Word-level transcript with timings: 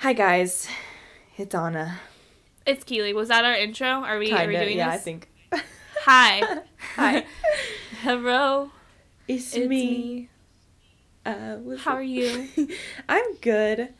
Hi 0.00 0.14
guys, 0.14 0.66
it's 1.36 1.54
Anna. 1.54 2.00
It's 2.64 2.84
Keely. 2.84 3.12
Was 3.12 3.28
that 3.28 3.44
our 3.44 3.54
intro? 3.54 3.86
Are 3.86 4.18
we, 4.18 4.32
are 4.32 4.46
we 4.46 4.56
doing 4.56 4.78
yeah, 4.78 4.92
this? 4.92 5.00
I 5.00 5.04
think. 5.04 5.28
Hi. 6.04 6.60
Hi. 6.96 7.26
Hello. 8.02 8.70
It's, 9.28 9.54
It's 9.54 9.68
me. 9.68 9.68
me. 9.68 10.28
Uh, 11.26 11.58
How 11.78 11.92
are 11.96 12.02
you? 12.02 12.48
I'm 13.10 13.34
good. 13.42 13.90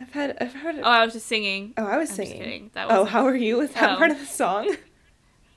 I've 0.00 0.10
had. 0.12 0.36
I've 0.40 0.54
had. 0.54 0.80
Oh, 0.80 0.82
I 0.82 1.04
was 1.04 1.14
just 1.14 1.26
singing. 1.26 1.72
oh, 1.76 1.86
I 1.86 1.98
was 1.98 2.10
I'm 2.10 2.16
singing. 2.16 2.70
That 2.74 2.88
oh, 2.90 3.04
how 3.04 3.24
are 3.24 3.36
you? 3.36 3.58
Was 3.58 3.70
that 3.74 3.92
Oh. 3.92 3.96
part 3.96 4.10
of 4.10 4.18
the 4.18 4.26
song? 4.26 4.74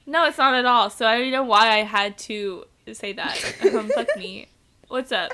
No, 0.05 0.25
it's 0.25 0.38
not 0.38 0.54
at 0.54 0.66
all. 0.66 0.91
So 0.91 1.07
I 1.07 1.14
don't 1.14 1.21
even 1.21 1.34
know 1.34 1.43
why 1.43 1.71
I 1.71 1.84
had 1.84 2.20
to 2.20 2.66
say 2.93 3.14
that. 3.14 3.55
Um, 3.73 3.89
fuck 3.89 4.07
me. 4.16 4.48
What's 4.89 5.11
up? 5.11 5.34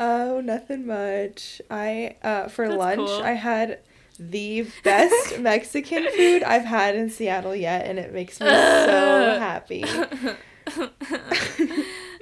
Oh, 0.00 0.40
nothing 0.40 0.86
much. 0.86 1.60
I 1.70 2.16
uh 2.22 2.48
for 2.48 2.68
That's 2.68 2.78
lunch 2.78 3.08
cool. 3.08 3.22
I 3.22 3.32
had 3.32 3.80
the 4.18 4.66
best 4.84 5.38
Mexican 5.40 6.06
food 6.16 6.42
I've 6.44 6.64
had 6.64 6.94
in 6.94 7.10
Seattle 7.10 7.54
yet, 7.54 7.86
and 7.86 7.98
it 7.98 8.12
makes 8.12 8.40
me 8.40 8.46
so 8.46 8.52
happy. 9.40 9.84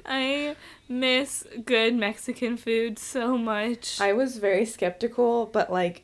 I 0.05 0.55
miss 0.89 1.43
good 1.65 1.93
Mexican 1.95 2.57
food 2.57 2.97
so 2.97 3.37
much. 3.37 3.99
I 4.01 4.13
was 4.13 4.37
very 4.37 4.65
skeptical, 4.65 5.45
but 5.45 5.71
like, 5.71 6.03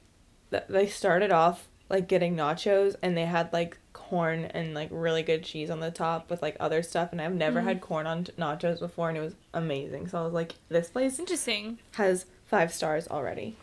th- 0.52 0.64
they 0.70 0.88
started 0.88 1.32
off 1.32 1.68
like 1.90 2.08
getting 2.08 2.36
nachos, 2.36 2.96
and 3.02 3.18
they 3.18 3.26
had 3.26 3.52
like 3.54 3.78
corn 4.14 4.46
and 4.46 4.76
like 4.76 4.90
really 4.92 5.24
good 5.24 5.44
cheese 5.44 5.72
on 5.72 5.80
the 5.80 5.90
top 5.90 6.30
with 6.30 6.40
like 6.44 6.56
other 6.60 6.84
stuff, 6.84 7.12
and 7.12 7.20
I've 7.20 7.34
never 7.34 7.62
Mhm. 7.62 7.64
had 7.64 7.82
corn 7.82 8.06
on 8.06 8.26
nachos 8.38 8.80
before, 8.80 9.10
and 9.10 9.18
it 9.18 9.22
was 9.22 9.34
amazing. 9.56 10.08
So 10.08 10.20
I 10.20 10.24
was 10.24 10.34
like, 10.34 10.54
this 10.70 10.90
place 10.90 11.18
Interesting. 11.18 11.80
has 11.94 12.28
five 12.46 12.72
stars 12.72 13.08
already. 13.08 13.56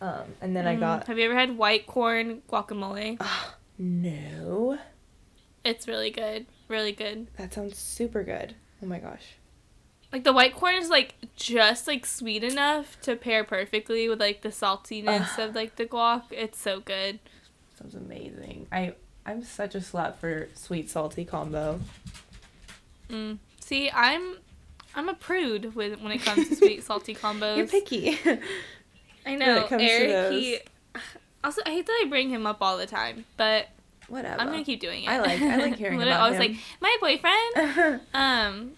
Um, 0.00 0.34
and 0.40 0.54
then 0.54 0.68
I 0.68 0.76
Mm, 0.76 0.80
got 0.80 1.06
Have 1.08 1.18
you 1.18 1.24
ever 1.24 1.34
had 1.34 1.58
white 1.58 1.88
corn 1.88 2.42
guacamole? 2.48 3.20
no. 3.76 4.78
It's 5.64 5.88
really 5.88 6.10
good. 6.10 6.46
Really 6.68 6.92
good. 6.92 7.26
That 7.36 7.52
sounds 7.52 7.76
super 7.76 8.22
good. 8.22 8.54
Oh 8.84 8.86
my 8.86 9.00
gosh. 9.00 9.34
Like 10.12 10.22
the 10.22 10.32
white 10.32 10.54
corn 10.54 10.76
is 10.76 10.90
like 10.90 11.14
just 11.34 11.88
like 11.88 12.06
sweet 12.06 12.44
enough 12.44 13.00
to 13.02 13.16
pair 13.16 13.42
perfectly 13.42 14.08
with 14.08 14.20
like 14.20 14.42
the 14.42 14.50
saltiness 14.50 15.38
of 15.44 15.56
like 15.56 15.74
the 15.74 15.86
guac. 15.86 16.22
It's 16.30 16.60
so 16.60 16.78
good. 16.78 17.18
Sounds 17.76 17.96
amazing. 17.96 18.68
I 18.70 18.94
I'm 19.24 19.42
such 19.44 19.74
a 19.74 19.78
slut 19.78 20.16
for 20.16 20.48
sweet 20.54 20.90
salty 20.90 21.24
combo. 21.24 21.80
Mm. 23.08 23.38
See, 23.60 23.90
I'm 23.90 24.36
I'm 24.94 25.08
a 25.08 25.14
prude 25.14 25.74
with 25.74 26.00
when 26.00 26.12
it 26.12 26.22
comes 26.22 26.48
to 26.48 26.56
sweet 26.56 26.82
salty 26.82 27.14
combos. 27.22 27.56
You're 27.56 27.66
picky. 27.66 28.18
I 28.26 28.38
when 29.24 29.38
know 29.38 29.56
it 29.58 29.68
comes 29.68 29.82
to 29.82 29.88
Eric. 29.88 30.32
He 30.32 30.58
also 31.44 31.62
I 31.66 31.70
hate 31.70 31.86
that 31.86 32.02
I 32.04 32.08
bring 32.08 32.28
him 32.30 32.46
up 32.46 32.58
all 32.60 32.76
the 32.78 32.86
time, 32.86 33.24
but 33.36 33.68
Whatever. 34.08 34.40
I'm 34.40 34.48
gonna 34.48 34.64
keep 34.64 34.80
doing 34.80 35.04
it. 35.04 35.08
I 35.08 35.20
like- 35.20 35.40
I 35.40 35.56
like 35.56 35.76
hearing 35.76 36.02
about 36.02 36.20
always 36.20 36.38
him. 36.40 36.52
like 36.52 36.56
my 36.80 36.96
boyfriend. 37.00 38.00
Um, 38.12 38.72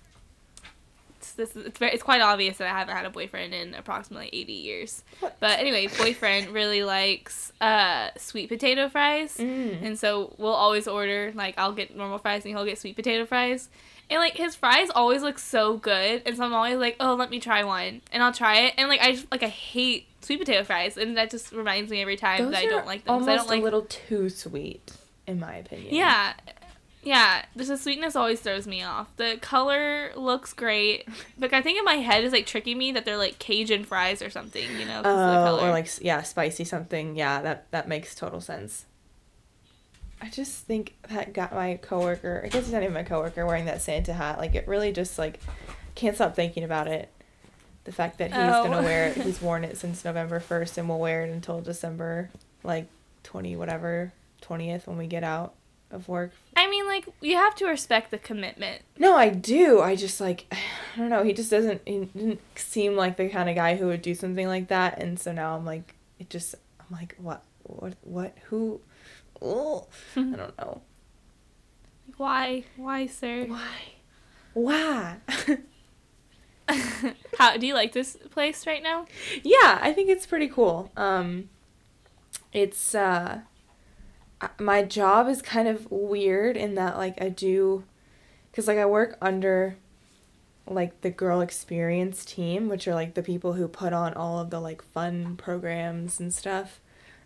this 1.34 1.54
is, 1.56 1.66
it's 1.66 1.78
very 1.78 1.92
it's 1.92 2.02
quite 2.02 2.20
obvious 2.20 2.58
that 2.58 2.66
I 2.66 2.78
haven't 2.78 2.94
had 2.96 3.06
a 3.06 3.10
boyfriend 3.10 3.54
in 3.54 3.74
approximately 3.74 4.30
eighty 4.32 4.52
years. 4.54 5.02
What? 5.20 5.36
But 5.40 5.58
anyway, 5.58 5.86
boyfriend 5.98 6.48
really 6.48 6.82
likes 6.84 7.52
uh 7.60 8.10
sweet 8.16 8.48
potato 8.48 8.88
fries, 8.88 9.36
Mm. 9.36 9.82
and 9.84 9.98
so 9.98 10.34
we'll 10.38 10.52
always 10.52 10.86
order 10.88 11.32
like 11.34 11.54
I'll 11.58 11.72
get 11.72 11.96
normal 11.96 12.18
fries 12.18 12.44
and 12.44 12.54
he'll 12.54 12.64
get 12.64 12.78
sweet 12.78 12.96
potato 12.96 13.26
fries. 13.26 13.68
And 14.10 14.20
like 14.20 14.34
his 14.36 14.54
fries 14.54 14.90
always 14.94 15.22
look 15.22 15.38
so 15.38 15.78
good, 15.78 16.22
and 16.26 16.36
so 16.36 16.44
I'm 16.44 16.52
always 16.52 16.76
like, 16.76 16.96
oh, 17.00 17.14
let 17.14 17.30
me 17.30 17.40
try 17.40 17.64
one, 17.64 18.02
and 18.12 18.22
I'll 18.22 18.34
try 18.34 18.56
it, 18.66 18.74
and 18.76 18.88
like 18.88 19.00
I 19.00 19.12
just 19.12 19.30
like 19.30 19.42
I 19.42 19.48
hate 19.48 20.06
sweet 20.20 20.38
potato 20.40 20.62
fries, 20.62 20.98
and 20.98 21.16
that 21.16 21.30
just 21.30 21.52
reminds 21.52 21.90
me 21.90 22.02
every 22.02 22.16
time 22.16 22.42
Those 22.44 22.52
that 22.52 22.64
I 22.64 22.66
don't 22.66 22.86
like 22.86 23.04
them. 23.04 23.14
Almost 23.14 23.30
I 23.30 23.36
don't 23.36 23.48
like 23.48 23.60
a 23.60 23.64
little 23.64 23.86
too 23.88 24.28
sweet, 24.28 24.92
in 25.26 25.40
my 25.40 25.56
opinion. 25.56 25.94
yeah. 25.94 26.34
Yeah, 27.04 27.44
just 27.56 27.68
the 27.68 27.76
sweetness 27.76 28.16
always 28.16 28.40
throws 28.40 28.66
me 28.66 28.82
off. 28.82 29.14
The 29.16 29.38
color 29.40 30.10
looks 30.16 30.52
great, 30.52 31.06
but 31.38 31.52
I 31.52 31.60
think 31.62 31.78
in 31.78 31.84
my 31.84 31.96
head 31.96 32.24
is 32.24 32.32
like 32.32 32.46
tricking 32.46 32.78
me 32.78 32.92
that 32.92 33.04
they're 33.04 33.16
like 33.18 33.38
Cajun 33.38 33.84
fries 33.84 34.22
or 34.22 34.30
something, 34.30 34.64
you 34.78 34.86
know? 34.86 35.00
Oh, 35.00 35.02
color. 35.04 35.68
or 35.68 35.70
like 35.70 35.88
yeah, 36.00 36.22
spicy 36.22 36.64
something. 36.64 37.14
Yeah, 37.16 37.42
that 37.42 37.70
that 37.72 37.88
makes 37.88 38.14
total 38.14 38.40
sense. 38.40 38.86
I 40.22 40.30
just 40.30 40.64
think 40.64 40.94
that 41.10 41.34
got 41.34 41.52
my 41.52 41.78
coworker. 41.82 42.40
I 42.44 42.48
guess 42.48 42.62
it's 42.62 42.72
not 42.72 42.82
even 42.82 42.94
my 42.94 43.02
coworker 43.02 43.44
wearing 43.46 43.66
that 43.66 43.82
Santa 43.82 44.14
hat. 44.14 44.38
Like 44.38 44.54
it 44.54 44.66
really 44.66 44.90
just 44.92 45.18
like 45.18 45.40
can't 45.94 46.14
stop 46.14 46.34
thinking 46.34 46.64
about 46.64 46.86
it. 46.88 47.10
The 47.84 47.92
fact 47.92 48.16
that 48.18 48.30
he's 48.30 48.38
Oh. 48.40 48.64
gonna 48.64 48.82
wear 48.82 49.08
it. 49.08 49.16
He's 49.22 49.42
worn 49.42 49.62
it 49.64 49.76
since 49.76 50.04
November 50.06 50.40
first 50.40 50.78
and 50.78 50.88
will 50.88 50.98
wear 50.98 51.24
it 51.26 51.30
until 51.30 51.60
December, 51.60 52.30
like 52.62 52.86
twenty 53.22 53.56
whatever 53.56 54.12
twentieth 54.40 54.86
when 54.86 54.96
we 54.96 55.06
get 55.06 55.22
out 55.24 55.52
of 55.94 56.08
work. 56.08 56.32
I 56.56 56.68
mean, 56.68 56.86
like 56.86 57.08
you 57.20 57.36
have 57.36 57.54
to 57.56 57.66
respect 57.66 58.10
the 58.10 58.18
commitment. 58.18 58.82
No, 58.98 59.14
I 59.14 59.30
do. 59.30 59.80
I 59.80 59.96
just 59.96 60.20
like 60.20 60.46
I 60.52 60.98
don't 60.98 61.08
know. 61.08 61.22
He 61.24 61.32
just 61.32 61.50
doesn't. 61.50 61.82
He 61.86 62.06
didn't 62.14 62.40
seem 62.56 62.96
like 62.96 63.16
the 63.16 63.28
kind 63.28 63.48
of 63.48 63.54
guy 63.54 63.76
who 63.76 63.86
would 63.86 64.02
do 64.02 64.14
something 64.14 64.46
like 64.46 64.68
that. 64.68 65.00
And 65.00 65.18
so 65.18 65.32
now 65.32 65.56
I'm 65.56 65.64
like, 65.64 65.94
it 66.18 66.30
just. 66.30 66.54
I'm 66.80 66.86
like, 66.90 67.14
what? 67.18 67.42
What? 67.62 67.94
What? 68.02 68.36
Who? 68.44 68.80
Oh, 69.40 69.86
I 70.16 70.22
don't 70.22 70.58
know. 70.58 70.82
Why? 72.16 72.64
Why, 72.76 73.06
sir? 73.06 73.46
Why? 73.46 73.70
Why? 74.52 75.16
How 77.38 77.56
do 77.56 77.66
you 77.66 77.74
like 77.74 77.92
this 77.92 78.16
place 78.30 78.66
right 78.66 78.82
now? 78.82 79.06
yeah, 79.42 79.78
I 79.82 79.92
think 79.92 80.08
it's 80.08 80.26
pretty 80.26 80.48
cool. 80.48 80.90
Um, 80.96 81.50
it's 82.52 82.94
uh, 82.94 83.40
my 84.58 84.82
job 84.82 85.28
is 85.28 85.40
kind 85.42 85.68
of 85.68 85.90
weird 85.90 86.56
in 86.56 86.74
that 86.74 86.96
like 86.96 87.20
I 87.20 87.28
do, 87.28 87.84
cause 88.52 88.68
like 88.68 88.78
I 88.78 88.86
work 88.86 89.16
under, 89.22 89.76
like 90.66 91.00
the 91.02 91.10
girl 91.10 91.40
experience 91.40 92.24
team, 92.24 92.68
which 92.68 92.86
are 92.88 92.94
like 92.94 93.14
the 93.14 93.22
people 93.22 93.54
who 93.54 93.68
put 93.68 93.92
on 93.92 94.14
all 94.14 94.38
of 94.40 94.50
the 94.50 94.60
like 94.60 94.82
fun 94.82 95.36
programs 95.36 96.20
and 96.20 96.32
stuff, 96.34 96.80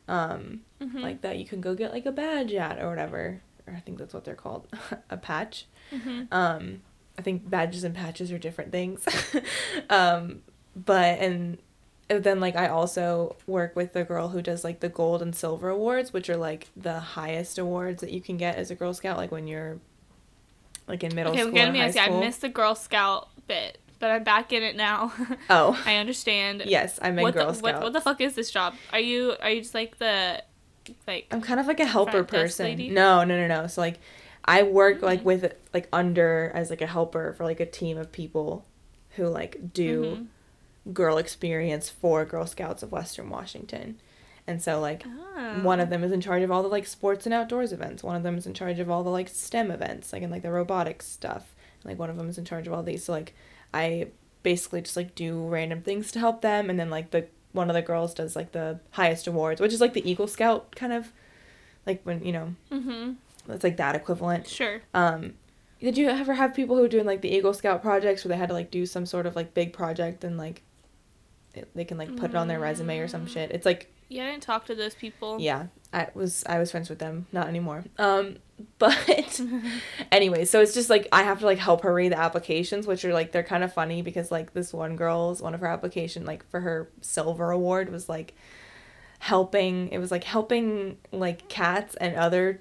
um, 0.06 0.62
Mhm. 0.80 1.00
like 1.02 1.20
that 1.22 1.38
you 1.38 1.44
can 1.44 1.60
go 1.60 1.74
get 1.74 1.92
like 1.92 2.06
a 2.06 2.12
badge 2.12 2.52
at 2.54 2.78
or 2.80 2.88
whatever, 2.88 3.40
or 3.66 3.74
I 3.74 3.80
think 3.80 3.98
that's 3.98 4.14
what 4.14 4.24
they're 4.24 4.34
called, 4.34 4.66
a 5.10 5.16
patch. 5.16 5.66
Mhm. 5.92 6.28
Um, 6.32 6.82
I 7.18 7.22
think 7.22 7.48
badges 7.50 7.82
and 7.84 7.94
patches 7.96 8.30
are 8.30 8.38
different 8.38 8.70
things. 8.70 9.04
um, 9.90 10.42
but 10.76 11.18
and 11.18 11.58
then 12.08 12.40
like 12.40 12.56
I 12.56 12.68
also 12.68 13.36
work 13.46 13.76
with 13.76 13.92
the 13.92 14.04
girl 14.04 14.28
who 14.28 14.40
does 14.42 14.64
like 14.64 14.80
the 14.80 14.88
gold 14.88 15.20
and 15.22 15.34
silver 15.36 15.68
awards, 15.68 16.12
which 16.12 16.28
are 16.30 16.36
like 16.36 16.68
the 16.76 17.00
highest 17.00 17.58
awards 17.58 18.00
that 18.00 18.10
you 18.12 18.20
can 18.20 18.36
get 18.36 18.56
as 18.56 18.70
a 18.70 18.74
Girl 18.74 18.94
Scout, 18.94 19.16
like 19.18 19.30
when 19.30 19.46
you're 19.46 19.78
like 20.86 21.04
in 21.04 21.14
middle 21.14 21.32
okay, 21.32 21.42
school. 21.42 21.52
gonna 21.52 21.64
and 21.64 21.72
be 21.74 21.78
high 21.80 21.84
honest. 21.86 21.98
I 21.98 22.08
missed 22.20 22.40
the 22.40 22.48
Girl 22.48 22.74
Scout 22.74 23.28
bit, 23.46 23.78
but 23.98 24.10
I'm 24.10 24.24
back 24.24 24.52
in 24.52 24.62
it 24.62 24.74
now. 24.76 25.12
Oh. 25.50 25.80
I 25.84 25.96
understand. 25.96 26.62
Yes, 26.66 26.98
I'm 27.02 27.18
in 27.18 27.22
what 27.22 27.34
Girl 27.34 27.48
the, 27.48 27.54
Scout. 27.54 27.74
What, 27.74 27.82
what 27.82 27.92
the 27.92 28.00
fuck 28.00 28.20
is 28.20 28.34
this 28.34 28.50
job? 28.50 28.74
Are 28.92 29.00
you 29.00 29.34
are 29.42 29.50
you 29.50 29.60
just 29.60 29.74
like 29.74 29.98
the 29.98 30.42
like 31.06 31.26
I'm 31.30 31.42
kind 31.42 31.60
of 31.60 31.66
like 31.66 31.80
a 31.80 31.84
helper 31.86 32.24
person. 32.24 32.76
No, 32.94 33.22
no, 33.24 33.36
no, 33.36 33.46
no. 33.46 33.66
So 33.66 33.82
like 33.82 33.98
I 34.46 34.62
work 34.62 35.02
like 35.02 35.20
Mm. 35.20 35.24
with 35.24 35.54
like 35.74 35.88
under 35.92 36.50
as 36.54 36.70
like 36.70 36.80
a 36.80 36.86
helper 36.86 37.34
for 37.34 37.44
like 37.44 37.60
a 37.60 37.66
team 37.66 37.98
of 37.98 38.10
people 38.12 38.64
who 39.16 39.26
like 39.26 39.74
do 39.74 40.02
Mhm. 40.04 40.26
Girl 40.92 41.18
experience 41.18 41.88
for 41.88 42.24
Girl 42.24 42.46
Scouts 42.46 42.82
of 42.82 42.92
Western 42.92 43.28
Washington. 43.30 43.98
And 44.46 44.62
so 44.62 44.80
like 44.80 45.04
Oh. 45.06 45.60
one 45.62 45.80
of 45.80 45.90
them 45.90 46.02
is 46.02 46.12
in 46.12 46.20
charge 46.22 46.42
of 46.42 46.50
all 46.50 46.62
the 46.62 46.68
like 46.68 46.86
sports 46.86 47.26
and 47.26 47.34
outdoors 47.34 47.72
events. 47.72 48.02
One 48.02 48.16
of 48.16 48.22
them 48.22 48.38
is 48.38 48.46
in 48.46 48.54
charge 48.54 48.78
of 48.78 48.90
all 48.90 49.02
the 49.04 49.10
like 49.10 49.28
STEM 49.28 49.70
events, 49.70 50.12
like 50.12 50.22
in 50.22 50.30
like 50.30 50.42
the 50.42 50.50
robotics 50.50 51.06
stuff. 51.06 51.54
Like 51.84 51.98
one 51.98 52.08
of 52.10 52.16
them 52.16 52.28
is 52.28 52.38
in 52.38 52.44
charge 52.44 52.66
of 52.66 52.72
all 52.72 52.82
these. 52.82 53.04
So 53.04 53.12
like 53.12 53.34
I 53.74 54.08
basically 54.42 54.80
just 54.80 54.96
like 54.96 55.14
do 55.14 55.46
random 55.46 55.82
things 55.82 56.10
to 56.12 56.18
help 56.18 56.40
them 56.40 56.70
and 56.70 56.80
then 56.80 56.88
like 56.90 57.10
the 57.10 57.26
one 57.52 57.68
of 57.70 57.74
the 57.74 57.82
girls 57.82 58.14
does 58.14 58.34
like 58.36 58.52
the 58.52 58.80
highest 58.92 59.26
awards, 59.26 59.60
which 59.60 59.72
is 59.72 59.80
like 59.80 59.92
the 59.92 60.08
Eagle 60.10 60.26
Scout 60.28 60.74
kind 60.76 60.92
of 60.92 61.12
like 61.86 62.00
when, 62.04 62.24
you 62.24 62.32
know, 62.32 62.54
Mhm. 62.70 63.16
it's 63.48 63.64
like 63.64 63.76
that 63.78 63.94
equivalent. 63.96 64.46
Sure. 64.46 64.80
Um, 64.94 65.34
did 65.80 65.96
you 65.98 66.08
ever 66.08 66.34
have 66.34 66.54
people 66.54 66.76
who 66.76 66.82
were 66.82 66.88
doing 66.88 67.06
like 67.06 67.20
the 67.20 67.34
Eagle 67.34 67.54
Scout 67.54 67.82
projects 67.82 68.24
where 68.24 68.30
they 68.30 68.36
had 68.38 68.48
to 68.48 68.54
like 68.54 68.70
do 68.70 68.86
some 68.86 69.04
sort 69.06 69.26
of 69.26 69.36
like 69.36 69.54
big 69.54 69.72
project 69.72 70.24
and 70.24 70.36
like 70.38 70.62
it, 71.58 71.68
they 71.74 71.84
can 71.84 71.98
like 71.98 72.16
put 72.16 72.30
it 72.30 72.36
on 72.36 72.48
their 72.48 72.58
resume 72.60 72.98
or 72.98 73.08
some 73.08 73.26
Mm. 73.26 73.28
shit? 73.30 73.50
It's 73.50 73.66
like 73.66 73.92
Yeah, 74.08 74.24
I 74.24 74.30
didn't 74.30 74.42
talk 74.42 74.64
to 74.66 74.74
those 74.74 74.94
people. 74.94 75.38
yeah, 75.40 75.66
I 75.92 76.08
was 76.14 76.44
I 76.46 76.58
was 76.58 76.70
friends 76.70 76.88
with 76.88 76.98
them, 76.98 77.26
not 77.32 77.46
anymore. 77.48 77.84
Um, 77.98 78.36
but 78.78 79.40
anyway, 80.12 80.44
so 80.44 80.60
it's 80.60 80.74
just 80.74 80.90
like 80.90 81.06
I 81.12 81.22
have 81.22 81.40
to 81.40 81.46
like 81.46 81.58
help 81.58 81.82
her 81.82 81.92
read 81.94 82.12
the 82.12 82.18
applications, 82.18 82.86
which 82.86 83.04
are 83.04 83.12
like 83.12 83.32
they're 83.32 83.42
kind 83.44 83.62
of 83.64 83.72
funny 83.72 84.02
because 84.02 84.30
like 84.30 84.52
this 84.54 84.72
one 84.72 84.96
girl's 84.96 85.40
one 85.42 85.54
of 85.54 85.60
her 85.60 85.66
application 85.66 86.24
like 86.24 86.48
for 86.50 86.60
her 86.60 86.90
silver 87.00 87.50
award 87.50 87.90
was 87.90 88.08
like 88.08 88.34
helping 89.20 89.88
it 89.88 89.98
was 89.98 90.10
like 90.10 90.24
helping 90.24 90.96
like 91.12 91.48
cats 91.48 91.94
and 91.96 92.14
other 92.16 92.60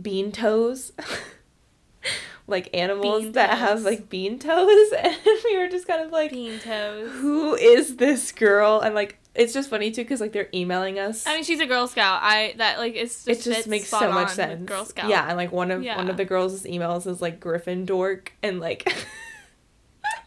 bean 0.00 0.32
toes 0.32 0.90
like 2.46 2.68
animals 2.74 3.22
Bean 3.24 3.32
that 3.32 3.56
have 3.58 3.82
like 3.82 4.08
bean 4.10 4.38
toes, 4.38 4.92
and 4.98 5.16
we 5.44 5.56
were 5.56 5.68
just 5.68 5.86
kind 5.86 6.02
of 6.04 6.12
like, 6.12 6.30
Bean 6.30 6.58
toes. 6.60 7.10
who 7.12 7.54
is 7.54 7.96
this 7.96 8.32
girl? 8.32 8.80
And 8.80 8.94
like, 8.94 9.18
it's 9.34 9.52
just 9.52 9.70
funny 9.70 9.90
too 9.90 10.02
because 10.02 10.20
like 10.20 10.32
they're 10.32 10.48
emailing 10.54 10.98
us. 10.98 11.26
I 11.26 11.34
mean, 11.34 11.42
she's 11.44 11.60
a 11.60 11.66
Girl 11.66 11.86
Scout. 11.88 12.20
I 12.22 12.54
that 12.58 12.78
like 12.78 12.94
it's 12.94 13.24
just, 13.24 13.46
it 13.46 13.50
just 13.54 13.66
makes 13.66 13.88
so 13.88 14.12
much 14.12 14.30
sense. 14.30 14.68
Girl 14.68 14.84
Scout. 14.84 15.08
Yeah, 15.08 15.26
and 15.26 15.36
like 15.36 15.52
one 15.52 15.70
of 15.70 15.82
one 15.84 16.08
of 16.10 16.16
the 16.16 16.24
girls' 16.24 16.62
emails 16.64 17.06
is 17.06 17.20
like 17.22 17.40
Gryffindork, 17.40 18.28
and 18.42 18.60
like 18.60 18.86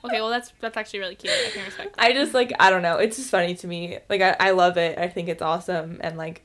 Okay, 0.03 0.21
well 0.21 0.29
that's 0.29 0.51
that's 0.59 0.77
actually 0.77 0.99
really 0.99 1.15
cute. 1.15 1.33
I 1.33 1.49
can 1.51 1.65
respect. 1.65 1.95
That. 1.95 2.03
I 2.03 2.13
just 2.13 2.33
like 2.33 2.51
I 2.59 2.69
don't 2.69 2.81
know. 2.81 2.97
It's 2.97 3.17
just 3.17 3.29
funny 3.29 3.55
to 3.55 3.67
me. 3.67 3.99
Like 4.09 4.21
I, 4.21 4.35
I 4.39 4.51
love 4.51 4.77
it. 4.77 4.97
I 4.97 5.07
think 5.07 5.29
it's 5.29 5.41
awesome, 5.41 5.99
and 6.01 6.17
like 6.17 6.41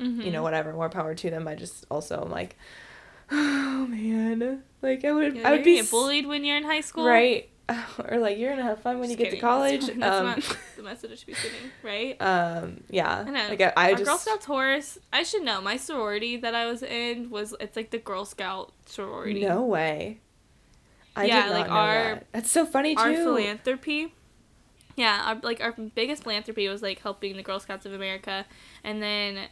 Mhm. 0.00 0.24
you 0.24 0.30
know 0.30 0.42
whatever, 0.42 0.72
more 0.72 0.88
power 0.88 1.14
to 1.14 1.30
them. 1.30 1.46
I 1.46 1.54
just 1.54 1.84
also 1.90 2.22
am 2.24 2.30
like, 2.30 2.56
oh 3.30 3.86
man, 3.88 4.62
like 4.82 5.04
I 5.04 5.12
would 5.12 5.36
Yeah, 5.36 5.48
I 5.48 5.52
would 5.52 5.64
be 5.64 5.76
get 5.76 5.90
bullied 5.90 6.26
when 6.26 6.44
you're 6.44 6.56
in 6.56 6.64
high 6.64 6.80
school. 6.80 7.06
right, 7.06 7.48
or 8.08 8.18
like 8.18 8.38
you're 8.38 8.50
gonna 8.50 8.62
have 8.62 8.80
fun 8.80 8.98
when 8.98 9.08
Just 9.08 9.18
you 9.18 9.24
get 9.26 9.30
to 9.32 9.38
college. 9.40 9.86
That's 9.86 10.02
um, 10.02 10.26
not 10.26 10.56
the 10.76 10.82
message 10.82 11.12
I 11.12 11.14
should 11.14 11.26
be 11.26 11.34
sending, 11.34 11.60
right? 11.82 12.16
um, 12.20 12.82
yeah, 12.90 13.24
I 13.26 13.30
know. 13.30 13.48
like 13.48 13.60
I, 13.60 13.72
I 13.76 13.92
just 13.94 14.04
Girl 14.04 14.18
Scouts 14.18 14.44
horse. 14.46 14.98
I 15.12 15.22
should 15.22 15.42
know. 15.44 15.60
My 15.60 15.76
sorority 15.76 16.36
that 16.38 16.54
I 16.54 16.66
was 16.66 16.82
in 16.82 17.30
was 17.30 17.54
it's 17.60 17.76
like 17.76 17.90
the 17.90 17.98
Girl 17.98 18.24
Scout 18.24 18.72
sorority. 18.86 19.40
no 19.46 19.62
way. 19.64 20.20
I 21.16 21.24
Yeah, 21.26 21.42
did 21.42 21.50
not 21.50 21.58
like 21.58 21.66
know 21.68 21.72
our- 21.74 22.14
that. 22.14 22.26
That's 22.32 22.50
so 22.50 22.64
funny 22.66 22.94
too. 22.94 23.00
Our 23.02 23.12
philanthropy. 23.14 24.14
Yeah, 24.96 25.22
our, 25.26 25.40
like 25.42 25.60
our 25.62 25.72
biggest 25.72 26.24
philanthropy 26.24 26.68
was 26.68 26.82
like 26.82 27.00
helping 27.00 27.36
the 27.36 27.42
Girl 27.42 27.58
Scouts 27.60 27.86
of 27.86 27.92
America, 27.92 28.44
and 28.84 29.02
then 29.02 29.48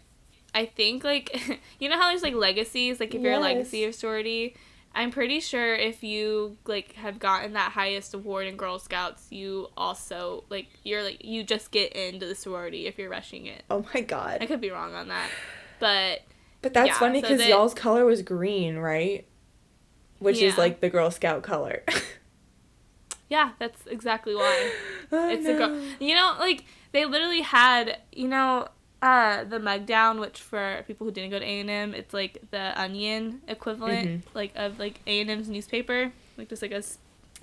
I 0.59 0.67
think 0.67 1.05
like 1.05 1.41
you 1.79 1.89
know 1.89 1.97
how 1.97 2.09
there's 2.09 2.23
like 2.23 2.35
legacies, 2.35 2.99
like 3.01 3.15
if 3.15 3.23
you're 3.23 3.35
a 3.35 3.39
legacy 3.39 3.85
of 3.85 3.95
sorority. 3.95 4.57
I'm 4.95 5.11
pretty 5.13 5.39
sure 5.39 5.75
if 5.77 6.03
you 6.03 6.57
like 6.67 6.95
have 6.95 7.19
gotten 7.21 7.53
that 7.53 7.73
highest 7.73 8.15
award 8.15 8.49
in 8.49 8.57
Girl 8.57 8.79
Scouts, 8.81 9.27
you 9.31 9.69
also 9.77 10.43
like 10.49 10.67
you're 10.83 11.05
like 11.05 11.25
you 11.25 11.45
just 11.45 11.71
get 11.71 11.93
into 11.93 12.27
the 12.27 12.35
sorority 12.35 12.87
if 12.89 12.99
you're 12.99 13.11
rushing 13.11 13.47
it. 13.47 13.63
oh 13.71 13.85
my 13.95 14.01
god. 14.01 14.39
I 14.41 14.47
could 14.47 14.61
be 14.61 14.71
wrong 14.71 14.95
on 14.95 15.09
that, 15.09 15.31
but 15.79 16.23
But 16.63 16.75
that's 16.75 16.89
Yeah, 16.89 16.99
funny 16.99 17.21
because 17.21 17.39
that- 17.39 17.49
y'all's 17.49 17.75
color 17.75 18.05
was 18.05 18.23
green, 18.23 18.79
right? 18.79 19.27
Which 20.19 20.43
is 20.43 20.59
like 20.59 20.81
the 20.81 20.91
Girl 20.91 21.13
Scout 21.13 21.45
color. 21.45 21.85
yeah, 23.29 23.51
that's 23.61 23.87
exactly 23.87 24.35
why. 24.35 24.43
I 24.43 24.73
oh, 25.13 25.29
It's 25.29 25.47
a 25.47 25.55
girl. 25.55 25.81
You 26.01 26.15
know, 26.17 26.35
like 26.41 26.65
they 26.91 27.05
literally 27.05 27.43
had, 27.43 27.99
you 28.11 28.27
know, 28.27 28.67
uh, 29.03 29.45
the 29.45 29.59
Mugdown, 29.59 30.19
which 30.21 30.41
for 30.41 30.83
people 30.87 31.07
who 31.07 31.13
didn't 31.13 31.31
go 31.31 31.39
to 31.39 31.45
A 31.45 31.61
and 31.61 31.71
M, 31.71 31.95
it's 31.95 32.13
like 32.15 32.39
the 32.51 32.79
Onion 32.81 33.43
equivalent, 33.47 34.09
Mhm. 34.09 34.35
like 34.35 34.53
of 34.57 34.79
like 34.79 35.01
A 35.07 35.21
and 35.21 35.31
M's 35.31 35.49
newspaper, 35.49 36.13
like 36.37 36.49
just 36.49 36.63
like 36.63 36.73
a 36.73 36.83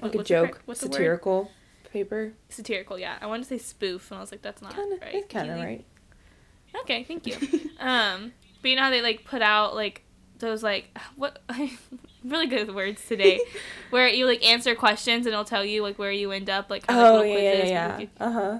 like 0.01 0.13
what- 0.13 0.21
a 0.21 0.23
joke, 0.23 0.61
what's 0.65 0.81
the 0.81 0.87
satirical 0.87 1.51
paper. 1.91 2.33
satirical. 2.49 2.99
Yeah, 2.99 3.17
I 3.21 3.25
wanted 3.27 3.43
to 3.43 3.49
say 3.49 3.57
spoof, 3.57 4.11
and 4.11 4.17
I 4.17 4.21
was 4.21 4.31
like, 4.31 4.41
that's 4.41 4.61
not 4.61 4.73
Kind 4.75 4.91
of, 4.93 4.99
right. 5.01 5.15
it's 5.15 5.31
kind 5.31 5.49
of 5.49 5.57
right. 5.59 5.85
Okay, 6.81 7.03
thank 7.03 7.25
you. 7.25 7.35
um, 7.79 8.33
but 8.61 8.69
you 8.69 8.75
know 8.75 8.83
how 8.83 8.89
they 8.89 9.01
like 9.01 9.23
put 9.23 9.41
out 9.41 9.75
like 9.75 10.01
those 10.39 10.61
like 10.61 10.89
what 11.15 11.41
I'm 11.49 11.69
really 12.25 12.47
good 12.47 12.67
with 12.67 12.75
words 12.75 13.07
today, 13.07 13.39
where 13.91 14.09
you 14.09 14.25
like 14.25 14.43
answer 14.45 14.75
questions 14.75 15.25
and 15.25 15.31
it'll 15.31 15.45
tell 15.45 15.63
you 15.63 15.81
like 15.83 15.97
where 15.97 16.11
you 16.11 16.31
end 16.31 16.49
up, 16.49 16.69
like 16.69 16.85
kind 16.85 16.99
of 16.99 17.05
oh 17.05 17.17
little 17.19 17.27
yeah, 17.41 17.53
yeah, 17.63 17.97
yeah. 17.99 18.05
Uh 18.19 18.31
huh. 18.31 18.59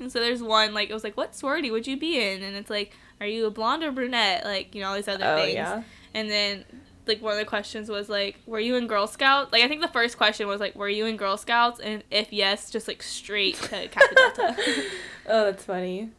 And 0.00 0.10
so 0.12 0.20
there's 0.20 0.42
one 0.42 0.74
like 0.74 0.90
it 0.90 0.94
was 0.94 1.04
like, 1.04 1.16
what 1.16 1.34
sorority 1.34 1.70
would 1.70 1.86
you 1.86 1.96
be 1.96 2.18
in? 2.20 2.42
And 2.42 2.56
it's 2.56 2.70
like, 2.70 2.92
are 3.20 3.26
you 3.26 3.46
a 3.46 3.50
blonde 3.50 3.82
or 3.84 3.92
brunette? 3.92 4.44
Like 4.44 4.74
you 4.74 4.80
know 4.82 4.88
all 4.88 4.96
these 4.96 5.08
other 5.08 5.24
Oh 5.24 5.36
things. 5.36 5.54
yeah. 5.54 5.82
And 6.14 6.30
then 6.30 6.64
like 7.06 7.22
one 7.22 7.32
of 7.32 7.38
the 7.38 7.44
questions 7.44 7.88
was 7.88 8.08
like, 8.08 8.36
were 8.46 8.60
you 8.60 8.76
in 8.76 8.86
Girl 8.86 9.06
Scouts? 9.06 9.52
Like 9.52 9.62
I 9.62 9.68
think 9.68 9.80
the 9.80 9.88
first 9.88 10.16
question 10.16 10.46
was 10.46 10.60
like, 10.60 10.74
were 10.76 10.88
you 10.88 11.06
in 11.06 11.16
Girl 11.16 11.36
Scouts? 11.36 11.80
And 11.80 12.02
if 12.10 12.32
yes, 12.32 12.70
just 12.70 12.86
like 12.88 13.02
straight 13.02 13.56
to 13.56 13.88
Kappa 13.88 14.14
Delta. 14.14 14.56
oh, 15.28 15.44
that's 15.44 15.64
funny. 15.64 16.10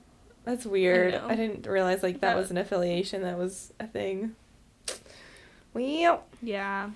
That's 0.44 0.66
weird. 0.66 1.14
know. 1.14 1.28
I, 1.28 1.36
didn't 1.36 1.68
realize 1.68 2.02
like 2.04 2.16
that 2.16 2.22
That- 2.34 2.36
was 2.38 2.50
an 2.52 2.58
affiliation. 2.58 3.22
That 3.22 3.38
was 3.38 3.74
a 3.80 3.86
thing. 3.88 4.36
Well, 5.74 6.24
yeah. 6.42 6.90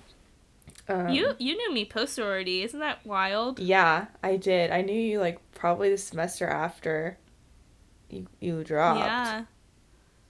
Um, 0.88 1.08
you 1.08 1.34
you 1.38 1.56
knew 1.56 1.72
me 1.72 1.84
post 1.84 2.14
sorority, 2.14 2.62
isn't 2.62 2.80
that 2.80 3.04
wild? 3.04 3.58
Yeah, 3.58 4.06
I 4.22 4.36
did. 4.36 4.70
I 4.70 4.82
knew 4.82 4.98
you 4.98 5.20
like 5.20 5.38
probably 5.54 5.90
the 5.90 5.98
semester 5.98 6.46
after 6.46 7.18
you 8.10 8.26
you 8.40 8.62
dropped. 8.64 9.00
Yeah. 9.00 9.44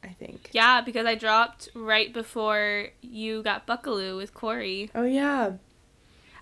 I 0.03 0.09
think. 0.09 0.51
Yeah, 0.53 0.83
because 0.83 1.05
I 1.05 1.17
dropped 1.17 1.69
right 1.75 2.13
before 2.13 2.89
you 3.01 3.43
got 3.43 3.67
Buckaloo 3.67 4.17
with 4.17 4.35
Corey. 4.35 4.91
Oh 4.95 5.05
yeah. 5.05 5.53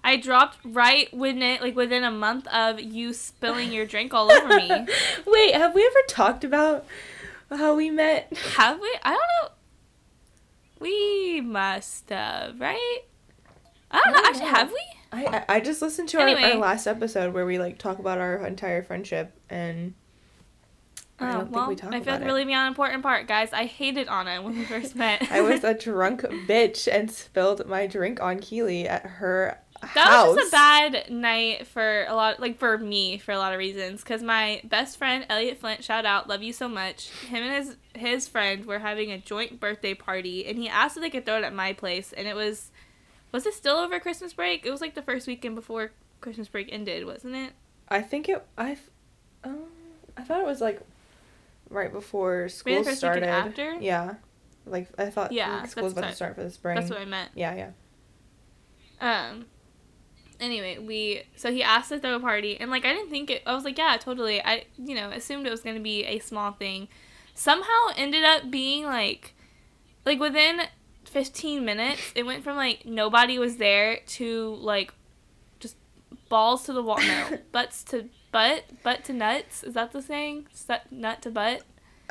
I 0.04 0.16
dropped 0.18 0.58
right 0.64 1.12
within 1.14 1.42
it, 1.42 1.62
like 1.62 1.74
within 1.74 2.04
a 2.04 2.10
month 2.10 2.46
of 2.48 2.78
you 2.78 3.14
spilling 3.14 3.72
your 3.72 3.86
drink 3.86 4.12
all 4.12 4.30
over 4.30 4.48
me. 4.48 4.68
Wait, 5.26 5.54
have 5.54 5.74
we 5.74 5.82
ever 5.82 5.98
talked 6.08 6.44
about 6.44 6.84
how 7.50 7.74
we 7.74 7.88
met? 7.88 8.30
Have 8.56 8.78
we? 8.80 8.98
I 9.02 9.10
don't 9.10 9.18
know. 9.18 9.54
We 10.78 11.40
must 11.40 12.10
have, 12.10 12.60
right? 12.60 13.04
I 13.94 14.00
don't, 14.04 14.06
I 14.06 14.10
know. 14.10 14.16
don't 14.16 14.26
Actually, 14.26 14.44
know. 14.44 14.50
have 14.56 14.70
we? 14.70 14.80
I 15.12 15.24
I- 15.48 15.56
I 15.56 15.60
just 15.60 15.80
listened 15.82 16.08
to 16.10 16.20
our, 16.20 16.26
Anyway. 16.28 16.52
our 16.52 16.58
last 16.58 16.86
episode 16.86 17.32
where 17.34 17.46
we 17.46 17.58
like 17.58 17.78
talk 17.78 17.98
about 17.98 18.18
our 18.18 18.44
entire 18.46 18.82
friendship 18.82 19.32
and 19.48 19.94
I 21.20 21.28
Oh, 21.28 21.32
don't 21.32 21.40
think 21.44 21.56
well, 21.56 21.68
we 21.68 21.76
talk 21.76 21.90
I 21.90 22.00
feel 22.00 22.02
about 22.02 22.20
like 22.20 22.26
really 22.26 22.44
be 22.44 22.54
on 22.54 22.66
important 22.66 23.02
part, 23.04 23.28
guys. 23.28 23.52
I 23.52 23.66
hated 23.66 24.08
Anna 24.08 24.42
when 24.42 24.58
we 24.58 24.64
first 24.64 24.96
met. 24.96 25.30
I 25.30 25.42
was 25.42 25.62
a 25.62 25.72
drunk 25.86 26.22
bitch 26.22 26.88
and 26.92 27.08
spilled 27.10 27.66
my 27.68 27.86
drink 27.86 28.20
on 28.20 28.40
Keely 28.40 28.88
at 28.88 29.02
her 29.06 29.60
That 29.80 30.08
house. 30.08 30.28
was 30.34 30.36
just 30.38 30.48
a 30.52 30.56
bad 30.56 31.10
night 31.12 31.68
for 31.68 32.04
a 32.08 32.14
lot, 32.16 32.40
like 32.40 32.58
for 32.58 32.76
me, 32.78 33.18
for 33.18 33.30
a 33.30 33.38
lot 33.38 33.52
of 33.52 33.60
reasons. 33.60 34.02
Cause 34.02 34.24
my 34.24 34.60
best 34.64 34.96
friend 34.98 35.24
Elliot 35.30 35.58
Flint, 35.58 35.84
shout 35.84 36.04
out, 36.04 36.28
love 36.28 36.42
you 36.42 36.52
so 36.52 36.68
much. 36.68 37.10
Him 37.28 37.44
and 37.44 37.64
his 37.64 37.76
his 37.94 38.26
friend 38.26 38.64
were 38.66 38.80
having 38.80 39.12
a 39.12 39.18
joint 39.18 39.60
birthday 39.60 39.94
party, 39.94 40.44
and 40.46 40.58
he 40.58 40.68
asked 40.68 40.96
if 40.96 41.02
they 41.04 41.10
could 41.10 41.24
throw 41.24 41.38
it 41.38 41.44
at 41.44 41.54
my 41.54 41.72
place, 41.74 42.12
and 42.12 42.26
it 42.26 42.34
was, 42.34 42.72
was 43.34 43.46
it 43.46 43.52
still 43.52 43.78
over 43.78 43.98
Christmas 43.98 44.32
break? 44.32 44.64
It 44.64 44.70
was 44.70 44.80
like 44.80 44.94
the 44.94 45.02
first 45.02 45.26
weekend 45.26 45.56
before 45.56 45.90
Christmas 46.20 46.46
break 46.46 46.72
ended, 46.72 47.04
wasn't 47.04 47.34
it? 47.34 47.52
I 47.88 48.00
think 48.00 48.28
it. 48.28 48.46
I. 48.56 48.76
Um, 49.42 49.64
I 50.16 50.22
thought 50.22 50.38
it 50.38 50.46
was 50.46 50.60
like 50.60 50.80
right 51.68 51.92
before 51.92 52.48
school 52.48 52.74
Maybe 52.74 52.84
the 52.84 52.90
first 52.92 53.02
weekend 53.02 53.24
started. 53.24 53.48
after? 53.48 53.74
Yeah, 53.80 54.14
like 54.64 54.88
I 54.96 55.10
thought. 55.10 55.32
Yeah, 55.32 55.62
like, 55.62 55.70
school 55.70 55.82
was 55.82 55.94
about 55.94 56.10
to 56.10 56.14
start 56.14 56.36
for 56.36 56.44
the 56.44 56.50
spring. 56.50 56.76
That's 56.76 56.88
what 56.88 57.00
I 57.00 57.06
meant. 57.06 57.32
Yeah, 57.34 57.72
yeah. 59.00 59.30
Um. 59.30 59.46
Anyway, 60.38 60.78
we 60.78 61.24
so 61.34 61.50
he 61.50 61.64
asked 61.64 61.88
to 61.88 61.98
throw 61.98 62.14
a 62.14 62.20
party, 62.20 62.56
and 62.60 62.70
like 62.70 62.84
I 62.84 62.92
didn't 62.92 63.10
think 63.10 63.30
it. 63.30 63.42
I 63.46 63.54
was 63.56 63.64
like, 63.64 63.76
yeah, 63.76 63.96
totally. 63.98 64.40
I 64.44 64.66
you 64.78 64.94
know 64.94 65.10
assumed 65.10 65.44
it 65.44 65.50
was 65.50 65.60
gonna 65.60 65.80
be 65.80 66.04
a 66.04 66.20
small 66.20 66.52
thing. 66.52 66.86
Somehow 67.34 67.88
ended 67.96 68.22
up 68.22 68.48
being 68.52 68.84
like, 68.84 69.34
like 70.06 70.20
within 70.20 70.60
fifteen 71.14 71.64
minutes, 71.64 72.12
it 72.14 72.24
went 72.24 72.44
from 72.44 72.56
like 72.56 72.84
nobody 72.84 73.38
was 73.38 73.56
there 73.56 74.00
to 74.18 74.56
like, 74.56 74.92
just 75.60 75.76
balls 76.28 76.64
to 76.64 76.74
the 76.74 76.82
wall. 76.82 76.98
No, 77.00 77.38
butts 77.52 77.82
to 77.84 78.10
butt, 78.32 78.64
butt 78.82 79.04
to 79.04 79.12
nuts. 79.14 79.62
Is 79.64 79.72
that 79.74 79.92
the 79.92 80.02
saying? 80.02 80.48
Sut- 80.52 80.90
nut 80.90 81.22
to 81.22 81.30
butt. 81.30 81.62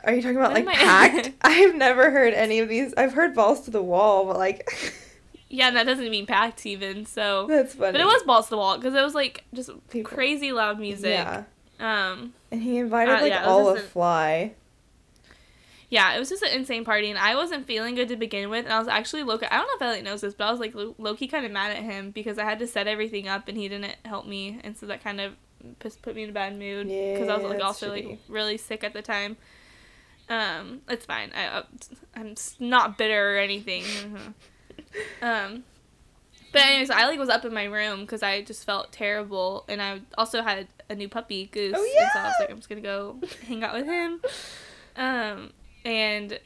Are 0.06 0.14
you 0.14 0.22
talking 0.22 0.38
about 0.38 0.52
What 0.54 0.66
like 0.66 0.76
am 0.78 0.88
I- 0.90 1.10
packed? 1.10 1.32
I've 1.44 1.76
never 1.76 2.10
heard 2.10 2.34
any 2.34 2.60
of 2.60 2.68
these. 2.70 2.94
I've 2.98 3.14
heard 3.14 3.36
balls 3.36 3.62
to 3.66 3.72
the 3.72 3.84
wall, 3.84 4.26
but 4.26 4.38
like 4.38 4.68
Yeah, 5.50 5.68
and 5.68 5.78
that 5.78 5.86
doesn't 5.86 6.10
mean 6.10 6.26
packed 6.26 6.66
even. 6.66 7.06
So, 7.06 7.46
that's 7.48 7.76
funny. 7.76 7.92
but 7.92 8.02
it 8.02 8.06
was 8.06 8.24
balls 8.24 8.46
to 8.46 8.50
the 8.52 8.58
wall 8.58 8.76
because 8.78 8.96
it 8.96 9.04
was 9.04 9.14
like 9.14 9.44
just 9.54 9.70
People- 9.92 10.10
crazy 10.12 10.52
loud 10.52 10.80
music. 10.80 11.12
Yeah, 11.12 11.44
Um. 11.80 12.34
and 12.52 12.62
he 12.62 12.78
invited 12.80 13.16
Uh, 13.18 13.22
like 13.22 13.32
yeah, 13.32 13.46
all 13.46 13.70
of 13.70 13.82
Fly. 13.84 14.54
Yeah, 15.94 16.16
it 16.16 16.18
was 16.18 16.28
just 16.28 16.42
an 16.42 16.52
insane 16.52 16.86
party, 16.86 17.12
and 17.12 17.20
I 17.20 17.36
wasn't 17.36 17.68
feeling 17.68 17.94
good 17.94 18.08
to 18.08 18.16
begin 18.16 18.50
with. 18.50 18.66
And 18.66 18.74
I 18.74 18.80
was 18.80 18.88
actually 18.88 19.22
low. 19.22 19.36
I 19.36 19.58
don't 19.58 19.68
know 19.68 19.76
if 19.76 19.82
Elliot 19.84 20.04
knows 20.04 20.22
this, 20.22 20.34
but 20.34 20.46
I 20.46 20.52
was 20.52 20.60
like 20.60 20.74
low 20.74 21.14
key 21.14 21.28
kind 21.28 21.46
of 21.46 21.52
mad 21.52 21.70
at 21.70 21.84
him 21.84 22.10
because 22.10 22.40
I 22.40 22.46
had 22.46 22.58
to 22.60 22.68
set 22.68 22.88
everything 22.88 23.28
up 23.28 23.48
and 23.48 23.56
he 23.56 23.70
didn't 23.70 23.96
help 24.04 24.26
me, 24.26 24.60
and 24.64 24.76
so 24.76 24.88
that 24.88 25.04
kind 25.04 25.22
of 25.22 25.34
put 25.78 26.02
put 26.02 26.16
me 26.16 26.24
in 26.24 26.32
a 26.32 26.34
bad 26.34 26.58
mood 26.58 26.88
because 26.88 27.30
I 27.30 27.36
was 27.36 27.44
like 27.44 27.64
also 27.64 27.92
shitty. 27.92 28.10
like 28.10 28.20
really 28.28 28.58
sick 28.58 28.84
at 28.84 28.94
the 28.94 29.04
time. 29.04 29.38
Um, 30.30 30.82
it's 30.90 31.06
fine. 31.06 31.32
I 31.38 31.46
uh, 31.46 31.64
I'm 32.16 32.34
not 32.60 32.98
bitter 32.98 33.36
or 33.36 33.38
anything. 33.38 33.84
um, 35.22 35.64
but 36.52 36.62
anyways, 36.64 36.90
I 36.90 37.06
like 37.06 37.20
was 37.20 37.30
up 37.30 37.46
in 37.46 37.54
my 37.54 37.66
room 37.66 38.00
because 38.02 38.24
I 38.24 38.42
just 38.42 38.66
felt 38.66 38.92
terrible, 38.92 39.64
and 39.70 39.80
I 39.80 40.02
also 40.18 40.42
had 40.42 40.70
a 40.90 40.96
new 40.96 41.08
puppy, 41.08 41.52
Goose. 41.52 41.76
Oh, 41.78 41.98
And 42.02 42.10
so 42.14 42.20
I 42.20 42.24
was 42.24 42.36
like, 42.40 42.50
I'm 42.50 42.58
just 42.58 42.70
gonna 42.70 42.82
go 42.82 43.20
hang 43.48 43.64
out 43.64 43.76
with 43.76 43.86
him. 43.86 44.22
Um, 44.96 45.50
and 45.86 46.40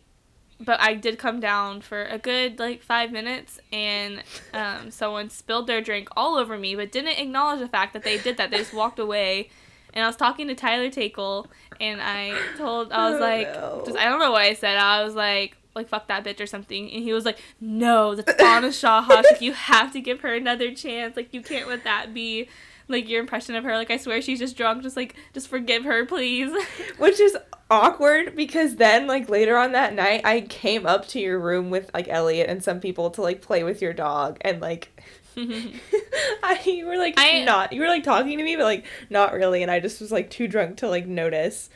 but 0.59 0.79
I 0.81 0.95
did 0.95 1.19
come 1.19 1.39
down 1.39 1.81
for 1.81 2.05
a 2.05 2.17
good 2.17 2.57
like 2.59 2.81
five 2.81 3.11
minutes, 3.11 3.59
and 3.71 4.23
um, 4.53 4.89
someone 4.91 5.29
spilled 5.29 5.67
their 5.67 5.81
drink 5.81 6.09
all 6.17 6.35
over 6.35 6.57
me, 6.57 6.75
but 6.75 6.91
didn't 6.91 7.19
acknowledge 7.19 7.59
the 7.59 7.67
fact 7.67 7.93
that 7.93 8.03
they 8.03 8.17
did 8.17 8.37
that. 8.37 8.49
They 8.51 8.57
just 8.57 8.73
walked 8.73 8.99
away. 8.99 9.49
And 9.93 10.03
I 10.03 10.07
was 10.07 10.15
talking 10.15 10.47
to 10.47 10.55
Tyler 10.55 10.89
Takel, 10.89 11.47
and 11.79 12.01
I 12.01 12.37
told 12.57 12.91
I 12.91 13.09
was 13.11 13.19
Oh, 13.19 13.23
like, 13.23 13.47
no. 13.53 13.83
just 13.85 13.97
I 13.97 14.05
don't 14.05 14.19
know 14.19 14.31
what 14.31 14.41
I 14.41 14.53
said. 14.53 14.77
I 14.77 15.03
was 15.03 15.15
like, 15.15 15.57
like 15.75 15.87
fuck 15.89 16.07
that 16.07 16.23
bitch 16.23 16.39
or 16.41 16.47
something 16.47 16.91
and 16.91 17.03
he 17.03 17.13
was 17.13 17.23
like 17.23 17.37
no 17.61 18.15
that's 18.15 18.41
Anna 18.41 18.69
Shawhush 18.69 19.09
like 19.09 19.41
you 19.41 19.53
have 19.53 19.93
to 19.93 20.01
give 20.01 20.21
her 20.21 20.33
another 20.33 20.73
chance 20.73 21.15
like 21.15 21.31
you 21.35 21.41
can't 21.43 21.67
let 21.69 21.83
that 21.83 22.15
be 22.15 22.49
like 22.87 23.09
your 23.09 23.19
impression 23.19 23.55
of 23.55 23.63
her. 23.63 23.75
Like 23.75 23.91
I 23.91 23.97
swear 23.97 24.21
she's 24.21 24.39
just 24.39 24.55
drunk. 24.57 24.83
Just 24.83 24.95
like 24.97 25.15
just 25.33 25.47
forgive 25.47 25.83
her 25.83 26.05
please. 26.05 26.51
Which 26.97 27.19
is 27.19 27.37
awkward 27.69 28.35
because 28.35 28.77
then 28.77 29.07
like 29.07 29.27
later 29.29 29.57
on 29.57 29.73
that 29.73 29.93
night 29.93 30.21
I 30.23 30.41
came 30.41 30.85
up 30.85 31.07
to 31.09 31.19
your 31.19 31.37
room 31.39 31.69
with 31.69 31.91
like 31.93 32.07
Elliot 32.07 32.49
and 32.49 32.63
some 32.63 32.79
people 32.79 33.09
to 33.11 33.21
like 33.21 33.41
play 33.41 33.63
with 33.63 33.81
your 33.81 33.91
dog 33.93 34.37
and 34.41 34.61
like 34.61 35.01
I 35.37 36.59
you 36.65 36.85
were 36.85 36.97
like 36.97 37.15
I- 37.17 37.43
not 37.43 37.73
you 37.73 37.81
were 37.81 37.87
like 37.87 38.03
talking 38.03 38.37
to 38.37 38.43
me 38.43 38.55
but 38.55 38.63
like 38.63 38.85
not 39.09 39.33
really. 39.33 39.61
And 39.61 39.71
I 39.71 39.79
just 39.79 39.99
was 40.01 40.11
like 40.11 40.29
too 40.29 40.47
drunk 40.47 40.77
to 40.77 40.87
like 40.89 41.05
notice 41.07 41.69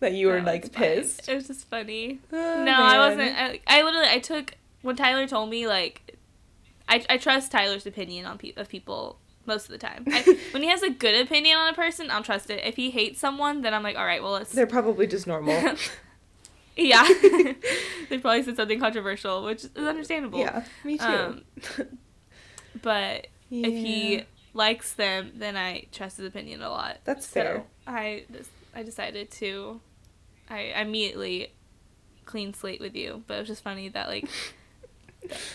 that 0.00 0.12
you 0.14 0.28
were 0.28 0.40
No, 0.40 0.46
like 0.46 0.64
it's 0.64 0.74
fine. 0.74 0.82
pissed. 0.84 1.28
it 1.28 1.34
was 1.34 1.46
just 1.46 1.68
funny. 1.68 2.20
Oh, 2.32 2.64
no 2.64 2.72
I 2.72 2.98
wasn't 2.98 3.36
I, 3.36 3.60
I 3.66 3.82
literally 3.82 4.08
I 4.08 4.18
took 4.18 4.54
when 4.82 4.96
Tyler 4.96 5.26
told 5.26 5.50
me 5.50 5.66
like 5.66 6.16
I, 6.88 7.04
I 7.10 7.18
trust 7.18 7.52
Tyler's 7.52 7.86
opinion 7.86 8.24
on 8.26 8.38
pe- 8.38 8.54
of 8.56 8.68
people 8.68 9.18
most 9.50 9.64
of 9.66 9.72
the 9.72 9.78
time. 9.78 10.04
I, 10.08 10.38
when 10.52 10.62
he 10.62 10.68
has 10.70 10.82
a 10.82 10.90
good 10.90 11.14
opinion 11.26 11.58
on 11.58 11.68
a 11.68 11.74
person, 11.74 12.10
I'll 12.10 12.22
trust 12.22 12.48
it. 12.50 12.64
If 12.64 12.76
he 12.76 12.90
hates 12.90 13.20
someone, 13.20 13.60
then 13.62 13.74
I'm 13.74 13.82
like, 13.82 13.96
all 13.96 14.06
right, 14.06 14.22
well, 14.22 14.32
let's 14.32 14.52
They're 14.52 14.66
probably 14.66 15.06
just 15.06 15.26
normal. 15.26 15.74
Yeah. 16.76 17.06
they 18.08 18.18
probably 18.18 18.42
said 18.42 18.56
something 18.56 18.80
controversial, 18.80 19.44
which 19.44 19.64
is 19.64 19.70
understandable. 19.76 20.38
yeah, 20.38 20.64
me 20.84 20.96
too. 20.96 21.04
Um, 21.04 21.44
But 22.80 23.26
yeah. 23.50 23.66
if 23.66 23.72
he 23.74 24.24
likes 24.54 24.94
them, 24.94 25.32
then 25.34 25.56
I 25.56 25.86
trust 25.92 26.16
his 26.16 26.26
opinion 26.26 26.62
a 26.62 26.70
lot. 26.70 26.98
That's 27.04 27.26
So 27.26 27.32
fair. 27.34 27.64
I 27.86 28.24
I 28.74 28.82
decided 28.82 29.30
to 29.32 29.80
I 30.48 30.72
immediately 30.80 31.52
clean 32.24 32.54
slate 32.54 32.80
with 32.80 32.94
you, 32.94 33.24
but 33.26 33.34
it 33.34 33.40
was 33.40 33.48
just 33.48 33.62
funny 33.64 33.88
that 33.90 34.08
like 34.08 34.28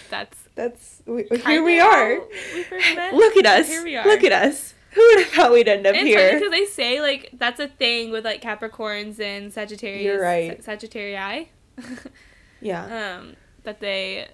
that's 0.10 0.38
That's 0.55 1.01
we, 1.05 1.25
here 1.45 1.63
we 1.63 1.79
are. 1.79 2.19
We. 2.19 3.17
Look 3.17 3.38
at 3.38 3.45
us. 3.45 3.67
Here 3.67 3.84
we 3.84 3.95
are. 3.95 4.05
Look 4.05 4.24
at 4.24 4.31
us. 4.31 4.74
Who 4.91 5.01
would 5.01 5.19
have 5.19 5.27
thought 5.34 5.51
we'd 5.51 5.67
end 5.67 5.86
up 5.86 5.95
it's 5.95 6.05
here? 6.05 6.34
because 6.34 6.51
they 6.51 6.65
say 6.65 7.01
like 7.01 7.31
that's 7.34 7.60
a 7.60 7.67
thing 7.67 8.12
with 8.12 8.24
like 8.24 8.41
Capricorns 8.41 9.19
and 9.19 9.51
Sagittarius. 9.51 10.03
You're 10.03 10.22
right. 10.22 10.63
Sa- 10.63 10.72
Sagittarii. 10.72 11.48
yeah. 12.62 13.17
um, 13.19 13.36
that 13.63 13.81
they 13.81 14.27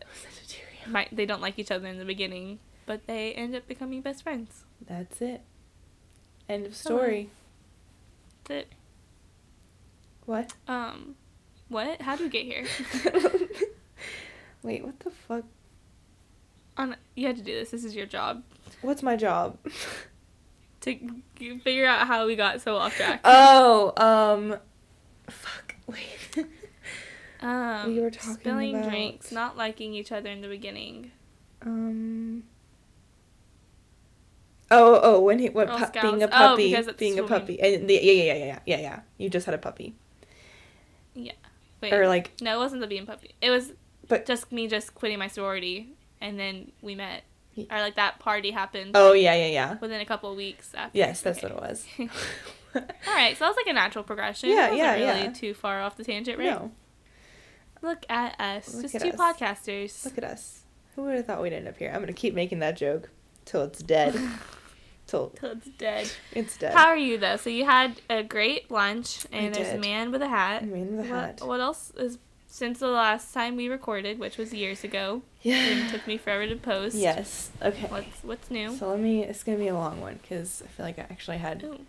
might 0.86 1.16
they 1.16 1.26
don't 1.26 1.42
like 1.42 1.58
each 1.58 1.72
other 1.72 1.88
in 1.88 1.98
the 1.98 2.06
beginning, 2.06 2.60
but 2.86 3.08
they 3.08 3.34
end 3.34 3.56
up 3.56 3.68
becoming 3.68 4.02
best 4.02 4.22
friends. 4.22 4.66
That's 4.88 5.22
it. 5.22 5.42
End 6.48 6.66
of 6.66 6.76
story. 6.76 7.30
That 8.46 8.68
What? 10.26 10.54
um, 10.68 11.16
what? 11.70 12.02
How 12.02 12.16
do 12.16 12.26
we 12.26 12.30
get 12.30 12.46
here? 12.46 12.66
Wait, 14.64 14.84
what 14.84 15.00
the 15.00 15.10
fuck? 15.12 15.44
On 16.78 16.96
you 17.16 17.28
had 17.28 17.36
to 17.38 17.42
do 17.44 17.54
this. 17.54 17.72
This 17.72 17.84
is 17.84 17.96
your 17.96 18.06
job 18.06 18.44
What's 18.82 19.04
my 19.04 19.16
job? 19.16 19.58
to 20.82 20.94
g- 21.38 21.60
figure 21.60 21.86
out 21.86 22.08
how 22.08 22.26
we 22.26 22.36
got 22.36 22.62
so 22.62 22.76
off 22.78 22.96
track. 22.96 23.22
oh, 23.26 23.94
um, 23.98 24.58
fuck. 25.30 25.76
Wait. 25.88 26.46
um, 27.42 27.94
we 27.94 28.00
were 28.00 28.10
talking 28.10 28.34
spilling 28.34 28.76
about- 28.76 28.90
drinks, 28.90 29.32
not 29.32 29.58
liking 29.58 29.94
each 29.94 30.12
other 30.12 30.30
in 30.30 30.42
the 30.42 30.48
beginning. 30.48 31.12
um. 31.64 32.44
Oh, 34.74 35.02
oh, 35.04 35.20
when 35.20 35.40
he 35.40 35.50
what 35.50 35.68
pu- 35.68 36.02
being 36.02 36.24
a. 36.24 36.28
Oh, 36.28 36.30
puppy, 36.30 36.74
it's 36.74 36.92
being 36.94 37.20
a 37.20 37.24
puppy, 37.24 37.60
and 37.60 37.90
the, 37.90 37.94
yeah, 37.96 38.00
yeah, 38.02 38.24
yeah, 38.24 38.46
yeah, 38.46 38.60
yeah, 38.66 38.80
yeah. 38.80 39.00
You 39.18 39.30
just 39.30 39.46
had 39.46 39.54
a 39.54 39.58
puppy, 39.58 39.96
Yeah. 41.14 41.34
Wait, 41.82 41.92
or 41.92 42.08
like, 42.08 42.32
no, 42.40 42.56
it 42.56 42.58
wasn't 42.58 42.80
the 42.80 42.88
being 42.88 43.06
puppy. 43.06 43.32
It 43.42 43.50
was 43.50 43.74
But- 44.12 44.26
just 44.28 44.52
me 44.52 44.68
just 44.68 44.94
quitting 44.96 45.18
my 45.20 45.28
sorority, 45.28 45.90
and 46.22 46.40
then 46.40 46.72
we 46.82 46.94
met, 46.96 47.24
or 47.58 47.80
like 47.80 47.96
that 47.96 48.20
party 48.20 48.52
happened 48.52 48.92
oh 48.96 49.14
yeah, 49.14 49.34
yeah, 49.36 49.48
yeah. 49.48 49.78
within 49.82 50.00
a 50.02 50.06
couple 50.06 50.30
of 50.32 50.38
weeks 50.38 50.74
after. 50.76 50.98
Yes, 50.98 51.22
that's 51.22 51.44
Okay. 51.44 51.54
what 51.54 51.64
it 51.64 51.70
was. 51.70 51.86
All 52.76 53.14
right, 53.16 53.36
so 53.36 53.44
that 53.46 53.50
was 53.50 53.58
like 53.58 53.68
a 53.68 53.74
natural 53.74 54.04
progression. 54.04 54.50
Yeah, 54.50 54.72
yeah, 54.72 54.94
really 54.94 55.22
yeah. 55.24 55.32
too 55.34 55.54
far 55.54 55.82
off 55.82 55.98
the 55.98 56.04
tangent, 56.06 56.38
right? 56.40 56.46
No, 56.52 56.72
Look 57.82 58.06
at 58.10 58.40
us, 58.40 58.74
Look 58.76 58.84
just 58.84 58.96
at 58.96 59.02
two 59.02 59.10
us. 59.10 59.16
podcasters. 59.16 60.06
look 60.06 60.18
at 60.18 60.24
us. 60.24 60.62
Who 60.96 61.04
would 61.04 61.16
have 61.16 61.26
thought 61.26 61.42
we'd 61.42 61.52
end 61.54 61.68
up 61.68 61.78
here? 61.78 61.92
I'm 61.94 62.00
gonna 62.02 62.14
keep 62.14 62.34
making 62.36 62.60
that 62.60 62.78
joke 62.78 63.10
till 63.46 63.64
it's 63.64 63.80
dead. 63.82 64.14
till 65.08 65.30
Till 65.32 65.52
it's 65.54 65.68
dead. 65.78 66.12
it's 66.34 66.58
dead. 66.58 66.74
How 66.74 66.88
are 66.88 66.98
you 66.98 67.18
though? 67.18 67.38
So 67.38 67.50
you 67.50 67.66
had 67.66 68.00
a 68.10 68.24
great 68.24 68.70
lunch, 68.70 69.26
and 69.32 69.54
there's 69.56 69.74
a 69.74 69.80
man 69.80 70.12
with 70.12 70.22
a 70.22 70.28
hat. 70.30 70.64
Man 70.66 70.96
with 70.98 71.06
a 71.08 71.10
what, 71.10 71.20
hat. 71.20 71.42
what 71.44 71.60
else 71.60 71.92
is 71.98 72.18
since 72.54 72.80
the 72.80 72.88
last 72.88 73.34
time 73.34 73.56
we 73.56 73.70
recorded, 73.70 74.20
which 74.20 74.38
was 74.38 74.54
years 74.54 74.84
ago? 74.84 75.22
and 75.46 75.80
Yeah. 75.80 75.88
took 75.90 76.06
me 76.06 76.18
forever 76.18 76.46
to 76.48 76.58
post. 76.58 76.96
Yes. 76.96 77.50
Okay. 77.62 77.88
What's 77.88 78.24
what's 78.24 78.52
new? 78.52 78.76
So 78.76 78.90
let 78.90 79.00
me. 79.00 79.24
It's 79.24 79.42
gonna 79.44 79.58
be 79.58 79.70
a 79.70 79.74
long 79.74 80.02
one 80.02 80.20
because 80.22 80.62
I 80.66 80.68
feel 80.68 80.86
like 80.86 81.00
I 81.00 81.04
actually 81.04 81.38
had 81.38 81.64
Ooh. 81.64 81.80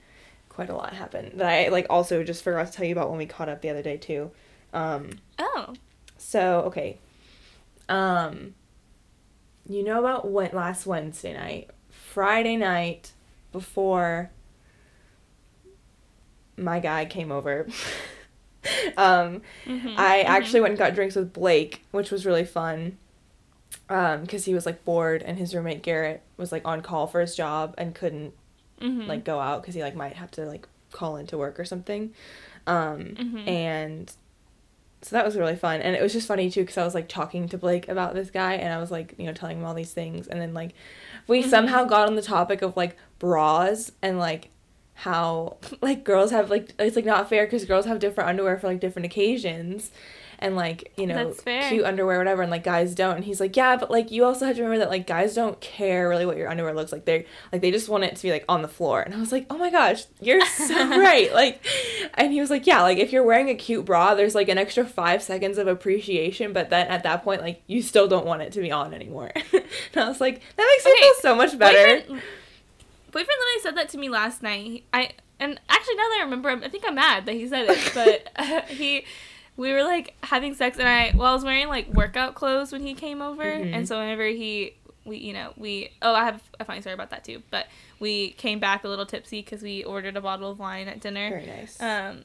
quite 0.49 0.71
a 0.71 0.75
lot 0.75 0.93
happen 0.93 1.33
that 1.37 1.49
I 1.49 1.69
like 1.69 1.87
also 1.91 2.23
just 2.23 2.45
forgot 2.45 2.69
to 2.69 2.73
tell 2.73 2.87
you 2.87 2.93
about 2.93 3.11
when 3.11 3.19
we 3.19 3.27
caught 3.27 3.49
up 3.49 3.61
the 3.61 3.71
other 3.71 3.83
day 3.83 3.97
too. 3.97 4.31
Um. 4.73 5.11
Oh. 5.39 5.75
So 6.17 6.61
okay. 6.67 6.99
Um. 7.89 8.55
You 9.69 9.83
know 9.83 9.99
about 9.99 10.29
what 10.29 10.55
last 10.55 10.87
Wednesday 10.87 11.35
night, 11.35 11.71
Friday 11.91 12.57
night, 12.57 13.13
before 13.51 14.31
my 16.57 16.79
guy 16.79 17.05
came 17.05 17.33
over. 17.33 17.67
um. 18.97 19.43
Mhm, 19.67 19.95
I 19.97 20.23
mhm. 20.23 20.25
actually 20.27 20.61
went 20.61 20.73
and 20.73 20.79
got 20.79 20.95
drinks 20.95 21.17
with 21.17 21.33
Blake, 21.33 21.85
which 21.91 22.11
was 22.11 22.25
really 22.27 22.45
fun. 22.45 22.99
Um, 23.89 24.23
because 24.23 24.45
he 24.45 24.55
was 24.55 24.67
like 24.67 24.85
bored, 24.85 25.23
and 25.23 25.39
his 25.39 25.55
roommate 25.55 25.83
Garrett 25.83 26.23
was 26.37 26.53
like 26.53 26.63
on 26.67 26.83
call 26.83 27.07
for 27.07 27.21
his 27.21 27.35
job 27.35 27.75
and 27.79 27.95
couldn't 27.95 28.33
Mhm. 28.81 29.07
like 29.07 29.25
go 29.25 29.39
out 29.41 29.63
because 29.63 29.75
he 29.75 29.83
like 29.83 29.95
might 29.97 30.15
have 30.17 30.31
to 30.33 30.45
like 30.47 30.67
call 30.93 31.17
into 31.17 31.37
work 31.39 31.59
or 31.59 31.65
something. 31.65 32.13
Um, 32.67 33.15
Mhm. 33.19 33.49
and 33.49 34.13
so 35.03 35.17
that 35.17 35.25
was 35.25 35.37
really 35.37 35.57
fun, 35.57 35.81
and 35.81 35.97
it 35.97 36.03
was 36.03 36.13
just 36.13 36.29
funny 36.29 36.49
too 36.51 36.61
because 36.61 36.79
I 36.79 36.85
was 36.85 36.95
like 36.95 37.09
talking 37.09 37.49
to 37.49 37.59
Blake 37.59 37.89
about 37.89 38.15
this 38.15 38.31
guy, 38.31 38.55
and 38.55 38.73
I 38.73 38.79
was 38.79 38.91
like 38.91 39.15
you 39.19 39.27
know 39.27 39.33
telling 39.33 39.59
him 39.59 39.65
all 39.65 39.75
these 39.75 39.93
things, 39.93 40.29
and 40.29 40.41
then 40.41 40.55
like 40.55 40.75
we 41.27 41.43
Mhm. 41.43 41.49
somehow 41.51 41.85
got 41.85 42.07
on 42.09 42.15
the 42.15 42.23
topic 42.23 42.63
of 42.63 42.77
like 42.77 42.97
bras 43.19 43.91
and 44.01 44.19
like 44.19 44.49
how 45.03 45.57
like 45.81 46.05
girls 46.05 46.31
have 46.31 46.49
like 46.49 46.73
it's 46.79 46.97
like 46.97 47.05
not 47.05 47.29
fair 47.29 47.45
because 47.45 47.65
girls 47.65 47.87
have 47.87 47.99
different 47.99 48.31
underwear 48.31 48.59
for 48.59 48.69
like 48.69 48.81
different 48.81 49.07
occasions. 49.07 49.91
And 50.39 50.57
like 50.57 50.93
you 50.97 51.07
know 51.07 51.33
cute 51.69 51.85
underwear 51.85 52.19
whatever 52.19 52.43
and 52.43 52.51
like 52.51 52.65
guys 52.65 52.97
don't. 52.97 53.15
And 53.15 53.25
he's 53.25 53.39
like 53.39 53.57
yeah 53.57 53.77
but 53.77 53.93
like 53.93 54.11
you 54.11 54.25
also 54.25 54.45
have 54.45 54.57
to 54.57 54.63
remember 54.63 54.81
that 54.81 54.91
like 54.91 55.07
guys 55.07 55.35
don't 55.37 55.61
care 55.61 56.09
really 56.09 56.27
what 56.27 56.37
your 56.37 56.49
underwear 56.49 56.75
looks 56.75 56.91
like. 56.91 57.05
They 57.05 57.27
like 57.53 57.63
they 57.63 57.71
just 57.71 57.89
want 57.89 58.03
it 58.03 58.17
to 58.17 58.23
be 58.23 58.33
like 58.33 58.45
on 58.49 58.63
the 58.63 58.69
floor. 58.69 59.01
And 59.03 59.15
i 59.15 59.21
was 59.21 59.31
like 59.31 59.47
oh 59.51 59.59
my 59.59 59.71
gosh 59.71 60.05
you're 60.21 60.45
so 60.47 60.75
right. 60.89 61.33
Like 61.33 61.65
and 62.15 62.33
he 62.33 62.41
was 62.41 62.51
like 62.51 62.67
yeah 62.67 62.83
like 62.83 62.99
if 62.99 63.13
you're 63.13 63.23
wearing 63.23 63.51
a 63.51 63.55
cute 63.55 63.85
bra 63.85 64.17
there's 64.17 64.35
like 64.35 64.49
an 64.49 64.59
extra 64.59 64.85
five 64.85 65.23
seconds 65.23 65.59
of 65.59 65.69
appreciation 65.69 66.53
but 66.53 66.71
then 66.71 66.89
at 66.89 67.05
that 67.05 67.23
point 67.23 67.41
like 67.41 67.63
you 67.69 67.81
still 67.81 68.09
don't 68.09 68.27
want 68.27 68.43
it 68.43 68.53
to 68.53 68.61
be 68.61 68.73
on 68.73 68.95
anymore. 68.95 69.31
And 69.95 70.05
i 70.05 70.09
was 70.09 70.21
like 70.21 70.43
that 70.57 70.67
makes 70.77 70.85
me 70.85 71.01
feel 71.01 71.15
so 71.21 71.35
much 71.37 71.57
better 71.59 72.21
Boyfriend, 73.13 73.29
literally 73.29 73.63
said 73.63 73.77
that 73.77 73.89
to 73.91 73.99
me 73.99 74.09
last 74.09 74.43
night. 74.43 74.85
I 74.93 75.11
and 75.39 75.61
actually 75.69 75.95
now 75.97 76.03
that 76.09 76.19
I 76.21 76.25
remember, 76.25 76.49
I 76.51 76.69
think 76.69 76.85
I'm 76.87 76.95
mad 76.97 77.27
that 77.27 77.35
he 77.35 77.47
said 77.49 77.67
it. 77.69 77.93
But 77.95 78.67
he, 78.69 79.05
we 79.57 79.73
were 79.73 79.83
like 79.83 80.15
having 80.23 80.55
sex, 80.55 80.79
and 80.79 80.89
I 80.89 81.13
well, 81.15 81.31
I 81.31 81.35
was 81.35 81.45
wearing 81.45 81.69
like 81.69 81.89
workout 81.89 82.35
clothes 82.35 82.73
when 82.73 82.83
he 82.83 82.95
came 82.95 83.21
over, 83.23 83.45
Mhm. 83.45 83.75
and 83.75 83.87
so 83.89 83.99
whenever 83.99 84.25
he, 84.27 84.75
we 85.05 85.19
you 85.19 85.33
know 85.33 85.53
we 85.57 85.91
oh 86.01 86.15
I 86.15 86.25
have 86.25 86.43
a 86.59 86.65
funny 86.65 86.81
story 86.81 86.95
about 86.95 87.11
that 87.11 87.23
too. 87.25 87.43
But 87.51 87.67
we 88.01 88.31
came 88.33 88.59
back 88.61 88.83
a 88.85 88.89
little 88.89 89.07
tipsy 89.07 89.43
because 89.43 89.63
we 89.63 89.85
ordered 89.85 90.17
a 90.17 90.21
bottle 90.21 90.51
of 90.51 90.59
wine 90.59 90.89
at 90.89 91.01
dinner. 91.01 91.29
very 91.31 91.47
nice 91.47 91.81
Um, 91.81 92.25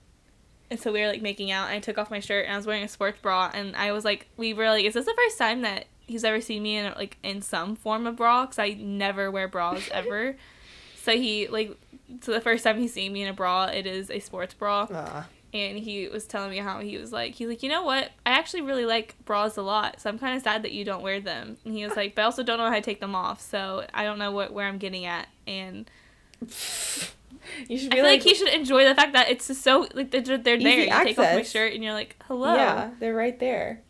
and 0.72 0.79
so 0.79 0.91
we 0.91 1.01
were 1.01 1.08
like 1.08 1.22
making 1.22 1.51
out, 1.51 1.67
and 1.67 1.75
I 1.75 1.79
took 1.79 1.98
off 1.98 2.10
my 2.12 2.20
shirt, 2.20 2.46
and 2.46 2.53
I 2.53 2.58
was 2.58 2.65
wearing 2.67 2.84
a 2.84 2.88
sports 2.88 3.20
bra, 3.22 3.51
and 3.53 3.75
I 3.75 3.91
was 3.91 4.03
like, 4.06 4.27
we 4.38 4.53
were 4.53 4.70
like, 4.70 4.86
is 4.86 4.94
this 4.94 5.06
the 5.06 5.13
first 5.15 5.38
time 5.38 5.62
that 5.63 5.86
he's 6.06 6.24
ever 6.24 6.39
seen 6.39 6.63
me 6.63 6.77
in 6.77 6.94
like 6.94 7.17
in 7.24 7.41
some 7.41 7.75
form 7.75 8.06
of 8.08 8.15
bra? 8.15 8.44
Because 8.46 8.60
I 8.60 8.70
never 8.79 9.29
wear 9.32 9.48
bras 9.50 9.89
ever. 9.91 10.36
So 11.08 11.14
he 11.18 11.48
like, 11.48 11.78
so 12.22 12.34
the 12.34 12.42
first 12.42 12.64
time 12.66 12.78
he's 12.80 12.92
seen 12.94 13.14
me 13.14 13.22
in 13.24 13.30
a 13.30 13.34
bra, 13.34 13.66
it 13.66 13.86
is 13.88 14.12
a 14.12 14.20
sports 14.20 14.54
bra, 14.54 14.88
Ah. 14.94 15.26
and 15.54 15.78
he 15.80 16.08
was 16.10 16.26
telling 16.26 16.52
me 16.52 16.58
how 16.58 16.80
he 16.82 16.98
was 16.98 17.14
like, 17.14 17.34
he's 17.36 17.48
like, 17.48 17.64
you 17.64 17.70
know 17.70 17.84
what? 17.84 18.12
I 18.26 18.32
actually 18.32 18.62
really 18.64 18.86
like 18.86 19.16
bras 19.24 19.56
a 19.58 19.62
lot, 19.62 20.02
so 20.02 20.10
I'm 20.10 20.20
kind 20.20 20.36
of 20.36 20.44
sad 20.44 20.64
that 20.64 20.74
you 20.74 20.84
don't 20.84 21.02
wear 21.02 21.22
them. 21.22 21.56
And 21.64 21.74
he 21.74 21.86
was 21.86 21.96
like, 21.96 22.14
but 22.16 22.24
I 22.24 22.26
also 22.26 22.44
don't 22.44 22.58
know 22.58 22.68
how 22.68 22.76
to 22.76 22.82
take 22.82 23.00
them 23.00 23.16
off, 23.16 23.40
so 23.42 23.86
I 23.94 24.04
don't 24.04 24.20
know 24.20 24.32
what 24.32 24.52
where 24.52 24.68
I'm 24.68 24.78
getting 24.78 25.06
at, 25.06 25.28
and 25.48 25.90
you 27.68 27.78
should 27.78 27.94
I 27.94 27.98
feel 27.98 28.04
like, 28.06 28.22
he 28.24 28.34
should 28.36 28.50
enjoy 28.50 28.84
the 28.86 28.96
fact 28.96 29.14
that 29.14 29.30
it's 29.30 29.48
just 29.48 29.62
so 29.62 29.88
like 29.94 30.12
they're, 30.12 30.22
they're 30.22 30.38
there. 30.38 30.58
You 30.58 30.90
take 30.90 30.92
off 30.92 31.18
my 31.18 31.24
access. 31.24 31.52
shirt 31.52 31.74
and 31.74 31.84
you're 31.84 31.94
like, 31.94 32.16
hello. 32.28 32.54
Yeah, 32.56 32.92
they're 33.00 33.16
right 33.16 33.40
there. 33.40 33.82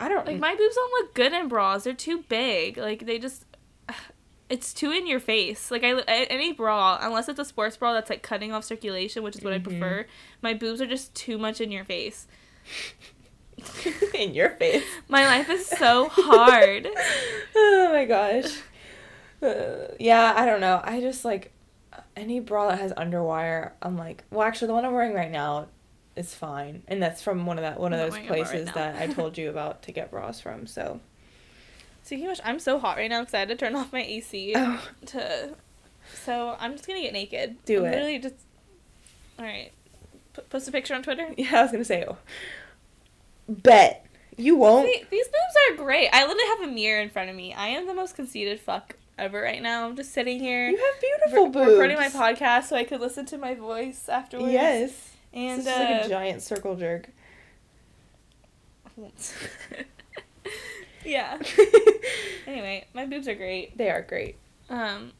I 0.00 0.08
don't 0.08 0.26
Like 0.26 0.40
my 0.40 0.54
boobs 0.54 0.74
don't 0.74 0.92
look 0.92 1.14
good 1.14 1.32
in 1.32 1.48
bras. 1.48 1.84
They're 1.84 1.94
too 1.94 2.24
big. 2.28 2.76
Like 2.76 3.06
they 3.06 3.18
just, 3.18 3.44
it's 4.54 4.72
too 4.72 4.90
in 4.92 5.06
your 5.06 5.20
face. 5.20 5.70
Like 5.70 5.82
I 5.84 6.00
any 6.06 6.52
bra, 6.52 6.98
unless 7.00 7.28
it's 7.28 7.38
a 7.40 7.44
sports 7.44 7.76
bra 7.76 7.92
that's 7.92 8.08
like 8.08 8.22
cutting 8.22 8.52
off 8.52 8.64
circulation, 8.64 9.22
which 9.24 9.36
is 9.36 9.42
what 9.42 9.52
Mhm. 9.52 9.56
I 9.56 9.58
prefer. 9.58 10.06
My 10.42 10.54
boobs 10.54 10.80
are 10.80 10.86
just 10.86 11.14
too 11.14 11.38
much 11.38 11.60
in 11.60 11.70
your 11.72 11.84
face. 11.84 12.26
In 14.14 14.34
your 14.34 14.50
face. 14.50 14.84
My 15.08 15.26
life 15.26 15.48
is 15.48 15.64
so 15.66 16.08
hard. 16.10 16.88
oh 17.56 17.88
my 17.92 18.04
gosh. 18.04 18.58
Uh, 19.42 19.94
yeah, 20.00 20.34
I 20.36 20.44
don't 20.44 20.60
know. 20.60 20.80
I 20.82 21.00
just 21.00 21.24
like 21.24 21.52
any 22.16 22.40
bra 22.40 22.68
that 22.70 22.78
has 22.80 22.92
underwire. 22.94 23.72
I'm 23.80 23.96
like, 23.96 24.24
well, 24.30 24.42
actually, 24.46 24.68
the 24.68 24.74
one 24.74 24.84
I'm 24.84 24.92
wearing 24.92 25.14
right 25.14 25.30
now 25.30 25.68
is 26.16 26.34
fine, 26.34 26.82
and 26.88 27.02
that's 27.02 27.22
from 27.22 27.46
one 27.46 27.58
of 27.58 27.62
that 27.62 27.78
one 27.78 27.92
of 27.92 28.00
I'm 28.00 28.06
those 28.10 28.18
bra 28.18 28.20
right 28.20 28.28
places 28.46 28.70
that 28.74 28.96
I 28.96 29.06
told 29.14 29.38
you 29.38 29.50
about 29.50 29.82
to 29.84 29.92
get 29.92 30.10
bras 30.10 30.40
from. 30.40 30.66
So. 30.66 31.00
Speaking 32.04 32.26
of 32.26 32.30
which, 32.30 32.40
I'm 32.44 32.58
so 32.60 32.78
hot 32.78 32.96
right 32.98 33.10
now 33.10 33.20
because 33.20 33.34
I 33.34 33.38
had 33.40 33.48
to 33.48 33.56
turn 33.56 33.74
off 33.76 33.92
my 33.92 34.02
AC 34.02 34.52
Oh. 34.56 34.80
to. 35.06 35.54
So 36.24 36.56
I'm 36.60 36.72
just 36.72 36.86
gonna 36.86 37.00
get 37.00 37.12
naked. 37.12 37.56
Do 37.64 37.80
I'm 37.80 37.86
it. 37.86 37.90
Literally 37.90 38.18
just. 38.20 38.34
All 39.38 39.44
right. 39.44 39.72
P- 40.36 40.42
post 40.50 40.68
a 40.68 40.72
picture 40.72 40.94
on 40.94 41.02
Twitter. 41.02 41.28
Yeah, 41.36 41.58
I 41.58 41.62
was 41.62 41.72
gonna 41.72 41.84
say. 41.84 42.04
Oh. 42.06 42.18
Bet 43.48 44.06
you 44.36 44.56
won't. 44.56 44.86
See, 44.86 45.04
these 45.10 45.26
boobs 45.26 45.78
are 45.80 45.84
great. 45.84 46.08
I 46.12 46.22
literally 46.26 46.48
have 46.58 46.68
a 46.68 46.72
mirror 46.72 47.00
in 47.00 47.08
front 47.10 47.30
of 47.30 47.36
me. 47.36 47.52
I 47.54 47.68
am 47.68 47.86
the 47.86 47.94
most 47.94 48.16
conceited 48.16 48.58
fuck 48.60 48.96
ever 49.16 49.40
right 49.40 49.62
now. 49.62 49.86
I'm 49.86 49.96
just 49.96 50.12
sitting 50.12 50.40
here. 50.40 50.68
You 50.68 50.76
have 50.76 51.00
beautiful 51.00 51.46
re- 51.46 51.50
boobs. 51.52 51.70
Recording 51.72 51.96
my 51.96 52.08
podcast 52.08 52.64
so 52.64 52.76
I 52.76 52.84
could 52.84 53.00
listen 53.00 53.24
to 53.26 53.38
my 53.38 53.54
voice 53.54 54.08
afterwards. 54.08 54.52
Yes. 54.52 55.10
And 55.32 55.60
this 55.60 55.66
is 55.68 55.72
like 55.78 55.88
a 55.88 56.04
uh, 56.04 56.08
giant 56.08 56.42
circle 56.42 56.74
jerk. 56.76 57.08
yeah. 61.04 61.38
Anyway, 62.46 62.84
my 62.92 63.06
boobs 63.06 63.26
are 63.26 63.34
great. 63.34 63.76
they 63.78 63.88
are 63.90 64.02
great. 64.02 64.36
Um. 64.68 65.12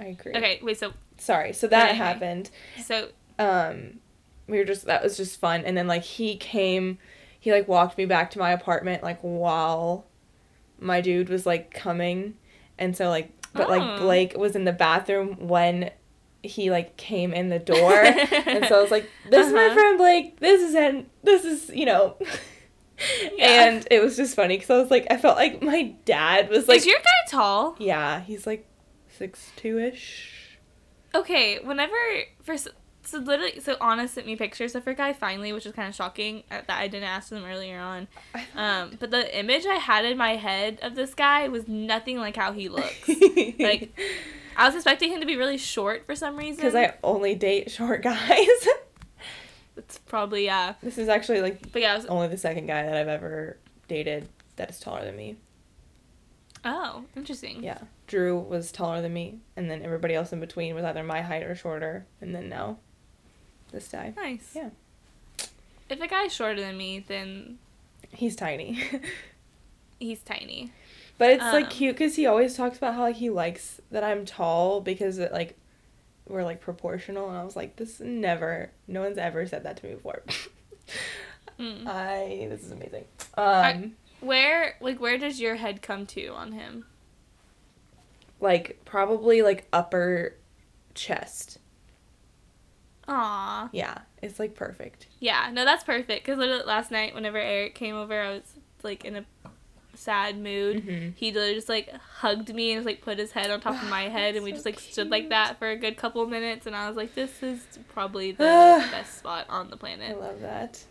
I 0.00 0.06
agree. 0.06 0.32
Okay. 0.34 0.58
Wait. 0.62 0.78
So 0.78 0.92
Sorry. 1.18 1.52
So 1.52 1.68
that 1.68 1.90
Okay. 1.90 1.98
happened. 1.98 2.50
so 2.82 3.08
um 3.38 4.00
we 4.48 4.58
were 4.58 4.64
just 4.64 4.84
that 4.86 5.02
was 5.02 5.16
just 5.16 5.38
fun 5.40 5.64
and 5.64 5.76
then 5.76 5.86
like 5.86 6.02
he 6.02 6.36
came 6.36 6.98
he 7.38 7.50
like 7.52 7.66
walked 7.68 7.96
me 7.96 8.04
back 8.04 8.30
to 8.32 8.38
my 8.38 8.50
apartment 8.50 9.02
like 9.02 9.18
while 9.22 10.04
my 10.80 11.00
dude 11.00 11.28
was 11.28 11.46
like 11.46 11.72
coming 11.72 12.34
and 12.78 12.94
so 12.96 13.08
like 13.08 13.30
but 13.54 13.68
like 13.70 13.82
Oh. 13.82 13.96
blake 13.96 14.36
was 14.36 14.54
in 14.56 14.64
the 14.64 14.72
bathroom 14.72 15.36
when 15.48 15.90
he 16.42 16.70
like 16.70 16.96
came 16.98 17.32
in 17.32 17.48
the 17.48 17.58
door 17.58 18.02
and 18.04 18.66
so 18.66 18.78
i 18.78 18.82
was 18.82 18.90
like 18.90 19.08
this 19.30 19.46
is 19.46 19.52
my 19.54 19.64
Uh-huh. 19.64 19.74
friend 19.74 19.96
blake 19.98 20.40
this 20.40 20.60
is 20.60 20.74
and 20.74 21.06
this 21.22 21.44
is 21.44 21.70
you 21.74 21.86
know 21.86 22.16
Yeah. 23.36 23.66
and 23.66 23.88
it 23.90 24.02
was 24.02 24.16
just 24.16 24.34
funny 24.36 24.56
because 24.56 24.70
i 24.70 24.78
was 24.78 24.90
like 24.90 25.06
i 25.10 25.16
felt 25.16 25.36
like 25.36 25.62
my 25.62 25.94
dad 26.04 26.48
was 26.50 26.68
like 26.68 26.78
is 26.78 26.86
your 26.86 26.98
guy 26.98 27.30
tall? 27.30 27.76
yeah 27.78 28.20
he's 28.20 28.46
like 28.46 28.66
six 29.08 29.50
two 29.56 29.78
ish 29.78 30.38
Okay. 31.14 31.58
Whenever 31.62 31.94
for 32.42 32.56
so 32.56 32.70
literally 33.18 33.60
so 33.60 33.74
Anna 33.82 34.06
sent 34.08 34.26
me 34.26 34.36
pictures 34.36 34.74
of 34.74 34.84
her 34.84 34.94
guy 34.94 35.12
finally, 35.12 35.52
which 35.52 35.66
is 35.66 35.72
kind 35.72 35.88
of 35.88 35.94
shocking 35.94 36.42
uh, 36.50 36.62
that 36.66 36.78
I 36.78 36.88
didn't 36.88 37.08
ask 37.08 37.28
them 37.28 37.44
earlier 37.44 37.78
on. 37.78 38.08
Um, 38.54 38.96
but 39.00 39.10
the 39.10 39.38
image 39.38 39.64
I 39.66 39.74
had 39.76 40.04
in 40.04 40.16
my 40.18 40.36
head 40.36 40.78
of 40.82 40.94
this 40.94 41.14
guy 41.14 41.48
was 41.48 41.66
nothing 41.66 42.18
like 42.18 42.36
how 42.36 42.52
he 42.52 42.68
looks. 42.68 43.08
like 43.58 43.98
I 44.56 44.66
was 44.66 44.74
expecting 44.74 45.10
him 45.10 45.20
to 45.20 45.26
be 45.26 45.36
really 45.36 45.56
short 45.58 46.04
for 46.06 46.14
some 46.14 46.36
reason. 46.36 46.56
because 46.64 46.74
i 46.74 46.94
only 47.02 47.34
date 47.34 47.70
short 47.70 48.02
guys 48.02 48.46
It's 49.76 49.98
probably 49.98 50.44
yeah. 50.44 50.74
This 50.82 50.98
is 50.98 51.08
actually 51.08 51.40
like 51.40 51.72
But 51.72 51.82
yeah. 51.82 51.96
Was, 51.96 52.06
only 52.06 52.28
the 52.28 52.36
second 52.36 52.66
guy 52.66 52.84
that 52.84 52.96
I've 52.96 53.08
ever 53.08 53.56
dated 53.88 54.28
that 54.56 54.70
is 54.70 54.78
taller 54.80 55.04
than 55.04 55.16
me. 55.16 55.36
oh, 56.64 57.04
interesting. 57.16 57.62
Yeah. 57.62 57.78
Drew 58.06 58.38
was 58.38 58.70
taller 58.70 59.00
than 59.00 59.12
me, 59.14 59.38
and 59.56 59.70
then 59.70 59.82
everybody 59.82 60.14
else 60.14 60.32
in 60.32 60.40
between 60.40 60.74
was 60.74 60.84
either 60.84 61.02
my 61.02 61.22
height 61.22 61.42
or 61.42 61.54
shorter, 61.54 62.04
and 62.20 62.34
then 62.34 62.48
now 62.48 62.78
this 63.72 63.88
guy. 63.88 64.12
Nice. 64.16 64.52
Yeah. 64.54 64.70
If 65.88 66.00
a 66.00 66.06
guy's 66.06 66.32
shorter 66.34 66.60
than 66.60 66.76
me, 66.76 67.04
then 67.06 67.58
He's 68.14 68.36
tiny. 68.36 68.78
he's 69.98 70.20
tiny. 70.20 70.70
but 71.16 71.30
it's 71.30 71.42
Um. 71.42 71.52
like 71.52 71.70
cute 71.70 71.96
because 71.96 72.16
he 72.16 72.26
always 72.26 72.54
talks 72.56 72.76
about 72.76 72.94
how 72.94 73.02
like 73.02 73.16
he 73.16 73.30
likes 73.30 73.80
that 73.90 74.04
I'm 74.04 74.24
tall 74.26 74.80
because 74.82 75.18
it 75.18 75.32
like 75.32 75.56
we're 76.28 76.44
like 76.44 76.60
proportional, 76.60 77.28
and 77.28 77.36
I 77.36 77.44
was 77.44 77.56
like, 77.56 77.76
this 77.76 78.00
never, 78.00 78.70
no 78.86 79.02
one's 79.02 79.18
ever 79.18 79.46
said 79.46 79.64
that 79.64 79.76
to 79.78 79.86
me 79.86 79.94
before. 79.94 80.22
Mm. 81.58 81.86
I 81.86 82.46
this 82.48 82.62
is 82.62 82.70
amazing. 82.72 83.04
Um, 83.36 83.44
I- 83.46 83.90
Where 84.20 84.76
like 84.80 85.00
where 85.00 85.18
does 85.18 85.40
your 85.40 85.56
head 85.56 85.82
come 85.82 86.06
to 86.06 86.28
on 86.28 86.52
him? 86.52 86.84
like 88.40 88.80
probably 88.84 89.40
like 89.42 89.68
upper 89.72 90.34
chest. 90.94 91.58
Aw. 93.08 93.68
Yeah, 93.72 93.98
it's 94.20 94.38
like 94.38 94.54
perfect. 94.54 95.06
Yeah, 95.20 95.50
no, 95.52 95.64
that's 95.64 95.84
perfect. 95.84 96.24
Cause 96.26 96.38
literally 96.38 96.64
last 96.64 96.90
night, 96.90 97.14
whenever 97.14 97.38
Eric 97.38 97.74
came 97.74 97.94
over, 97.94 98.20
I 98.20 98.30
was 98.32 98.42
like 98.82 99.04
in 99.04 99.16
a 99.16 99.24
sad 100.02 100.38
mood. 100.38 100.84
Mm-hmm. 100.84 101.10
He 101.14 101.32
literally 101.32 101.54
just 101.54 101.68
like 101.68 101.92
hugged 101.92 102.54
me 102.54 102.72
and 102.72 102.78
just 102.78 102.86
like 102.86 103.02
put 103.02 103.18
his 103.18 103.32
head 103.32 103.50
on 103.50 103.60
top 103.60 103.82
of 103.82 103.88
my 103.88 104.02
head, 104.08 104.34
and 104.34 104.44
we 104.44 104.50
So 104.50 104.56
just 104.56 104.66
like 104.66 104.80
stood 104.80 105.10
like 105.10 105.28
that 105.30 105.58
for 105.58 105.68
a 105.68 105.76
good 105.76 105.96
couple 105.96 106.26
minutes. 106.26 106.66
And 106.66 106.76
I 106.76 106.88
was 106.88 106.96
like, 106.96 107.14
this 107.14 107.42
is 107.42 107.66
probably 107.88 108.32
the 108.32 108.86
best 108.90 109.18
spot 109.18 109.46
on 109.48 109.70
the 109.70 109.76
planet. 109.76 110.10
I 110.10 110.14
love 110.14 110.40
that. 110.40 110.82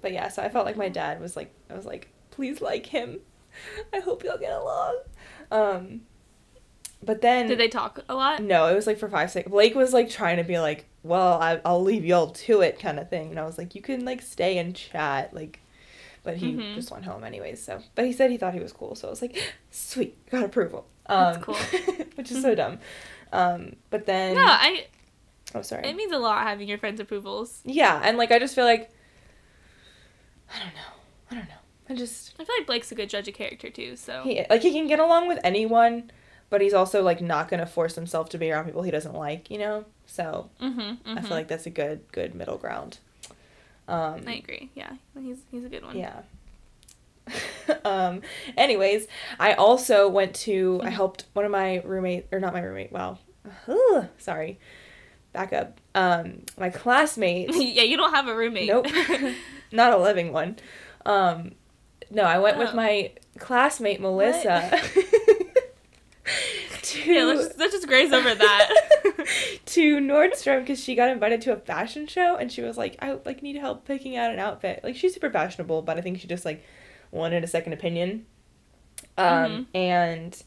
But 0.00 0.12
yeah, 0.12 0.28
so 0.28 0.42
I 0.42 0.48
felt 0.48 0.64
like 0.64 0.76
my 0.76 0.88
dad 0.88 1.20
was 1.20 1.36
like, 1.36 1.52
I 1.68 1.74
was 1.74 1.84
like, 1.86 2.08
please 2.30 2.60
like 2.60 2.86
him. 2.86 3.20
I 3.92 4.00
hope 4.00 4.22
you'll 4.22 4.38
get 4.38 4.52
along. 4.52 4.98
Um, 5.50 6.02
but 7.02 7.20
then 7.20 7.48
Did 7.48 7.58
they 7.58 7.68
talk 7.68 8.00
a 8.08 8.14
lot? 8.14 8.42
no, 8.42 8.66
it 8.66 8.74
was 8.74 8.86
like 8.86 8.98
for 8.98 9.08
five 9.08 9.30
seconds. 9.30 9.52
Blake 9.52 9.74
was 9.74 9.92
like 9.92 10.08
trying 10.10 10.36
to 10.38 10.44
be 10.44 10.58
like, 10.58 10.86
well, 11.02 11.40
I, 11.40 11.60
I'll 11.64 11.82
leave 11.82 12.04
y'all 12.04 12.30
to 12.30 12.60
it 12.60 12.78
kind 12.78 12.98
of 12.98 13.08
thing, 13.08 13.30
and 13.30 13.38
I 13.40 13.44
was 13.44 13.56
like, 13.58 13.74
you 13.74 13.82
can 13.82 14.04
like 14.04 14.22
stay 14.22 14.58
and 14.58 14.74
chat, 14.74 15.32
like. 15.32 15.60
But 16.28 16.36
he 16.36 16.52
Mhm. 16.52 16.74
just 16.74 16.90
went 16.90 17.06
home 17.06 17.24
anyways. 17.24 17.62
So, 17.64 17.80
but 17.94 18.04
he 18.04 18.12
said 18.12 18.30
he 18.30 18.36
thought 18.36 18.52
he 18.52 18.60
was 18.60 18.70
cool. 18.74 18.94
So 18.94 19.08
I 19.08 19.10
was 19.10 19.22
like, 19.22 19.34
sweet, 19.70 20.14
got 20.30 20.44
approval. 20.44 20.86
Um, 21.06 21.32
That's 21.32 21.42
cool. 21.42 21.54
which 22.16 22.30
is 22.30 22.42
so 22.42 22.54
dumb. 22.54 22.80
Um, 23.32 23.76
but 23.88 24.04
then 24.04 24.34
No, 24.34 24.44
I. 24.44 24.88
oh 25.54 25.62
sorry. 25.62 25.86
It 25.88 25.96
means 25.96 26.12
a 26.12 26.18
lot 26.18 26.42
having 26.46 26.68
your 26.68 26.76
friends' 26.76 27.00
approvals. 27.00 27.60
Yeah, 27.64 27.98
and 28.04 28.18
like 28.18 28.30
I 28.30 28.38
just 28.38 28.54
feel 28.54 28.66
like 28.66 28.90
I 30.54 30.58
don't 30.58 30.74
know. 30.74 30.92
I 31.30 31.34
don't 31.36 31.48
know. 31.48 31.54
I 31.88 31.94
just 31.94 32.34
I 32.38 32.44
feel 32.44 32.54
like 32.58 32.66
Blake's 32.66 32.92
a 32.92 32.94
good 32.94 33.08
judge 33.08 33.26
of 33.28 33.34
character 33.34 33.70
too. 33.70 33.96
So 33.96 34.22
he 34.24 34.44
like 34.50 34.60
he 34.60 34.72
can 34.72 34.86
get 34.86 35.00
along 35.00 35.28
with 35.28 35.38
anyone, 35.42 36.10
but 36.50 36.60
he's 36.60 36.74
also 36.74 37.02
like 37.02 37.22
not 37.22 37.48
gonna 37.48 37.64
force 37.66 37.94
himself 37.94 38.28
to 38.30 38.38
be 38.38 38.50
around 38.50 38.66
people 38.66 38.82
he 38.82 38.90
doesn't 38.90 39.14
like, 39.14 39.50
you 39.50 39.56
know. 39.56 39.86
So 40.04 40.50
mm-hmm, 40.60 41.16
I 41.18 41.22
feel 41.22 41.30
like 41.38 41.48
that's 41.48 41.64
a 41.64 41.70
good 41.70 42.00
good 42.12 42.34
middle 42.34 42.58
ground. 42.58 42.98
Um, 43.88 44.22
I 44.26 44.34
agree. 44.34 44.70
Yeah, 44.74 44.92
he's 45.18 45.38
he's 45.50 45.64
a 45.64 45.68
good 45.68 45.84
one. 45.84 45.96
yeah. 45.96 46.20
um. 47.84 48.22
Anyways, 48.56 49.06
I 49.40 49.54
also 49.54 50.08
went 50.08 50.34
to. 50.36 50.80
I 50.84 50.90
helped 51.00 51.24
one 51.32 51.44
of 51.44 51.50
my 51.50 51.80
roommate 51.84 52.26
or 52.32 52.38
not 52.40 52.52
my 52.52 52.60
roommate. 52.60 52.92
Wow. 52.92 53.18
Ugh, 53.66 54.06
sorry. 54.18 54.58
Back 55.32 55.52
up. 55.52 55.80
Um, 55.94 56.42
my 56.58 56.70
classmate. 56.70 57.50
yeah, 57.54 57.82
you 57.82 57.96
don't 57.96 58.14
have 58.14 58.28
a 58.28 58.34
roommate. 58.34 58.68
Nope. 58.68 58.86
Not 59.72 59.92
a 59.92 59.98
living 59.98 60.32
one. 60.32 60.56
Um, 61.06 61.52
no, 62.10 62.22
I 62.24 62.38
went 62.38 62.58
with 62.58 62.70
Oh. 62.72 62.76
my 62.76 63.12
classmate 63.38 64.00
Melissa. 64.00 64.70
to, 66.82 67.12
yeah, 67.12 67.24
let's 67.24 67.46
just, 67.48 67.58
let's 67.58 67.72
just 67.72 67.86
graze 67.86 68.12
over 68.12 68.34
that. 68.34 68.70
To 69.66 69.98
Nordstrom 69.98 70.60
because 70.60 70.82
she 70.82 70.94
got 70.94 71.10
invited 71.10 71.40
to 71.42 71.52
a 71.52 71.56
fashion 71.56 72.06
show 72.06 72.36
and 72.36 72.50
she 72.50 72.62
was 72.62 72.76
like, 72.76 72.96
I 73.00 73.18
like 73.24 73.42
need 73.42 73.56
help 73.56 73.84
picking 73.86 74.16
out 74.16 74.32
an 74.32 74.38
outfit. 74.38 74.80
Like 74.82 74.96
she's 74.96 75.14
super 75.14 75.30
fashionable, 75.30 75.82
but 75.82 75.98
I 75.98 76.00
think 76.00 76.20
she 76.20 76.26
just 76.26 76.44
like 76.44 76.62
wanted 77.10 77.44
a 77.44 77.46
second 77.46 77.72
opinion. 77.72 78.26
Um, 79.16 79.66
and 79.74 80.40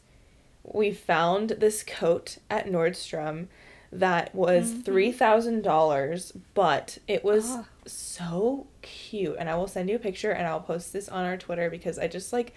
we 0.64 0.92
found 0.92 1.50
this 1.50 1.82
coat 1.82 2.38
at 2.50 2.66
Nordstrom 2.66 3.48
that 3.90 4.34
was 4.34 4.72
Mhm. 4.72 4.84
three 4.84 5.12
thousand 5.12 5.62
dollars, 5.62 6.32
but 6.54 6.98
it 7.06 7.22
was 7.24 7.44
Ah. 7.50 7.68
so 7.86 8.66
cute. 8.80 9.36
And 9.38 9.50
I 9.50 9.54
will 9.56 9.66
send 9.66 9.90
you 9.90 9.96
a 9.96 9.98
picture 9.98 10.30
and 10.30 10.46
I'll 10.46 10.60
post 10.60 10.92
this 10.92 11.08
on 11.08 11.24
our 11.26 11.36
Twitter 11.36 11.68
because 11.68 11.98
I 11.98 12.06
just 12.06 12.32
like 12.32 12.52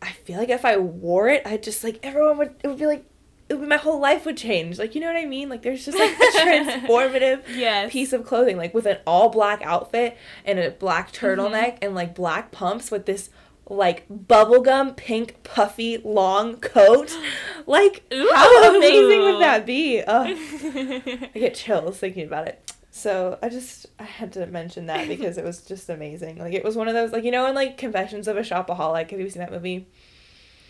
I 0.00 0.10
feel 0.10 0.36
like 0.38 0.48
if 0.48 0.64
I 0.64 0.76
wore 0.78 1.28
it, 1.28 1.42
I 1.46 1.56
just 1.56 1.82
like 1.84 1.98
everyone 2.02 2.38
would 2.38 2.54
it 2.62 2.68
would 2.68 2.78
be 2.78 2.86
like 2.86 3.04
would, 3.52 3.68
my 3.68 3.76
whole 3.76 4.00
life 4.00 4.24
would 4.24 4.36
change. 4.36 4.78
Like 4.78 4.94
you 4.94 5.00
know 5.00 5.06
what 5.06 5.16
I 5.16 5.26
mean? 5.26 5.48
Like 5.48 5.62
there's 5.62 5.84
just 5.84 5.98
like 5.98 6.12
a 6.12 6.38
transformative 6.38 7.42
yes. 7.54 7.92
piece 7.92 8.12
of 8.12 8.24
clothing, 8.24 8.56
like 8.56 8.74
with 8.74 8.86
an 8.86 8.98
all 9.06 9.28
black 9.28 9.62
outfit 9.62 10.16
and 10.44 10.58
a 10.58 10.70
black 10.70 11.12
turtleneck 11.12 11.74
mm-hmm. 11.74 11.84
and 11.84 11.94
like 11.94 12.14
black 12.14 12.50
pumps 12.50 12.90
with 12.90 13.06
this 13.06 13.30
like 13.68 14.06
bubblegum 14.08 14.96
pink 14.96 15.42
puffy 15.42 15.98
long 15.98 16.56
coat. 16.56 17.16
Like 17.64 18.02
how 18.10 18.76
amazing 18.76 19.20
would 19.20 19.40
that 19.40 19.64
be? 19.64 20.00
Ugh. 20.00 20.36
I 20.36 21.30
get 21.32 21.54
chills 21.54 21.96
thinking 21.96 22.26
about 22.26 22.48
it. 22.48 22.72
So 22.90 23.38
I 23.40 23.48
just 23.48 23.86
I 24.00 24.02
had 24.02 24.32
to 24.32 24.44
mention 24.46 24.86
that 24.86 25.06
because 25.06 25.38
it 25.38 25.44
was 25.44 25.62
just 25.62 25.88
amazing. 25.88 26.38
Like 26.38 26.54
it 26.54 26.64
was 26.64 26.76
one 26.76 26.88
of 26.88 26.94
those 26.94 27.12
like 27.12 27.22
you 27.22 27.30
know 27.30 27.46
in 27.46 27.54
like 27.54 27.78
Confessions 27.78 28.26
of 28.26 28.36
a 28.36 28.40
Shopaholic. 28.40 29.10
Have 29.10 29.20
you 29.20 29.30
seen 29.30 29.40
that 29.40 29.52
movie? 29.52 29.86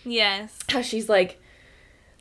yes. 0.05 0.59
How 0.69 0.83
she's 0.83 1.09
like, 1.09 1.42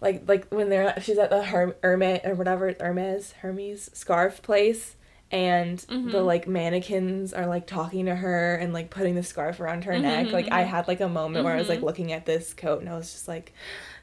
like 0.02 0.24
like 0.28 0.48
when 0.50 0.70
they're 0.70 0.94
she's 1.02 1.18
at 1.18 1.30
the 1.30 1.44
Herm 1.44 1.74
Hermes 1.84 2.22
or 2.26 2.36
whatever 2.36 2.74
Hermes 2.80 3.32
Hermes 3.42 3.90
scarf 3.94 4.42
place, 4.42 4.96
and 5.32 5.80
the 5.80 5.96
Mhm. 5.96 6.26
like 6.26 6.48
mannequins 6.48 7.34
are 7.34 7.46
like 7.46 7.68
talking 7.68 8.06
to 8.08 8.16
her 8.16 8.56
and 8.56 8.74
like 8.74 8.90
putting 8.90 9.16
the 9.16 9.24
scarf 9.24 9.60
around 9.62 9.86
her 9.86 9.98
neck. 9.98 10.28
Mhm, 10.28 10.34
Like 10.34 10.48
I 10.52 10.64
mhm. 10.64 10.68
had 10.68 10.88
like 10.88 11.00
a 11.02 11.08
moment 11.08 11.46
where 11.46 11.54
I 11.56 11.60
was 11.60 11.70
like 11.70 11.80
Mhm. 11.80 11.84
looking 11.86 12.12
at 12.12 12.26
this 12.26 12.54
coat 12.54 12.82
and 12.82 12.90
I 12.90 12.96
was 12.98 13.12
just 13.14 13.28
like, 13.28 13.54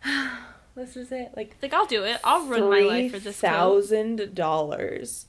this 0.76 0.96
is 0.96 1.10
it. 1.12 1.32
Like 1.36 1.56
Like 1.60 1.74
I'll 1.74 1.86
do 1.86 2.04
it. 2.04 2.20
I'll 2.24 2.46
run 2.46 2.70
my 2.70 2.80
life 2.80 3.10
for 3.12 3.18
this 3.18 3.36
thousand 3.36 4.34
dollars. 4.34 5.26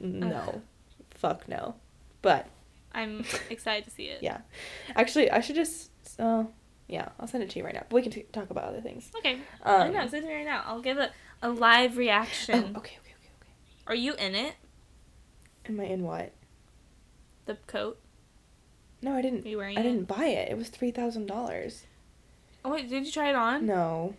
No, 0.00 0.62
fuck 1.10 1.48
no. 1.48 1.74
But 2.22 2.46
I'm 2.92 3.24
excited 3.50 3.84
to 3.84 3.90
see 3.90 4.04
it. 4.06 4.22
yeah, 4.22 4.38
actually, 4.94 5.30
I 5.30 5.40
should 5.40 5.56
just. 5.56 5.90
Uh, 6.18 6.44
yeah, 6.88 7.08
I'll 7.18 7.26
send 7.26 7.42
it 7.44 7.50
to 7.50 7.58
you 7.58 7.64
right 7.64 7.74
now. 7.74 7.84
But 7.88 7.96
we 7.96 8.02
can 8.02 8.12
t- 8.12 8.26
talk 8.32 8.50
about 8.50 8.64
other 8.64 8.80
things. 8.80 9.10
Okay. 9.18 9.38
Um, 9.62 9.92
know. 9.92 10.06
Send 10.06 10.14
it 10.14 10.20
to 10.22 10.26
me 10.26 10.34
right 10.34 10.44
now. 10.44 10.62
I'll 10.66 10.80
give 10.80 10.98
it 10.98 11.12
a 11.42 11.50
live 11.50 11.94
oh, 11.94 11.98
reaction. 11.98 12.54
okay, 12.54 12.68
okay, 12.74 12.96
okay, 12.96 13.30
okay. 13.40 13.50
Are 13.86 13.94
you 13.94 14.14
in 14.14 14.34
it? 14.34 14.54
Am 15.68 15.80
I 15.80 15.84
in 15.84 16.02
what? 16.02 16.32
The 17.46 17.56
coat? 17.66 17.98
No, 19.02 19.14
I 19.14 19.22
didn't. 19.22 19.44
Are 19.44 19.48
you 19.48 19.58
wearing 19.58 19.78
I 19.78 19.80
it? 19.80 19.84
didn't 19.84 20.08
buy 20.08 20.26
it. 20.26 20.50
It 20.50 20.56
was 20.56 20.68
three 20.68 20.90
thousand 20.90 21.26
dollars. 21.26 21.84
Oh 22.64 22.70
wait, 22.72 22.88
did 22.88 23.06
you 23.06 23.12
try 23.12 23.28
it 23.28 23.36
on? 23.36 23.66
No, 23.66 24.14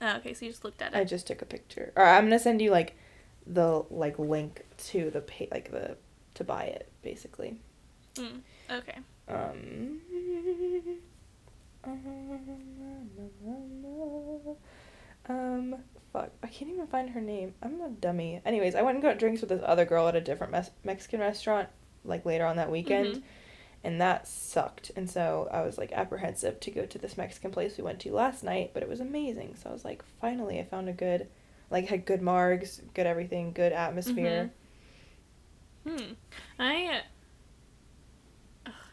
Oh, 0.00 0.16
okay, 0.16 0.32
so 0.32 0.44
you 0.44 0.52
just 0.52 0.64
looked 0.64 0.80
at 0.80 0.94
it. 0.94 0.96
I 0.96 1.04
just 1.04 1.26
took 1.26 1.42
a 1.42 1.46
picture. 1.46 1.92
Or 1.96 2.04
I'm 2.04 2.24
gonna 2.24 2.38
send 2.38 2.62
you 2.62 2.70
like 2.70 2.96
the 3.46 3.84
like 3.90 4.18
link 4.18 4.64
to 4.88 5.10
the 5.10 5.20
pay 5.20 5.48
like 5.50 5.70
the 5.70 5.96
to 6.34 6.44
buy 6.44 6.64
it 6.64 6.88
basically. 7.02 7.56
Mm, 8.14 8.40
okay. 8.70 8.98
Um. 9.28 10.00
Um. 15.28 15.76
Fuck. 16.12 16.30
I 16.42 16.46
can't 16.46 16.70
even 16.70 16.86
find 16.86 17.10
her 17.10 17.20
name. 17.20 17.54
I'm 17.62 17.80
a 17.82 17.90
dummy. 17.90 18.40
Anyways, 18.46 18.74
I 18.74 18.80
went 18.80 18.94
and 18.96 19.02
got 19.02 19.18
drinks 19.18 19.42
with 19.42 19.50
this 19.50 19.62
other 19.64 19.84
girl 19.84 20.08
at 20.08 20.16
a 20.16 20.22
different 20.22 20.52
mes- 20.52 20.70
Mexican 20.82 21.20
restaurant, 21.20 21.68
like 22.02 22.24
later 22.24 22.46
on 22.46 22.56
that 22.56 22.70
weekend, 22.70 23.16
Mhm. 23.16 23.22
and 23.84 24.00
that 24.00 24.26
sucked. 24.26 24.90
And 24.96 25.08
so 25.10 25.48
I 25.52 25.60
was 25.60 25.76
like 25.76 25.92
apprehensive 25.92 26.60
to 26.60 26.70
go 26.70 26.86
to 26.86 26.98
this 26.98 27.18
Mexican 27.18 27.50
place 27.50 27.76
we 27.76 27.84
went 27.84 28.00
to 28.00 28.12
last 28.14 28.42
night, 28.42 28.70
but 28.72 28.82
it 28.82 28.88
was 28.88 29.00
amazing. 29.00 29.56
So 29.56 29.68
I 29.68 29.72
was 29.74 29.84
like, 29.84 30.02
finally, 30.18 30.58
I 30.58 30.64
found 30.64 30.88
a 30.88 30.94
good, 30.94 31.28
like, 31.70 31.88
had 31.88 32.06
good 32.06 32.22
margs, 32.22 32.80
good 32.94 33.06
everything, 33.06 33.52
good 33.52 33.72
atmosphere. 33.74 34.50
Hmm. 35.86 36.12
I. 36.58 37.02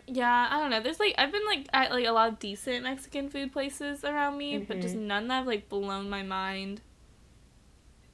Yeah, 0.07 0.47
I 0.51 0.59
don't 0.59 0.69
know. 0.69 0.81
There's 0.81 0.99
like 0.99 1.15
I've 1.17 1.31
been 1.31 1.45
like 1.45 1.67
at 1.73 1.91
like 1.91 2.05
a 2.05 2.11
lot 2.11 2.29
of 2.31 2.39
decent 2.39 2.83
Mexican 2.83 3.29
food 3.29 3.51
places 3.51 4.03
around 4.03 4.37
me, 4.37 4.57
but 4.59 4.79
just 4.79 4.95
Mhm. 4.95 5.01
none 5.07 5.27
that 5.29 5.33
have 5.35 5.47
like 5.47 5.67
blown 5.69 6.09
my 6.09 6.21
mind. 6.23 6.81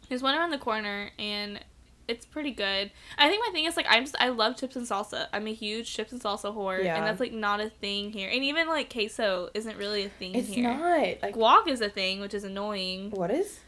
There's 0.10 0.22
one 0.24 0.36
around 0.36 0.52
the 0.52 0.58
corner 0.58 1.12
and 1.20 1.60
it's 2.08 2.26
pretty 2.26 2.52
good. 2.52 2.92
I 3.18 3.30
think 3.30 3.44
my 3.46 3.52
thing 3.54 3.66
is 3.66 3.76
like 3.78 3.86
I'm 3.90 4.04
just 4.04 4.16
I 4.20 4.30
love 4.30 4.58
chips 4.58 4.76
and 4.76 4.88
salsa. 4.88 5.28
I'm 5.34 5.48
a 5.48 5.54
huge 5.54 5.94
chips 5.94 6.12
and 6.12 6.22
salsa 6.22 6.56
whore, 6.56 6.84
Yeah. 6.84 6.96
and 6.98 7.06
that's 7.06 7.20
like 7.20 7.34
not 7.34 7.60
a 7.60 7.70
thing 7.70 8.12
here. 8.12 8.30
And 8.30 8.44
even 8.44 8.68
like 8.68 8.90
queso 8.92 9.50
isn't 9.54 9.78
really 9.78 10.04
a 10.06 10.10
thing 10.10 10.36
It's 10.36 10.50
here. 10.50 10.70
It's 10.70 10.80
not 10.80 11.22
like 11.22 11.36
Guac 11.36 11.68
is 11.68 11.82
a 11.82 11.90
thing, 11.90 12.20
which 12.22 12.34
is 12.34 12.44
annoying. 12.44 13.12
what 13.12 13.32
is 13.32 13.60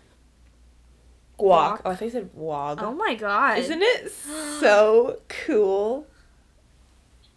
guac. 1.39 1.79
Guac. 1.79 1.81
Oh, 1.85 1.89
I 1.91 1.95
thought 1.95 2.05
you 2.05 2.11
said 2.11 2.29
wog. 2.33 2.79
Oh 2.81 2.93
my 2.93 3.15
god! 3.15 3.57
Isn't 3.59 3.81
it 3.81 4.11
so 4.11 5.19
cool? 5.27 6.07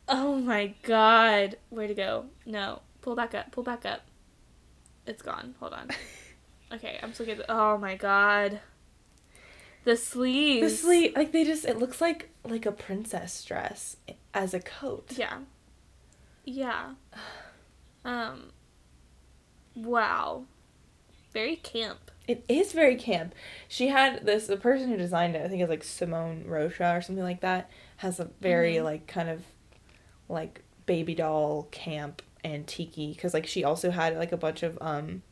Oh 0.08 0.36
my 0.36 0.74
god. 0.82 1.56
Where 1.70 1.88
to 1.88 1.94
go? 1.94 2.26
No. 2.44 2.82
Pull 3.02 3.16
back 3.16 3.34
up. 3.34 3.50
Pull 3.52 3.64
back 3.64 3.84
up. 3.84 4.02
It's 5.06 5.22
gone. 5.22 5.54
Hold 5.60 5.72
on. 5.74 5.90
Okay, 6.72 6.98
I'm 7.00 7.14
still 7.14 7.26
good. 7.26 7.44
Oh 7.48 7.78
my 7.78 7.94
god. 7.94 8.58
The 9.84 9.96
sleeves. 9.96 10.72
The 10.72 10.76
sleeve, 10.78 11.12
like 11.14 11.30
they 11.30 11.44
just, 11.44 11.64
it 11.64 11.78
looks 11.78 12.00
like 12.00 12.30
like 12.44 12.66
a 12.66 12.72
princess 12.72 13.44
dress 13.44 13.96
as 14.34 14.52
a 14.52 14.58
coat. 14.58 15.12
Yeah. 15.16 15.38
Yeah. 16.44 16.94
Um. 18.04 18.50
Wow. 19.76 20.44
Very 21.32 21.54
camp. 21.56 22.10
It 22.26 22.44
is 22.48 22.72
very 22.72 22.96
camp. 22.96 23.32
She 23.68 23.86
had 23.88 24.26
this, 24.26 24.46
the 24.48 24.56
person 24.56 24.88
who 24.88 24.96
designed 24.96 25.36
it, 25.36 25.44
I 25.44 25.48
think 25.48 25.62
is 25.62 25.68
like 25.68 25.84
Simone 25.84 26.44
Rocha 26.46 26.96
or 26.96 27.00
something 27.00 27.24
like 27.24 27.40
that, 27.42 27.70
has 27.98 28.18
a 28.18 28.30
very 28.40 28.74
Mhm. 28.74 28.84
like 28.84 29.06
kind 29.06 29.28
of 29.28 29.42
like 30.28 30.62
baby 30.86 31.14
doll 31.14 31.68
camp 31.70 32.22
antique 32.44 33.14
because 33.14 33.34
like 33.34 33.46
she 33.46 33.64
also 33.64 33.90
had 33.90 34.16
like 34.16 34.32
a 34.32 34.36
bunch 34.36 34.62
of 34.62 34.78
um 34.80 35.22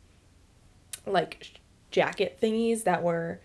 like 1.07 1.53
jacket 1.91 2.39
thingies 2.43 2.85
that 2.85 3.03
were 3.03 3.41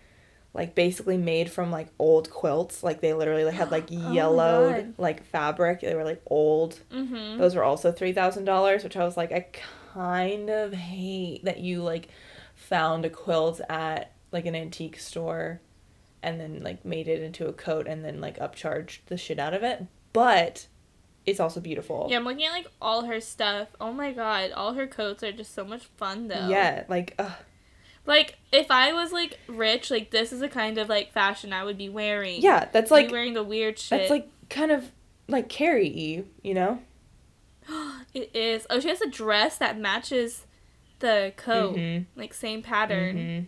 like 0.54 0.74
basically 0.74 1.18
made 1.18 1.52
from 1.52 1.70
like 1.70 1.88
old 2.00 2.30
quilts 2.32 2.82
like 2.82 3.02
they 3.02 3.14
literally 3.14 3.44
like, 3.46 3.54
had 3.54 3.70
like 3.78 3.88
Oh 3.92 4.12
yellowed 4.14 4.96
like 4.98 5.24
fabric 5.26 5.82
they 5.82 5.94
were 5.94 6.04
like 6.04 6.22
old 6.26 6.80
Mm-hmm. 6.92 7.38
those 7.38 7.56
were 7.56 7.64
also 7.64 7.92
three 7.92 8.14
thousand 8.14 8.46
dollars, 8.46 8.84
which 8.84 8.98
I 8.98 9.04
was 9.04 9.16
like, 9.18 9.32
I 9.32 9.46
kind 9.94 10.50
of 10.50 10.74
hate 10.74 11.46
that 11.46 11.60
you 11.60 11.82
like 11.84 12.10
found 12.56 13.06
a 13.06 13.10
quilt 13.10 13.62
at 13.70 14.12
like 14.32 14.46
an 14.46 14.56
antique 14.56 15.00
store, 15.00 15.62
and 16.24 16.40
then 16.40 16.62
like 16.64 16.84
made 16.86 17.08
it 17.08 17.22
into 17.22 17.48
a 17.48 17.54
coat 17.54 17.88
and 17.88 18.04
then 18.04 18.20
like 18.20 18.38
upcharged 18.40 19.00
the 19.08 19.18
shit 19.18 19.40
out 19.40 19.54
of 19.54 19.64
it. 19.64 19.86
But 20.14 20.68
it's 21.32 21.40
also 21.40 21.60
beautiful. 21.60 22.08
Yeah, 22.10 22.18
I'm 22.18 22.26
looking 22.26 22.46
at 22.46 22.52
like 22.52 22.68
all 22.82 23.06
her 23.06 23.20
stuff. 23.22 23.70
Oh 23.80 23.92
my 23.94 24.12
god, 24.12 24.52
all 24.52 24.74
her 24.74 24.88
coats 24.88 25.24
are 25.24 25.32
just 25.32 25.54
so 25.54 25.64
much 25.66 25.86
fun 25.98 26.28
though. 26.28 26.48
Yeah, 26.50 26.84
like 26.88 27.14
ugh, 27.20 27.32
Like 28.06 28.38
if 28.52 28.70
I 28.72 28.94
was 28.94 29.12
like 29.12 29.40
rich, 29.48 29.90
like 29.92 30.12
this 30.12 30.32
is 30.34 30.40
the 30.40 30.50
kind 30.50 30.78
of 30.78 30.90
like 30.90 31.12
fashion 31.12 31.54
I 31.54 31.64
would 31.64 31.78
be 31.78 31.90
wearing. 31.90 32.42
yeah, 32.42 32.68
that's 32.72 32.92
like 32.92 33.12
wearing 33.12 33.34
the 33.34 33.44
weird 33.44 33.78
shit. 33.80 33.98
that's 34.00 34.10
like 34.12 34.30
kind 34.50 34.72
of 34.72 34.92
like 35.28 35.48
Carrie, 35.50 36.26
you 36.42 36.54
know? 36.54 36.80
it 38.14 38.32
is. 38.36 38.66
Oh, 38.70 38.80
she 38.80 38.90
has 38.90 39.02
a 39.02 39.10
dress 39.10 39.58
that 39.58 39.78
matches 39.78 40.46
the 41.00 41.34
coat, 41.38 41.76
Mhm. 41.78 42.06
like 42.16 42.34
same 42.34 42.62
pattern. 42.64 43.16
Mhm. 43.18 43.46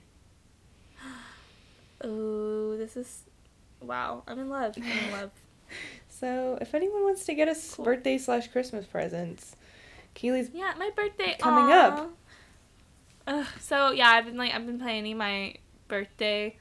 Oh, 2.03 2.77
this 2.77 2.95
is 2.97 3.23
wow. 3.81 4.23
I'm 4.27 4.39
in 4.39 4.49
love. 4.49 4.73
I'm 4.77 4.83
in 4.83 5.11
love. 5.11 5.31
So 6.21 6.57
if 6.61 6.73
anyone 6.75 7.03
wants 7.03 7.25
to 7.25 7.33
get 7.33 7.47
us 7.49 7.73
Cool. 7.75 7.83
birthday 7.85 8.17
slash 8.19 8.47
Christmas 8.49 8.85
presents, 8.85 9.55
Keely's 10.13 10.49
Yeah, 10.53 10.73
my 10.77 10.91
birthday 10.95 11.35
Coming 11.39 11.65
Aw. 11.73 11.87
up. 11.87 12.09
Ugh, 13.27 13.45
so 13.59 13.91
yeah, 13.91 14.07
I've 14.09 14.25
been 14.25 14.37
like 14.37 14.53
I've 14.53 14.65
been 14.65 14.79
planning 14.79 15.17
my 15.17 15.55
birthday, 15.87 16.55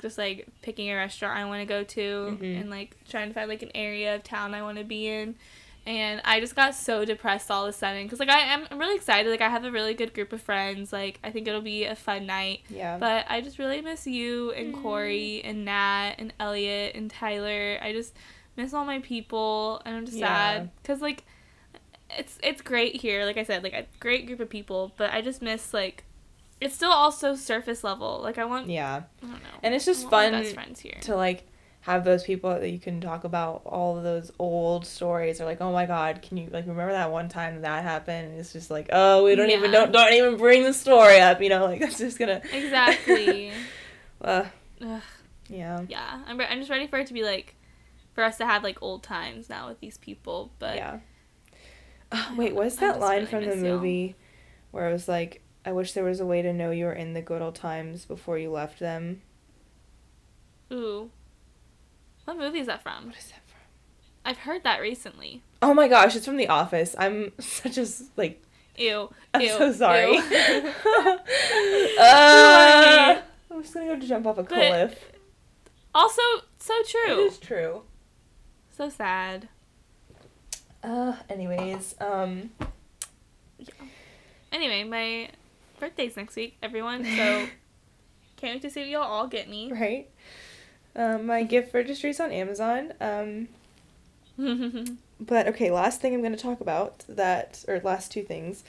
just 0.00 0.16
like 0.18 0.48
picking 0.62 0.90
a 0.90 0.94
restaurant 0.96 1.38
I 1.38 1.44
want 1.44 1.60
to 1.60 1.66
go 1.66 1.84
to 1.84 2.38
Mhm. 2.40 2.60
and 2.62 2.70
like 2.70 2.96
trying 3.08 3.28
to 3.28 3.34
find 3.34 3.48
like 3.48 3.62
an 3.62 3.70
area 3.74 4.14
of 4.14 4.22
town 4.24 4.54
I 4.54 4.62
want 4.62 4.78
to 4.78 4.84
be 4.84 5.06
in. 5.06 5.36
And 5.86 6.20
I 6.24 6.40
just 6.40 6.56
got 6.56 6.74
so 6.74 7.04
depressed 7.04 7.48
all 7.50 7.64
of 7.64 7.68
a 7.68 7.72
sudden 7.72 8.02
because 8.04 8.18
like 8.18 8.28
I 8.30 8.40
am 8.40 8.66
I'm 8.70 8.78
really 8.78 8.96
excited. 8.96 9.30
Like 9.30 9.40
I 9.42 9.48
have 9.50 9.64
a 9.64 9.70
really 9.70 9.94
good 9.94 10.14
group 10.14 10.32
of 10.32 10.40
friends. 10.40 10.92
Like 10.92 11.18
I 11.22 11.30
think 11.30 11.46
it'll 11.48 11.60
be 11.60 11.84
a 11.84 11.94
fun 11.94 12.24
night. 12.26 12.60
yeah. 12.70 12.96
But 12.98 13.26
I 13.28 13.40
just 13.42 13.58
really 13.58 13.80
miss 13.82 14.06
you 14.06 14.52
and 14.52 14.74
Mm. 14.74 14.82
Corey 14.82 15.42
and 15.44 15.64
Nat 15.66 16.14
and 16.18 16.32
Elliot 16.40 16.94
and 16.94 17.10
Tyler. 17.10 17.78
I 17.82 17.92
just 17.92 18.14
miss 18.56 18.72
all 18.74 18.84
my 18.84 19.00
people 19.00 19.82
and 19.84 19.96
I'm 19.96 20.04
just 20.06 20.18
Yeah. 20.18 20.26
sad 20.26 20.70
because 20.82 21.00
like 21.00 21.24
it's 22.16 22.38
it's 22.42 22.62
great 22.62 22.96
here. 22.96 23.24
Like 23.24 23.36
I 23.36 23.42
said, 23.44 23.62
like 23.62 23.72
a 23.72 23.86
great 24.00 24.26
group 24.26 24.40
of 24.40 24.48
people, 24.48 24.92
but 24.96 25.12
I 25.12 25.20
just 25.22 25.42
miss 25.42 25.74
like 25.74 26.04
it's 26.60 26.74
still 26.74 26.90
also 26.92 27.34
surface 27.34 27.84
level. 27.84 28.20
Like 28.22 28.38
I 28.38 28.44
want 28.44 28.68
yeah. 28.68 29.02
I 29.22 29.26
don't 29.26 29.32
know. 29.32 29.48
And 29.62 29.74
it's 29.74 29.84
just 29.84 30.08
fun 30.08 30.32
best 30.32 30.54
friends 30.54 30.80
here. 30.80 30.98
to 31.02 31.16
like 31.16 31.46
have 31.82 32.04
those 32.04 32.24
people 32.24 32.50
that 32.50 32.68
you 32.70 32.78
can 32.80 33.00
talk 33.00 33.22
about 33.24 33.62
all 33.64 33.96
of 33.96 34.02
those 34.02 34.32
old 34.40 34.84
stories 34.84 35.40
or 35.40 35.44
like 35.44 35.60
oh 35.60 35.72
my 35.72 35.86
god 35.86 36.20
can 36.20 36.36
you 36.36 36.48
like 36.50 36.66
remember 36.66 36.90
that 36.90 37.12
one 37.12 37.28
time 37.28 37.60
that 37.62 37.84
happened 37.84 38.28
and 38.30 38.40
it's 38.40 38.52
just 38.52 38.72
like 38.72 38.88
oh 38.92 39.22
we 39.22 39.36
don't 39.36 39.50
even 39.50 39.70
don't 39.70 39.92
don't 39.92 40.12
even 40.12 40.36
bring 40.36 40.64
the 40.64 40.72
story 40.72 41.20
up 41.20 41.40
you 41.40 41.48
know 41.48 41.64
like 41.64 41.78
that's 41.84 41.98
just 41.98 42.18
gonna 42.18 42.42
Exactly. 42.52 43.52
uh, 44.20 44.44
Ugh, 44.84 45.00
yeah 45.48 45.80
yeah, 45.88 46.22
I'm 46.26 46.36
re- 46.38 46.46
I'm 46.50 46.58
just 46.58 46.70
ready 46.70 46.88
for 46.88 46.98
it 46.98 47.06
to 47.08 47.14
be 47.14 47.22
like 47.22 47.54
for 48.16 48.24
us 48.24 48.36
to 48.38 48.46
have 48.46 48.64
like 48.64 48.78
old 48.82 49.04
times 49.04 49.48
now 49.48 49.68
with 49.68 49.78
these 49.78 49.98
people. 49.98 50.50
But 50.58 50.74
yeah 50.76 50.98
wait 52.36 52.54
what's 52.54 52.76
that 52.76 52.98
line 52.98 53.18
really 53.18 53.26
from 53.26 53.40
the 53.42 53.46
miss 53.54 53.62
y'all. 53.64 53.76
movie 53.76 54.16
where 54.72 54.88
it 54.88 54.92
was 54.92 55.06
like 55.06 55.42
I 55.64 55.72
wish 55.72 55.92
there 55.92 56.02
was 56.04 56.18
a 56.18 56.26
way 56.26 56.42
to 56.42 56.52
know 56.52 56.70
you 56.70 56.86
were 56.86 56.92
in 56.92 57.12
the 57.14 57.22
good 57.22 57.42
old 57.42 57.54
times 57.56 58.04
before 58.04 58.38
you 58.38 58.50
left 58.50 58.78
them 58.80 59.22
ooh, 60.72 61.10
what 62.24 62.36
movie 62.38 62.58
is 62.60 62.66
that 62.68 62.82
from? 62.82 63.06
what 63.06 63.16
is 63.16 63.26
that 63.26 63.40
from 63.46 63.60
I've 64.24 64.38
heard 64.38 64.64
that 64.64 64.80
recently. 64.80 65.42
oh 65.62 65.74
my 65.74 65.86
gosh 65.88 66.16
it's 66.16 66.24
from 66.26 66.36
The 66.36 66.48
Office 66.48 66.94
I'm 66.98 67.32
such 67.40 67.76
a 67.78 67.86
like 68.16 68.42
Ew. 68.78 69.10
I'm 69.34 69.40
ew, 69.40 69.48
so 69.48 69.72
sorry 69.84 70.16
uh, 71.98 73.20
I'm 73.50 73.62
just 73.62 73.74
gonna 73.74 73.86
go 73.86 73.96
jump 74.06 74.26
off 74.26 74.38
a 74.38 74.42
But- 74.42 74.48
cliff 74.48 75.12
also, 75.94 76.20
so 76.58 76.74
true. 76.86 77.20
is 77.24 77.38
true. 77.38 77.82
So 78.76 78.88
sad. 78.88 79.48
Uh, 80.82 81.16
anyways, 81.28 81.94
um, 82.00 82.50
Anyway, 84.52 84.84
my 84.84 85.28
birthday's 85.80 86.16
next 86.16 86.36
week, 86.36 86.56
everyone. 86.62 87.04
So 87.04 87.10
can't 88.36 88.54
wait 88.54 88.62
to 88.62 88.70
see 88.70 88.80
what 88.80 88.88
y'all 88.88 89.02
all 89.02 89.26
get 89.26 89.48
me. 89.48 89.72
right. 89.72 90.08
Um, 90.94 91.26
my 91.26 91.42
gift 91.42 91.74
registry's 91.74 92.20
on 92.20 92.30
Amazon. 92.32 92.92
Um, 93.00 93.48
but 95.20 95.48
okay, 95.48 95.70
last 95.70 96.00
thing 96.00 96.14
I'm 96.14 96.20
going 96.20 96.34
to 96.36 96.42
talk 96.42 96.60
about 96.60 97.04
that, 97.08 97.64
or 97.68 97.80
last 97.80 98.12
two 98.12 98.22
things, 98.22 98.62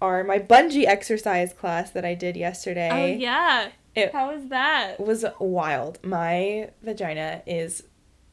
are 0.00 0.24
my 0.24 0.38
bungee 0.38 0.86
exercise 0.86 1.52
class 1.52 1.90
that 1.90 2.04
I 2.04 2.14
did 2.14 2.36
yesterday. 2.36 2.90
oh 2.92 3.18
yeah. 3.18 3.68
It- 3.94 4.12
How 4.12 4.32
was 4.32 4.46
that? 4.48 4.98
was 5.00 5.24
wild. 5.40 5.98
My 6.04 6.70
vagina 6.82 7.42
is 7.46 7.82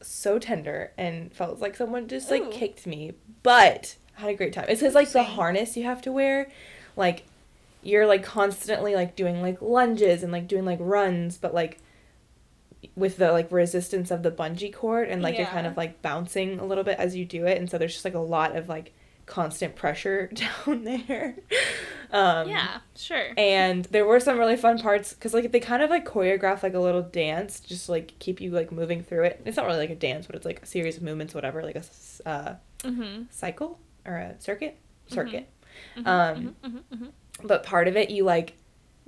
so 0.02 0.38
tender 0.38 0.92
and 0.96 1.32
felt 1.32 1.60
like 1.60 1.76
someone 1.76 2.08
just 2.08 2.30
like 2.30 2.42
Ooh. 2.42 2.50
kicked 2.50 2.86
me, 2.86 3.12
but 3.42 3.96
I 4.16 4.22
had 4.22 4.30
a 4.30 4.34
great 4.34 4.52
time. 4.52 4.66
It 4.68 4.78
says 4.78 4.94
like 4.94 5.10
the 5.10 5.22
harness 5.22 5.76
you 5.76 5.84
have 5.84 6.02
to 6.02 6.12
wear, 6.12 6.48
like 6.96 7.24
you're 7.82 8.06
like 8.06 8.22
constantly 8.22 8.94
like 8.94 9.16
doing 9.16 9.42
like 9.42 9.62
lunges 9.62 10.22
and 10.22 10.32
like 10.32 10.48
doing 10.48 10.64
like 10.64 10.78
runs, 10.80 11.36
but 11.38 11.54
like 11.54 11.80
with 12.94 13.16
the 13.16 13.32
like 13.32 13.50
resistance 13.50 14.10
of 14.10 14.22
the 14.22 14.30
bungee 14.30 14.72
cord 14.72 15.08
and 15.08 15.22
like 15.22 15.36
you're 15.36 15.46
kind 15.46 15.66
of 15.66 15.76
like 15.76 16.02
bouncing 16.02 16.58
a 16.58 16.64
little 16.64 16.84
bit 16.84 16.98
as 16.98 17.16
you 17.16 17.24
do 17.24 17.46
it, 17.46 17.58
and 17.58 17.70
so 17.70 17.78
there's 17.78 17.92
just 17.92 18.04
like 18.04 18.14
a 18.14 18.18
lot 18.18 18.56
of 18.56 18.68
like 18.68 18.92
constant 19.26 19.74
pressure 19.74 20.28
down 20.66 20.84
there. 20.84 21.36
Um, 22.12 22.48
yeah, 22.48 22.78
sure. 22.94 23.32
and 23.36 23.84
there 23.86 24.06
were 24.06 24.20
some 24.20 24.38
really 24.38 24.56
fun 24.56 24.78
parts 24.78 25.12
because 25.12 25.34
like 25.34 25.50
they 25.50 25.60
kind 25.60 25.82
of 25.82 25.90
like 25.90 26.06
choreograph 26.06 26.62
like 26.62 26.74
a 26.74 26.78
little 26.78 27.02
dance 27.02 27.60
just 27.60 27.86
to, 27.86 27.92
like 27.92 28.16
keep 28.20 28.40
you 28.40 28.52
like 28.52 28.70
moving 28.70 29.02
through 29.02 29.24
it. 29.24 29.42
It's 29.44 29.56
not 29.56 29.66
really 29.66 29.80
like 29.80 29.90
a 29.90 29.96
dance 29.96 30.26
but 30.26 30.36
it's 30.36 30.46
like 30.46 30.62
a 30.62 30.66
series 30.66 30.96
of 30.96 31.02
movements 31.02 31.34
whatever 31.34 31.62
like 31.62 31.76
a 31.76 31.82
uh, 32.24 32.54
mm-hmm. 32.78 33.24
cycle 33.30 33.80
or 34.06 34.14
a 34.14 34.40
circuit? 34.40 34.78
Circuit. 35.08 35.48
Mhm, 35.98 36.06
um 36.06 36.56
mhm, 36.64 36.70
mhm, 36.70 36.82
mhm. 36.94 37.10
but 37.42 37.62
part 37.62 37.86
of 37.86 37.96
it 37.96 38.08
you 38.10 38.24
like 38.24 38.54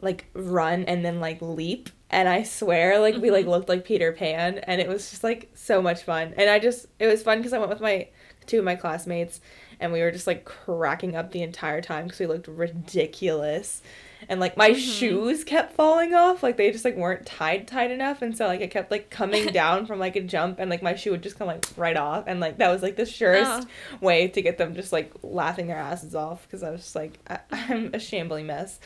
like 0.02 0.26
run 0.34 0.84
and 0.84 1.04
then 1.04 1.20
like 1.20 1.40
leap. 1.40 1.88
And 2.10 2.28
i 2.28 2.42
swear 2.42 2.98
like 2.98 3.16
we 3.16 3.30
like 3.30 3.46
looked 3.46 3.68
like 3.68 3.84
peter 3.84 4.12
pan 4.12 4.58
and 4.58 4.80
it 4.80 4.88
was 4.88 5.10
just 5.10 5.22
like 5.22 5.50
so 5.54 5.80
much 5.80 6.02
fun. 6.02 6.34
And 6.36 6.50
i 6.50 6.58
just 6.58 6.86
it 6.98 7.06
was 7.06 7.22
fun 7.22 7.38
because 7.38 7.52
i 7.52 7.58
went 7.58 7.70
with 7.70 7.80
my 7.80 8.08
two 8.46 8.58
of 8.58 8.64
my 8.64 8.74
classmates 8.74 9.40
and 9.80 9.92
we 9.92 10.00
were 10.00 10.10
just 10.10 10.26
like 10.26 10.44
cracking 10.44 11.14
up 11.16 11.30
the 11.32 11.42
entire 11.42 11.80
time 11.80 12.04
because 12.04 12.18
we 12.20 12.26
looked 12.26 12.48
ridiculous 12.48 13.82
and 14.28 14.40
like 14.40 14.56
my 14.56 14.70
Mhm. 14.70 14.98
shoes 14.98 15.44
kept 15.44 15.74
falling 15.74 16.12
off 16.14 16.42
like 16.42 16.56
they 16.56 16.72
just 16.72 16.84
like 16.84 16.96
weren't 16.96 17.24
tied 17.24 17.68
tight 17.68 17.90
enough 17.92 18.20
and 18.20 18.36
so 18.36 18.46
like 18.48 18.60
it 18.60 18.70
kept 18.72 18.90
like 18.90 19.10
coming 19.10 19.46
down 19.52 19.86
from 19.86 19.98
like 20.00 20.16
a 20.16 20.20
jump 20.20 20.58
and 20.58 20.68
like 20.68 20.82
my 20.82 20.94
shoe 20.96 21.12
would 21.12 21.22
just 21.22 21.38
come 21.38 21.46
like 21.46 21.64
right 21.76 21.96
off 21.96 22.24
and 22.26 22.40
like 22.40 22.58
that 22.58 22.68
was 22.70 22.82
like 22.82 22.96
the 22.96 23.06
surest 23.06 23.68
Oh. 23.92 23.98
way 24.00 24.26
to 24.28 24.42
get 24.42 24.58
them 24.58 24.74
just 24.74 24.92
like 24.92 25.12
laughing 25.22 25.68
their 25.68 25.76
asses 25.76 26.14
off 26.16 26.42
because 26.42 26.62
I 26.64 26.70
was 26.70 26.80
just 26.80 26.96
like 26.96 27.18
I- 27.28 27.38
I'm 27.52 27.90
a 27.94 28.00
shambling 28.00 28.46
mess. 28.46 28.80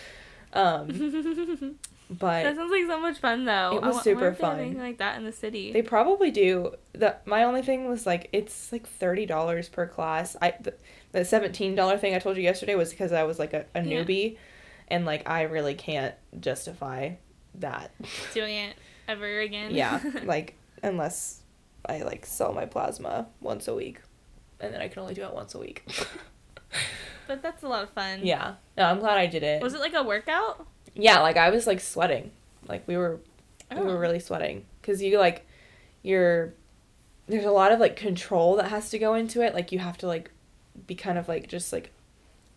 Um, 0.54 1.78
that 2.18 2.56
sounds 2.56 2.70
like 2.70 2.86
so 2.86 3.00
much 3.00 3.18
fun 3.18 3.44
though. 3.44 3.76
It 3.76 3.82
was 3.82 3.96
wa- 3.96 4.02
super 4.02 4.14
wonder 4.20 4.28
if 4.32 4.38
they 4.38 4.44
have 4.46 4.52
fun. 4.56 4.60
Anything 4.60 4.80
like 4.80 4.98
that 4.98 5.16
in 5.18 5.24
the 5.24 5.32
city. 5.32 5.72
they 5.72 5.82
probably 5.82 6.30
do. 6.30 6.74
The 6.92 7.16
my 7.24 7.44
only 7.44 7.62
thing 7.62 7.88
was 7.88 8.06
like 8.06 8.28
it's 8.32 8.72
like 8.72 8.86
thirty 8.86 9.26
dollars 9.26 9.68
per 9.68 9.86
class. 9.86 10.36
I 10.42 10.54
the, 10.60 10.74
the 11.12 11.24
seventeen 11.24 11.74
dollar 11.74 11.96
thing 11.98 12.14
I 12.14 12.18
told 12.18 12.36
you 12.36 12.42
yesterday 12.42 12.74
was 12.74 12.90
because 12.90 13.12
I 13.12 13.22
was 13.24 13.38
like 13.38 13.52
a, 13.52 13.66
a 13.74 13.82
Yeah. 13.82 14.02
newbie, 14.04 14.36
and 14.88 15.04
like 15.06 15.28
I 15.28 15.42
really 15.42 15.74
can't 15.74 16.14
justify 16.40 17.12
that. 17.56 17.90
Doing 18.34 18.54
it 18.56 18.76
ever 19.08 19.40
again. 19.40 19.74
yeah, 19.74 20.00
like 20.24 20.56
unless 20.82 21.42
I 21.86 22.02
like 22.02 22.24
sell 22.26 22.52
my 22.52 22.66
plasma 22.66 23.26
once 23.40 23.68
a 23.68 23.74
week, 23.74 24.00
and 24.60 24.72
then 24.72 24.80
I 24.80 24.88
can 24.88 25.00
only 25.02 25.14
do 25.14 25.22
it 25.24 25.34
once 25.34 25.54
a 25.54 25.58
week. 25.58 25.84
but 27.26 27.42
that's 27.42 27.62
a 27.62 27.68
lot 27.68 27.82
of 27.84 27.90
fun. 27.90 28.20
yeah, 28.22 28.54
no, 28.76 28.84
I'm 28.84 28.98
glad 28.98 29.18
I 29.18 29.26
did 29.26 29.42
it. 29.42 29.62
Was 29.62 29.74
it 29.74 29.80
like 29.80 29.94
a 29.94 30.02
workout? 30.02 30.66
Yeah, 30.94 31.20
like 31.20 31.36
I 31.36 31.50
was 31.50 31.66
like 31.66 31.80
sweating. 31.80 32.30
Like 32.68 32.86
we 32.86 32.96
were 32.96 33.20
we 33.70 33.78
Oh. 33.78 33.84
were 33.84 33.98
really 33.98 34.20
sweating 34.20 34.66
cuz 34.82 35.00
you 35.02 35.18
like 35.18 35.46
you're 36.02 36.52
there's 37.26 37.44
a 37.44 37.50
lot 37.50 37.72
of 37.72 37.80
like 37.80 37.96
control 37.96 38.56
that 38.56 38.68
has 38.68 38.90
to 38.90 38.98
go 38.98 39.14
into 39.14 39.40
it. 39.42 39.54
Like 39.54 39.72
you 39.72 39.78
have 39.78 39.96
to 39.98 40.06
like 40.06 40.30
be 40.86 40.94
kind 40.94 41.18
of 41.18 41.28
like 41.28 41.48
just 41.48 41.72
like 41.72 41.90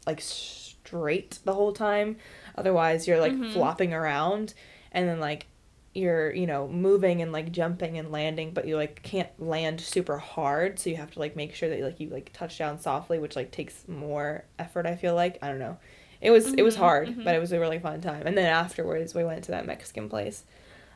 like 0.05 0.21
straight 0.21 1.39
the 1.45 1.53
whole 1.53 1.73
time. 1.73 2.17
Otherwise, 2.57 3.07
you're 3.07 3.19
like 3.19 3.33
Mhm. 3.33 3.51
flopping 3.53 3.93
around 3.93 4.53
and 4.91 5.07
then 5.07 5.19
like 5.19 5.47
you're, 5.93 6.33
you 6.33 6.45
know, 6.45 6.67
moving 6.67 7.21
and 7.21 7.31
like 7.31 7.51
jumping 7.53 7.97
and 7.97 8.11
landing, 8.11 8.51
but 8.51 8.67
you 8.67 8.75
like 8.75 9.01
can't 9.03 9.29
land 9.41 9.79
super 9.79 10.17
hard, 10.17 10.77
so 10.77 10.89
you 10.89 10.97
have 10.97 11.11
to 11.11 11.19
like 11.19 11.35
make 11.37 11.55
sure 11.55 11.69
that 11.69 11.79
like 11.79 11.99
you 12.01 12.09
like 12.09 12.31
touch 12.33 12.57
down 12.57 12.77
softly, 12.79 13.17
which 13.17 13.35
like 13.35 13.49
takes 13.51 13.87
more 13.87 14.43
effort, 14.59 14.85
I 14.85 14.95
feel 14.97 15.15
like. 15.15 15.37
I 15.41 15.47
don't 15.47 15.59
know. 15.59 15.77
It 16.25 16.31
was 16.31 16.53
it 16.53 16.63
was 16.63 16.75
hard, 16.75 17.09
mhm. 17.09 17.23
but 17.23 17.35
it 17.35 17.39
was 17.39 17.51
a 17.51 17.59
really 17.59 17.79
fun 17.79 18.01
time. 18.01 18.23
And 18.25 18.37
then 18.37 18.45
afterwards, 18.47 19.13
we 19.13 19.23
went 19.23 19.43
to 19.45 19.51
that 19.51 19.65
Mexican 19.65 20.09
place, 20.09 20.43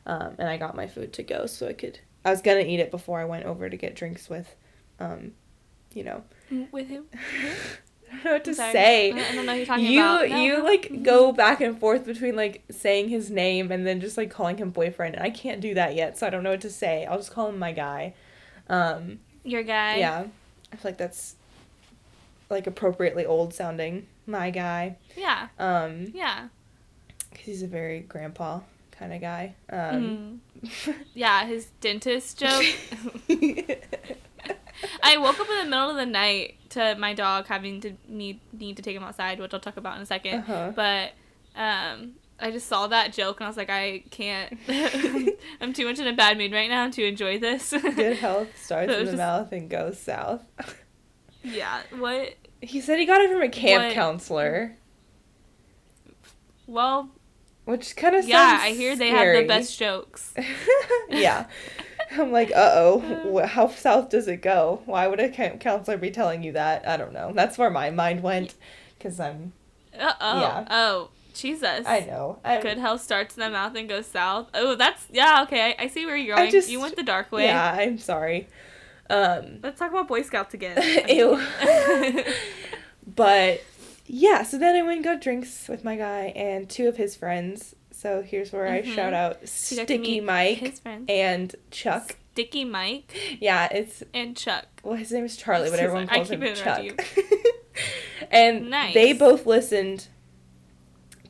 um, 0.06 0.34
and 0.38 0.48
I 0.48 0.56
got 0.56 0.74
my 0.74 0.86
food 0.86 1.12
to 1.14 1.22
go, 1.22 1.46
so 1.46 1.68
I 1.68 1.72
could. 1.72 2.00
I 2.24 2.30
was 2.30 2.42
gonna 2.42 2.60
eat 2.60 2.80
it 2.80 2.90
before 2.90 3.20
I 3.20 3.24
went 3.24 3.44
over 3.46 3.70
to 3.70 3.76
get 3.76 3.94
drinks 3.94 4.28
with, 4.28 4.54
um, 4.98 5.32
you 5.94 6.04
know, 6.04 6.24
With 6.72 6.88
who? 6.88 7.04
I 8.12 8.14
don't 8.16 8.24
know 8.24 8.32
what 8.32 8.44
to 8.44 8.54
say. 8.56 9.12
I 9.12 9.32
don't 9.34 9.46
know 9.46 9.52
who 9.52 9.58
you're 9.58 9.66
talking 9.66 9.84
you 9.86 10.00
about. 10.00 10.28
No, 10.30 10.36
you 10.42 10.64
like 10.64 10.88
Mhm. 10.88 11.04
go 11.04 11.30
back 11.32 11.60
and 11.60 11.78
forth 11.78 12.04
between 12.04 12.34
like 12.34 12.62
saying 12.70 13.08
his 13.08 13.30
name 13.30 13.70
and 13.70 13.86
then 13.86 14.00
just 14.00 14.16
like 14.16 14.30
calling 14.30 14.58
him 14.58 14.70
boyfriend, 14.70 15.14
and 15.14 15.22
I 15.22 15.30
can't 15.30 15.60
do 15.60 15.74
that 15.74 15.94
yet, 15.94 16.18
so 16.18 16.26
I 16.26 16.30
don't 16.30 16.42
know 16.42 16.50
what 16.50 16.60
to 16.62 16.70
say. 16.70 17.06
I'll 17.06 17.18
just 17.18 17.30
call 17.30 17.48
him 17.50 17.58
my 17.58 17.70
guy. 17.72 18.14
Um, 18.68 19.20
Your 19.44 19.62
guy. 19.62 19.98
yeah, 19.98 20.24
I 20.72 20.76
feel 20.76 20.90
like 20.90 20.98
that's 20.98 21.36
like 22.50 22.66
appropriately 22.66 23.24
old 23.24 23.54
sounding. 23.54 24.08
My 24.30 24.50
guy. 24.50 24.96
Yeah. 25.16 25.48
Um, 25.58 26.12
Yeah. 26.14 26.48
because 27.30 27.44
he's 27.46 27.62
a 27.62 27.66
very 27.66 28.00
grandpa 28.00 28.60
kind 28.92 29.12
of 29.12 29.20
guy. 29.20 29.54
Um, 29.70 30.40
Mhm. 30.62 30.94
Yeah, 31.14 31.44
his 31.46 31.66
dentist 31.80 32.38
joke. 32.38 32.64
I 35.02 35.16
woke 35.18 35.38
up 35.40 35.48
in 35.50 35.58
the 35.58 35.64
middle 35.64 35.90
of 35.90 35.96
the 35.96 36.06
night 36.06 36.56
to 36.70 36.94
my 36.96 37.12
dog 37.12 37.46
having 37.46 37.80
to 37.82 37.92
need 38.08 38.40
need 38.52 38.76
to 38.76 38.82
take 38.82 38.96
him 38.96 39.02
outside, 39.02 39.38
which 39.40 39.52
I'll 39.52 39.60
talk 39.60 39.76
about 39.76 39.96
in 39.96 40.02
a 40.02 40.06
2nd 40.06 40.38
Uh-huh. 40.40 40.72
But 40.74 41.12
um, 41.56 42.12
I 42.38 42.50
just 42.50 42.66
saw 42.68 42.86
that 42.86 43.12
joke 43.12 43.40
and 43.40 43.46
I 43.46 43.48
was 43.50 43.56
like, 43.56 43.68
I 43.70 44.02
can't. 44.10 44.58
I'm 45.60 45.72
too 45.72 45.84
much 45.86 45.98
in 45.98 46.06
a 46.06 46.12
bad 46.14 46.38
mood 46.38 46.52
right 46.52 46.70
now 46.70 46.88
to 46.88 47.04
enjoy 47.04 47.38
this. 47.38 47.70
Good 47.72 48.16
health 48.16 48.48
starts 48.56 48.92
So 48.92 48.98
in 49.00 49.04
the 49.06 49.10
just- 49.12 49.16
mouth 49.18 49.52
and 49.52 49.68
goes 49.68 49.98
south. 49.98 50.42
yeah. 51.42 51.80
What? 51.98 52.34
He 52.62 52.80
said 52.80 52.98
he 52.98 53.06
got 53.06 53.20
it 53.20 53.30
from 53.30 53.42
a 53.42 53.48
camp 53.48 53.84
What- 53.84 53.94
counselor, 53.94 54.76
Well, 56.66 57.10
which 57.64 57.96
kind 57.96 58.14
of 58.16 58.26
yeah. 58.28 58.58
I 58.62 58.70
hear 58.72 58.96
they 58.96 59.08
have 59.10 59.36
the 59.42 59.46
best 59.48 59.78
jokes. 59.78 60.34
yeah. 61.08 61.46
I'm 62.12 62.32
like, 62.32 62.50
uh 62.50 62.70
oh, 62.74 63.44
how 63.46 63.68
south 63.68 64.10
does 64.10 64.26
it 64.28 64.42
go? 64.42 64.82
Why 64.86 65.06
would 65.06 65.20
a 65.20 65.28
camp 65.28 65.60
counselor 65.60 65.96
be 65.96 66.10
telling 66.10 66.42
you 66.42 66.52
that? 66.52 66.86
I 66.86 66.96
don't 66.96 67.12
know. 67.12 67.32
That's 67.34 67.56
where 67.58 67.70
my 67.70 67.90
mind 67.90 68.22
went, 68.22 68.54
because 68.98 69.20
I'm. 69.20 69.52
Uh 69.98 70.12
oh. 70.20 70.40
Yeah. 70.40 70.64
Oh, 70.70 71.08
Jesus. 71.34 71.86
I 71.86 72.00
know. 72.00 72.38
I'm, 72.44 72.60
Good 72.62 72.78
health 72.78 73.02
starts 73.02 73.36
in 73.36 73.40
the 73.40 73.50
mouth 73.50 73.74
and 73.76 73.88
goes 73.88 74.06
south. 74.06 74.48
Oh, 74.54 74.74
that's 74.74 75.06
yeah. 75.10 75.42
Okay, 75.44 75.74
I, 75.78 75.84
I 75.84 75.86
see 75.88 76.04
where 76.06 76.16
you're 76.16 76.36
going. 76.36 76.50
just- 76.50 76.68
you 76.68 76.80
went 76.80 76.96
the 76.96 77.02
dark 77.04 77.30
way. 77.30 77.44
Yeah, 77.44 77.76
I'm 77.78 77.98
sorry. 77.98 78.48
Um, 79.10 79.58
Let's 79.62 79.78
talk 79.78 79.90
about 79.90 80.08
Boy 80.08 80.22
Scouts 80.22 80.54
again. 80.54 80.80
Ew. 81.08 81.40
but 83.06 83.62
yeah, 84.06 84.42
so 84.42 84.58
then 84.58 84.76
I 84.76 84.82
went 84.82 84.96
and 84.96 85.04
got 85.04 85.20
drinks 85.20 85.68
with 85.68 85.84
my 85.84 85.96
guy 85.96 86.32
and 86.36 86.68
two 86.68 86.88
of 86.88 86.96
his 86.96 87.16
friends. 87.16 87.74
So 87.92 88.22
here's 88.22 88.52
where 88.52 88.66
I 88.66 88.82
Mhm. 88.82 88.94
shout 88.94 89.12
out 89.12 89.46
So 89.48 89.74
you 89.74 89.80
got 89.82 89.88
to 89.88 89.94
Sticky 89.94 90.20
Mike 90.20 90.74
and 91.08 91.54
Chuck. 91.70 92.16
Sticky 92.32 92.64
Mike, 92.64 93.12
Yeah, 93.40 93.68
it's 93.70 94.02
and 94.14 94.36
Chuck. 94.36 94.66
well, 94.82 94.96
his 94.96 95.10
name 95.12 95.24
is 95.24 95.36
Charlie, 95.36 95.68
but 95.70 95.80
everyone 95.80 96.06
calls 96.06 96.30
him 96.30 96.40
Chuck. 96.54 96.84
and 98.30 98.70
Nice. 98.70 98.94
they 98.94 99.12
both 99.12 99.44
listened 99.46 100.06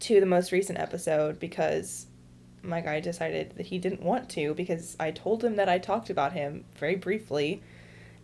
to 0.01 0.21
the 0.21 0.27
most 0.27 0.53
recent 0.53 0.79
episode 0.79 1.41
because 1.41 2.07
my 2.63 2.81
guy 2.81 3.01
decided 3.01 3.55
that 3.57 3.67
he 3.67 3.79
didn't 3.79 4.03
want 4.03 4.29
to 4.31 4.55
because 4.55 4.97
I 5.01 5.11
told 5.11 5.43
him 5.45 5.57
that 5.57 5.69
I 5.69 5.79
talked 5.79 6.11
about 6.11 6.33
him 6.33 6.65
very 6.77 6.97
briefly, 6.97 7.63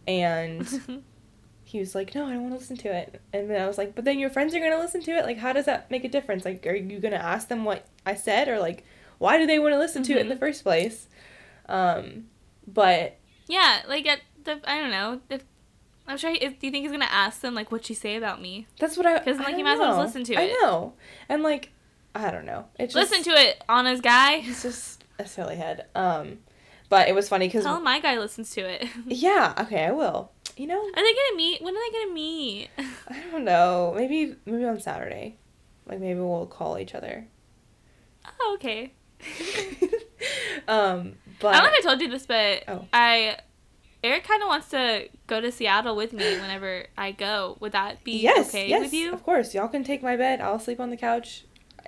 and 0.07 1.03
he 1.65 1.79
was 1.79 1.95
like, 1.95 2.15
"No, 2.15 2.27
I 2.27 2.33
don't 2.35 2.43
want 2.43 2.55
to 2.55 2.59
listen 2.59 2.77
to 2.79 2.95
it." 2.95 3.21
And 3.33 3.49
then 3.51 3.61
I 3.61 3.67
was 3.67 3.79
like, 3.79 3.95
"But 3.95 4.05
then 4.05 4.19
your 4.19 4.31
friends 4.31 4.55
are 4.55 4.61
gonna 4.61 4.79
listen 4.79 5.03
to 5.03 5.11
it. 5.13 5.25
Like, 5.25 5.39
how 5.39 5.53
does 5.53 5.65
that 5.67 5.91
make 5.91 6.05
a 6.05 6.09
difference? 6.09 6.45
Like, 6.45 6.67
are 6.67 6.75
you 6.75 6.99
gonna 7.01 7.17
ask 7.17 7.49
them 7.49 7.65
what 7.65 7.87
I 8.05 8.15
said, 8.15 8.49
or 8.49 8.59
like, 8.59 8.85
why 9.19 9.39
do 9.39 9.47
they 9.47 9.59
want 9.59 9.73
to 9.75 9.79
listen 9.79 10.03
to 10.05 10.13
it 10.13 10.19
in 10.21 10.29
the 10.29 10.37
first 10.37 10.63
place?" 10.63 11.09
Um, 11.69 12.27
but 12.67 13.17
yeah, 13.49 13.83
like 13.89 14.07
at 14.07 14.21
the 14.45 14.61
I 14.65 14.81
don't 14.81 14.91
know. 14.91 15.21
If, 15.31 15.45
I'm 16.07 16.17
sure. 16.19 16.31
He, 16.31 16.37
if, 16.37 16.59
do 16.61 16.67
you 16.67 16.71
think 16.71 16.85
he's 16.85 16.93
gonna 16.93 17.07
ask 17.07 17.41
them 17.41 17.55
like 17.55 17.73
what 17.73 17.85
she 17.85 17.95
say 17.95 18.17
about 18.17 18.41
me? 18.41 18.67
that's 18.79 18.97
what 18.97 19.07
I 19.07 19.19
'Cause, 19.19 19.39
I 19.39 19.45
like, 19.45 19.49
you 19.53 19.55
don't 19.57 19.65
might 19.65 19.73
as 19.73 19.79
well 19.81 20.01
listen 20.05 20.23
to 20.25 20.35
it. 20.35 20.39
I 20.39 20.47
know, 20.63 20.93
and 21.29 21.43
like, 21.43 21.71
I 22.21 22.31
don't 22.31 22.47
know. 22.47 22.67
It 22.79 22.87
just 22.91 22.97
Listen 22.97 23.23
to 23.25 23.31
it, 23.31 23.63
Anna's 23.69 24.01
guy. 24.01 24.39
He's 24.41 24.63
just 24.63 25.05
a 25.19 25.27
silly 25.27 25.57
head. 25.57 25.87
Um, 25.95 26.39
but 26.89 27.09
it 27.09 27.15
was 27.15 27.29
funny 27.29 27.49
because 27.49 27.65
Tell 27.65 27.81
my 27.81 28.01
guy 28.01 28.19
listens 28.19 28.51
to 28.53 28.61
it. 28.63 28.87
yeah, 29.07 29.55
okay, 29.61 29.85
I 29.85 29.93
will. 29.93 30.31
You 30.57 30.67
know, 30.67 30.81
Are 30.81 30.95
they 30.95 31.01
gonna 31.15 31.37
meet? 31.37 31.61
When 31.63 31.75
are 31.77 31.79
they 31.91 31.99
gonna 31.99 32.15
meet? 32.15 32.69
I 32.79 33.23
don't 33.31 33.45
know. 33.45 33.93
Maybe 33.95 34.37
maybe 34.47 34.65
on 34.65 34.81
Saturday, 34.81 35.37
like 35.87 36.01
maybe 36.01 36.21
we'll 36.21 36.47
call 36.47 36.79
each 36.79 36.95
other. 36.95 37.27
Oh, 38.41 38.53
okay. 38.55 38.93
um, 40.69 41.15
But 41.41 41.55
I 41.55 41.61
don't 41.61 41.71
know 41.73 41.79
if 41.79 41.85
I 41.85 41.89
told 41.89 42.01
you 42.01 42.09
this, 42.09 42.27
but 42.27 42.65
Oh. 42.69 42.87
I 42.93 43.39
Eric 44.03 44.25
kind 44.25 44.43
of 44.43 44.49
wants 44.49 44.69
to 44.71 45.09
go 45.27 45.41
to 45.41 45.51
Seattle 45.51 45.97
with 45.97 46.13
me 46.13 46.25
whenever 46.39 46.87
I 46.97 47.13
go. 47.13 47.57
Would 47.61 47.73
that 47.73 48.05
be 48.05 48.19
yes, 48.19 48.49
okay 48.51 48.69
yes, 48.69 48.83
with 48.83 48.95
you? 48.95 49.13
of 49.13 49.23
course. 49.25 49.55
Y'all 49.55 49.69
can 49.69 49.85
take 49.85 50.03
my 50.03 50.17
bed. 50.17 50.41
I'll 50.41 50.59
sleep 50.61 50.79
on 50.81 50.91
the 50.91 50.97
couch. 50.97 51.45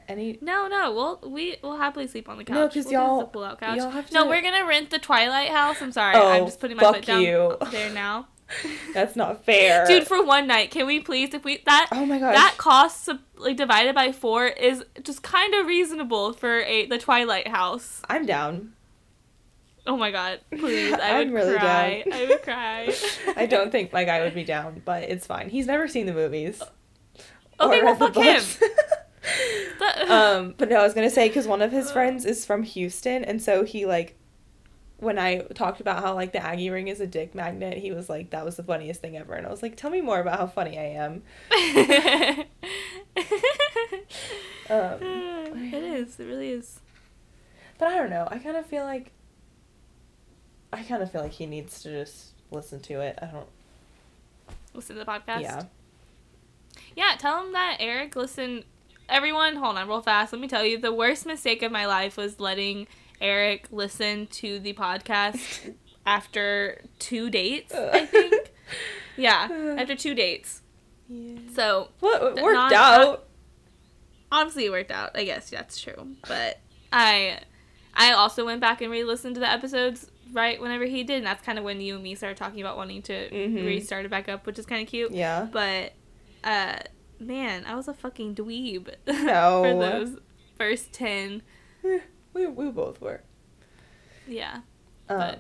Any 0.09 0.39
No, 0.41 0.67
no, 0.69 0.93
we'll 0.93 1.31
we 1.31 1.57
will 1.63 1.77
happily 1.77 2.07
sleep 2.07 2.29
on 2.29 2.39
the 2.39 2.45
couch. 2.45 2.55
No, 2.55 2.69
'cause 2.69 2.85
We'll 2.87 2.93
y'all- 2.95 3.57
couch. 3.57 3.77
y'all 3.77 3.91
have 3.91 4.11
No, 4.11 4.27
we're 4.27 4.41
gonna 4.43 4.65
rent 4.65 4.89
the 4.91 4.99
Twilight 4.99 5.51
House. 5.51 5.83
I'm 5.83 5.93
sorry, 5.93 6.17
Oh, 6.17 6.29
I'm 6.29 6.47
just 6.47 6.61
putting 6.61 6.77
my 6.79 6.83
fuck 6.83 6.97
foot 6.97 7.07
down 7.07 7.21
you. 7.23 7.57
there 7.71 7.91
now. 7.91 8.29
That's 8.95 9.15
not 9.15 9.45
fair. 9.45 9.87
Dude, 9.87 10.07
for 10.07 10.25
one 10.25 10.47
night, 10.47 10.71
can 10.71 10.87
we 10.87 11.01
please? 11.01 11.35
If 11.35 11.45
we 11.45 11.59
that 11.67 11.89
oh 11.93 12.07
my 12.07 12.19
gosh. 12.19 12.35
that 12.35 12.55
cost 12.57 13.11
like 13.37 13.59
divided 13.59 13.95
by 13.95 14.11
four 14.13 14.47
is 14.47 14.83
just 15.03 15.23
kind 15.23 15.53
of 15.55 15.67
reasonable 15.67 16.33
for 16.33 16.61
a 16.63 16.87
the 16.87 16.97
Twilight 16.97 17.49
House. 17.49 18.01
I'm 18.09 18.25
down. 18.25 18.73
Oh 19.87 19.99
my 19.99 20.11
god, 20.11 20.41
please! 20.57 20.93
I 21.03 21.19
would 21.19 21.31
really 21.33 21.59
cry. 21.59 22.03
down. 22.09 22.19
I 22.19 22.25
would 22.27 22.43
cry. 22.43 22.95
I 23.37 23.45
don't 23.45 23.71
think 23.71 23.93
my 23.93 24.05
guy 24.05 24.23
would 24.23 24.35
be 24.35 24.45
down, 24.45 24.81
but 24.87 25.03
it's 25.03 25.27
fine. 25.27 25.51
He's 25.51 25.67
never 25.67 25.87
seen 25.87 26.07
the 26.07 26.15
movies. 26.15 26.63
Okay, 27.61 27.81
or 27.81 27.85
well, 27.85 27.97
fuck 27.97 28.15
him. 28.15 28.43
But- 29.79 30.11
um, 30.11 30.55
but 30.59 30.69
no, 30.69 30.81
I 30.81 30.83
was 30.83 30.95
gonna 30.95 31.11
say 31.11 31.29
because 31.29 31.47
one 31.47 31.63
of 31.63 31.71
his 31.73 31.91
friends 31.91 32.25
is 32.25 32.45
from 32.47 32.63
Houston, 32.63 33.25
and 33.25 33.41
so 33.43 33.65
he 33.65 33.87
like, 33.87 34.17
when 34.99 35.19
I 35.19 35.39
talked 35.55 35.81
about 35.81 36.03
how 36.03 36.15
like 36.15 36.33
the 36.33 36.45
Aggie 36.45 36.71
ring 36.71 36.89
is 36.89 37.01
a 37.01 37.07
dick 37.07 37.35
magnet, 37.35 37.79
he 37.79 37.93
was 37.93 38.09
like, 38.09 38.31
"That 38.31 38.45
was 38.45 38.57
the 38.57 38.63
funniest 38.65 39.01
thing 39.01 39.17
ever," 39.17 39.35
and 39.35 39.47
I 39.47 39.51
was 39.51 39.63
like, 39.63 39.77
"Tell 39.77 39.91
me 39.91 40.01
more 40.01 40.21
about 40.21 40.39
how 40.39 40.47
funny 40.47 40.79
I 40.79 40.85
am." 40.85 41.23
Um, 44.71 44.99
it 45.73 45.83
is. 45.83 46.21
It 46.21 46.25
really 46.27 46.51
is. 46.51 46.81
but 47.79 47.89
I 47.89 47.97
don't 47.97 48.11
know. 48.11 48.29
I 48.31 48.39
kind 48.39 48.57
of 48.57 48.67
feel 48.67 48.85
like. 48.85 49.13
I 50.73 50.83
kind 50.83 51.03
of 51.03 51.11
feel 51.11 51.23
like 51.23 51.33
he 51.33 51.47
needs 51.47 51.83
to 51.83 51.91
just 51.91 52.33
listen 52.51 52.81
to 52.81 53.01
it. 53.01 53.19
I 53.23 53.27
don't. 53.27 53.47
Listen 54.75 54.97
to 54.97 55.05
the 55.05 55.11
podcast. 55.11 55.41
Yeah. 55.41 55.63
Yeah, 56.95 57.15
tell 57.19 57.43
him 57.45 57.53
that 57.55 57.79
Eric 57.81 58.15
listened. 58.15 58.65
Everyone, 59.09 59.57
hold 59.57 59.77
on 59.79 59.89
real 59.89 60.03
fast. 60.03 60.33
Let 60.33 60.41
me 60.43 60.49
tell 60.49 60.65
you, 60.65 60.79
the 60.79 60.93
worst 60.93 61.25
mistake 61.27 61.63
of 61.63 61.73
my 61.73 61.87
life 61.87 62.17
was 62.17 62.39
letting 62.41 62.87
Eric 63.21 63.67
listen 63.71 64.27
to 64.29 64.59
the 64.59 64.73
podcast 64.75 65.75
after 66.07 66.83
two 66.99 67.31
dates, 67.31 67.75
I 67.75 68.05
think. 68.07 68.53
Yeah, 69.17 69.49
after 69.79 69.95
two 69.95 70.15
dates. 70.15 70.63
Yeah. 71.09 71.39
So, 71.55 71.89
Well, 72.01 72.35
worked 72.35 72.55
not- 72.55 72.73
out. 72.75 73.25
obviously 74.31 74.67
it 74.67 74.71
worked 74.71 74.91
out. 74.91 75.13
I 75.15 75.25
guess 75.25 75.49
that's 75.51 75.81
true. 75.81 76.17
But 76.27 76.61
I 76.93 77.39
I 77.95 78.13
also 78.13 78.45
went 78.45 78.61
back 78.61 78.81
and 78.83 78.91
re-listened 78.93 79.35
to 79.37 79.41
the 79.41 79.51
episodes 79.51 80.11
right 80.33 80.61
whenever 80.61 80.85
he 80.85 81.03
did, 81.03 81.17
and 81.19 81.27
that's 81.27 81.43
kind 81.43 81.59
of 81.59 81.65
when 81.65 81.81
you 81.81 81.95
and 81.95 82.03
me 82.05 82.15
started 82.15 82.37
talking 82.37 82.61
about 82.61 82.77
wanting 82.77 83.01
to 83.03 83.31
Mhm. 83.31 83.65
restart 83.67 84.05
it 84.05 84.11
back 84.11 84.29
up, 84.29 84.47
which 84.47 84.59
is 84.59 84.67
kind 84.67 84.83
of 84.83 84.89
cute. 84.89 85.13
yeah. 85.13 85.49
But 85.51 85.95
uh 86.45 86.77
man, 87.19 87.65
I 87.67 87.75
was 87.75 87.89
a 87.89 87.95
fucking 87.95 88.35
dweeb 88.35 88.95
No. 89.07 89.63
for 89.65 89.75
those 89.79 90.19
first 90.57 90.93
10. 90.93 91.43
we 92.35 92.47
we 92.47 92.71
both 92.71 93.01
were. 93.01 93.23
Yeah. 94.27 94.61
Um, 95.09 95.19
But- 95.19 95.39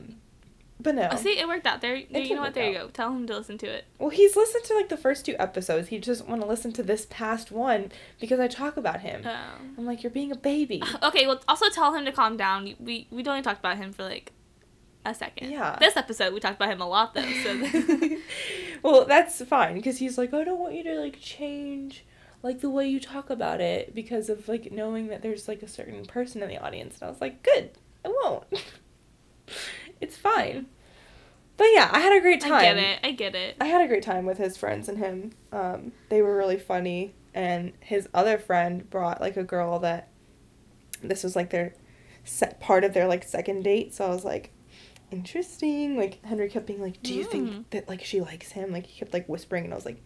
but, 0.80 0.94
no. 0.94 1.08
Oh, 1.10 1.16
see, 1.16 1.36
it 1.36 1.48
worked 1.48 1.66
out. 1.66 1.80
There, 1.80 2.00
there 2.08 2.22
you 2.22 2.36
know 2.36 2.42
what? 2.42 2.54
There 2.54 2.68
you 2.70 2.78
go. 2.78 2.86
Tell 2.88 3.10
him 3.12 3.26
to 3.26 3.36
listen 3.36 3.58
to 3.58 3.66
it. 3.66 3.84
Well, 3.98 4.10
he's 4.10 4.36
listened 4.36 4.62
to 4.66 4.74
like 4.76 4.88
the 4.88 4.96
first 4.96 5.26
two 5.26 5.34
episodes. 5.36 5.88
He 5.88 5.98
just 5.98 6.28
want 6.28 6.40
to 6.40 6.46
listen 6.46 6.72
to 6.74 6.84
this 6.84 7.04
past 7.10 7.50
one 7.50 7.90
because 8.20 8.38
I 8.38 8.46
talk 8.46 8.76
about 8.76 9.00
him. 9.00 9.26
Um, 9.26 9.74
I'm 9.76 9.84
like, 9.86 10.04
you're 10.04 10.12
being 10.12 10.30
a 10.30 10.36
baby. 10.36 10.80
okay, 11.02 11.26
well, 11.26 11.40
also 11.48 11.68
tell 11.68 11.92
him 11.94 12.04
to 12.04 12.12
calm 12.12 12.36
down. 12.36 12.76
We 12.78 13.08
we 13.10 13.24
only 13.26 13.42
talked 13.42 13.58
about 13.58 13.76
him 13.76 13.92
for 13.92 14.04
like 14.04 14.30
a 15.04 15.14
second. 15.14 15.50
Yeah. 15.50 15.76
This 15.78 15.96
episode 15.96 16.34
we 16.34 16.40
talked 16.40 16.56
about 16.56 16.70
him 16.70 16.80
a 16.80 16.88
lot 16.88 17.14
though. 17.14 17.30
So 17.42 17.68
well, 18.82 19.04
that's 19.04 19.42
fine 19.44 19.74
because 19.74 19.98
he's 19.98 20.18
like, 20.18 20.34
I 20.34 20.44
don't 20.44 20.58
want 20.58 20.74
you 20.74 20.84
to 20.84 21.00
like 21.00 21.20
change 21.20 22.04
like 22.42 22.60
the 22.60 22.70
way 22.70 22.88
you 22.88 23.00
talk 23.00 23.30
about 23.30 23.60
it 23.60 23.94
because 23.94 24.28
of 24.28 24.48
like 24.48 24.70
knowing 24.70 25.08
that 25.08 25.22
there's 25.22 25.48
like 25.48 25.62
a 25.62 25.68
certain 25.68 26.04
person 26.04 26.42
in 26.42 26.48
the 26.48 26.58
audience. 26.58 26.96
And 26.96 27.04
I 27.04 27.10
was 27.10 27.20
like, 27.20 27.42
good, 27.42 27.70
I 28.04 28.08
won't. 28.08 28.44
it's 30.00 30.16
fine. 30.16 30.66
But 31.56 31.68
yeah, 31.72 31.90
I 31.92 31.98
had 31.98 32.16
a 32.16 32.20
great 32.20 32.40
time. 32.40 32.52
I 32.52 32.62
get 32.62 32.76
it. 32.76 32.98
I 33.02 33.10
get 33.10 33.34
it. 33.34 33.56
I 33.60 33.64
had 33.66 33.82
a 33.82 33.88
great 33.88 34.04
time 34.04 34.26
with 34.26 34.38
his 34.38 34.56
friends 34.56 34.88
and 34.88 34.98
him. 34.98 35.32
Um, 35.50 35.90
they 36.08 36.22
were 36.22 36.36
really 36.36 36.58
funny, 36.58 37.16
and 37.34 37.72
his 37.80 38.08
other 38.14 38.38
friend 38.38 38.88
brought 38.88 39.20
like 39.20 39.36
a 39.36 39.42
girl 39.42 39.80
that 39.80 40.08
this 41.02 41.24
was 41.24 41.34
like 41.34 41.50
their 41.50 41.74
set 42.22 42.60
part 42.60 42.84
of 42.84 42.94
their 42.94 43.08
like 43.08 43.24
second 43.24 43.62
date. 43.62 43.92
So 43.92 44.06
I 44.06 44.10
was 44.10 44.24
like, 44.24 44.52
interesting. 45.10 45.96
Like 45.96 46.24
Henry 46.24 46.48
kept 46.48 46.66
being 46.66 46.80
like, 46.80 47.02
"Do 47.02 47.14
you 47.14 47.24
Mm. 47.24 47.30
think 47.30 47.70
that 47.70 47.88
like 47.88 48.04
she 48.04 48.20
likes 48.20 48.52
him?" 48.52 48.72
Like 48.72 48.86
he 48.86 48.98
kept 48.98 49.12
like 49.12 49.28
whispering, 49.28 49.64
and 49.64 49.72
I 49.72 49.76
was 49.76 49.86
like. 49.86 50.02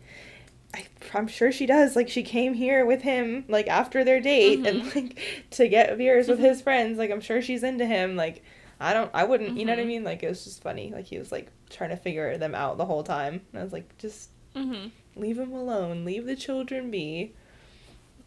I, 0.75 0.87
I'm 1.12 1.29
sure 1.29 1.53
she 1.53 1.67
does. 1.67 1.97
Like 1.97 2.09
she 2.09 2.23
came 2.23 2.55
here 2.55 2.87
with 2.87 3.03
him, 3.03 3.45
like 3.47 3.69
after 3.69 4.05
their 4.05 4.21
date, 4.23 4.67
and 4.67 4.81
Mhm. 4.83 4.95
like 4.95 5.19
to 5.51 5.69
get 5.69 5.99
beers 5.99 6.29
with 6.29 6.38
his 6.38 6.62
friends. 6.62 6.97
Like 6.97 7.11
I'm 7.11 7.21
sure 7.21 7.43
she's 7.43 7.62
into 7.62 7.85
him. 7.85 8.17
Like 8.17 8.43
I 8.81 8.95
don't, 8.95 9.11
I 9.12 9.25
wouldn't, 9.25 9.59
you 9.59 9.67
know 9.67 9.73
what 9.73 9.81
I 9.81 9.85
Mhm. 9.85 9.87
mean? 9.88 10.05
Like 10.05 10.23
it 10.23 10.31
was 10.31 10.45
just 10.45 10.62
funny. 10.62 10.91
Like 10.91 11.05
he 11.05 11.19
was 11.19 11.31
like 11.31 11.51
trying 11.69 11.91
to 11.91 11.97
figure 11.99 12.38
them 12.38 12.55
out 12.55 12.79
the 12.79 12.87
whole 12.87 13.03
time. 13.03 13.43
And 13.53 13.61
I 13.61 13.65
was 13.65 13.75
like, 13.75 13.99
just 13.99 14.31
Mm-hmm. 14.57 14.88
leave 15.21 15.38
him 15.38 15.53
alone. 15.53 16.07
Leave 16.07 16.25
the 16.25 16.37
children 16.37 16.91
be. 16.91 17.35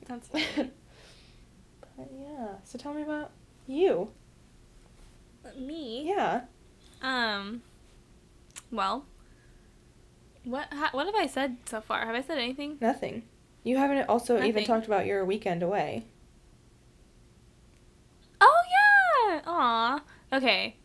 That's 0.07 0.27
but 0.29 0.41
yeah. 1.97 2.47
So 2.63 2.77
tell 2.77 2.93
me 2.93 3.01
about 3.01 3.31
you. 3.65 4.09
me. 5.57 6.03
Yeah. 6.07 6.41
Um. 7.05 7.61
Well. 8.71 9.05
What 10.43 10.67
ha- 10.73 10.89
what 10.91 11.05
have 11.07 11.15
I 11.15 11.27
said 11.27 11.57
so 11.65 11.81
far? 11.81 12.05
Have 12.05 12.15
I 12.15 12.21
said 12.21 12.37
anything? 12.37 12.77
Nothing. 12.81 13.23
You 13.63 13.77
haven't 13.77 14.07
also 14.07 14.41
even 14.43 14.63
talked 14.63 14.85
about 14.85 15.05
your 15.07 15.25
weekend 15.25 15.63
away. 15.63 16.05
Oh 18.41 18.61
yeah. 19.29 19.41
Aw. 19.45 20.01
Okay. 20.33 20.75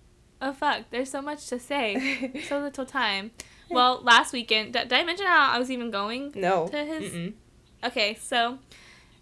Oh 0.41 0.53
fuck. 0.53 0.85
There's 0.91 1.11
so 1.11 1.21
much 1.21 1.47
to 1.49 1.59
say. 1.59 2.33
so 2.49 2.59
little 2.61 2.87
time. 2.87 3.33
Well, 3.71 4.01
last 4.03 4.33
weekend, 4.33 4.73
did, 4.73 4.89
did 4.89 4.99
I 4.99 5.05
mention 5.05 5.27
how 5.27 5.53
I 5.53 5.59
was 5.59 5.71
even 5.71 5.91
going? 5.93 6.33
no. 6.35 6.67
To 6.69 6.85
his- 6.85 7.13
Mm-mm. 7.13 7.33
Okay, 7.85 8.15
so 8.21 8.59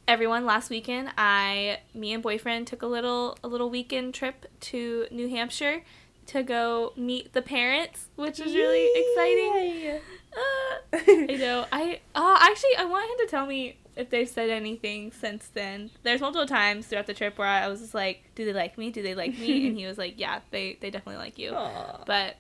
everyone, 0.09 0.47
last 0.47 0.71
weekend, 0.71 1.11
I, 1.19 1.81
me 1.95 2.13
and 2.15 2.23
boyfriend 2.23 2.67
took 2.67 2.81
a 2.83 2.87
little, 2.87 3.37
a 3.45 3.49
little 3.49 3.69
weekend 3.71 4.15
trip 4.15 4.47
to 4.61 5.07
New 5.11 5.29
Hampshire 5.29 5.83
to 6.29 6.43
go 6.43 6.93
meet 6.97 7.33
the 7.33 7.43
parents, 7.43 8.07
which 8.17 8.39
was 8.39 8.55
really 8.55 8.89
exciting. 8.95 10.01
Uh, 10.37 10.99
I 11.33 11.37
know. 11.37 11.67
I 11.73 12.01
uh, 12.15 12.39
actually 12.41 12.77
I 12.79 12.85
want 12.85 13.11
him 13.11 13.27
to 13.27 13.31
tell 13.31 13.47
me 13.47 13.77
if 13.97 14.11
they've 14.11 14.29
said 14.29 14.51
anything 14.51 15.11
since 15.13 15.49
then. 15.49 15.91
There's 16.03 16.21
multiple 16.21 16.47
times 16.47 16.87
throughout 16.87 17.07
the 17.07 17.15
trip 17.15 17.37
where 17.39 17.49
I 17.49 17.67
was 17.69 17.81
just 17.81 17.95
like, 17.95 18.23
"Do 18.35 18.45
they 18.45 18.53
like 18.53 18.79
me? 18.79 18.91
Do 18.91 19.03
they 19.03 19.15
like 19.15 19.37
me?" 19.39 19.67
and 19.69 19.77
he 19.77 19.87
was 19.87 19.99
like, 19.99 20.15
"Yeah, 20.19 20.41
they 20.51 20.79
they 20.81 20.91
definitely 20.91 21.19
like 21.23 21.39
you." 21.39 21.51
Aw. 21.55 22.05
But 22.07 22.37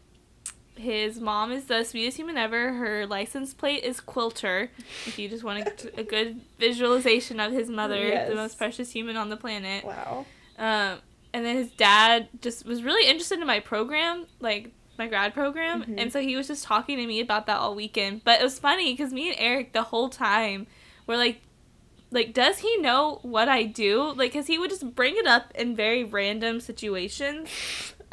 his 0.76 1.18
mom 1.20 1.50
is 1.50 1.64
the 1.64 1.82
sweetest 1.82 2.16
human 2.18 2.36
ever. 2.36 2.74
Her 2.74 3.04
license 3.06 3.52
plate 3.52 3.82
is 3.82 4.00
Quilter. 4.00 4.70
If 5.06 5.18
you 5.18 5.28
just 5.28 5.42
want 5.42 5.66
a, 5.66 6.00
a 6.00 6.04
good 6.14 6.40
visualization 6.58 7.40
of 7.40 7.50
his 7.52 7.68
mother, 7.68 7.96
Yes. 8.06 8.28
the 8.28 8.36
most 8.36 8.58
precious 8.58 8.92
human 8.92 9.16
on 9.16 9.28
the 9.28 9.36
planet. 9.36 9.84
Wow. 9.84 10.24
Um, 10.56 10.98
and 11.38 11.46
then 11.46 11.56
his 11.56 11.70
dad 11.70 12.28
just 12.42 12.66
was 12.66 12.82
really 12.82 13.08
interested 13.08 13.38
in 13.40 13.46
my 13.46 13.60
program, 13.60 14.26
like 14.40 14.72
my 14.98 15.06
grad 15.06 15.32
program, 15.32 15.84
Mhm. 15.84 15.94
and 16.00 16.12
so 16.12 16.20
he 16.20 16.36
was 16.36 16.48
just 16.48 16.64
talking 16.64 16.96
to 16.98 17.06
me 17.06 17.20
about 17.20 17.46
that 17.46 17.58
all 17.58 17.74
weekend. 17.76 18.24
But 18.24 18.40
it 18.40 18.42
was 18.44 18.58
funny 18.58 18.92
because 18.92 19.12
me 19.12 19.28
and 19.30 19.36
Eric 19.38 19.72
the 19.72 19.84
whole 19.84 20.08
time 20.08 20.66
were 21.06 21.16
like, 21.16 21.40
like, 22.10 22.32
does 22.34 22.58
he 22.58 22.76
know 22.78 23.20
what 23.22 23.48
I 23.48 23.62
do? 23.64 24.12
Like, 24.14 24.32
cause 24.32 24.46
he 24.48 24.58
would 24.58 24.70
just 24.70 24.94
bring 24.96 25.16
it 25.16 25.26
up 25.26 25.52
in 25.54 25.76
very 25.76 26.02
random 26.02 26.58
situations, 26.58 27.48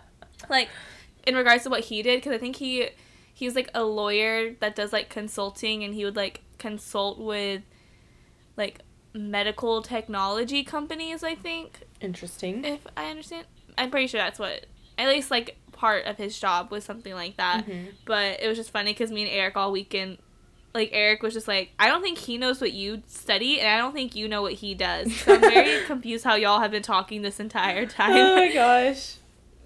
like 0.49 0.69
in 1.25 1.35
regards 1.35 1.63
to 1.63 1.69
what 1.69 1.85
he 1.85 2.03
did. 2.03 2.21
Cause 2.21 2.33
I 2.33 2.37
think 2.37 2.57
he 2.57 2.89
he's 3.33 3.55
like 3.55 3.69
a 3.73 3.83
lawyer 3.83 4.51
that 4.59 4.75
does 4.75 4.93
like 4.93 5.09
consulting, 5.09 5.83
and 5.83 5.93
he 5.95 6.05
would 6.05 6.15
like 6.15 6.41
consult 6.59 7.17
with 7.19 7.63
like 8.57 8.79
medical 9.13 9.81
technology 9.81 10.63
companies. 10.63 11.23
I 11.23 11.33
think 11.35 11.81
Interesting. 12.05 12.63
if 12.63 12.85
I 12.95 13.09
understand. 13.09 13.45
I'm 13.77 13.91
pretty 13.91 14.07
sure 14.07 14.19
that's 14.21 14.39
what, 14.39 14.65
at 14.97 15.07
least 15.09 15.29
like 15.31 15.57
part 15.73 16.05
of 16.05 16.15
his 16.17 16.39
job 16.39 16.71
was 16.71 16.83
something 16.85 17.13
like 17.13 17.35
that. 17.37 17.65
Mhm. 17.65 17.87
But 18.05 18.39
it 18.41 18.47
was 18.47 18.57
just 18.57 18.71
funny 18.71 18.93
because 18.93 19.11
me 19.11 19.23
and 19.23 19.31
Eric 19.31 19.57
all 19.57 19.71
weekend, 19.71 20.19
like 20.73 20.89
Eric 20.93 21.21
was 21.23 21.33
just 21.33 21.47
like, 21.47 21.71
I 21.79 21.87
don't 21.87 22.01
think 22.01 22.17
he 22.17 22.37
knows 22.37 22.61
what 22.61 22.71
you 22.73 23.01
study, 23.07 23.59
and 23.59 23.67
I 23.69 23.77
don't 23.77 23.93
think 23.93 24.15
you 24.15 24.27
know 24.29 24.41
what 24.41 24.53
he 24.53 24.73
does. 24.75 25.13
So 25.21 25.33
I'm 25.35 25.41
very 25.41 25.83
confused 25.87 26.23
how 26.23 26.35
y'all 26.35 26.59
have 26.61 26.71
been 26.71 26.83
talking 26.83 27.21
this 27.21 27.39
entire 27.39 27.85
time. 27.85 28.13
Oh 28.15 28.35
my 28.35 28.51
gosh. 28.53 29.15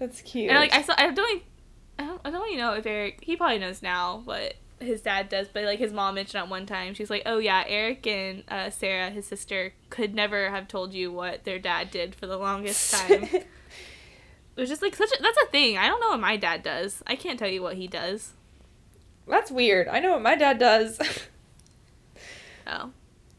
That's 0.00 0.22
cute. 0.22 0.50
and 0.50 0.58
like 0.58 0.72
I 0.72 0.82
saw, 0.82 0.94
I 0.96 1.10
don't, 1.10 1.42
I 1.98 2.04
don't, 2.06 2.20
I 2.24 2.30
don't 2.30 2.40
really 2.42 2.56
know 2.56 2.72
if 2.74 2.86
Eric. 2.86 3.18
He 3.22 3.36
probably 3.36 3.58
knows 3.58 3.82
now 3.82 4.22
what 4.24 4.54
his 4.80 5.02
dad 5.02 5.28
does, 5.28 5.48
but 5.48 5.64
like 5.64 5.78
his 5.78 5.92
mom 5.92 6.14
mentioned 6.16 6.42
at 6.42 6.48
one 6.48 6.66
time, 6.66 6.94
she's 6.94 7.10
like, 7.10 7.22
"Oh 7.26 7.38
yeah, 7.38 7.64
Eric 7.66 8.06
and 8.06 8.42
uh, 8.48 8.70
Sarah, 8.70 9.10
his 9.10 9.26
sister, 9.26 9.74
could 9.90 10.14
never 10.14 10.50
have 10.50 10.68
told 10.68 10.94
you 10.94 11.12
what 11.12 11.44
their 11.44 11.58
dad 11.58 11.90
did 11.90 12.14
for 12.14 12.26
the 12.26 12.36
longest 12.36 12.92
time." 12.94 13.24
it 13.24 13.46
was 14.56 14.68
just 14.68 14.82
like 14.82 14.96
such 14.96 15.10
a 15.18 15.22
that's 15.22 15.38
a 15.42 15.46
thing. 15.50 15.78
I 15.78 15.86
don't 15.88 16.00
know 16.00 16.08
what 16.10 16.20
my 16.20 16.36
dad 16.36 16.62
does. 16.62 17.02
I 17.06 17.16
can't 17.16 17.38
tell 17.38 17.48
you 17.48 17.62
what 17.62 17.76
he 17.76 17.86
does. 17.86 18.32
That's 19.28 19.50
weird. 19.50 19.86
I 19.88 20.00
know 20.00 20.12
what 20.12 20.22
my 20.22 20.34
dad 20.36 20.58
does. 20.58 20.98
Oh, 22.66 22.90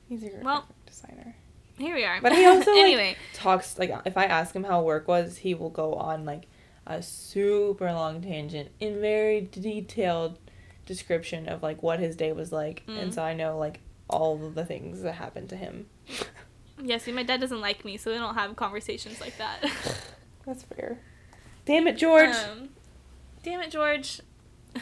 He's 0.10 0.24
a 0.24 0.28
graphic 0.30 0.46
Well- 0.46 0.68
designer. 0.86 1.36
here 1.78 1.96
we 1.96 2.04
are. 2.04 2.20
But 2.22 2.34
he 2.34 2.46
also, 2.46 2.72
like- 2.76 2.80
anyway. 2.84 3.16
Talks 3.34 3.78
like 3.80 3.92
if 4.06 4.18
I 4.18 4.26
ask 4.26 4.54
him 4.56 4.64
how 4.64 4.82
work 4.82 5.08
was, 5.08 5.38
he 5.38 5.54
will 5.54 5.70
go 5.70 5.94
on 5.94 6.26
like 6.26 6.48
a 6.86 7.02
super 7.02 7.92
long 7.94 8.22
tangent 8.22 8.70
in 8.80 9.00
very 9.00 9.42
detailed 9.42 10.38
description 10.92 11.48
of 11.48 11.64
like 11.64 11.82
what 11.82 12.00
his 12.00 12.16
day 12.16 12.32
was 12.34 12.52
like, 12.52 12.84
and 12.88 13.12
Mm. 13.12 13.14
so 13.14 13.24
I 13.24 13.34
know 13.34 13.58
like 13.58 13.80
all 14.10 14.38
the 14.38 14.66
things 14.66 15.02
that 15.04 15.14
happened 15.14 15.50
to 15.50 15.56
him. 15.56 15.88
Yeah, 16.84 16.98
see, 16.98 17.12
my 17.12 17.22
dad 17.22 17.40
doesn't 17.40 17.62
like 17.62 17.86
me, 17.86 17.96
so 17.98 18.12
we 18.12 18.18
don't 18.18 18.34
have 18.34 18.56
conversations 18.56 19.22
like 19.22 19.38
that. 19.38 19.60
That's 20.48 20.64
fair. 20.64 20.98
Damn 21.64 21.86
it, 21.88 21.96
George. 21.96 22.34
Um, 22.34 22.70
damn 23.44 23.62
it, 23.62 23.70
George. 23.70 24.20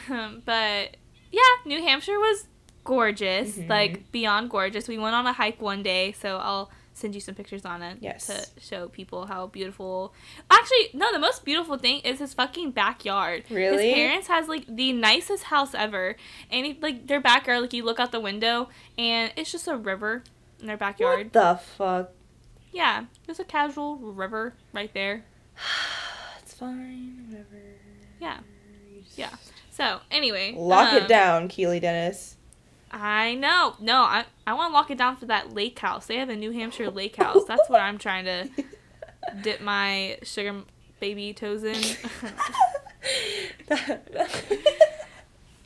Um, 0.08 0.40
but 0.46 0.96
yeah, 1.30 1.42
New 1.66 1.82
Hampshire 1.82 2.18
was 2.18 2.46
gorgeous, 2.84 3.58
Mhm. 3.58 3.68
like 3.68 4.10
beyond 4.12 4.48
gorgeous. 4.48 4.88
We 4.88 4.96
went 4.96 5.14
on 5.14 5.26
a 5.26 5.34
hike 5.34 5.60
one 5.60 5.82
day, 5.82 6.12
so 6.12 6.38
I'll 6.38 6.70
send 7.00 7.14
you 7.14 7.20
some 7.20 7.34
pictures 7.34 7.64
on 7.64 7.82
it 7.82 7.98
Yes. 8.00 8.26
to 8.26 8.60
show 8.60 8.88
people 8.88 9.26
how 9.26 9.46
beautiful. 9.46 10.12
Actually, 10.50 10.90
no, 10.92 11.12
the 11.12 11.18
most 11.18 11.44
beautiful 11.44 11.76
thing 11.78 12.00
is 12.00 12.18
his 12.18 12.34
fucking 12.34 12.72
backyard. 12.72 13.44
Really? 13.50 13.88
His 13.88 13.94
parents 13.94 14.28
has 14.28 14.48
like 14.48 14.64
the 14.68 14.92
nicest 14.92 15.44
house 15.44 15.74
ever, 15.74 16.16
and 16.50 16.66
he, 16.66 16.78
like 16.80 17.06
their 17.06 17.20
backyard, 17.20 17.60
like 17.62 17.72
you 17.72 17.84
look 17.84 17.98
out 17.98 18.12
the 18.12 18.20
window 18.20 18.68
and 18.98 19.32
it's 19.36 19.50
just 19.50 19.66
a 19.66 19.76
river 19.76 20.22
in 20.60 20.66
their 20.66 20.76
backyard. 20.76 21.32
what 21.32 21.32
the 21.32 21.60
fuck? 21.76 22.10
Yeah, 22.72 23.04
there's 23.26 23.40
a 23.40 23.44
casual 23.44 23.96
river 23.96 24.54
right 24.72 24.92
there. 24.94 25.24
it's 26.42 26.54
fine. 26.54 27.26
Whatever. 27.28 27.62
Yeah. 28.20 28.38
Just 29.04 29.18
Yeah. 29.18 29.30
So 29.70 30.00
anyway, 30.10 30.54
Lock 30.56 30.92
um, 30.92 30.98
it 30.98 31.08
down, 31.08 31.48
Keely 31.48 31.80
Dennis. 31.80 32.36
I 32.92 33.34
know. 33.34 33.74
No, 33.80 34.02
I 34.02 34.24
I 34.46 34.54
want 34.54 34.70
to 34.70 34.74
lock 34.74 34.90
it 34.90 34.98
down 34.98 35.16
for 35.16 35.26
that 35.26 35.54
lake 35.54 35.78
house. 35.78 36.06
They 36.06 36.16
have 36.16 36.28
a 36.28 36.36
New 36.36 36.50
Hampshire 36.50 36.90
lake 36.90 37.16
house. 37.16 37.44
That's 37.46 37.68
what 37.68 37.80
I'm 37.80 37.98
trying 37.98 38.24
to 38.24 38.48
dip 39.42 39.60
my 39.60 40.18
sugar 40.22 40.62
baby 40.98 41.32
toes 41.32 41.62
in. 41.64 41.76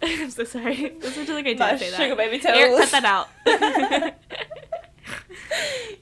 I'm 0.03 0.31
so 0.31 0.45
sorry. 0.45 0.91
This 1.01 1.17
was 1.17 1.29
like 1.29 1.47
I 1.47 1.51
did 1.55 1.59
My 1.59 1.77
say 1.77 1.91
that. 1.91 1.97
sugar 1.97 2.15
baby 2.17 2.41
Eric, 2.47 2.71
toes. 2.73 2.91
cut 2.91 3.03
that 3.03 3.05
out. 3.05 3.29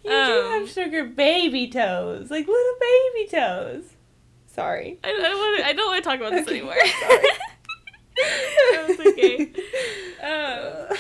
You 0.05 0.11
do 0.11 0.17
Um, 0.17 0.61
have 0.61 0.69
sugar 0.71 1.05
baby 1.05 1.69
toes, 1.69 2.29
like 2.31 2.47
little 2.49 2.75
baby 2.81 3.29
toes. 3.31 3.85
Sorry. 4.49 4.99
I, 5.05 5.11
I 5.11 5.13
don't 5.13 5.39
want 5.39 5.59
to. 5.61 5.67
I 5.67 5.73
don't 5.75 5.87
want 5.87 6.03
to 6.03 6.11
talk 6.11 6.19
about 6.19 6.33
this 6.33 6.47
Okay, 6.49 6.59
anymore. 6.59 6.75
Sorry. 8.23 8.73
That 8.73 8.85
was 8.89 9.07
okay. 9.07 9.53
Um, 10.23 10.97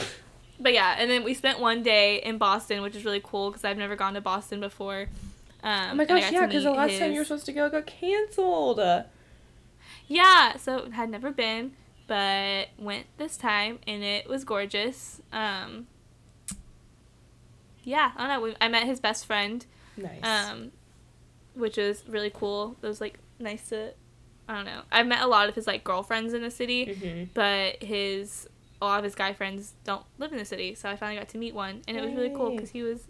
but 0.61 0.73
yeah, 0.73 0.97
and 0.99 1.11
then 1.11 1.25
we 1.25 1.35
spent 1.35 1.61
one 1.61 1.83
day 1.83 2.17
in 2.23 2.39
Boston, 2.39 2.83
which 2.83 2.97
is 2.97 3.05
really 3.05 3.21
cool 3.23 3.51
because 3.51 3.65
I've 3.65 3.79
never 3.79 3.97
gone 3.97 4.15
to 4.15 4.21
Boston 4.21 4.61
before. 4.61 5.09
Um, 5.63 5.91
oh 5.93 5.95
my 5.95 6.05
gosh, 6.05 6.31
yeah, 6.33 6.47
because 6.47 6.65
the 6.65 6.73
last 6.73 6.99
time 6.99 7.13
you 7.13 7.19
were 7.19 7.25
supposed 7.25 7.47
to 7.47 7.53
go 7.53 7.69
got 7.69 7.87
canceled. 7.87 8.81
Yeah, 10.09 10.57
so 10.57 10.79
it 10.79 10.93
had 10.93 11.09
never 11.09 11.31
been, 11.31 11.73
but 12.07 12.69
went 12.79 13.07
this 13.17 13.37
time 13.37 13.79
and 13.87 14.03
it 14.03 14.29
was 14.29 14.45
gorgeous. 14.45 15.21
Um, 15.33 15.87
yeah, 17.85 18.13
I 18.17 18.27
don't 18.27 18.37
know. 18.37 18.41
We, 18.41 18.55
I 18.61 18.69
met 18.69 18.85
his 18.87 19.01
best 19.01 19.25
friend, 19.27 19.65
Nice. 19.97 20.23
um, 20.23 20.73
which 21.55 21.77
was 21.77 22.05
really 22.09 22.31
cool. 22.31 22.77
It 22.83 22.87
was 22.87 23.01
like 23.01 23.19
nice 23.39 23.69
to, 23.71 23.95
I 24.49 24.57
don't 24.57 24.65
know. 24.65 24.83
I've 24.91 25.07
met 25.07 25.23
a 25.23 25.27
lot 25.27 25.49
of 25.49 25.55
his 25.55 25.67
like 25.67 25.85
girlfriends 25.85 26.35
in 26.35 26.43
the 26.43 26.51
city, 26.51 26.87
mm-hmm. 26.87 27.25
but 27.35 27.83
his 27.83 28.49
a 28.81 28.85
lot 28.85 28.99
of 28.99 29.05
his 29.05 29.15
guy 29.15 29.33
friends 29.33 29.75
don't 29.85 30.05
live 30.19 30.33
in 30.33 30.39
the 30.39 30.45
city. 30.45 30.75
So 30.75 30.89
I 30.89 30.97
finally 30.97 31.19
got 31.19 31.29
to 31.31 31.39
meet 31.39 31.55
one, 31.55 31.83
and 31.87 31.97
it 31.97 32.05
was 32.05 32.13
really 32.15 32.31
cool 32.31 32.51
because 32.51 32.71
he 32.71 32.83
was 32.83 33.07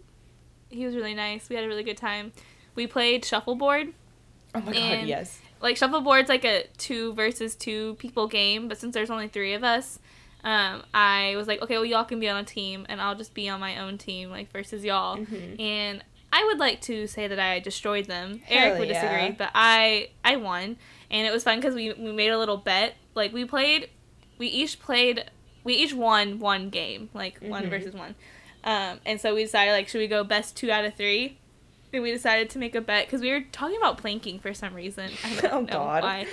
he 0.69 0.85
was 0.85 0.95
really 0.95 1.13
nice. 1.13 1.49
We 1.49 1.55
had 1.55 1.65
a 1.65 1.67
really 1.67 1.83
good 1.83 1.97
time. 1.97 2.31
We 2.75 2.87
played 2.87 3.23
shuffleboard 3.23 3.93
Oh 4.55 4.61
my 4.61 4.73
god, 4.73 5.07
yes. 5.07 5.39
like 5.61 5.77
shuffleboard's 5.77 6.29
like 6.29 6.45
a 6.45 6.65
two 6.77 7.13
versus 7.13 7.55
two 7.55 7.95
people 7.95 8.27
game, 8.27 8.67
but 8.67 8.77
since 8.77 8.93
there's 8.93 9.09
only 9.09 9.27
three 9.27 9.53
of 9.53 9.63
us, 9.63 9.99
um, 10.43 10.83
I 10.93 11.33
was 11.35 11.47
like, 11.47 11.61
okay, 11.61 11.75
well 11.75 11.85
y'all 11.85 12.03
can 12.03 12.19
be 12.19 12.29
on 12.29 12.37
a 12.37 12.43
team, 12.43 12.85
and 12.87 13.01
I'll 13.01 13.15
just 13.15 13.33
be 13.33 13.49
on 13.49 13.59
my 13.59 13.79
own 13.79 13.97
team, 13.97 14.29
like 14.29 14.51
versus 14.51 14.83
y'all. 14.83 15.17
Mhm. 15.17 15.59
And 15.59 16.03
I 16.35 16.43
would 16.45 16.57
like 16.57 16.81
to 16.81 17.05
say 17.05 17.27
that 17.27 17.39
I 17.39 17.59
destroyed 17.59 18.05
them. 18.05 18.39
Hell 18.45 18.57
Eric 18.57 18.79
would 18.79 18.87
disagree, 18.87 19.31
but 19.31 19.51
I 19.53 20.09
I 20.25 20.35
won, 20.37 20.77
and 21.11 21.27
it 21.27 21.31
was 21.31 21.43
fun 21.43 21.59
because 21.59 21.75
we 21.75 21.93
we 21.93 22.11
made 22.11 22.29
a 22.29 22.37
little 22.39 22.57
bet. 22.57 22.95
Like 23.13 23.31
we 23.33 23.45
played, 23.45 23.89
we 24.39 24.47
each 24.47 24.79
played, 24.79 25.29
we 25.63 25.75
each 25.75 25.93
won 25.93 26.39
one 26.39 26.69
game, 26.69 27.09
like 27.13 27.37
one 27.41 27.65
Mhm. 27.65 27.69
versus 27.69 27.93
one. 27.93 28.15
Um, 28.63 28.99
and 29.05 29.21
so 29.21 29.35
we 29.35 29.43
decided 29.43 29.73
like, 29.73 29.87
should 29.89 29.99
we 29.99 30.07
go 30.07 30.23
best 30.23 30.57
two 30.57 30.71
out 30.71 30.85
of 30.85 30.95
three? 30.95 31.37
And 31.93 32.01
we 32.01 32.11
decided 32.11 32.49
to 32.51 32.57
make 32.57 32.73
a 32.73 32.81
bet 32.81 33.05
because 33.05 33.21
we 33.21 33.29
were 33.31 33.41
talking 33.51 33.77
about 33.77 33.99
planking 33.99 34.39
for 34.39 34.53
some 34.55 34.73
reason. 34.73 35.11
I 35.23 35.35
don't 35.35 35.45
Oh, 35.53 35.59
know 35.61 35.65
God. 35.67 36.03
why. 36.03 36.25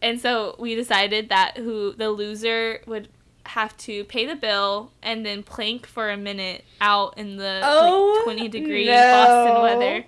And 0.00 0.20
so 0.20 0.54
we 0.58 0.74
decided 0.76 1.30
that 1.30 1.56
who 1.56 1.92
the 1.94 2.10
loser 2.10 2.80
would 2.86 3.08
have 3.46 3.76
to 3.78 4.04
pay 4.04 4.26
the 4.26 4.34
bill 4.36 4.90
and 5.02 5.24
then 5.24 5.42
plank 5.42 5.86
for 5.86 6.10
a 6.10 6.16
minute 6.16 6.64
out 6.80 7.16
in 7.18 7.36
the 7.36 7.60
Oh, 7.62 8.14
like, 8.26 8.36
20 8.36 8.48
degree 8.48 8.86
no. 8.86 8.92
Boston 9.26 9.62
weather. 9.62 10.04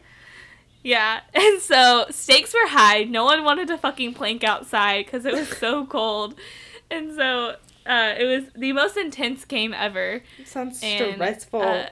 Yeah, 0.83 1.21
and 1.35 1.61
so 1.61 2.07
stakes 2.11 2.55
were 2.55 2.69
high. 2.69 3.05
No 3.05 3.25
one 3.25 3.45
wanted 3.45 3.69
to 3.69 3.79
fucking 3.79 4.15
plank 4.15 4.45
outside 4.45 5.05
because 5.05 5.25
it 5.27 5.33
was 5.35 5.49
so 5.49 5.85
cold, 5.97 6.35
and 6.91 7.15
so 7.15 7.57
uh, 7.87 8.15
it 8.19 8.25
was 8.25 8.45
the 8.55 8.73
most 8.73 8.97
intense 8.97 9.45
game 9.45 9.75
ever. 9.75 10.23
Sounds 10.45 10.81
And 10.83 11.15
stressful. 11.15 11.61
uh, 11.63 11.87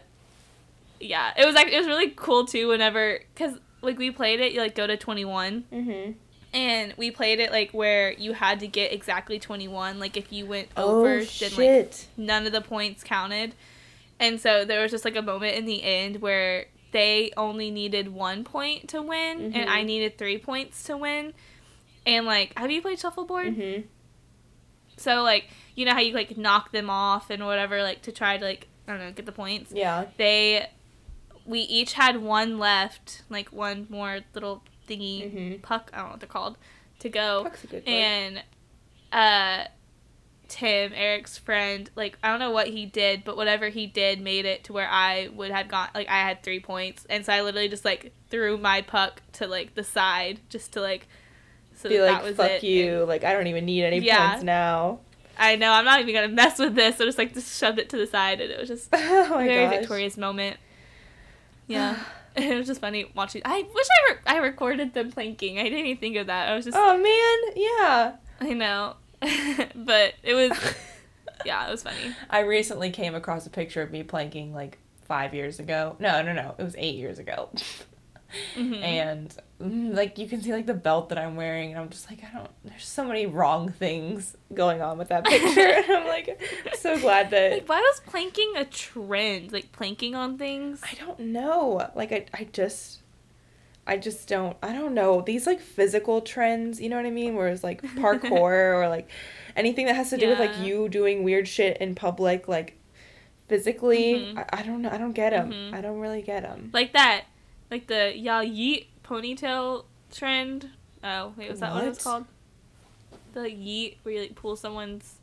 yeah, 1.00 1.32
it 1.36 1.44
was 1.44 1.54
like 1.54 1.68
it 1.68 1.76
was 1.78 1.86
really 1.86 2.10
cool 2.10 2.46
too. 2.46 2.68
Whenever 2.68 3.18
because 3.34 3.58
like 3.82 3.98
we 3.98 4.10
played 4.10 4.40
it, 4.40 4.52
you 4.52 4.60
like 4.60 4.74
go 4.74 4.86
to 4.86 4.96
twenty 4.96 5.24
one, 5.24 5.64
mm-hmm. 5.72 6.12
And 6.54 6.94
we 6.96 7.10
played 7.10 7.40
it 7.40 7.50
like 7.50 7.72
where 7.72 8.12
you 8.12 8.32
had 8.32 8.60
to 8.60 8.66
get 8.66 8.92
exactly 8.92 9.38
twenty 9.38 9.68
one. 9.68 9.98
Like 9.98 10.16
if 10.16 10.32
you 10.32 10.46
went 10.46 10.68
Oh 10.76 11.00
over, 11.00 11.16
then 11.18 11.26
shit. 11.26 12.06
like 12.16 12.26
none 12.26 12.46
of 12.46 12.52
the 12.52 12.60
points 12.62 13.04
counted. 13.04 13.54
And 14.20 14.40
so 14.40 14.64
there 14.64 14.80
was 14.80 14.90
just 14.92 15.04
like 15.04 15.16
a 15.16 15.22
moment 15.22 15.56
in 15.56 15.66
the 15.66 15.82
end 15.82 16.22
where 16.22 16.66
they 16.92 17.32
only 17.36 17.70
needed 17.72 18.08
one 18.14 18.44
point 18.44 18.88
to 18.90 19.02
win, 19.02 19.52
and 19.54 19.68
I 19.68 19.82
Mhm. 19.82 19.86
needed 19.86 20.16
three 20.16 20.38
points 20.38 20.84
to 20.84 20.96
win. 20.96 21.34
And 22.06 22.24
like, 22.24 22.56
have 22.56 22.70
you 22.70 22.80
played 22.80 23.00
shuffleboard? 23.00 23.56
mm-hmm. 23.56 23.82
So 24.96 25.22
like, 25.22 25.48
you 25.74 25.84
know 25.84 25.92
how 25.92 26.00
you 26.00 26.14
like 26.14 26.36
knock 26.38 26.70
them 26.70 26.88
off 26.88 27.30
and 27.30 27.44
whatever, 27.44 27.82
like 27.82 28.02
to 28.02 28.12
try 28.12 28.36
to 28.38 28.44
like 28.44 28.68
I 28.86 28.92
don't 28.92 29.00
know 29.00 29.10
get 29.12 29.26
the 29.26 29.32
points. 29.32 29.72
Yeah. 29.74 30.04
They, 30.18 30.68
we 31.46 31.60
each 31.60 31.94
had 31.94 32.18
one 32.22 32.58
left, 32.58 33.22
like 33.28 33.48
one 33.52 33.86
more 33.90 34.20
little 34.34 34.62
thingy 34.88 35.24
Mm-hmm. 35.24 35.60
puck. 35.62 35.90
I 35.92 35.98
don't 35.98 36.06
know 36.06 36.10
what 36.12 36.20
they're 36.20 36.28
called, 36.28 36.56
to 37.00 37.08
go. 37.08 37.42
Puck's 37.44 37.64
a 37.64 37.66
good. 37.68 37.82
And 37.88 38.42
uh 39.12 39.64
Tim, 40.46 40.92
Eric's 40.94 41.38
friend, 41.38 41.90
like 41.96 42.18
I 42.22 42.30
don't 42.30 42.38
know 42.38 42.50
what 42.50 42.68
he 42.68 42.84
did, 42.86 43.24
but 43.24 43.36
whatever 43.36 43.70
he 43.70 43.86
did 43.86 44.20
made 44.20 44.44
it 44.44 44.64
to 44.64 44.72
where 44.72 44.88
I 44.88 45.28
would 45.34 45.50
have 45.50 45.68
got 45.68 45.94
like 45.94 46.08
I 46.08 46.18
had 46.20 46.42
3 46.42 46.60
points. 46.60 47.06
And 47.08 47.24
so 47.24 47.32
I 47.32 47.40
literally 47.42 47.68
just 47.68 47.84
like 47.84 48.12
threw 48.30 48.58
my 48.58 48.82
puck 48.82 49.22
to 49.34 49.46
like 49.46 49.74
the 49.74 49.82
side 49.84 50.40
just 50.50 50.72
to 50.74 50.80
like 50.80 51.08
so 51.76 51.88
Be 51.88 51.96
that, 51.96 52.04
like, 52.04 52.16
that 52.18 52.24
was 52.24 52.36
fuck 52.36 52.50
it. 52.50 52.62
you. 52.64 53.00
And 53.00 53.08
Like, 53.08 53.24
I 53.24 53.32
don't 53.32 53.46
even 53.48 53.64
need 53.64 53.84
any 53.84 53.98
Yeah. 54.00 54.28
points 54.30 54.44
now. 54.44 55.00
I 55.36 55.56
know 55.56 55.72
I'm 55.72 55.84
not 55.84 56.00
even 56.00 56.14
going 56.14 56.28
to 56.30 56.34
mess 56.34 56.58
with 56.58 56.74
this. 56.76 56.98
So 56.98 57.04
just 57.04 57.18
like 57.18 57.34
just 57.34 57.58
shoved 57.58 57.78
it 57.80 57.88
to 57.90 57.96
the 57.96 58.06
side 58.06 58.40
and 58.40 58.50
it 58.52 58.58
was 58.60 58.68
just 58.68 58.90
oh 58.92 59.34
a 59.40 59.44
very 59.46 59.66
gosh. 59.66 59.78
victorious 59.80 60.16
moment. 60.16 60.58
Yeah. 61.66 61.96
it 62.36 62.56
was 62.56 62.66
just 62.66 62.80
funny 62.80 63.10
watching. 63.14 63.42
I 63.44 63.64
wish 63.74 63.86
I 63.86 64.12
re- 64.12 64.18
I 64.26 64.36
recorded 64.38 64.94
them 64.94 65.12
planking. 65.12 65.58
I 65.58 65.64
didn't 65.64 65.78
even 65.78 65.96
think 65.98 66.16
of 66.16 66.26
that. 66.26 66.48
I 66.48 66.56
was 66.56 66.64
just 66.64 66.76
Oh 66.78 66.96
man, 66.98 67.54
yeah. 67.56 68.16
I 68.40 68.52
know. 68.52 68.96
but 69.74 70.14
it 70.22 70.34
was 70.34 70.74
yeah, 71.44 71.66
it 71.66 71.70
was 71.70 71.82
funny. 71.82 72.14
I 72.28 72.40
recently 72.40 72.90
came 72.90 73.14
across 73.14 73.46
a 73.46 73.50
picture 73.50 73.82
of 73.82 73.90
me 73.90 74.02
planking 74.02 74.52
like 74.52 74.78
five 75.04 75.34
years 75.34 75.60
ago. 75.60 75.96
No, 75.98 76.22
no, 76.22 76.32
no. 76.32 76.54
It 76.58 76.62
was 76.62 76.74
eight 76.76 76.96
years 76.96 77.18
ago. 77.18 77.50
Mhm. 78.56 78.82
And 78.82 79.34
mm, 79.60 79.94
like 79.94 80.18
you 80.18 80.26
can 80.28 80.42
see 80.42 80.52
like 80.52 80.66
the 80.66 80.74
belt 80.74 81.08
that 81.10 81.18
I'm 81.18 81.36
wearing, 81.36 81.70
and 81.72 81.80
I'm 81.80 81.88
just 81.88 82.10
like, 82.10 82.22
I 82.24 82.36
don't. 82.36 82.50
There's 82.64 82.86
so 82.86 83.04
many 83.04 83.26
wrong 83.26 83.70
things 83.70 84.36
going 84.52 84.80
on 84.82 84.98
with 84.98 85.08
that 85.08 85.24
picture. 85.26 85.60
and 85.60 85.84
I'm 85.90 86.06
like, 86.06 86.28
I'm 86.66 86.76
so 86.78 86.98
glad 87.00 87.30
that 87.30 87.52
Like, 87.52 87.68
why 87.68 87.80
was 87.80 88.00
planking 88.06 88.52
a 88.56 88.64
trend? 88.64 89.52
Like 89.52 89.72
planking 89.72 90.14
on 90.14 90.38
things? 90.38 90.80
I 90.82 90.94
don't 90.94 91.18
know. 91.20 91.90
Like 91.94 92.12
I, 92.12 92.26
I 92.34 92.48
just, 92.52 93.00
I 93.86 93.96
just 93.96 94.28
don't. 94.28 94.56
I 94.62 94.72
don't 94.72 94.94
know 94.94 95.20
these 95.20 95.46
like 95.46 95.60
physical 95.60 96.20
trends. 96.20 96.80
You 96.80 96.88
know 96.88 96.96
what 96.96 97.06
I 97.06 97.10
mean? 97.10 97.34
Whereas 97.34 97.62
like 97.64 97.82
parkour 97.96 98.74
or 98.82 98.88
like 98.88 99.08
anything 99.56 99.86
that 99.86 99.94
has 99.96 100.10
to 100.10 100.16
do 100.16 100.28
with 100.28 100.38
like 100.38 100.58
you 100.58 100.88
doing 100.88 101.22
weird 101.22 101.46
shit 101.48 101.76
in 101.78 101.94
public, 101.94 102.48
like 102.48 102.78
physically. 103.48 104.14
Mhm. 104.14 104.38
I, 104.38 104.60
I 104.60 104.62
don't 104.62 104.82
know. 104.82 104.90
I 104.90 104.98
don't 104.98 105.12
get 105.12 105.30
them. 105.30 105.52
Mhm. 105.52 105.74
I 105.74 105.80
don't 105.80 106.00
really 106.00 106.22
get 106.22 106.42
them. 106.42 106.70
Like 106.72 106.92
that, 106.94 107.24
like 107.74 107.88
the 107.88 108.16
ya 108.16 108.42
yeet 108.42 108.86
ponytail 109.02 109.84
trend. 110.12 110.70
Oh 111.02 111.32
wait, 111.36 111.50
was 111.50 111.58
that 111.60 111.74
what 111.74 111.84
it 111.84 111.88
was 111.88 112.02
called? 112.02 112.24
The 113.32 113.40
yeet 113.40 113.96
where 114.04 114.14
you 114.14 114.20
like 114.20 114.36
pull 114.36 114.54
someone's 114.54 115.16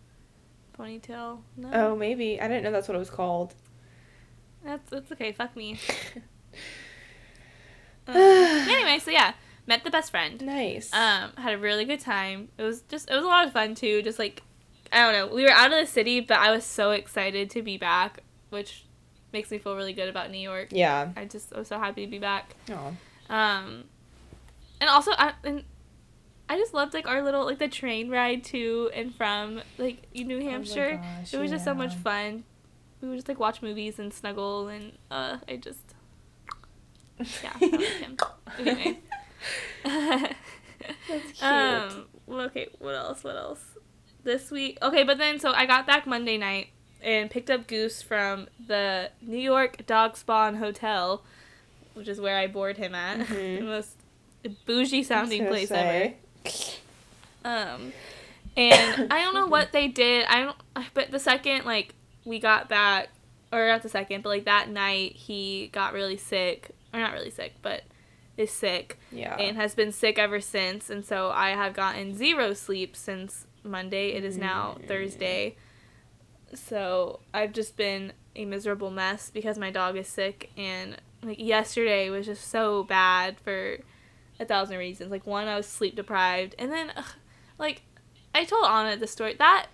ponytail. 0.78 1.40
No. 1.56 1.70
Oh, 1.74 1.96
maybe. 1.96 2.42
I 2.42 2.50
didn't 2.50 2.64
know 2.64 2.72
that's 2.72 2.90
what 2.90 2.96
it 2.96 3.00
was 3.00 3.10
called. 3.10 3.54
That's 4.66 4.90
that's 4.90 5.12
okay. 5.14 5.32
Fuck 5.32 5.56
me. 5.56 5.80
Um, 8.08 8.16
anyway, 8.18 8.98
so 8.98 9.12
yeah, 9.12 9.34
met 9.68 9.84
the 9.84 9.92
best 9.92 10.10
friend. 10.10 10.42
nice. 10.42 10.92
Um, 10.92 11.34
had 11.38 11.54
a 11.54 11.58
really 11.58 11.86
good 11.86 12.00
time. 12.00 12.50
It 12.58 12.64
was 12.64 12.82
just 12.82 13.10
it 13.10 13.14
was 13.14 13.24
a 13.24 13.28
lot 13.28 13.46
of 13.46 13.54
fun 13.54 13.76
too. 13.76 14.02
Just 14.02 14.18
like 14.18 14.42
I 14.92 15.04
don't 15.04 15.14
know, 15.14 15.34
we 15.34 15.44
were 15.44 15.52
out 15.52 15.72
of 15.72 15.80
the 15.80 15.86
city, 15.86 16.20
but 16.20 16.40
I 16.40 16.52
was 16.52 16.66
so 16.66 16.92
excited 16.92 17.52
to 17.52 17.62
be 17.62 17.78
back, 17.78 18.24
which 18.50 18.86
makes 19.34 19.52
me 19.52 19.58
feel 19.58 19.76
really 19.76 19.94
good 19.94 20.10
about 20.10 20.32
New 20.32 20.40
York. 20.40 20.70
yeah. 20.72 21.10
I 21.16 21.26
just 21.26 21.54
I 21.54 21.60
was 21.60 21.68
so 21.68 21.78
happy 21.80 22.06
to 22.06 22.12
be 22.12 22.20
back. 22.20 22.56
Oh. 22.70 22.94
Um, 23.30 23.86
and 24.80 24.90
also 24.90 25.12
I 25.18 25.34
and 25.44 25.64
I 26.50 26.58
just 26.58 26.74
loved 26.74 26.94
like 26.94 27.08
our 27.08 27.22
little 27.22 27.46
like 27.46 27.60
the 27.60 27.68
train 27.70 28.10
ride 28.10 28.44
to 28.46 28.92
and 28.94 29.16
from 29.16 29.62
like 29.78 30.08
New 30.14 30.40
Hampshire. 30.42 31.00
gosh, 31.02 31.34
it 31.34 31.40
was 31.40 31.52
just 31.52 31.64
so 31.64 31.74
much 31.74 31.96
fun. 31.96 32.44
We 33.02 33.10
would 33.10 33.16
just 33.16 33.28
like 33.28 33.40
watch 33.40 33.62
movies 33.62 34.00
and 34.00 34.14
snuggle 34.14 34.68
and 34.68 34.92
uh 35.10 35.38
I 35.48 35.56
just 35.58 35.96
yeah 37.44 37.54
I 37.56 37.66
like 37.66 37.82
him. 37.82 38.18
Anyway. 38.60 39.00
That's 41.08 41.32
cute. 41.34 41.44
Um. 41.44 42.06
Okay. 42.30 42.68
What 42.80 42.96
else? 42.96 43.24
What 43.24 43.36
else? 43.36 43.64
This 44.24 44.52
week. 44.52 44.78
Okay, 44.82 45.04
but 45.04 45.18
then 45.18 45.40
so 45.40 45.52
I 45.52 45.66
got 45.66 45.88
back 45.88 46.06
Monday 46.06 46.38
night 46.38 46.68
and 47.04 47.30
picked 47.30 47.50
up 47.50 47.68
Goose 47.68 48.02
from 48.02 48.48
the 48.68 49.10
New 49.22 49.38
York 49.40 49.86
Dog 49.86 50.18
Spawn 50.18 50.56
Hotel, 50.56 51.24
which 51.94 52.08
is 52.08 52.20
where 52.22 52.38
I 52.38 52.48
board 52.48 52.78
him 52.78 52.94
at. 52.96 53.20
Mhm. 53.28 53.60
the 53.60 53.66
most 53.66 53.96
bougie 54.66 55.04
sounding 55.04 55.46
place 55.48 55.70
gonna 55.70 55.82
ever. 55.82 56.14
Um, 57.44 57.94
and 58.58 59.08
I 59.12 59.22
don't 59.24 59.34
know 59.34 59.48
what 59.48 59.72
they 59.72 59.88
did. 59.88 60.26
I 60.28 60.44
don't. 60.44 60.58
But 60.94 61.12
the 61.12 61.20
second 61.20 61.66
like 61.66 61.94
we 62.26 62.40
got 62.40 62.70
back, 62.70 63.10
or 63.52 63.68
not 63.68 63.82
the 63.84 63.90
second, 63.90 64.24
but 64.24 64.30
like 64.30 64.46
that 64.46 64.70
night 64.70 65.14
he 65.14 65.68
got 65.72 65.94
really 65.94 66.18
sick, 66.18 66.72
or 66.94 67.00
not 67.00 67.14
really 67.14 67.30
sick, 67.32 67.54
but 67.62 67.84
is 68.38 68.50
sick 68.52 68.98
Yeah. 69.12 69.36
and 69.36 69.58
has 69.58 69.76
been 69.76 69.92
sick 69.92 70.18
ever 70.18 70.40
since. 70.40 70.90
And 70.90 71.06
so 71.06 71.30
I 71.32 71.50
have 71.52 71.74
gotten 71.74 72.16
zero 72.16 72.54
sleep 72.54 72.96
since 72.96 73.46
Monday. 73.64 74.14
It 74.14 74.24
is 74.24 74.38
now 74.38 74.78
Mm. 74.80 74.88
Thursday. 74.88 75.56
So 76.54 77.20
I've 77.34 77.54
just 77.54 77.78
been 77.78 78.14
a 78.36 78.46
miserable 78.46 78.92
mess 78.92 79.30
because 79.30 79.58
my 79.58 79.72
dog 79.72 79.98
is 79.98 80.08
sick. 80.08 80.52
And 80.58 80.98
like 81.24 81.40
yesterday 81.40 82.10
was 82.10 82.26
just 82.26 82.50
so 82.50 82.84
bad 82.84 83.40
for 83.40 83.78
a 84.40 84.46
thousand 84.46 84.78
reasons. 84.78 85.12
Like, 85.12 85.26
one, 85.26 85.48
I 85.48 85.56
was 85.56 85.66
sleep 85.66 85.96
deprived. 85.96 86.56
And 86.58 86.72
then, 86.72 86.92
ugh, 86.96 87.06
like, 87.58 87.84
I 88.34 88.46
told 88.46 88.66
Anna 88.66 88.98
the 88.98 89.08
story. 89.08 89.36
That, 89.38 89.68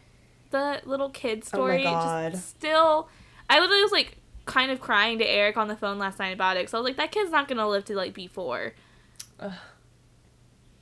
the 0.51 0.81
little 0.85 1.09
kid 1.09 1.39
Oh 1.39 1.41
my 1.41 1.45
story, 1.47 1.83
God. 1.83 2.31
just 2.33 2.49
still. 2.49 3.09
I 3.49 3.59
literally 3.59 3.81
was 3.81 3.91
like 3.91 4.17
kind 4.45 4.71
of 4.71 4.79
crying 4.79 5.17
to 5.19 5.25
Eric 5.25 5.57
on 5.57 5.67
the 5.67 5.75
phone 5.75 5.97
last 5.99 6.19
night 6.19 6.33
about 6.33 6.57
it. 6.57 6.69
So 6.69 6.77
I 6.77 6.81
was 6.81 6.85
like, 6.89 6.97
that 6.97 7.11
kid's 7.11 7.31
not 7.31 7.47
gonna 7.47 7.67
live 7.67 7.85
to 7.85 7.95
like 7.95 8.13
be 8.13 8.27
four. 8.27 8.73
Ugh. 9.39 9.53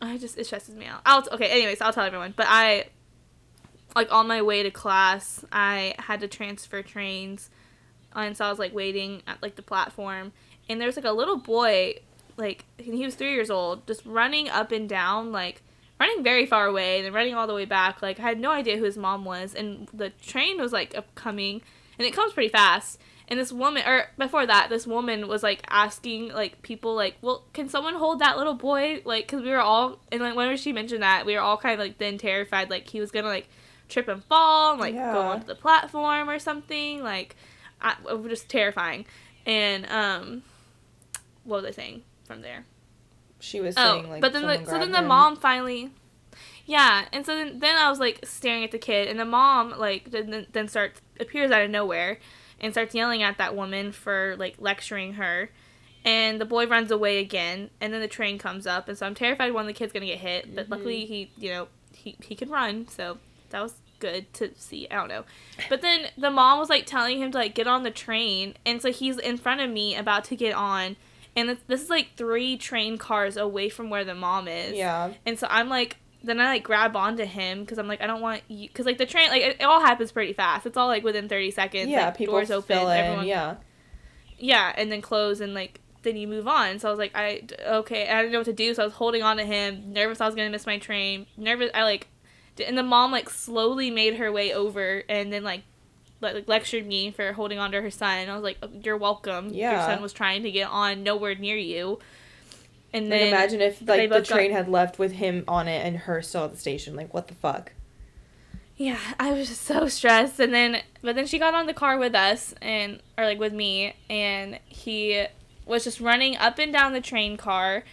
I 0.01 0.17
just 0.17 0.37
it 0.37 0.45
stresses 0.45 0.75
me 0.75 0.85
out. 0.85 1.01
I'll 1.05 1.23
okay. 1.31 1.47
Anyways, 1.47 1.81
I'll 1.81 1.93
tell 1.93 2.03
everyone. 2.05 2.33
But 2.35 2.47
I, 2.49 2.87
like 3.95 4.11
on 4.11 4.27
my 4.27 4.41
way 4.41 4.61
to 4.63 4.71
class, 4.71 5.45
I 5.51 5.95
had 5.97 6.19
to 6.19 6.27
transfer 6.27 6.81
trains, 6.81 7.49
and 8.13 8.35
so 8.35 8.45
I 8.45 8.49
was 8.49 8.59
like 8.59 8.73
waiting 8.73 9.23
at 9.25 9.41
like 9.41 9.55
the 9.55 9.61
platform, 9.61 10.33
and 10.69 10.79
there 10.79 10.87
was 10.87 10.95
like 10.95 11.05
a 11.05 11.11
little 11.11 11.37
boy, 11.37 11.95
like 12.37 12.65
he 12.77 13.05
was 13.05 13.15
three 13.15 13.33
years 13.33 13.49
old, 13.49 13.87
just 13.87 14.05
running 14.05 14.49
up 14.49 14.71
and 14.71 14.89
down, 14.89 15.31
like 15.31 15.61
running 15.99 16.23
very 16.23 16.45
far 16.45 16.65
away, 16.65 16.97
and 16.97 17.05
then 17.05 17.13
running 17.13 17.35
all 17.35 17.47
the 17.47 17.53
way 17.53 17.65
back. 17.65 18.01
Like 18.01 18.19
I 18.19 18.23
had 18.23 18.39
no 18.39 18.51
idea 18.51 18.77
who 18.77 18.83
his 18.83 18.97
mom 18.97 19.23
was, 19.25 19.55
and 19.55 19.87
the 19.93 20.09
train 20.09 20.59
was 20.59 20.73
like 20.73 20.95
upcoming, 20.97 21.61
and 21.97 22.05
it 22.05 22.13
comes 22.13 22.33
pretty 22.33 22.49
fast. 22.49 22.99
And 23.27 23.39
this 23.39 23.51
woman, 23.51 23.81
or 23.87 24.05
before 24.19 24.45
that, 24.45 24.69
this 24.69 24.85
woman 24.85 25.27
was 25.27 25.41
like 25.41 25.63
asking 25.69 26.29
like 26.29 26.61
people 26.61 26.93
like, 26.93 27.15
well, 27.21 27.45
can 27.53 27.69
someone 27.69 27.95
hold 27.95 28.19
that 28.19 28.37
little 28.37 28.53
boy? 28.53 29.01
Like, 29.03 29.27
cause 29.27 29.41
we 29.41 29.49
were 29.49 29.61
all, 29.61 29.99
and 30.11 30.21
like 30.21 30.35
whenever 30.35 30.57
she 30.57 30.71
mentioned 30.71 31.01
that, 31.01 31.25
we 31.25 31.33
were 31.33 31.39
all 31.39 31.57
kind 31.57 31.73
of 31.73 31.79
like 31.79 31.97
then 31.97 32.19
terrified, 32.19 32.69
like 32.69 32.87
he 32.87 32.99
was 32.99 33.09
gonna 33.09 33.27
like 33.27 33.47
trip 33.89 34.07
and 34.07 34.23
fall, 34.23 34.71
and, 34.73 34.79
like 34.81 34.93
go 34.95 35.21
onto 35.21 35.45
the 35.47 35.55
platform 35.55 36.29
or 36.29 36.39
something. 36.39 37.03
Like, 37.03 37.35
I, 37.81 37.95
it 38.09 38.19
was 38.19 38.29
just 38.29 38.49
terrifying. 38.49 39.05
And 39.45 39.85
um, 39.87 40.43
what 41.43 41.61
was 41.61 41.65
I 41.65 41.71
saying 41.71 42.03
from 42.25 42.41
there? 42.41 42.65
She 43.39 43.59
was 43.59 43.75
Oh, 43.77 43.83
saying 43.93 44.09
like. 44.09 44.21
but 44.21 44.33
then 44.33 44.47
the, 44.47 44.65
so 44.65 44.79
then 44.79 44.91
the 44.91 44.99
him. 44.99 45.07
mom 45.07 45.35
finally, 45.35 45.91
yeah, 46.65 47.05
and 47.13 47.25
so 47.25 47.35
then, 47.35 47.59
then 47.59 47.77
I 47.77 47.89
was 47.89 47.99
like 47.99 48.25
staring 48.25 48.63
at 48.63 48.71
the 48.71 48.79
kid, 48.79 49.07
and 49.07 49.19
the 49.19 49.25
mom 49.25 49.77
like 49.77 50.09
then 50.11 50.47
then 50.51 50.67
starts 50.67 51.01
appears 51.19 51.51
out 51.51 51.61
of 51.61 51.69
nowhere, 51.69 52.17
and 52.59 52.73
starts 52.73 52.95
yelling 52.95 53.21
at 53.21 53.37
that 53.37 53.55
woman 53.55 53.91
for 53.91 54.35
like 54.39 54.55
lecturing 54.57 55.13
her, 55.13 55.51
and 56.03 56.41
the 56.41 56.45
boy 56.45 56.65
runs 56.65 56.89
away 56.89 57.19
again, 57.19 57.69
and 57.79 57.93
then 57.93 58.01
the 58.01 58.07
train 58.07 58.39
comes 58.39 58.65
up, 58.65 58.87
and 58.87 58.97
so 58.97 59.05
I'm 59.05 59.13
terrified 59.15 59.53
one 59.53 59.61
of 59.61 59.67
the 59.67 59.73
kids 59.73 59.93
gonna 59.93 60.07
get 60.07 60.19
hit, 60.19 60.55
but 60.55 60.65
Mhm. 60.67 60.71
luckily 60.71 61.05
he 61.05 61.29
you 61.37 61.51
know 61.51 61.67
he 61.93 62.15
he 62.23 62.33
can 62.35 62.49
run, 62.49 62.87
so 62.87 63.19
that 63.49 63.61
was 63.61 63.75
good 63.99 64.31
to 64.35 64.51
see. 64.55 64.87
I 64.89 64.95
don't 64.95 65.07
know, 65.07 65.23
but 65.69 65.81
then 65.81 66.07
the 66.17 66.31
mom 66.31 66.59
was 66.59 66.69
like 66.69 66.85
telling 66.85 67.19
him 67.19 67.31
to 67.31 67.37
like 67.37 67.55
get 67.55 67.67
on 67.67 67.83
the 67.83 67.91
train, 67.91 68.55
and 68.65 68.81
so 68.81 68.91
he's 68.91 69.17
in 69.17 69.37
front 69.37 69.61
of 69.61 69.69
me 69.69 69.95
about 69.95 70.23
to 70.25 70.35
get 70.35 70.53
on. 70.55 70.95
And 71.37 71.57
this, 71.67 71.81
is 71.81 71.89
like 71.89 72.11
three 72.15 72.55
train 72.55 72.97
cars 72.97 73.35
away 73.35 73.67
from 73.67 73.89
where 73.89 74.05
the 74.05 74.15
mom 74.15 74.47
is. 74.47 74.71
Yeah. 74.73 75.11
And 75.25 75.37
so 75.37 75.47
I'm 75.49 75.67
like, 75.67 75.97
then 76.23 76.39
I 76.39 76.45
like 76.45 76.63
grab 76.63 76.95
onto 76.95 77.25
him 77.25 77.59
because 77.59 77.77
I'm 77.77 77.89
like, 77.89 78.01
I 78.01 78.07
don't 78.07 78.21
want 78.21 78.41
you, 78.47 78.69
because 78.69 78.85
like 78.85 78.97
the 78.97 79.05
train, 79.05 79.27
like 79.29 79.41
it, 79.41 79.57
it 79.59 79.63
all 79.63 79.81
happens 79.81 80.13
pretty 80.13 80.31
fast. 80.31 80.65
It's 80.65 80.77
all 80.77 80.87
like 80.87 81.03
within 81.03 81.27
30 81.27 81.51
seconds. 81.51 81.89
yeah. 81.89 82.05
like, 82.05 82.17
people 82.17 82.35
doors 82.35 82.51
open, 82.51 82.77
fill 82.77 82.89
in. 82.89 82.97
everyone, 82.97 83.27
Yeah. 83.27 83.55
yeah, 84.37 84.73
and 84.77 84.89
then 84.89 85.01
close 85.01 85.41
and 85.41 85.53
like 85.53 85.81
then 86.03 86.15
you 86.15 86.27
move 86.27 86.47
on. 86.47 86.79
So 86.79 86.87
I 86.87 86.91
was 86.91 86.99
like, 86.99 87.11
I 87.15 87.41
okay, 87.67 88.07
I 88.07 88.21
didn't 88.21 88.31
know 88.31 88.39
what 88.39 88.45
to 88.45 88.53
do. 88.53 88.73
So 88.73 88.83
I 88.83 88.85
was 88.85 88.93
holding 88.93 89.21
on 89.23 89.35
to 89.37 89.43
him, 89.43 89.91
nervous 89.91 90.21
I 90.21 90.25
was 90.27 90.35
gonna 90.35 90.49
miss 90.49 90.65
my 90.65 90.77
train, 90.77 91.25
nervous. 91.35 91.69
I 91.73 91.83
like, 91.83 92.07
and 92.59 92.77
the 92.77 92.83
mom 92.83 93.11
like 93.11 93.29
slowly 93.29 93.89
made 93.91 94.15
her 94.17 94.31
way 94.31 94.53
over 94.53 95.03
and 95.09 95.31
then 95.33 95.43
like. 95.43 95.63
le- 96.21 96.33
Like 96.33 96.47
lectured 96.47 96.85
me 96.87 97.11
for 97.11 97.33
holding 97.33 97.59
on 97.59 97.71
to 97.73 97.81
her 97.81 97.91
son. 97.91 98.29
I 98.29 98.33
was 98.33 98.43
like, 98.43 98.57
oh, 98.63 98.69
"You're 98.83 98.97
welcome. 98.97 99.49
yeah. 99.53 99.71
Your 99.73 99.81
son 99.81 100.01
was 100.01 100.13
trying 100.13 100.43
to 100.43 100.51
get 100.51 100.67
on 100.69 101.03
nowhere 101.03 101.35
near 101.35 101.57
you." 101.57 101.99
And 102.93 103.09
Like 103.09 103.19
then 103.19 103.27
imagine 103.27 103.61
if 103.61 103.81
like 103.85 104.01
the 104.03 104.07
both 104.07 104.29
got- 104.29 104.35
train 104.35 104.51
had 104.51 104.69
left 104.69 104.97
with 104.97 105.11
him 105.11 105.43
on 105.47 105.67
it 105.67 105.85
and 105.85 105.97
her 105.97 106.21
still 106.21 106.45
at 106.45 106.53
the 106.53 106.57
station. 106.57 106.95
Like 106.95 107.13
what 107.13 107.27
the 107.27 107.33
fuck? 107.35 107.73
Yeah, 108.77 108.99
I 109.19 109.31
was 109.31 109.47
just 109.49 109.61
so 109.61 109.87
stressed, 109.87 110.39
and 110.39 110.53
then 110.53 110.81
but 111.01 111.15
then 111.15 111.27
she 111.27 111.37
got 111.39 111.53
on 111.53 111.65
the 111.65 111.73
car 111.73 111.97
with 111.97 112.15
us 112.15 112.53
and 112.61 113.01
or 113.17 113.25
like 113.25 113.39
with 113.39 113.53
me, 113.53 113.93
and 114.09 114.59
he 114.65 115.25
was 115.65 115.83
just 115.83 115.99
running 116.01 116.37
up 116.37 116.57
and 116.59 116.71
down 116.73 116.93
the 116.93 117.01
train 117.01 117.37
car, 117.37 117.83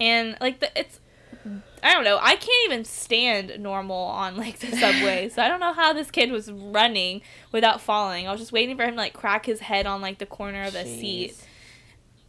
and 0.00 0.36
like 0.40 0.60
the 0.60 0.70
it's 0.78 0.98
I 1.82 1.92
don't 1.92 2.04
know 2.04 2.18
I 2.20 2.36
can't 2.36 2.64
even 2.66 2.84
stand 2.84 3.58
normal 3.58 3.96
on 3.96 4.36
like 4.36 4.58
the 4.60 4.76
subway, 4.76 5.28
so 5.28 5.42
I 5.42 5.48
don't 5.48 5.60
know 5.60 5.72
how 5.72 5.92
this 5.92 6.10
kid 6.10 6.30
was 6.30 6.50
running 6.50 7.22
without 7.50 7.80
falling. 7.80 8.28
I 8.28 8.30
was 8.30 8.40
just 8.40 8.52
waiting 8.52 8.76
for 8.76 8.84
him 8.84 8.92
to 8.92 8.96
like 8.96 9.14
crack 9.14 9.46
his 9.46 9.60
head 9.60 9.86
on 9.86 10.00
like 10.00 10.18
the 10.18 10.26
corner 10.26 10.62
of 10.64 10.74
the 10.74 10.84
seat. 10.84 11.34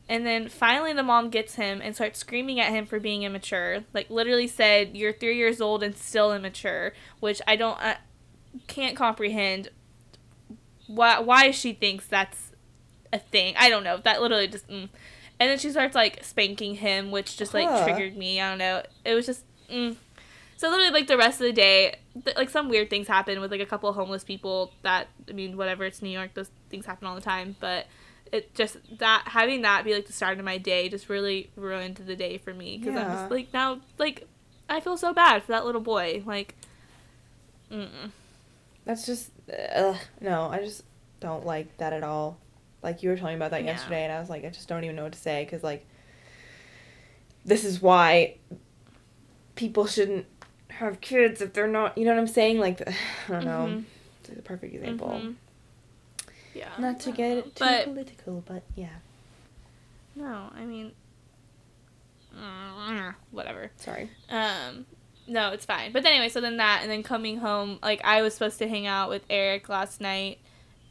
And 0.09 0.25
then 0.25 0.49
finally, 0.49 0.91
the 0.93 1.03
mom 1.03 1.29
gets 1.29 1.55
him 1.55 1.81
and 1.81 1.95
starts 1.95 2.19
screaming 2.19 2.59
at 2.59 2.71
him 2.71 2.85
for 2.85 2.99
being 2.99 3.23
immature. 3.23 3.83
Like 3.93 4.09
literally 4.09 4.47
said, 4.47 4.97
"You're 4.97 5.13
three 5.13 5.37
years 5.37 5.61
old 5.61 5.81
and 5.81 5.95
still 5.95 6.33
immature," 6.33 6.93
which 7.19 7.41
I 7.47 7.55
don't, 7.55 7.79
I 7.79 7.97
can't 8.67 8.97
comprehend. 8.97 9.69
Why 10.87 11.19
why 11.19 11.51
she 11.51 11.73
thinks 11.73 12.05
that's 12.05 12.51
a 13.13 13.19
thing? 13.19 13.55
I 13.57 13.69
don't 13.69 13.83
know. 13.83 13.97
That 13.97 14.21
literally 14.21 14.47
just. 14.47 14.67
Mm. 14.67 14.89
And 15.39 15.49
then 15.49 15.57
she 15.57 15.71
starts 15.71 15.95
like 15.95 16.23
spanking 16.23 16.75
him, 16.75 17.11
which 17.11 17.37
just 17.37 17.53
like 17.53 17.67
Huh. 17.67 17.83
triggered 17.83 18.15
me. 18.15 18.39
I 18.39 18.49
don't 18.49 18.57
know. 18.59 18.83
It 19.03 19.13
was 19.13 19.25
just. 19.25 19.43
Mm. 19.69 19.95
So 20.57 20.69
literally, 20.69 20.91
like 20.91 21.07
the 21.07 21.17
rest 21.17 21.41
of 21.41 21.47
the 21.47 21.53
day, 21.53 21.95
th- 22.23 22.37
like 22.37 22.49
some 22.49 22.69
weird 22.69 22.89
things 22.89 23.07
happen 23.07 23.41
with 23.41 23.51
like 23.51 23.59
a 23.59 23.65
couple 23.65 23.89
of 23.89 23.95
homeless 23.95 24.23
people. 24.23 24.71
That 24.83 25.07
I 25.29 25.33
mean, 25.33 25.57
whatever. 25.57 25.83
It's 25.83 26.01
New 26.01 26.09
York. 26.09 26.33
Those 26.35 26.51
things 26.69 26.85
happen 26.85 27.07
all 27.07 27.15
the 27.15 27.21
time. 27.21 27.55
But 27.59 27.87
it 28.31 28.53
just 28.55 28.77
that 28.99 29.23
having 29.27 29.61
that 29.63 29.83
be 29.83 29.93
like 29.93 30.07
the 30.07 30.13
start 30.13 30.39
of 30.39 30.45
my 30.45 30.57
day 30.57 30.89
just 30.89 31.09
really 31.09 31.49
ruined 31.55 31.97
the 31.97 32.15
day 32.15 32.37
for 32.37 32.53
me 32.53 32.77
because 32.77 32.95
I'm 32.95 33.11
just 33.11 33.29
like 33.29 33.53
now 33.53 33.79
like 33.99 34.27
I 34.69 34.79
feel 34.79 34.97
so 34.97 35.13
bad 35.13 35.43
for 35.43 35.51
that 35.51 35.65
little 35.65 35.81
boy. 35.81 36.23
Like, 36.25 36.55
mm 37.71 37.87
That's 38.85 39.05
just 39.05 39.31
ugh, 39.75 39.97
no. 40.21 40.47
I 40.49 40.59
just 40.59 40.83
don't 41.19 41.45
like 41.45 41.77
that 41.77 41.93
at 41.93 42.03
all. 42.03 42.37
Like 42.83 43.01
you 43.01 43.09
were 43.09 43.15
telling 43.15 43.33
me 43.33 43.37
about 43.37 43.51
that 43.51 43.63
Yeah. 43.63 43.71
yesterday, 43.71 44.03
and 44.03 44.11
I 44.13 44.19
was 44.19 44.29
like, 44.29 44.43
I 44.45 44.49
just 44.49 44.67
don't 44.67 44.83
even 44.83 44.95
know 44.95 45.03
what 45.03 45.13
to 45.13 45.19
say 45.19 45.43
because 45.45 45.63
like 45.63 45.85
this 47.45 47.63
is 47.65 47.81
why 47.81 48.35
people 49.55 49.85
shouldn't 49.87 50.25
have 50.69 50.99
kids 51.01 51.41
if 51.41 51.53
they're 51.53 51.67
not. 51.67 51.97
You 51.97 52.05
know 52.05 52.11
what 52.13 52.19
I'm 52.19 52.27
saying? 52.27 52.59
Like 52.59 52.81
I 53.29 53.31
don't 53.31 53.45
know. 53.45 53.67
Mhm. 53.69 53.83
It's 54.19 54.29
like 54.29 54.37
the 54.37 54.43
perfect 54.43 54.75
example. 54.75 55.09
Mhm. 55.09 55.35
Yeah. 56.53 56.69
Not 56.77 56.99
to 57.01 57.11
get 57.11 57.43
too 57.45 57.51
But- 57.59 57.85
political, 57.85 58.43
but 58.45 58.63
yeah. 58.75 58.89
No, 60.15 60.51
I 60.55 60.63
mean, 60.65 60.91
mm, 62.37 63.15
whatever. 63.31 63.71
Sorry. 63.77 64.09
Um, 64.29 64.85
no, 65.27 65.49
it's 65.51 65.65
fine. 65.65 65.91
But 65.91 66.05
anyway, 66.05 66.29
so 66.29 66.39
then 66.41 66.57
that, 66.57 66.79
and 66.83 66.91
then 66.91 67.01
coming 67.01 67.37
home, 67.37 67.79
like 67.81 68.01
I 68.03 68.21
was 68.21 68.33
supposed 68.33 68.59
to 68.59 68.67
hang 68.67 68.85
out 68.85 69.09
with 69.09 69.23
Eric 69.29 69.69
last 69.69 70.01
night, 70.01 70.37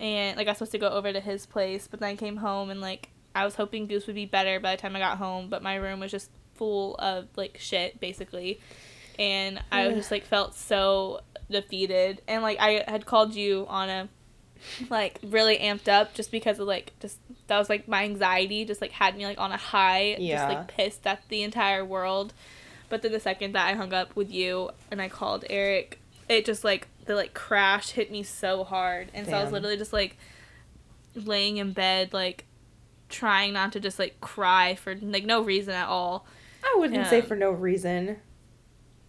and 0.03 0.37
like 0.37 0.47
I 0.47 0.51
was 0.51 0.59
supposed 0.59 0.73
to 0.73 0.79
go 0.79 0.89
over 0.89 1.11
to 1.13 1.21
his 1.21 1.47
place, 1.47 1.89
but 1.91 2.01
then 2.01 2.11
I 2.11 2.17
came 2.17 2.37
home 2.37 2.69
and 2.69 2.83
like 2.83 3.09
I 3.35 3.47
was 3.47 3.55
hoping 3.55 3.87
Goose 3.87 4.07
would 4.07 4.17
be 4.17 4.27
better 4.27 4.61
by 4.61 4.77
the 4.77 4.83
time 4.83 4.95
I 4.95 4.99
got 4.99 5.17
home, 5.17 5.49
but 5.49 5.63
my 5.63 5.77
room 5.77 6.01
was 6.01 6.11
just 6.11 6.31
full 6.55 6.97
of 6.97 7.29
like 7.37 7.57
shit 7.59 7.99
basically, 8.01 8.61
and 9.19 9.63
I 9.73 9.87
was 9.87 9.97
just 9.97 10.11
like 10.11 10.25
felt 10.27 10.55
so 10.55 11.21
defeated, 11.51 12.21
and 12.29 12.43
like 12.43 12.59
I 12.61 12.85
had 12.87 13.07
called 13.07 13.35
you 13.35 13.65
on 13.71 13.89
a 13.89 14.09
like 14.91 15.19
really 15.25 15.59
amped 15.59 15.89
up 15.89 16.15
just 16.15 16.31
because 16.31 16.59
of 16.59 16.69
like 16.69 16.93
just 17.01 17.19
that 17.49 17.59
was 17.59 17.69
like 17.69 17.89
my 17.89 18.05
anxiety 18.05 18.65
just 18.65 18.81
like 18.81 18.93
had 18.93 19.17
me 19.17 19.25
like 19.27 19.41
on 19.41 19.51
a 19.51 19.57
high 19.57 20.17
Yeah. 20.19 20.37
just 20.37 20.49
like 20.49 20.69
pissed 20.69 21.07
at 21.07 21.23
the 21.29 21.43
entire 21.43 21.85
world. 21.85 22.33
But 22.89 23.03
then 23.03 23.11
the 23.13 23.21
second 23.21 23.55
that 23.55 23.67
i 23.67 23.73
hung 23.73 23.93
up 23.95 24.15
with 24.15 24.31
you 24.31 24.69
and 24.91 25.01
i 25.01 25.09
called 25.09 25.47
eric 25.49 25.99
it 26.29 26.45
just 26.45 26.63
like 26.63 26.87
the 27.07 27.15
like 27.15 27.35
crash 27.35 27.91
hit 27.91 28.11
me 28.11 28.23
so 28.23 28.65
hard 28.65 29.11
and 29.15 29.27
so 29.27 29.33
i 29.37 29.43
was 29.43 29.53
literally 29.53 29.77
just 29.77 29.93
like 29.93 30.17
laying 31.15 31.57
in 31.59 31.73
bed 31.73 32.13
like 32.13 32.45
trying 33.09 33.53
not 33.53 33.73
to 33.73 33.81
just 33.81 33.99
like 33.99 34.21
cry 34.21 34.75
for 34.75 34.95
like 34.97 35.25
no 35.25 35.43
reason 35.43 35.75
at 35.75 35.89
all 35.89 36.27
I 36.65 36.77
wouldn't 36.79 37.07
say 37.09 37.21
for 37.21 37.35
no 37.35 37.51
reason. 37.51 38.19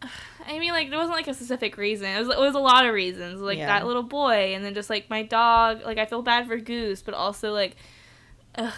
I 0.48 0.60
mean, 0.60 0.72
like 0.74 0.90
there 0.90 0.98
wasn't 0.98 1.16
like 1.16 1.28
a 1.28 1.34
specific 1.34 1.78
reason. 1.78 2.08
It 2.08 2.20
was 2.20 2.30
it 2.30 2.40
was 2.40 2.56
a 2.56 2.60
lot 2.60 2.86
of 2.86 2.94
reasons, 2.94 3.40
like 3.40 3.58
Yeah. 3.60 3.68
that 3.68 3.86
little 3.86 4.04
boy, 4.04 4.54
and 4.56 4.66
then 4.66 4.74
just 4.74 4.90
like 4.90 5.10
my 5.10 5.22
dog. 5.24 5.84
Like 5.86 5.98
I 6.00 6.06
feel 6.06 6.22
bad 6.24 6.48
for 6.48 6.58
Goose, 6.58 7.02
but 7.04 7.14
also 7.14 7.54
like, 7.54 7.76
ugh, 8.56 8.74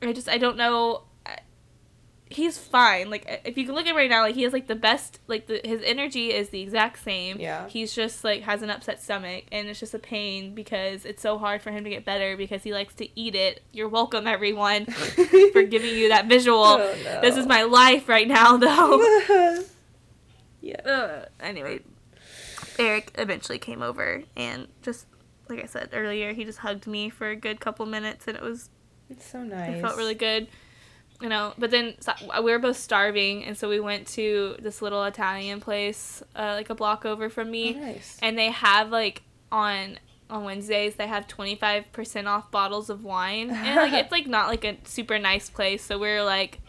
I 0.00 0.12
just 0.12 0.28
I 0.28 0.38
don't 0.38 0.56
know. 0.56 1.02
He's 2.32 2.56
fine. 2.56 3.10
Like 3.10 3.42
if 3.44 3.58
you 3.58 3.66
can 3.66 3.74
look 3.74 3.86
at 3.86 3.90
him 3.90 3.96
right 3.96 4.08
now, 4.08 4.22
like 4.22 4.36
he 4.36 4.44
has 4.44 4.52
like 4.52 4.68
the 4.68 4.76
best. 4.76 5.18
Like 5.26 5.48
the 5.48 5.60
his 5.64 5.82
energy 5.84 6.32
is 6.32 6.50
the 6.50 6.60
exact 6.62 7.02
same. 7.02 7.40
Yeah. 7.40 7.68
He's 7.68 7.92
just 7.92 8.22
like 8.22 8.42
has 8.42 8.62
an 8.62 8.70
upset 8.70 9.02
stomach, 9.02 9.44
and 9.50 9.68
it's 9.68 9.80
just 9.80 9.94
a 9.94 9.98
pain 9.98 10.54
because 10.54 11.04
it's 11.04 11.20
so 11.22 11.38
hard 11.38 11.60
for 11.60 11.72
him 11.72 11.82
to 11.84 11.90
get 11.90 12.04
better 12.04 12.36
because 12.36 12.62
he 12.62 12.72
likes 12.72 12.94
to 12.94 13.08
eat 13.20 13.34
it. 13.34 13.62
You're 13.72 13.88
welcome, 13.88 14.28
everyone, 14.28 14.86
for 15.52 15.62
giving 15.64 15.94
you 15.96 16.10
that 16.10 16.26
visual. 16.26 16.62
Oh, 16.62 16.94
no. 17.04 17.20
This 17.20 17.36
is 17.36 17.46
my 17.46 17.64
life 17.64 18.08
right 18.08 18.28
now, 18.28 18.56
though. 18.56 19.64
yeah. 20.60 20.80
uh, 20.84 21.24
anyway, 21.40 21.80
Eric 22.78 23.12
eventually 23.18 23.58
came 23.58 23.82
over 23.82 24.22
and 24.36 24.68
just 24.82 25.06
like 25.48 25.62
I 25.62 25.66
said 25.66 25.88
earlier, 25.92 26.32
he 26.32 26.44
just 26.44 26.58
hugged 26.60 26.86
me 26.86 27.10
for 27.10 27.28
a 27.28 27.34
good 27.36 27.58
couple 27.60 27.84
minutes 27.86 28.28
and 28.28 28.36
it 28.36 28.42
was 28.42 28.70
It's 29.08 29.26
so 29.26 29.42
nice. 29.42 29.78
it 29.78 29.80
felt 29.82 29.96
really 29.96 30.14
good. 30.14 30.46
You 31.20 31.28
know, 31.28 31.52
but 31.58 31.70
then 31.70 31.94
so, 32.00 32.12
we 32.42 32.50
were 32.50 32.58
both 32.58 32.76
starving, 32.78 33.44
and 33.44 33.56
so 33.56 33.68
we 33.68 33.78
went 33.80 34.06
to 34.08 34.56
this 34.58 34.80
little 34.80 35.04
Italian 35.04 35.60
place, 35.60 36.22
uh, 36.34 36.54
like 36.56 36.70
a 36.70 36.74
block 36.74 37.04
over 37.04 37.28
from 37.28 37.48
Oh, 37.48 37.50
me, 37.50 37.74
nice. 37.74 38.16
and 38.22 38.38
they 38.38 38.50
have 38.50 38.90
like 38.90 39.22
on 39.52 39.98
on 40.30 40.44
Wednesdays 40.44 40.94
they 40.94 41.06
have 41.08 41.26
twenty 41.26 41.56
five 41.56 41.90
percent 41.92 42.26
off 42.28 42.50
bottles 42.50 42.88
of 42.88 43.04
wine, 43.04 43.50
and 43.50 43.76
like 43.76 43.92
it's 44.04 44.10
like 44.12 44.26
not 44.26 44.48
like 44.48 44.64
a 44.64 44.78
super 44.84 45.18
nice 45.18 45.50
place, 45.50 45.82
so 45.84 45.98
we 45.98 46.08
are 46.08 46.24
like, 46.24 46.60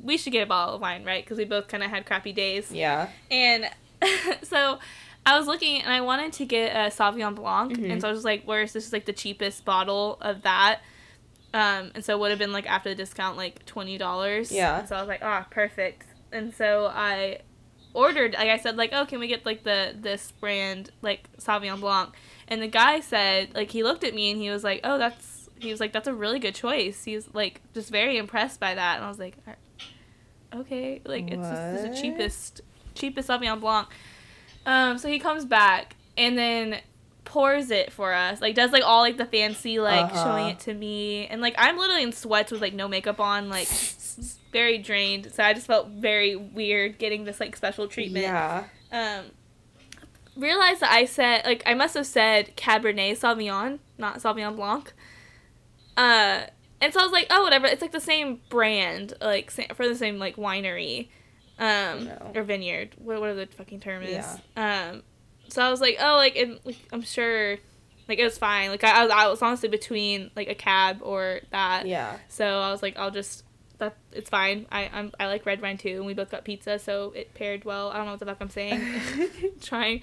we 0.00 0.16
should 0.16 0.32
get 0.32 0.42
a 0.42 0.46
bottle 0.46 0.76
of 0.76 0.80
wine, 0.80 1.04
right? 1.04 1.24
Because 1.24 1.38
we 1.38 1.44
both 1.44 1.66
kind 1.68 1.82
of 1.82 1.90
had 1.90 2.06
crappy 2.06 2.32
days. 2.32 2.70
yeah. 2.70 3.08
And 3.30 3.68
so 4.42 4.78
I 5.26 5.38
was 5.38 5.46
looking 5.46 5.80
and 5.82 5.92
I 5.92 6.00
wanted 6.02 6.32
to 6.34 6.44
get 6.44 6.74
a 6.74 6.90
Sauvignon 6.90 7.34
Blanc. 7.34 7.72
Mhm. 7.76 7.90
And 7.92 8.00
so 8.00 8.08
I 8.08 8.10
was 8.10 8.18
just 8.18 8.24
like, 8.24 8.42
where's 8.44 8.72
this 8.72 8.86
is 8.86 8.92
like 8.92 9.04
the 9.06 9.12
cheapest 9.12 9.64
bottle 9.64 10.18
of 10.20 10.42
that? 10.42 10.80
Um, 11.54 11.92
and 11.94 12.04
so 12.04 12.14
it 12.14 12.20
would 12.20 12.30
have 12.30 12.38
been 12.38 12.52
like 12.52 12.66
after 12.66 12.88
the 12.88 12.94
discount, 12.94 13.36
like 13.36 13.64
$20. 13.66 14.50
Yeah. 14.50 14.84
So 14.84 14.96
I 14.96 15.00
was 15.00 15.08
like, 15.08 15.20
ah, 15.22 15.46
perfect. 15.50 16.06
And 16.32 16.54
so 16.54 16.86
I 16.86 17.40
ordered, 17.94 18.32
like 18.34 18.48
I 18.48 18.56
said, 18.56 18.76
like, 18.76 18.90
oh, 18.92 19.04
can 19.04 19.20
we 19.20 19.26
get 19.26 19.44
like 19.44 19.62
the, 19.62 19.94
this 19.98 20.32
brand, 20.40 20.90
like 21.02 21.28
Sauvignon 21.38 21.80
Blanc? 21.80 22.14
And 22.48 22.62
the 22.62 22.68
guy 22.68 23.00
said, 23.00 23.54
like, 23.54 23.70
he 23.70 23.82
looked 23.82 24.04
at 24.04 24.14
me 24.14 24.30
and 24.30 24.40
he 24.40 24.50
was 24.50 24.64
like, 24.64 24.80
oh, 24.84 24.98
that's, 24.98 25.48
he 25.58 25.70
was 25.70 25.78
like, 25.80 25.92
that's 25.92 26.08
a 26.08 26.14
really 26.14 26.38
good 26.38 26.54
choice. 26.54 27.04
He's 27.04 27.28
like, 27.34 27.60
just 27.74 27.90
very 27.90 28.16
impressed 28.16 28.58
by 28.58 28.74
that. 28.74 28.96
And 28.96 29.04
I 29.04 29.08
was 29.08 29.18
like, 29.18 29.36
okay, 30.54 31.00
like, 31.04 31.30
it's 31.30 31.48
just 31.48 31.62
it's 31.86 31.96
the 31.96 32.02
cheapest, 32.02 32.60
cheapest 32.94 33.28
Sauvignon 33.28 33.60
Blanc. 33.60 33.88
Um, 34.64 34.96
so 34.98 35.08
he 35.08 35.18
comes 35.18 35.44
back 35.44 35.96
and 36.16 36.36
then 36.38 36.80
pours 37.32 37.70
it 37.70 37.90
for 37.92 38.12
us. 38.12 38.40
Like 38.42 38.54
does 38.54 38.72
like 38.72 38.82
all 38.84 39.00
like 39.00 39.16
the 39.16 39.24
fancy 39.24 39.78
like 39.80 40.04
Uh-huh. 40.12 40.24
showing 40.24 40.46
it 40.48 40.58
to 40.60 40.74
me. 40.74 41.26
And 41.28 41.40
like 41.40 41.54
I'm 41.56 41.78
literally 41.78 42.02
in 42.02 42.12
sweats 42.12 42.52
with 42.52 42.60
like 42.60 42.74
no 42.74 42.88
makeup 42.88 43.20
on, 43.20 43.48
like 43.48 43.68
very 44.52 44.76
drained. 44.78 45.32
So 45.32 45.42
I 45.42 45.54
just 45.54 45.66
felt 45.66 45.88
very 45.88 46.36
weird 46.36 46.98
getting 46.98 47.24
this 47.24 47.40
like 47.40 47.56
special 47.56 47.88
treatment. 47.88 48.24
Yeah. 48.24 48.64
Um 48.92 49.24
realized 50.36 50.80
that 50.80 50.92
I 50.92 51.04
said 51.06 51.44
like 51.46 51.62
I 51.66 51.74
must 51.74 51.94
have 51.94 52.06
said 52.06 52.56
Cabernet 52.56 53.18
Sauvignon, 53.18 53.78
not 53.98 54.18
Sauvignon 54.18 54.54
Blanc. 54.56 54.92
Uh 55.96 56.42
and 56.80 56.92
so 56.92 57.00
I 57.00 57.04
was 57.04 57.12
like, 57.12 57.28
oh 57.30 57.42
whatever, 57.44 57.66
it's 57.66 57.80
like 57.80 57.92
the 57.92 58.00
same 58.00 58.40
brand, 58.50 59.14
like 59.20 59.50
sa- 59.50 59.72
for 59.74 59.88
the 59.88 59.94
same 59.94 60.18
like 60.18 60.36
winery. 60.36 61.08
Um 61.58 62.04
No. 62.06 62.32
or 62.34 62.42
vineyard. 62.42 62.90
What 62.98 63.20
whatever 63.20 63.44
the 63.44 63.52
fucking 63.54 63.80
term 63.80 64.02
is. 64.02 64.26
Yeah. 64.56 64.88
Um 64.90 65.02
so 65.52 65.62
I 65.62 65.70
was 65.70 65.80
like, 65.80 65.98
oh 66.00 66.16
like, 66.16 66.36
and, 66.36 66.58
like 66.64 66.78
I'm 66.92 67.02
sure 67.02 67.58
like 68.08 68.18
it 68.18 68.24
was 68.24 68.38
fine. 68.38 68.70
Like 68.70 68.84
I, 68.84 69.00
I 69.00 69.02
was 69.04 69.12
I 69.12 69.28
was 69.28 69.42
honestly 69.42 69.68
between 69.68 70.30
like 70.34 70.48
a 70.48 70.54
cab 70.54 71.00
or 71.02 71.40
that. 71.50 71.86
Yeah. 71.86 72.16
So 72.28 72.44
I 72.44 72.70
was 72.70 72.82
like, 72.82 72.98
I'll 72.98 73.10
just 73.10 73.44
that 73.78 73.96
it's 74.12 74.30
fine. 74.30 74.66
I 74.72 74.88
I'm, 74.92 75.12
I 75.20 75.26
like 75.26 75.44
red 75.44 75.60
wine 75.60 75.76
too, 75.76 75.96
and 75.96 76.06
we 76.06 76.14
both 76.14 76.30
got 76.30 76.44
pizza, 76.44 76.78
so 76.78 77.12
it 77.14 77.34
paired 77.34 77.64
well. 77.64 77.90
I 77.90 77.96
don't 77.96 78.06
know 78.06 78.12
what 78.12 78.20
the 78.20 78.26
fuck 78.26 78.38
I'm 78.40 78.50
saying. 78.50 78.80
Trying, 79.60 80.02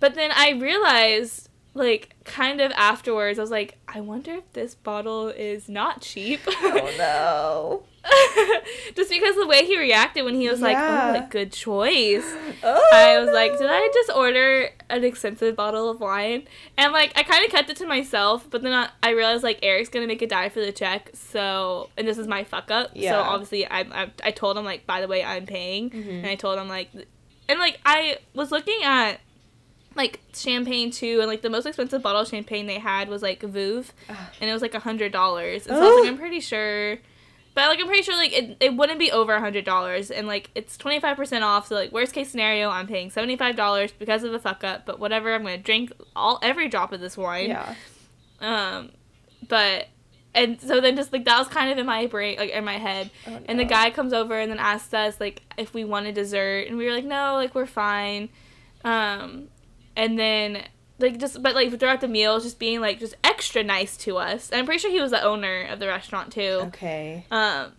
but 0.00 0.14
then 0.14 0.30
I 0.34 0.50
realized, 0.50 1.48
like, 1.72 2.16
kind 2.24 2.60
of 2.60 2.72
afterwards, 2.72 3.38
I 3.38 3.42
was 3.42 3.50
like, 3.50 3.78
I 3.88 4.00
wonder 4.00 4.34
if 4.34 4.52
this 4.52 4.74
bottle 4.74 5.28
is 5.28 5.68
not 5.68 6.00
cheap. 6.00 6.40
oh 6.46 6.94
no. 6.98 7.82
just 8.96 9.10
because 9.10 9.34
the 9.36 9.46
way 9.46 9.64
he 9.64 9.78
reacted 9.78 10.24
when 10.24 10.34
he 10.34 10.48
was 10.48 10.60
like, 10.60 10.76
"Oh, 10.76 11.12
like 11.18 11.30
good 11.30 11.52
choice." 11.52 12.24
Oh, 12.66 12.88
I 12.94 13.18
was 13.20 13.28
like, 13.30 13.58
did 13.58 13.68
I 13.68 13.90
just 13.92 14.10
order 14.16 14.70
an 14.88 15.04
expensive 15.04 15.54
bottle 15.54 15.90
of 15.90 16.00
wine? 16.00 16.48
And 16.78 16.94
like, 16.94 17.12
I 17.14 17.22
kind 17.22 17.44
of 17.44 17.50
kept 17.50 17.68
it 17.68 17.76
to 17.76 17.86
myself, 17.86 18.48
but 18.48 18.62
then 18.62 18.72
I, 18.72 18.88
I 19.02 19.10
realized 19.10 19.42
like 19.44 19.58
Eric's 19.62 19.90
gonna 19.90 20.06
make 20.06 20.22
a 20.22 20.26
die 20.26 20.48
for 20.48 20.60
the 20.60 20.72
check, 20.72 21.10
so 21.12 21.90
and 21.98 22.08
this 22.08 22.16
is 22.16 22.26
my 22.26 22.42
fuck 22.44 22.70
up. 22.70 22.90
Yeah. 22.94 23.10
So 23.12 23.20
obviously, 23.20 23.66
I, 23.66 23.80
I 23.80 24.10
I 24.22 24.30
told 24.30 24.56
him 24.56 24.64
like, 24.64 24.86
by 24.86 25.02
the 25.02 25.08
way, 25.08 25.22
I'm 25.22 25.44
paying, 25.44 25.90
Mhm. 25.90 26.18
and 26.20 26.26
I 26.26 26.36
told 26.36 26.58
him 26.58 26.68
like, 26.68 26.88
and 27.50 27.58
like 27.58 27.78
I 27.84 28.16
was 28.34 28.50
looking 28.50 28.78
at 28.82 29.20
like 29.94 30.20
champagne 30.34 30.90
too, 30.90 31.18
and 31.20 31.28
like 31.28 31.42
the 31.42 31.50
most 31.50 31.66
expensive 31.66 32.02
bottle 32.02 32.22
of 32.22 32.28
champagne 32.28 32.66
they 32.66 32.78
had 32.78 33.10
was 33.10 33.20
like 33.22 33.40
Veuve, 33.42 33.90
and 34.08 34.48
it 34.48 34.52
was 34.54 34.62
like 34.62 34.74
a 34.74 34.80
hundred 34.80 35.12
dollars. 35.12 35.66
And 35.66 35.76
so 35.76 35.82
I 35.82 35.86
was 35.90 36.00
like, 36.04 36.12
I'm 36.12 36.18
pretty 36.18 36.40
sure. 36.40 36.96
But 37.54 37.68
like 37.68 37.78
I'm 37.80 37.86
pretty 37.86 38.02
sure 38.02 38.16
like 38.16 38.32
it, 38.32 38.56
it 38.60 38.76
wouldn't 38.76 38.98
be 38.98 39.12
over 39.12 39.32
a 39.32 39.40
hundred 39.40 39.64
dollars 39.64 40.10
and 40.10 40.26
like 40.26 40.50
it's 40.56 40.76
twenty 40.76 40.98
five 40.98 41.16
percent 41.16 41.44
off, 41.44 41.68
so 41.68 41.76
like 41.76 41.92
worst 41.92 42.12
case 42.12 42.28
scenario 42.30 42.68
I'm 42.68 42.86
paying 42.88 43.10
seventy 43.10 43.36
five 43.36 43.54
dollars 43.54 43.92
because 43.92 44.24
of 44.24 44.34
a 44.34 44.38
fuck 44.40 44.64
up, 44.64 44.84
but 44.86 44.98
whatever, 44.98 45.32
I'm 45.32 45.42
gonna 45.42 45.58
drink 45.58 45.92
all 46.16 46.38
every 46.42 46.68
drop 46.68 46.92
of 46.92 47.00
this 47.00 47.16
wine. 47.16 47.50
Yeah. 47.50 47.74
Um 48.40 48.90
but 49.48 49.86
and 50.34 50.60
so 50.60 50.80
then 50.80 50.96
just 50.96 51.12
like 51.12 51.24
that 51.26 51.38
was 51.38 51.46
kind 51.46 51.70
of 51.70 51.78
in 51.78 51.86
my 51.86 52.06
brain 52.06 52.38
like 52.38 52.50
in 52.50 52.64
my 52.64 52.78
head. 52.78 53.10
Oh, 53.28 53.38
And 53.46 53.58
the 53.60 53.64
guy 53.64 53.90
comes 53.90 54.12
over 54.12 54.36
and 54.38 54.50
then 54.50 54.58
asks 54.58 54.92
us 54.92 55.20
like 55.20 55.42
if 55.56 55.72
we 55.74 55.84
wanted 55.84 56.16
dessert 56.16 56.66
and 56.66 56.76
we 56.76 56.86
were 56.86 56.92
like, 56.92 57.04
No, 57.04 57.34
like 57.34 57.54
we're 57.54 57.66
fine. 57.66 58.30
Um 58.84 59.48
and 59.96 60.18
then 60.18 60.64
like 60.98 61.18
just 61.18 61.42
but 61.42 61.54
like 61.54 61.78
throughout 61.78 62.00
the 62.00 62.08
meal 62.08 62.38
just 62.40 62.58
being 62.58 62.80
like 62.80 62.98
just 62.98 63.14
extra 63.24 63.62
nice 63.62 63.96
to 63.98 64.16
us. 64.16 64.50
And 64.50 64.60
I'm 64.60 64.66
pretty 64.66 64.80
sure 64.80 64.90
he 64.90 65.00
was 65.00 65.10
the 65.10 65.22
owner 65.22 65.64
of 65.64 65.78
the 65.78 65.86
restaurant 65.88 66.32
too. 66.32 66.60
Okay. 66.66 67.26
Um, 67.30 67.72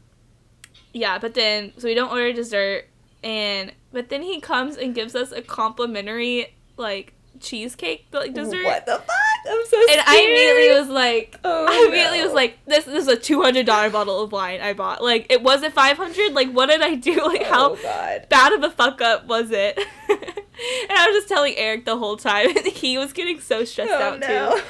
yeah, 0.93 1.17
but 1.17 1.33
then 1.33 1.73
so 1.77 1.87
we 1.87 1.93
don't 1.93 2.11
order 2.11 2.33
dessert, 2.33 2.87
and 3.23 3.71
but 3.91 4.09
then 4.09 4.21
he 4.21 4.39
comes 4.39 4.77
and 4.77 4.93
gives 4.93 5.15
us 5.15 5.31
a 5.31 5.41
complimentary 5.41 6.55
like 6.77 7.13
cheesecake 7.45 8.07
like 8.11 8.33
dessert. 8.33 8.63
What 8.63 8.85
the 8.85 8.93
fuck? 8.97 9.09
I'm 9.47 9.63
so 9.65 9.69
sorry. 9.71 9.83
And 9.93 10.01
scared. 10.01 10.05
I 10.07 10.21
immediately 10.21 10.79
was 10.79 10.89
like, 10.89 11.39
Oh, 11.43 11.65
I 11.69 11.85
immediately 11.87 12.17
no. 12.19 12.25
was 12.25 12.33
like, 12.33 12.57
this, 12.65 12.85
this 12.85 13.03
is 13.03 13.07
a 13.07 13.15
two 13.15 13.41
hundred 13.41 13.65
dollar 13.65 13.89
bottle 13.89 14.21
of 14.23 14.31
wine 14.31 14.59
I 14.61 14.73
bought. 14.73 15.03
Like 15.03 15.27
it 15.29 15.41
wasn't 15.43 15.73
five 15.73 15.97
hundred. 15.97 16.33
Like 16.33 16.49
what 16.51 16.65
did 16.67 16.81
I 16.81 16.95
do? 16.95 17.15
Like 17.25 17.41
oh, 17.45 17.49
how 17.53 17.71
Oh 17.71 17.75
god. 17.81 18.27
bad 18.29 18.53
of 18.53 18.63
a 18.63 18.71
fuck 18.71 19.01
up 19.01 19.27
was 19.27 19.51
it? 19.51 19.77
and 20.09 20.91
I 20.97 21.07
was 21.07 21.15
just 21.17 21.27
telling 21.29 21.53
Eric 21.57 21.85
the 21.85 21.97
whole 21.97 22.17
time, 22.17 22.55
and 22.55 22.65
he 22.67 22.97
was 22.97 23.13
getting 23.13 23.39
so 23.39 23.63
stressed 23.65 23.91
Oh 23.91 23.95
out 23.95 24.21
too. 24.21 24.61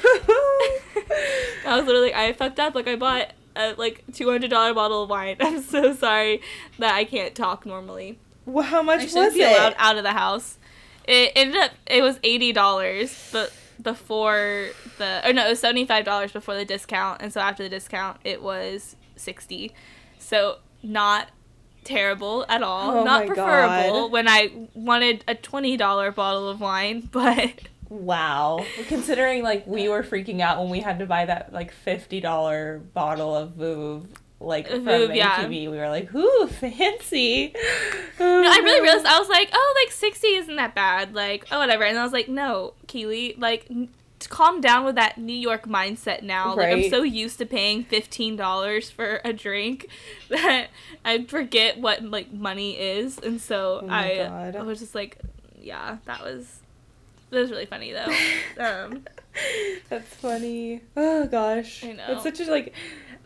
I 1.66 1.76
was 1.76 1.86
literally 1.86 2.14
I 2.14 2.32
fucked 2.32 2.58
up. 2.60 2.74
Like 2.74 2.88
I 2.88 2.96
bought 2.96 3.32
a 3.54 3.74
like 3.74 4.04
two 4.12 4.28
hundred 4.30 4.50
dollar 4.50 4.74
bottle 4.74 5.04
of 5.04 5.10
wine. 5.10 5.36
I'm 5.40 5.62
so 5.62 5.94
sorry 5.94 6.42
that 6.78 6.94
I 6.94 7.04
can't 7.04 7.34
talk 7.34 7.64
normally. 7.66 8.18
well, 8.44 8.64
how 8.64 8.82
much 8.82 9.00
I 9.14 9.24
was 9.26 9.34
be 9.34 9.42
it? 9.42 9.52
allowed 9.52 9.74
out 9.78 9.96
of 9.96 10.02
the 10.02 10.12
house. 10.12 10.58
It 11.06 11.32
ended 11.36 11.56
up 11.56 11.70
it 11.86 12.02
was 12.02 12.18
eighty 12.22 12.52
dollars, 12.52 13.30
but 13.32 13.52
before 13.80 14.68
the 14.98 15.28
or 15.28 15.32
no, 15.32 15.46
it 15.46 15.50
was 15.50 15.60
seventy 15.60 15.84
five 15.86 16.04
dollars 16.04 16.32
before 16.32 16.54
the 16.54 16.64
discount, 16.64 17.22
and 17.22 17.32
so 17.32 17.40
after 17.40 17.62
the 17.62 17.68
discount, 17.68 18.18
it 18.24 18.42
was 18.42 18.96
sixty. 19.16 19.72
So 20.18 20.58
not 20.82 21.28
terrible 21.84 22.44
at 22.48 22.62
all. 22.62 22.90
Oh 22.98 23.04
Not 23.04 23.26
preferable 23.26 24.02
God. 24.08 24.12
when 24.12 24.28
I 24.28 24.68
wanted 24.74 25.24
a 25.28 25.34
twenty 25.34 25.76
dollar 25.76 26.10
bottle 26.10 26.48
of 26.48 26.60
wine, 26.60 27.08
but 27.12 27.52
Wow. 27.88 28.64
Considering 28.88 29.44
like 29.44 29.66
we 29.66 29.88
were 29.88 30.02
freaking 30.02 30.40
out 30.40 30.58
when 30.58 30.70
we 30.70 30.80
had 30.80 30.98
to 30.98 31.06
buy 31.06 31.24
that 31.26 31.52
like 31.52 31.70
fifty 31.72 32.20
dollar 32.20 32.80
bottle 32.94 33.34
of 33.36 33.50
Veuve 33.52 34.06
like 34.40 34.68
from 34.68 34.84
Veuve, 34.84 35.14
yeah. 35.16 35.44
ATV, 35.44 35.70
we 35.70 35.78
were 35.78 35.88
like, 35.88 36.14
"Ooh, 36.14 36.46
fancy." 36.46 37.54
no, 38.20 38.42
I 38.50 38.60
really 38.62 38.80
realized 38.82 39.06
I 39.06 39.18
was 39.18 39.28
like, 39.28 39.50
oh, 39.52 39.74
like 39.82 39.92
sixty 39.92 40.28
isn't 40.28 40.56
that 40.56 40.74
bad. 40.74 41.14
Like, 41.14 41.46
oh, 41.50 41.58
whatever. 41.58 41.84
And 41.84 41.98
I 41.98 42.02
was 42.02 42.12
like, 42.12 42.28
no, 42.28 42.74
Keely, 42.86 43.34
like. 43.38 43.66
n- 43.70 43.88
Calm 44.30 44.62
down 44.62 44.86
with 44.86 44.94
that 44.94 45.18
New 45.18 45.36
York 45.36 45.68
mindset 45.68 46.22
now. 46.22 46.54
Like 46.54 46.72
I'm 46.72 46.88
so 46.88 47.02
used 47.02 47.36
to 47.38 47.44
paying 47.46 47.84
fifteen 47.84 48.34
dollars 48.34 48.90
for 48.90 49.20
a 49.24 49.32
drink 49.32 49.88
that 50.30 50.68
I 51.04 51.24
forget 51.24 51.78
what 51.78 52.02
like 52.02 52.32
money 52.32 52.78
is, 52.80 53.18
and 53.18 53.38
so 53.38 53.80
Oh 53.84 53.88
I 53.90 54.16
God. 54.16 54.56
I 54.56 54.62
was 54.62 54.80
just 54.80 54.94
like, 54.94 55.18
yeah, 55.60 55.98
that 56.06 56.24
was 56.24 56.60
that 57.30 57.40
was 57.40 57.50
really 57.50 57.66
funny 57.66 57.92
though. 57.92 58.06
um, 58.58 59.04
That's 59.90 60.08
funny. 60.14 60.80
Oh 60.96 61.26
gosh. 61.26 61.84
I 61.84 61.92
know. 61.92 62.04
It's 62.08 62.22
such 62.22 62.40
a 62.40 62.50
like 62.50 62.72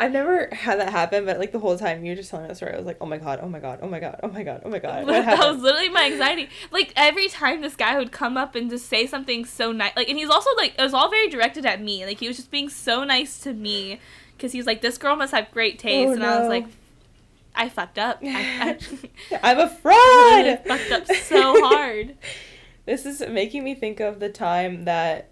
I've 0.00 0.12
never 0.12 0.48
had 0.50 0.80
that 0.80 0.88
happen, 0.88 1.26
but 1.26 1.38
like 1.38 1.52
the 1.52 1.58
whole 1.58 1.76
time 1.76 2.02
you 2.06 2.12
were 2.12 2.16
just 2.16 2.30
telling 2.30 2.44
me 2.44 2.48
the 2.48 2.54
story, 2.54 2.72
I 2.72 2.78
was 2.78 2.86
like, 2.86 2.96
oh 3.02 3.06
my 3.06 3.18
god, 3.18 3.38
oh 3.42 3.48
my 3.50 3.60
god, 3.60 3.80
oh 3.82 3.86
my 3.86 4.00
god, 4.00 4.18
oh 4.22 4.28
my 4.28 4.42
god, 4.42 4.62
oh 4.64 4.70
my 4.70 4.78
god. 4.78 5.06
What 5.06 5.12
that 5.26 5.38
was 5.38 5.60
literally 5.60 5.90
my 5.90 6.04
anxiety. 6.04 6.48
Like 6.70 6.94
every 6.96 7.28
time 7.28 7.60
this 7.60 7.76
guy 7.76 7.98
would 7.98 8.10
come 8.10 8.38
up 8.38 8.54
and 8.54 8.70
just 8.70 8.86
say 8.88 9.06
something 9.06 9.44
so 9.44 9.72
nice, 9.72 9.92
like, 9.96 10.08
and 10.08 10.16
he's 10.16 10.30
also 10.30 10.48
like, 10.56 10.74
it 10.78 10.82
was 10.82 10.94
all 10.94 11.10
very 11.10 11.28
directed 11.28 11.66
at 11.66 11.82
me. 11.82 12.06
Like 12.06 12.18
he 12.18 12.28
was 12.28 12.38
just 12.38 12.50
being 12.50 12.70
so 12.70 13.04
nice 13.04 13.40
to 13.40 13.52
me 13.52 14.00
because 14.38 14.52
he 14.52 14.58
was 14.58 14.66
like, 14.66 14.80
this 14.80 14.96
girl 14.96 15.16
must 15.16 15.32
have 15.34 15.50
great 15.50 15.74
oh, 15.80 15.82
taste, 15.82 16.08
Oh, 16.08 16.12
and 16.12 16.24
I 16.24 16.40
was 16.40 16.48
like, 16.48 16.66
I 17.54 17.68
fucked 17.68 17.98
up. 17.98 18.20
I, 18.22 18.78
I'm 19.42 19.58
a 19.58 19.68
fraud. 19.68 20.60
fucked 20.66 20.92
up 20.92 21.14
so 21.14 21.68
hard. 21.68 22.16
This 22.86 23.04
is 23.04 23.20
making 23.28 23.64
me 23.64 23.74
think 23.74 24.00
of 24.00 24.18
the 24.18 24.30
time 24.30 24.86
that 24.86 25.29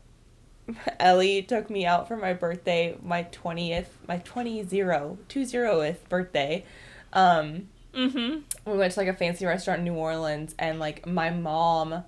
Ellie 1.01 1.43
took 1.43 1.71
me 1.71 1.87
out 1.87 2.09
for 2.09 2.17
my 2.17 2.33
birthday, 2.35 2.97
my 3.03 3.25
20th, 3.25 3.87
my 4.07 4.19
20 4.19 4.65
zero, 4.65 5.19
20th 5.29 6.09
birthday. 6.09 6.65
Um, 7.13 7.69
Mm-hmm. 7.95 8.71
we 8.71 8.79
went 8.79 8.93
to 8.93 9.01
like 9.01 9.09
a 9.09 9.15
fancy 9.15 9.45
restaurant 9.47 9.79
in 9.79 9.85
New 9.87 9.95
Orleans 9.95 10.55
and 10.59 10.79
like 10.79 11.07
my 11.07 11.31
mom 11.31 12.05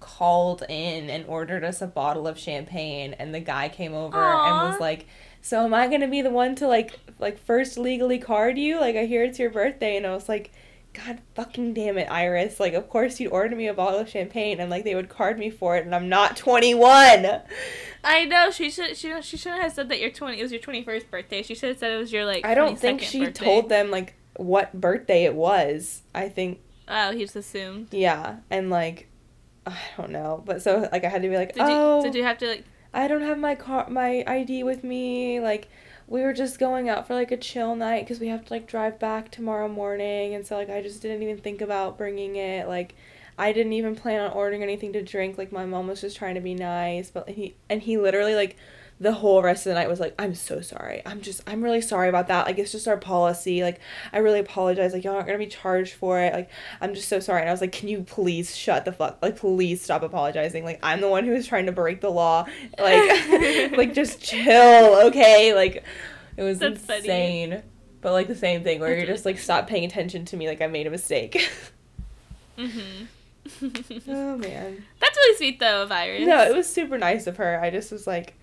called 0.00 0.62
in 0.68 1.10
and 1.10 1.26
ordered 1.26 1.64
us 1.64 1.82
a 1.82 1.86
bottle 1.88 2.26
of 2.28 2.38
champagne 2.38 3.14
and 3.14 3.34
the 3.34 3.40
guy 3.40 3.68
came 3.68 3.92
over 3.94 4.16
and 4.16 4.70
was 4.70 4.80
like 4.80 5.06
so 5.42 5.64
am 5.64 5.74
I 5.74 5.88
going 5.88 6.02
to 6.02 6.06
be 6.08 6.22
the 6.22 6.30
one 6.30 6.54
to 6.56 6.68
like 6.68 6.98
like 7.18 7.36
first 7.38 7.76
legally 7.76 8.18
card 8.18 8.56
you 8.58 8.80
like 8.80 8.94
I 8.94 9.06
hear 9.06 9.24
it's 9.24 9.40
your 9.40 9.50
birthday 9.50 9.96
and 9.96 10.06
I 10.06 10.14
was 10.14 10.28
like 10.28 10.52
god 11.04 11.20
fucking 11.34 11.74
damn 11.74 11.98
it 11.98 12.10
Iris 12.10 12.58
like 12.60 12.74
of 12.74 12.88
course 12.88 13.20
you'd 13.20 13.30
order 13.32 13.54
me 13.56 13.66
a 13.68 13.74
bottle 13.74 14.00
of 14.00 14.08
champagne 14.08 14.60
and 14.60 14.70
like 14.70 14.84
they 14.84 14.94
would 14.94 15.08
card 15.08 15.38
me 15.38 15.50
for 15.50 15.76
it 15.76 15.84
and 15.84 15.94
I'm 15.94 16.08
not 16.08 16.36
21 16.36 17.40
I 18.04 18.24
know 18.24 18.50
she 18.50 18.70
should 18.70 18.96
she 18.96 19.20
she 19.22 19.36
shouldn't 19.36 19.62
have 19.62 19.72
said 19.72 19.88
that 19.88 20.00
your 20.00 20.10
twenty 20.10 20.38
it 20.38 20.42
was 20.42 20.52
your 20.52 20.60
twenty 20.60 20.84
first 20.84 21.10
birthday. 21.10 21.42
She 21.42 21.54
should 21.54 21.70
have 21.70 21.78
said 21.78 21.92
it 21.92 21.96
was 21.96 22.12
your 22.12 22.24
like. 22.24 22.46
I 22.46 22.54
don't 22.54 22.78
think 22.78 23.00
she 23.02 23.24
birthday. 23.24 23.44
told 23.44 23.68
them 23.68 23.90
like 23.90 24.14
what 24.36 24.72
birthday 24.80 25.24
it 25.24 25.34
was 25.34 26.02
I 26.14 26.28
think 26.28 26.60
Oh, 26.86 27.12
he 27.12 27.20
just 27.20 27.36
assumed. 27.36 27.88
yeah 27.92 28.36
and 28.50 28.70
like 28.70 29.08
I 29.66 29.76
don't 29.96 30.10
know 30.10 30.42
but 30.46 30.62
so 30.62 30.88
like 30.92 31.04
I 31.04 31.08
had 31.08 31.22
to 31.22 31.28
be 31.28 31.36
like 31.36 31.54
Did 31.54 31.62
oh 31.64 31.98
you 31.98 32.04
did 32.04 32.14
oh. 32.14 32.18
you 32.18 32.24
have 32.24 32.38
to 32.38 32.46
like? 32.48 32.64
I 32.94 33.06
don't 33.06 33.22
have 33.22 33.38
my 33.38 33.54
car, 33.54 33.86
my 33.90 34.24
ID 34.26 34.62
with 34.62 34.82
me. 34.82 35.40
Like, 35.40 35.68
we 36.08 36.22
were 36.22 36.32
just 36.32 36.58
going 36.58 36.88
out 36.88 37.06
for 37.06 37.14
like 37.14 37.30
a 37.30 37.36
chill 37.36 37.76
night 37.76 38.04
because 38.04 38.18
we 38.18 38.28
have 38.28 38.46
to 38.46 38.52
like 38.52 38.66
drive 38.66 38.98
back 38.98 39.30
tomorrow 39.30 39.68
morning, 39.68 40.34
and 40.34 40.46
so 40.46 40.56
like 40.56 40.70
I 40.70 40.82
just 40.82 41.02
didn't 41.02 41.22
even 41.22 41.38
think 41.38 41.60
about 41.60 41.98
bringing 41.98 42.36
it. 42.36 42.66
Like, 42.66 42.94
I 43.38 43.52
didn't 43.52 43.74
even 43.74 43.94
plan 43.94 44.20
on 44.22 44.32
ordering 44.32 44.62
anything 44.62 44.92
to 44.94 45.02
drink. 45.02 45.38
Like, 45.38 45.52
my 45.52 45.66
mom 45.66 45.86
was 45.86 46.00
just 46.00 46.16
trying 46.16 46.34
to 46.34 46.40
be 46.40 46.54
nice, 46.54 47.10
but 47.10 47.28
he 47.28 47.54
and 47.68 47.82
he 47.82 47.98
literally 47.98 48.34
like 48.34 48.56
the 49.00 49.12
whole 49.12 49.42
rest 49.42 49.64
of 49.66 49.70
the 49.70 49.74
night 49.74 49.88
was 49.88 50.00
like, 50.00 50.14
I'm 50.18 50.34
so 50.34 50.60
sorry. 50.60 51.02
I'm 51.06 51.20
just, 51.20 51.42
I'm 51.46 51.62
really 51.62 51.80
sorry 51.80 52.08
about 52.08 52.28
that. 52.28 52.46
Like, 52.46 52.58
it's 52.58 52.72
just 52.72 52.88
our 52.88 52.96
policy. 52.96 53.62
Like, 53.62 53.80
I 54.12 54.18
really 54.18 54.40
apologize. 54.40 54.92
Like, 54.92 55.04
y'all 55.04 55.14
aren't 55.14 55.26
gonna 55.26 55.38
be 55.38 55.46
charged 55.46 55.94
for 55.94 56.20
it. 56.20 56.32
Like, 56.32 56.50
I'm 56.80 56.94
just 56.94 57.08
so 57.08 57.20
sorry. 57.20 57.40
And 57.40 57.48
I 57.48 57.52
was 57.52 57.60
like, 57.60 57.72
can 57.72 57.88
you 57.88 58.02
please 58.02 58.56
shut 58.56 58.84
the 58.84 58.92
fuck? 58.92 59.18
Like, 59.22 59.36
please 59.36 59.80
stop 59.80 60.02
apologizing. 60.02 60.64
Like, 60.64 60.80
I'm 60.82 61.00
the 61.00 61.08
one 61.08 61.24
who 61.24 61.32
is 61.32 61.46
trying 61.46 61.66
to 61.66 61.72
break 61.72 62.00
the 62.00 62.10
law. 62.10 62.46
Like, 62.78 63.28
like 63.76 63.94
just 63.94 64.20
chill, 64.20 65.06
okay? 65.06 65.54
Like, 65.54 65.84
it 66.36 66.42
was 66.42 66.58
That's 66.58 66.84
funny. 66.84 66.98
insane. 66.98 67.62
But 68.00 68.12
like 68.12 68.28
the 68.28 68.36
same 68.36 68.62
thing 68.62 68.80
where 68.80 68.96
you're 68.96 69.06
just 69.06 69.24
like, 69.24 69.38
stop 69.38 69.66
paying 69.66 69.84
attention 69.84 70.24
to 70.26 70.36
me. 70.36 70.48
Like, 70.48 70.60
I 70.60 70.66
made 70.66 70.86
a 70.86 70.90
mistake. 70.90 71.50
Mm-hmm. 72.56 73.04
oh 74.08 74.36
man. 74.36 74.84
That's 75.00 75.16
really 75.16 75.36
sweet 75.36 75.60
though, 75.60 75.82
of 75.82 75.92
Iris. 75.92 76.26
No, 76.26 76.42
it 76.42 76.54
was 76.54 76.70
super 76.70 76.98
nice 76.98 77.26
of 77.26 77.36
her. 77.36 77.60
I 77.60 77.70
just 77.70 77.92
was 77.92 78.06
like, 78.06 78.34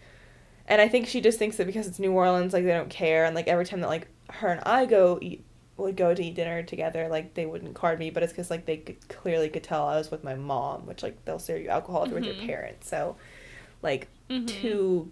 and 0.67 0.81
I 0.81 0.87
think 0.87 1.07
she 1.07 1.21
just 1.21 1.37
thinks 1.39 1.57
that 1.57 1.67
because 1.67 1.87
it's 1.87 1.99
New 1.99 2.11
Orleans, 2.11 2.53
like 2.53 2.63
they 2.63 2.71
don't 2.71 2.89
care, 2.89 3.25
and 3.25 3.35
like 3.35 3.47
every 3.47 3.65
time 3.65 3.81
that 3.81 3.87
like 3.87 4.07
her 4.31 4.47
and 4.49 4.61
I 4.65 4.85
go 4.85 5.19
eat 5.21 5.43
would 5.77 5.97
go 5.97 6.13
to 6.13 6.23
eat 6.23 6.35
dinner 6.35 6.63
together, 6.63 7.07
like 7.09 7.33
they 7.33 7.45
wouldn't 7.45 7.75
card 7.75 7.99
me, 7.99 8.09
but 8.09 8.23
it's 8.23 8.31
because 8.31 8.49
like 8.49 8.65
they 8.65 8.77
could, 8.77 9.07
clearly 9.09 9.49
could 9.49 9.63
tell 9.63 9.85
I 9.87 9.97
was 9.97 10.09
with 10.09 10.23
my 10.23 10.35
mom, 10.35 10.85
which 10.85 11.03
like 11.03 11.23
they'll 11.25 11.37
serve 11.39 11.61
you 11.61 11.67
alcohol 11.69 12.03
if 12.03 12.11
you're 12.11 12.19
with 12.19 12.25
your 12.33 12.45
parents. 12.47 12.87
So, 12.87 13.17
like 13.81 14.07
Mhm. 14.29 14.47
two, 14.47 15.11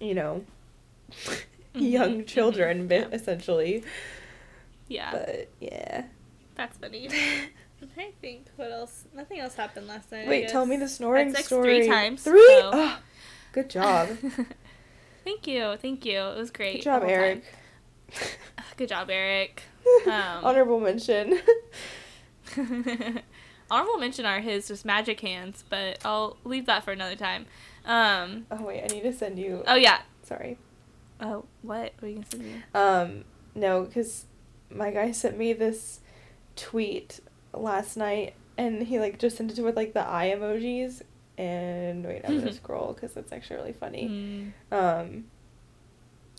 you 0.00 0.14
know, 0.14 0.44
Mhm. 1.10 1.40
young 1.74 2.22
Mhm. 2.22 2.26
children, 2.26 2.88
Yeah. 2.90 3.08
essentially. 3.12 3.82
Yeah, 4.88 5.10
But 5.12 5.48
yeah. 5.60 6.04
that's 6.54 6.76
funny. 6.78 7.08
To 7.80 7.86
think 8.20 8.44
what 8.56 8.70
else. 8.70 9.04
Nothing 9.14 9.40
else 9.40 9.54
happened 9.54 9.88
last 9.88 10.12
night. 10.12 10.26
I 10.26 10.28
Wait, 10.28 10.48
tell 10.50 10.66
me 10.66 10.76
the 10.76 10.86
snoring 10.86 11.34
story. 11.34 11.78
three 11.80 11.88
times, 11.88 12.22
Three. 12.22 12.38
so- 12.60 12.70
Oh, 12.74 12.98
good 13.52 13.70
job. 13.70 14.08
thank 15.24 15.46
you, 15.46 15.76
thank 15.80 16.04
you. 16.04 16.18
It 16.18 16.36
was 16.38 16.50
great. 16.50 16.76
Good 16.76 16.84
job, 16.84 17.04
Eric. 17.06 17.44
Good 18.76 18.88
job, 18.88 19.10
Eric. 19.10 19.62
Um, 20.06 20.44
Honorable 20.44 20.78
mention. 20.78 21.40
Honorable 23.70 23.98
mention 23.98 24.26
are 24.26 24.40
his 24.40 24.68
just 24.68 24.84
magic 24.84 25.20
hands, 25.20 25.64
but 25.68 25.98
I'll 26.04 26.36
leave 26.44 26.66
that 26.66 26.84
for 26.84 26.92
another 26.92 27.16
time. 27.16 27.46
Um. 27.86 28.46
oh 28.50 28.64
wait, 28.64 28.82
I 28.82 28.86
need 28.94 29.02
to 29.02 29.12
send 29.12 29.38
you. 29.38 29.62
Oh 29.66 29.76
yeah. 29.76 30.00
Sorry. 30.22 30.58
Oh 31.20 31.46
what? 31.62 31.94
What 31.98 32.04
are 32.04 32.08
you 32.08 32.14
gonna 32.16 32.26
send 32.30 32.42
me? 32.42 32.62
Um, 32.74 33.24
no, 33.54 33.84
because 33.84 34.26
my 34.70 34.90
guy 34.90 35.12
sent 35.12 35.38
me 35.38 35.52
this 35.52 36.00
tweet 36.56 37.20
last 37.52 37.96
night, 37.96 38.34
and 38.58 38.82
he 38.82 38.98
like 38.98 39.18
just 39.18 39.36
sent 39.38 39.56
it 39.56 39.62
with 39.62 39.76
like 39.76 39.94
the 39.94 40.06
eye 40.06 40.32
emojis. 40.36 41.02
And 41.40 42.04
wait, 42.04 42.20
I'm 42.26 42.38
gonna 42.38 42.52
scroll 42.64 42.92
because 42.92 43.16
it's 43.16 43.32
actually 43.32 43.56
really 43.56 43.72
funny. 43.72 44.52
Mm. 44.70 44.76
Um, 44.76 45.24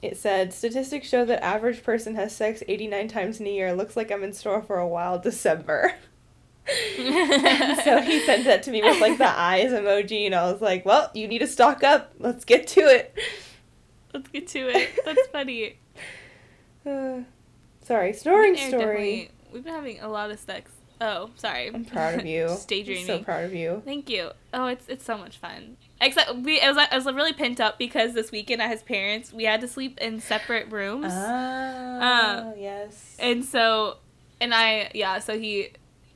it 0.04 0.16
said 0.16 0.54
statistics 0.54 1.08
show 1.08 1.26
that 1.26 1.44
average 1.44 1.84
person 1.84 2.14
has 2.16 2.36
sex 2.36 2.62
89 2.68 3.08
times 3.08 3.40
in 3.40 3.48
a 3.48 3.50
year. 3.50 3.74
Looks 3.74 3.98
like 3.98 4.12
I'm 4.12 4.24
in 4.24 4.32
store 4.34 4.62
for 4.62 4.78
a 4.78 4.88
wild 4.88 5.24
December. 5.24 5.94
So 6.68 8.02
he 8.02 8.20
sent 8.26 8.46
that 8.46 8.62
to 8.64 8.72
me 8.72 8.84
with 8.84 9.02
like 9.02 9.18
the 9.18 9.28
eyes 9.28 9.72
emoji, 9.72 10.28
and 10.28 10.36
I 10.36 10.50
was 10.50 10.62
like, 10.62 10.86
"Well, 10.86 11.10
you 11.16 11.28
need 11.28 11.40
to 11.40 11.48
stock 11.48 11.84
up. 11.84 12.14
Let's 12.20 12.46
get 12.46 12.68
to 12.68 12.82
it." 12.82 13.18
Let's 14.14 14.30
get 14.30 14.48
to 14.50 14.70
it. 14.70 14.92
That's 15.04 15.28
funny. 15.32 15.80
Uh, 16.86 17.22
sorry, 17.82 18.14
snoring 18.14 18.56
story. 18.56 19.32
We've 19.52 19.64
been 19.64 19.74
having 19.74 20.00
a 20.02 20.08
lot 20.08 20.30
of 20.30 20.40
sex. 20.40 20.72
Oh, 21.04 21.32
sorry. 21.36 21.68
I'm 21.74 21.84
proud 21.84 22.20
of 22.20 22.26
you. 22.34 22.44
Just 22.48 22.68
daydreaming. 22.68 23.06
So 23.08 23.20
proud 23.24 23.44
of 23.46 23.54
you. 23.54 23.82
Thank 23.84 24.10
you. 24.10 24.30
Oh, 24.54 24.68
it's 24.68 24.88
it's 24.88 25.04
so 25.04 25.18
much 25.18 25.38
fun. 25.38 25.78
Except 26.00 26.34
we, 26.36 26.62
I 26.62 26.70
was 26.72 26.78
I 26.92 26.96
was 26.96 27.06
really 27.06 27.34
pent 27.34 27.60
up 27.60 27.78
because 27.78 28.14
this 28.14 28.32
weekend 28.32 28.62
at 28.62 28.70
his 28.70 28.82
parents 28.84 29.34
we 29.34 29.44
had 29.46 29.62
to 29.62 29.68
sleep 29.68 30.00
in 30.00 30.20
separate 30.20 30.72
rooms, 30.72 31.08
Ah, 31.10 32.54
yes. 32.58 33.16
and 33.20 33.44
so, 33.46 33.98
and 34.40 34.54
I 34.54 34.92
yeah, 34.94 35.20
so 35.20 35.38
he, 35.40 35.70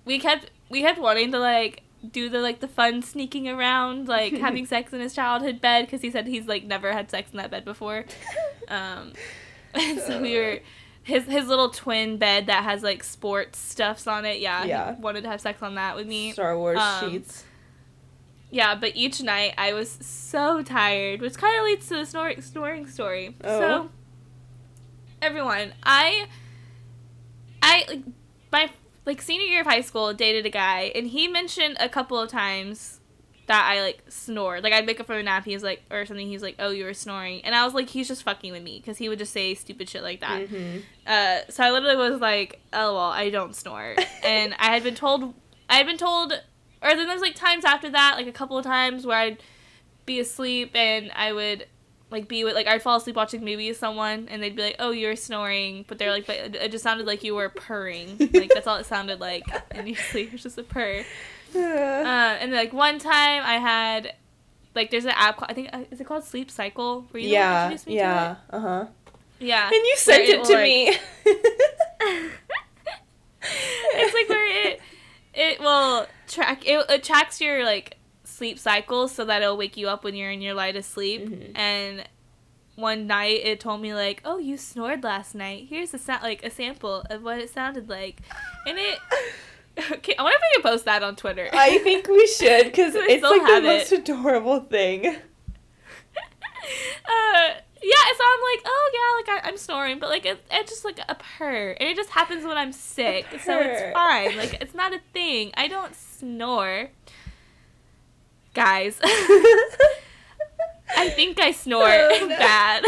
we 0.05 0.19
kept 0.19 0.49
we 0.69 0.81
kept 0.81 0.99
wanting 0.99 1.31
to 1.31 1.39
like 1.39 1.81
do 2.11 2.29
the 2.29 2.39
like 2.39 2.59
the 2.59 2.67
fun 2.67 3.01
sneaking 3.01 3.47
around 3.47 4.07
like 4.07 4.33
having 4.37 4.65
sex 4.75 4.93
in 4.93 4.99
his 4.99 5.13
childhood 5.13 5.61
bed 5.61 5.85
because 5.85 6.01
he 6.01 6.11
said 6.11 6.27
he's 6.27 6.47
like 6.47 6.63
never 6.63 6.91
had 6.91 7.09
sex 7.11 7.31
in 7.31 7.37
that 7.37 7.51
bed 7.51 7.65
before, 7.65 8.05
um, 8.67 9.13
and 9.73 9.99
so 9.99 10.21
we 10.21 10.35
were. 10.37 10.59
His, 11.05 11.25
his 11.25 11.47
little 11.47 11.69
twin 11.69 12.17
bed 12.17 12.47
that 12.47 12.63
has 12.63 12.81
like 12.81 13.03
sports 13.03 13.59
stuffs 13.59 14.07
on 14.07 14.25
it. 14.25 14.39
Yeah, 14.39 14.65
Yeah. 14.65 14.95
he 14.95 15.01
wanted 15.01 15.21
to 15.23 15.29
have 15.29 15.39
sex 15.39 15.61
on 15.61 15.75
that 15.75 15.95
with 15.95 16.07
me. 16.07 16.31
Star 16.31 16.57
Wars 16.57 16.79
um, 16.79 17.11
sheets. 17.11 17.43
Yeah, 18.49 18.73
but 18.75 18.93
each 18.95 19.21
night 19.21 19.53
I 19.57 19.73
was 19.73 19.89
so 19.91 20.63
tired, 20.63 21.21
which 21.21 21.35
kind 21.37 21.57
of 21.59 21.63
leads 21.65 21.87
to 21.89 21.95
the 21.95 22.05
snoring, 22.05 22.41
snoring 22.41 22.87
story. 22.87 23.35
Oh. 23.43 23.59
So, 23.59 23.89
everyone, 25.21 25.73
I, 25.83 26.27
I 27.61 27.85
like 27.87 28.03
my 28.51 28.69
like 29.05 29.21
senior 29.21 29.45
year 29.45 29.61
of 29.61 29.67
high 29.67 29.81
school 29.81 30.13
dated 30.13 30.45
a 30.45 30.49
guy, 30.49 30.91
and 30.95 31.07
he 31.07 31.27
mentioned 31.27 31.77
a 31.79 31.89
couple 31.89 32.19
of 32.19 32.29
times 32.29 32.94
that 33.47 33.69
I 33.71 33.81
like 33.81 34.01
snore. 34.09 34.59
Like 34.61 34.73
I'd 34.73 34.87
wake 34.87 34.99
up 34.99 35.05
from 35.05 35.17
a 35.17 35.23
nap, 35.23 35.45
he's 35.45 35.61
like, 35.63 35.83
or 35.91 36.05
something. 36.05 36.27
He's 36.27 36.41
like, 36.41 36.55
"Oh, 36.59 36.69
you 36.71 36.85
were 36.85 36.93
snoring," 36.93 37.41
and 37.45 37.53
I 37.53 37.63
was 37.65 37.73
like, 37.73 37.89
he's 37.89 38.07
just 38.07 38.23
fucking 38.23 38.51
with 38.51 38.63
me 38.63 38.79
because 38.79 38.97
he 38.97 39.07
would 39.09 39.19
just 39.19 39.33
say 39.33 39.53
stupid 39.53 39.87
shit 39.89 40.01
like 40.03 40.21
that. 40.21 40.47
Mhm. 40.49 40.81
Uh, 41.05 41.39
so 41.49 41.63
I 41.63 41.71
literally 41.71 41.95
was 41.97 42.19
like, 42.21 42.59
"Oh 42.73 42.93
well, 42.93 43.11
I 43.11 43.29
don't 43.29 43.55
snore," 43.55 43.95
and 44.23 44.55
I 44.59 44.67
had 44.67 44.83
been 44.83 44.95
told, 44.95 45.33
I 45.69 45.75
had 45.75 45.85
been 45.85 45.97
told, 45.97 46.33
or 46.81 46.95
then 46.95 47.07
there's 47.07 47.21
like 47.21 47.35
times 47.35 47.65
after 47.65 47.89
that, 47.91 48.15
like 48.17 48.27
a 48.27 48.31
couple 48.31 48.57
of 48.57 48.63
times 48.65 49.05
where 49.05 49.17
I'd 49.17 49.37
be 50.05 50.19
asleep 50.19 50.75
and 50.75 51.11
I 51.15 51.31
would 51.33 51.65
like 52.11 52.27
be 52.27 52.43
with 52.43 52.53
like 52.53 52.67
I'd 52.67 52.83
fall 52.83 52.97
asleep 52.97 53.15
watching 53.15 53.41
a 53.41 53.45
movie 53.45 53.67
with 53.69 53.77
someone 53.77 54.27
and 54.29 54.41
they'd 54.41 54.55
be 54.55 54.61
like, 54.63 54.75
"Oh, 54.79 54.91
you're 54.91 55.15
snoring," 55.15 55.85
but 55.87 55.97
they're 55.99 56.11
like, 56.11 56.25
"But 56.27 56.55
it 56.55 56.71
just 56.71 56.83
sounded 56.83 57.05
like 57.07 57.23
you 57.23 57.35
were 57.35 57.49
purring." 57.49 58.17
like 58.33 58.51
that's 58.53 58.67
all 58.67 58.77
it 58.77 58.85
sounded 58.85 59.19
like 59.19 59.43
And 59.71 59.87
your 59.87 59.97
sleep. 59.97 60.27
It 60.27 60.33
was 60.33 60.43
just 60.43 60.57
a 60.57 60.63
purr. 60.63 61.03
Uh, 61.55 62.37
and 62.41 62.51
like 62.51 62.73
one 62.73 62.99
time 62.99 63.43
I 63.45 63.55
had 63.57 64.13
like 64.75 64.91
there's 64.91 65.05
an 65.05 65.11
app 65.15 65.37
called 65.37 65.51
I 65.51 65.53
think 65.53 65.69
uh, 65.73 65.83
is 65.91 65.99
it 66.01 66.05
called 66.05 66.23
Sleep 66.23 66.51
Cycle? 66.51 67.05
Were 67.13 67.19
you 67.19 67.29
yeah, 67.29 67.63
introduced 67.65 67.87
me 67.87 67.93
to 67.93 67.97
yeah, 67.99 68.35
uh 68.49 68.59
huh. 68.59 68.85
Yeah. 69.39 69.65
And 69.65 69.73
you 69.73 69.81
Where 69.81 69.97
sent 69.97 70.29
it 70.29 70.37
will, 70.39 70.45
to 70.45 70.53
like- 70.53 70.63
me. 70.63 70.97
it's 73.93 74.13
like 74.13 74.29
where 74.29 74.67
it 74.67 74.81
it 75.33 75.59
will 75.59 76.07
track 76.27 76.65
it, 76.65 76.85
it 76.89 77.03
tracks 77.03 77.39
your 77.41 77.63
like 77.65 77.97
sleep 78.23 78.57
cycles 78.59 79.11
so 79.13 79.23
that 79.25 79.41
it'll 79.41 79.57
wake 79.57 79.77
you 79.77 79.87
up 79.87 80.03
when 80.03 80.15
you're 80.15 80.31
in 80.31 80.41
your 80.41 80.53
lightest 80.53 80.91
sleep 80.91 81.21
Mhm. 81.21 81.51
and 81.55 82.03
one 82.75 83.07
night 83.07 83.39
it 83.43 83.59
told 83.59 83.81
me 83.81 83.93
like 83.93 84.21
oh 84.25 84.37
you 84.37 84.57
snored 84.57 85.03
last 85.03 85.35
night 85.35 85.67
here's 85.69 85.93
a 85.93 85.97
sound 85.97 86.23
like 86.23 86.43
a 86.43 86.49
sample 86.49 87.05
of 87.09 87.23
what 87.23 87.39
it 87.39 87.49
sounded 87.49 87.87
like 87.87 88.21
and 88.67 88.77
it 88.77 88.99
okay 89.91 90.15
i 90.17 90.23
wonder 90.23 90.35
if 90.37 90.41
we 90.41 90.61
can 90.61 90.71
post 90.71 90.85
that 90.85 91.03
on 91.03 91.15
twitter. 91.15 91.49
I 91.53 91.77
think 91.79 92.07
we 92.07 92.25
should 92.39 92.65
because 92.65 92.95
it's 92.95 93.23
like 93.23 93.41
the 93.41 93.47
have 93.47 93.63
most 93.63 93.91
adorable 93.91 94.59
thing. 94.61 95.05
uh 95.07 95.15
yeah 97.83 98.05
so 98.17 98.23
i'm 98.23 98.41
like 98.41 98.61
oh 98.65 98.91
yeah 98.93 99.33
like 99.33 99.43
I, 99.45 99.49
i'm 99.49 99.57
snoring 99.57 99.99
but 99.99 100.09
like 100.09 100.25
it, 100.25 100.43
it's 100.49 100.71
just 100.71 100.83
like 100.85 100.99
a 101.07 101.13
purr 101.15 101.75
and 101.79 101.87
it 101.89 101.95
just 101.95 102.09
happens 102.09 102.43
when 102.43 102.57
i'm 102.57 102.71
sick 102.71 103.25
so 103.43 103.59
it's 103.59 103.93
fine 103.93 104.35
like 104.37 104.55
it's 104.61 104.73
not 104.73 104.91
a 104.93 104.99
thing. 105.13 105.51
I 105.55 105.67
don't 105.67 105.93
snore. 105.95 106.89
Guys. 108.55 108.99
I 110.97 111.09
think 111.09 111.39
i 111.39 111.51
snore 111.51 111.83
Oh, 111.87 112.17
no. 112.21 112.27
bad. 112.29 112.83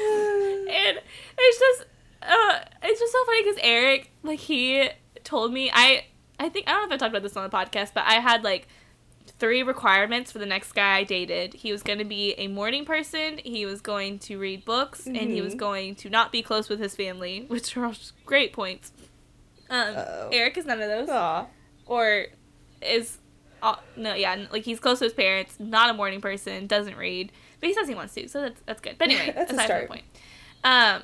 And 0.00 0.98
it's 1.38 1.58
just 1.58 1.84
uh 2.22 2.58
it's 2.84 3.00
just 3.00 3.12
so 3.12 3.24
funny 3.26 3.42
because 3.42 3.58
eric 3.62 4.10
like 4.22 4.38
he 4.38 4.88
told 5.24 5.52
me 5.52 5.70
i 5.72 6.04
i 6.40 6.48
think 6.48 6.68
i 6.68 6.72
don't 6.72 6.88
know 6.88 6.94
if 6.94 7.00
i 7.02 7.04
talked 7.04 7.12
about 7.12 7.22
this 7.22 7.36
on 7.36 7.42
the 7.48 7.56
podcast 7.56 7.92
but 7.94 8.04
i 8.06 8.14
had 8.14 8.42
like 8.44 8.68
three 9.38 9.62
requirements 9.62 10.32
for 10.32 10.38
the 10.38 10.46
next 10.46 10.72
guy 10.72 10.96
i 10.98 11.04
dated 11.04 11.54
he 11.54 11.70
was 11.72 11.82
going 11.82 11.98
to 11.98 12.04
be 12.04 12.32
a 12.38 12.48
morning 12.48 12.84
person 12.84 13.38
he 13.38 13.64
was 13.64 13.80
going 13.80 14.18
to 14.18 14.36
read 14.38 14.64
books 14.64 15.06
and 15.06 15.16
he 15.30 15.40
was 15.40 15.54
Mhm. 15.54 15.58
going 15.58 15.94
to 15.96 16.10
not 16.10 16.32
be 16.32 16.42
close 16.42 16.68
with 16.68 16.80
his 16.80 16.96
family 16.96 17.44
which 17.48 17.76
are 17.76 17.84
all 17.86 17.94
great 18.26 18.52
points 18.52 18.92
um 19.70 19.94
eric 20.32 20.56
is 20.56 20.64
none 20.66 20.80
of 20.80 20.88
those 20.88 21.08
Aw. 21.08 21.46
or 21.86 22.26
is 22.82 23.18
uh, 23.62 23.76
no 23.96 24.12
yeah 24.14 24.44
like 24.50 24.64
he's 24.64 24.80
close 24.80 24.98
to 24.98 25.04
his 25.04 25.12
parents 25.14 25.54
not 25.60 25.88
a 25.88 25.94
morning 25.94 26.20
person 26.20 26.66
doesn't 26.66 26.96
read 26.96 27.30
but 27.60 27.68
he 27.68 27.74
says 27.74 27.86
he 27.86 27.94
wants 27.94 28.12
to 28.14 28.28
so 28.28 28.40
that's 28.40 28.60
that's 28.66 28.80
good 28.80 28.96
but 28.98 29.08
anyway 29.10 29.32
That's 29.34 29.52
a 29.52 29.54
aside 29.54 29.66
from 29.66 29.66
start. 29.66 29.82
the 29.82 29.88
point 29.88 30.04
um 30.64 31.02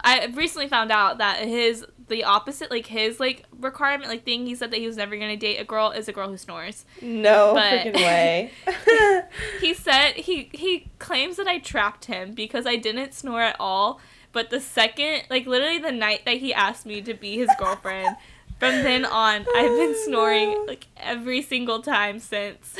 i 0.00 0.26
recently 0.34 0.68
found 0.68 0.90
out 0.90 1.18
that 1.18 1.38
his 1.40 1.84
the 2.08 2.24
opposite 2.24 2.70
like 2.70 2.86
his 2.86 3.18
like 3.20 3.44
requirement 3.60 4.10
like 4.10 4.24
thing 4.24 4.44
he 4.46 4.54
said 4.54 4.70
that 4.70 4.78
he 4.78 4.86
was 4.86 4.96
never 4.96 5.16
gonna 5.16 5.36
date 5.36 5.56
a 5.58 5.64
girl 5.64 5.90
is 5.90 6.08
a 6.08 6.12
girl 6.12 6.28
who 6.28 6.36
snores 6.36 6.84
No 7.00 7.54
But- 7.54 7.86
freaking 7.86 7.94
way. 7.96 8.50
he 9.60 9.72
said 9.74 10.12
he 10.14 10.50
he 10.52 10.90
claims 10.98 11.36
that 11.36 11.46
i 11.46 11.58
trapped 11.58 12.06
him 12.06 12.32
because 12.32 12.66
i 12.66 12.76
didn't 12.76 13.14
snore 13.14 13.40
at 13.42 13.56
all 13.58 14.00
but 14.32 14.50
the 14.50 14.60
second 14.60 15.22
like 15.30 15.46
literally 15.46 15.78
the 15.78 15.92
night 15.92 16.22
that 16.26 16.38
he 16.38 16.52
asked 16.52 16.84
me 16.86 17.00
to 17.02 17.14
be 17.14 17.36
his 17.38 17.48
girlfriend 17.58 18.16
from 18.58 18.82
then 18.82 19.04
on 19.04 19.40
i've 19.40 19.46
been 19.46 19.94
Oh, 19.96 20.04
snoring 20.06 20.66
like 20.66 20.86
every 20.98 21.40
single 21.42 21.80
time 21.80 22.18
since 22.18 22.76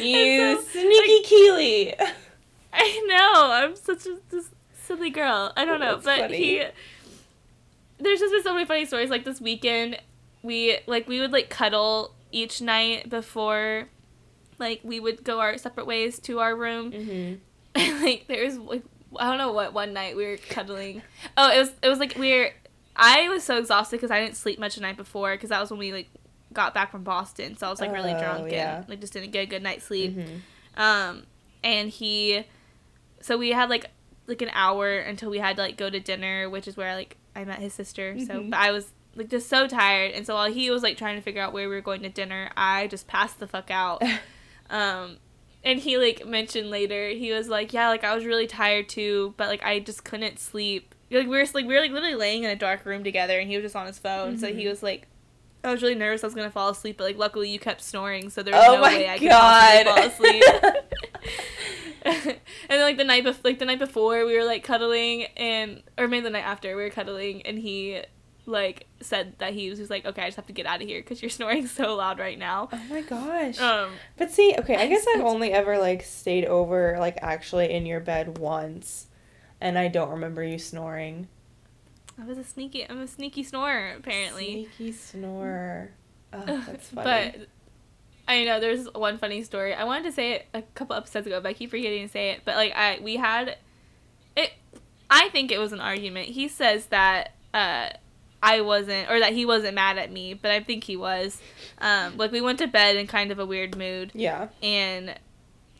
you 0.00 0.56
so, 0.56 0.62
sneaky 0.62 1.12
like, 1.16 1.24
Keely. 1.24 1.94
I 2.72 3.04
know. 3.06 3.50
I'm 3.52 3.76
such 3.76 4.06
a 4.06 4.16
this 4.30 4.48
silly 4.84 5.10
girl. 5.10 5.52
I 5.56 5.64
don't 5.64 5.80
know, 5.80 5.94
That's 5.94 6.04
but 6.04 6.20
funny. 6.22 6.36
he. 6.36 6.62
There's 7.98 8.18
just 8.20 8.32
been 8.32 8.42
so 8.42 8.54
many 8.54 8.66
funny 8.66 8.84
stories. 8.86 9.10
Like 9.10 9.24
this 9.24 9.40
weekend, 9.40 9.98
we 10.42 10.78
like 10.86 11.08
we 11.08 11.20
would 11.20 11.32
like 11.32 11.50
cuddle 11.50 12.14
each 12.32 12.60
night 12.60 13.08
before, 13.08 13.88
like 14.58 14.80
we 14.82 14.98
would 14.98 15.22
go 15.24 15.40
our 15.40 15.56
separate 15.58 15.86
ways 15.86 16.18
to 16.20 16.40
our 16.40 16.54
room. 16.56 16.92
Mm-hmm. 16.92 17.34
And 17.74 18.02
like 18.02 18.26
there 18.28 18.44
was 18.44 18.58
like 18.58 18.82
I 19.16 19.28
don't 19.28 19.38
know 19.38 19.52
what 19.52 19.72
one 19.72 19.92
night 19.94 20.14
we 20.16 20.26
were 20.26 20.36
cuddling. 20.36 21.00
Oh, 21.38 21.50
it 21.50 21.58
was 21.58 21.72
it 21.82 21.88
was 21.88 21.98
like 21.98 22.16
we 22.18 22.32
were. 22.32 22.50
I 22.94 23.30
was 23.30 23.42
so 23.44 23.56
exhausted 23.56 23.96
because 23.96 24.10
I 24.10 24.20
didn't 24.20 24.36
sleep 24.36 24.58
much 24.58 24.74
the 24.74 24.82
night 24.82 24.98
before 24.98 25.32
because 25.32 25.48
that 25.48 25.58
was 25.60 25.70
when 25.70 25.78
we 25.78 25.90
like 25.92 26.10
got 26.52 26.74
back 26.74 26.90
from 26.90 27.02
Boston. 27.02 27.56
So 27.56 27.66
I 27.66 27.70
was 27.70 27.80
like 27.80 27.90
really 27.92 28.12
Oh, 28.12 28.18
drunk 28.18 28.52
yeah. 28.52 28.78
and 28.80 28.88
like 28.90 29.00
just 29.00 29.14
didn't 29.14 29.30
get 29.30 29.44
a 29.44 29.46
good 29.46 29.62
night's 29.62 29.86
sleep. 29.86 30.14
Mm-hmm. 30.14 30.80
Um, 30.82 31.22
and 31.64 31.88
he, 31.88 32.44
so 33.22 33.38
we 33.38 33.52
had 33.52 33.70
like 33.70 33.86
like 34.26 34.42
an 34.42 34.50
hour 34.52 34.96
until 34.98 35.30
we 35.30 35.38
had 35.38 35.56
to 35.56 35.62
like 35.62 35.76
go 35.76 35.90
to 35.90 36.00
dinner, 36.00 36.48
which 36.48 36.66
is 36.68 36.76
where 36.76 36.94
like 36.94 37.16
I 37.34 37.44
met 37.44 37.58
his 37.58 37.74
sister. 37.74 38.18
So, 38.20 38.34
Mhm. 38.40 38.50
but 38.50 38.60
I 38.60 38.70
was 38.70 38.92
like 39.14 39.28
just 39.28 39.48
so 39.48 39.66
tired, 39.66 40.12
and 40.12 40.24
so 40.26 40.34
while 40.34 40.50
he 40.52 40.70
was 40.70 40.82
like 40.82 40.96
trying 40.96 41.16
to 41.16 41.22
figure 41.22 41.42
out 41.42 41.52
where 41.52 41.68
we 41.68 41.74
were 41.74 41.80
going 41.80 42.02
to 42.02 42.08
dinner, 42.08 42.50
I 42.56 42.86
just 42.86 43.06
passed 43.06 43.40
the 43.40 43.46
fuck 43.46 43.70
out. 43.70 44.02
um, 44.70 45.18
and 45.64 45.78
he 45.78 45.98
like 45.98 46.26
mentioned 46.26 46.70
later, 46.70 47.10
he 47.10 47.32
was 47.32 47.48
like, 47.48 47.72
yeah, 47.72 47.88
like 47.88 48.04
I 48.04 48.14
was 48.14 48.24
really 48.24 48.46
tired 48.46 48.88
too, 48.88 49.34
but 49.36 49.48
like 49.48 49.62
I 49.62 49.80
just 49.80 50.04
couldn't 50.04 50.38
sleep. 50.38 50.94
Like 51.10 51.26
we 51.26 51.36
were 51.36 51.44
like 51.44 51.66
we 51.66 51.74
were 51.74 51.80
like 51.80 51.90
literally 51.90 52.14
laying 52.14 52.42
in 52.44 52.50
a 52.50 52.56
dark 52.56 52.86
room 52.86 53.04
together, 53.04 53.38
and 53.38 53.48
he 53.50 53.56
was 53.56 53.64
just 53.64 53.76
on 53.76 53.86
his 53.86 53.98
phone. 53.98 54.38
So 54.38 54.52
he 54.52 54.64
Mhm. 54.64 54.68
was 54.70 54.82
like. 54.82 55.08
I 55.64 55.70
was 55.70 55.80
really 55.80 55.94
nervous 55.94 56.24
I 56.24 56.26
was 56.26 56.34
gonna 56.34 56.50
fall 56.50 56.70
asleep, 56.70 56.96
but 56.98 57.04
like 57.04 57.16
luckily 57.16 57.48
you 57.48 57.60
kept 57.60 57.82
snoring, 57.82 58.30
so 58.30 58.42
there 58.42 58.52
was 58.52 58.64
Oh 58.66 58.74
no 58.74 58.82
way 58.82 59.08
I 59.08 59.16
could 59.16 59.30
possibly 59.30 59.84
fall 59.92 60.06
asleep. 60.08 60.42
and 62.24 62.36
then 62.68 62.82
like 62.82 62.96
the 62.96 63.04
night 63.04 63.24
bef- 63.24 63.44
like 63.44 63.58
the 63.58 63.64
night 63.64 63.78
before 63.78 64.24
we 64.26 64.36
were 64.36 64.44
like 64.44 64.64
cuddling 64.64 65.24
and 65.36 65.82
or 65.98 66.08
maybe 66.08 66.24
the 66.24 66.30
night 66.30 66.44
after 66.44 66.76
we 66.76 66.82
were 66.82 66.90
cuddling 66.90 67.42
and 67.42 67.58
he 67.58 68.02
like 68.44 68.86
said 69.00 69.34
that 69.38 69.52
he 69.54 69.70
was 69.70 69.78
just 69.78 69.90
like 69.90 70.04
okay 70.04 70.22
I 70.22 70.26
just 70.26 70.36
have 70.36 70.46
to 70.46 70.52
get 70.52 70.66
out 70.66 70.82
of 70.82 70.88
here 70.88 71.00
because 71.00 71.22
you're 71.22 71.30
snoring 71.38 71.66
so 71.66 71.94
loud 71.94 72.18
right 72.18 72.38
now. 72.38 72.68
oh 72.72 72.80
my 72.90 73.02
gosh. 73.02 73.58
Um, 73.60 73.90
But 74.16 74.30
see, 74.30 74.54
okay, 74.58 74.76
I 74.76 74.86
guess 74.88 75.06
I've 75.14 75.24
only 75.24 75.52
ever 75.52 75.78
like 75.78 76.02
stayed 76.02 76.44
over 76.46 76.96
like 76.98 77.18
actually 77.22 77.70
in 77.72 77.86
your 77.86 78.00
bed 78.00 78.38
once, 78.38 79.06
and 79.60 79.78
I 79.78 79.88
don't 79.88 80.10
remember 80.10 80.42
you 80.42 80.58
snoring. 80.58 81.28
I 82.20 82.24
was 82.26 82.36
a 82.36 82.44
sneaky 82.44 82.88
I'm 82.88 83.00
a 83.00 83.06
sneaky 83.08 83.42
snorer 83.42 83.94
apparently. 83.96 84.68
Sneaky 84.76 84.92
snorer. 84.92 85.92
Oh, 86.32 86.44
that's 86.66 86.88
funny. 86.88 87.32
But 87.36 87.48
I 88.28 88.44
know 88.44 88.60
there's 88.60 88.86
one 88.94 89.18
funny 89.18 89.42
story. 89.42 89.74
I 89.74 89.84
wanted 89.84 90.04
to 90.04 90.12
say 90.12 90.32
it 90.32 90.46
a 90.54 90.62
couple 90.74 90.96
episodes 90.96 91.26
ago, 91.26 91.40
but 91.40 91.50
I 91.50 91.52
keep 91.52 91.70
forgetting 91.70 92.06
to 92.06 92.12
say 92.12 92.30
it. 92.30 92.42
But 92.44 92.56
like 92.56 92.72
I 92.74 92.98
we 93.02 93.16
had 93.16 93.56
it 94.36 94.52
I 95.10 95.28
think 95.28 95.52
it 95.52 95.58
was 95.58 95.72
an 95.72 95.80
argument. 95.80 96.28
He 96.28 96.48
says 96.48 96.86
that 96.86 97.32
uh 97.52 97.90
I 98.42 98.60
wasn't 98.60 99.10
or 99.10 99.20
that 99.20 99.32
he 99.32 99.44
wasn't 99.44 99.74
mad 99.74 99.98
at 99.98 100.10
me, 100.10 100.34
but 100.34 100.50
I 100.50 100.60
think 100.60 100.84
he 100.84 100.96
was. 100.96 101.40
Um 101.78 102.16
like 102.16 102.32
we 102.32 102.40
went 102.40 102.58
to 102.60 102.66
bed 102.66 102.96
in 102.96 103.06
kind 103.06 103.30
of 103.30 103.38
a 103.38 103.46
weird 103.46 103.76
mood 103.76 104.12
yeah. 104.14 104.48
and 104.62 105.14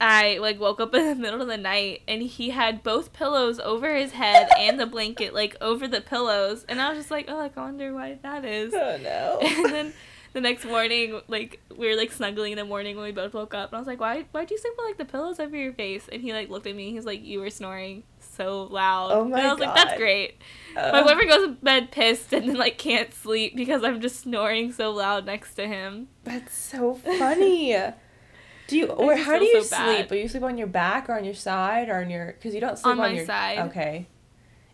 I 0.01 0.39
like 0.39 0.59
woke 0.59 0.81
up 0.81 0.93
in 0.97 1.07
the 1.07 1.15
middle 1.15 1.41
of 1.41 1.49
the 1.49 1.57
night 1.57 2.03
and 2.09 2.23
he 2.23 2.51
had 2.51 2.83
both 2.83 3.13
pillows 3.13 3.61
over 3.61 3.95
his 3.95 4.13
head 4.13 4.49
and 4.59 4.81
the 4.81 4.87
blanket 4.87 5.33
like 5.33 5.57
over 5.61 5.87
the 5.87 6.01
pillows 6.01 6.67
and 6.69 6.81
I 6.81 6.91
was 6.91 6.99
just 6.99 7.11
like, 7.11 7.27
"Oh, 7.29 7.37
like, 7.37 7.57
I 7.57 7.63
wonder 7.63 7.95
why 7.95 8.19
that 8.23 8.45
is." 8.45 8.75
Oh 8.75 8.99
no. 9.01 9.39
and 9.43 9.73
then 9.73 9.93
the 10.33 10.41
next 10.41 10.65
morning, 10.65 11.21
like 11.29 11.61
we 11.77 11.89
were 11.89 11.97
like 11.97 12.13
snuggling 12.13 12.53
in 12.53 12.59
the 12.59 12.65
morning 12.65 12.97
when 12.97 13.05
we 13.05 13.13
both 13.13 13.35
woke 13.35 13.55
up, 13.55 13.71
and 13.71 13.77
I 13.77 13.79
was 13.79 13.87
like, 13.87 14.01
"Why? 14.01 14.25
Why'd 14.33 14.51
you 14.51 14.59
sleep 14.59 14.75
with 14.77 14.87
like 14.87 14.99
the 14.99 15.05
pillows 15.05 15.39
over 15.39 15.57
your 15.57 15.73
face?" 15.73 16.09
And 16.11 16.23
he 16.23 16.33
like 16.33 16.49
looked 16.49 16.67
at 16.67 16.75
me. 16.75 16.93
He's 16.93 17.05
like, 17.05 17.25
"You 17.25 17.41
were 17.41 17.51
snoring 17.51 18.05
so 18.19 18.65
loud." 18.65 19.13
Oh 19.13 19.25
my 19.25 19.39
and 19.39 19.49
I 19.49 19.53
was 19.53 19.61
like, 19.61 19.75
"That's 19.75 19.99
great." 19.99 20.41
My 20.75 21.03
boyfriend 21.03 21.29
goes 21.29 21.47
to 21.47 21.53
bed 21.63 21.91
pissed 21.91 22.33
and 22.33 22.49
then 22.49 22.57
like 22.57 22.79
can't 22.79 23.13
sleep 23.13 23.55
because 23.57 23.85
I'm 23.85 24.01
just 24.01 24.21
snoring 24.21 24.73
so 24.73 24.91
loud 24.91 25.27
next 25.27 25.55
to 25.55 25.67
him. 25.67 26.09
That's 26.25 26.57
so 26.57 26.95
funny. 26.95 27.77
Do 28.69 28.79
you 28.79 28.87
or 28.87 29.17
how 29.17 29.39
do 29.39 29.45
you 29.45 29.63
so 29.63 29.77
sleep? 29.77 30.09
Do 30.09 30.17
you 30.17 30.29
sleep 30.29 30.45
on 30.45 30.57
your 30.57 30.67
back 30.67 31.11
or 31.11 31.15
on 31.15 31.25
your 31.25 31.35
side 31.35 31.91
or 31.91 31.97
on 31.97 32.09
your? 32.09 32.33
Because 32.33 32.55
you 32.55 32.61
don't 32.61 32.79
sleep 32.79 32.93
On 32.93 33.01
on, 33.01 33.11
my 33.11 33.17
your 33.17 33.27
side. 33.27 33.59
Okay. 33.59 34.07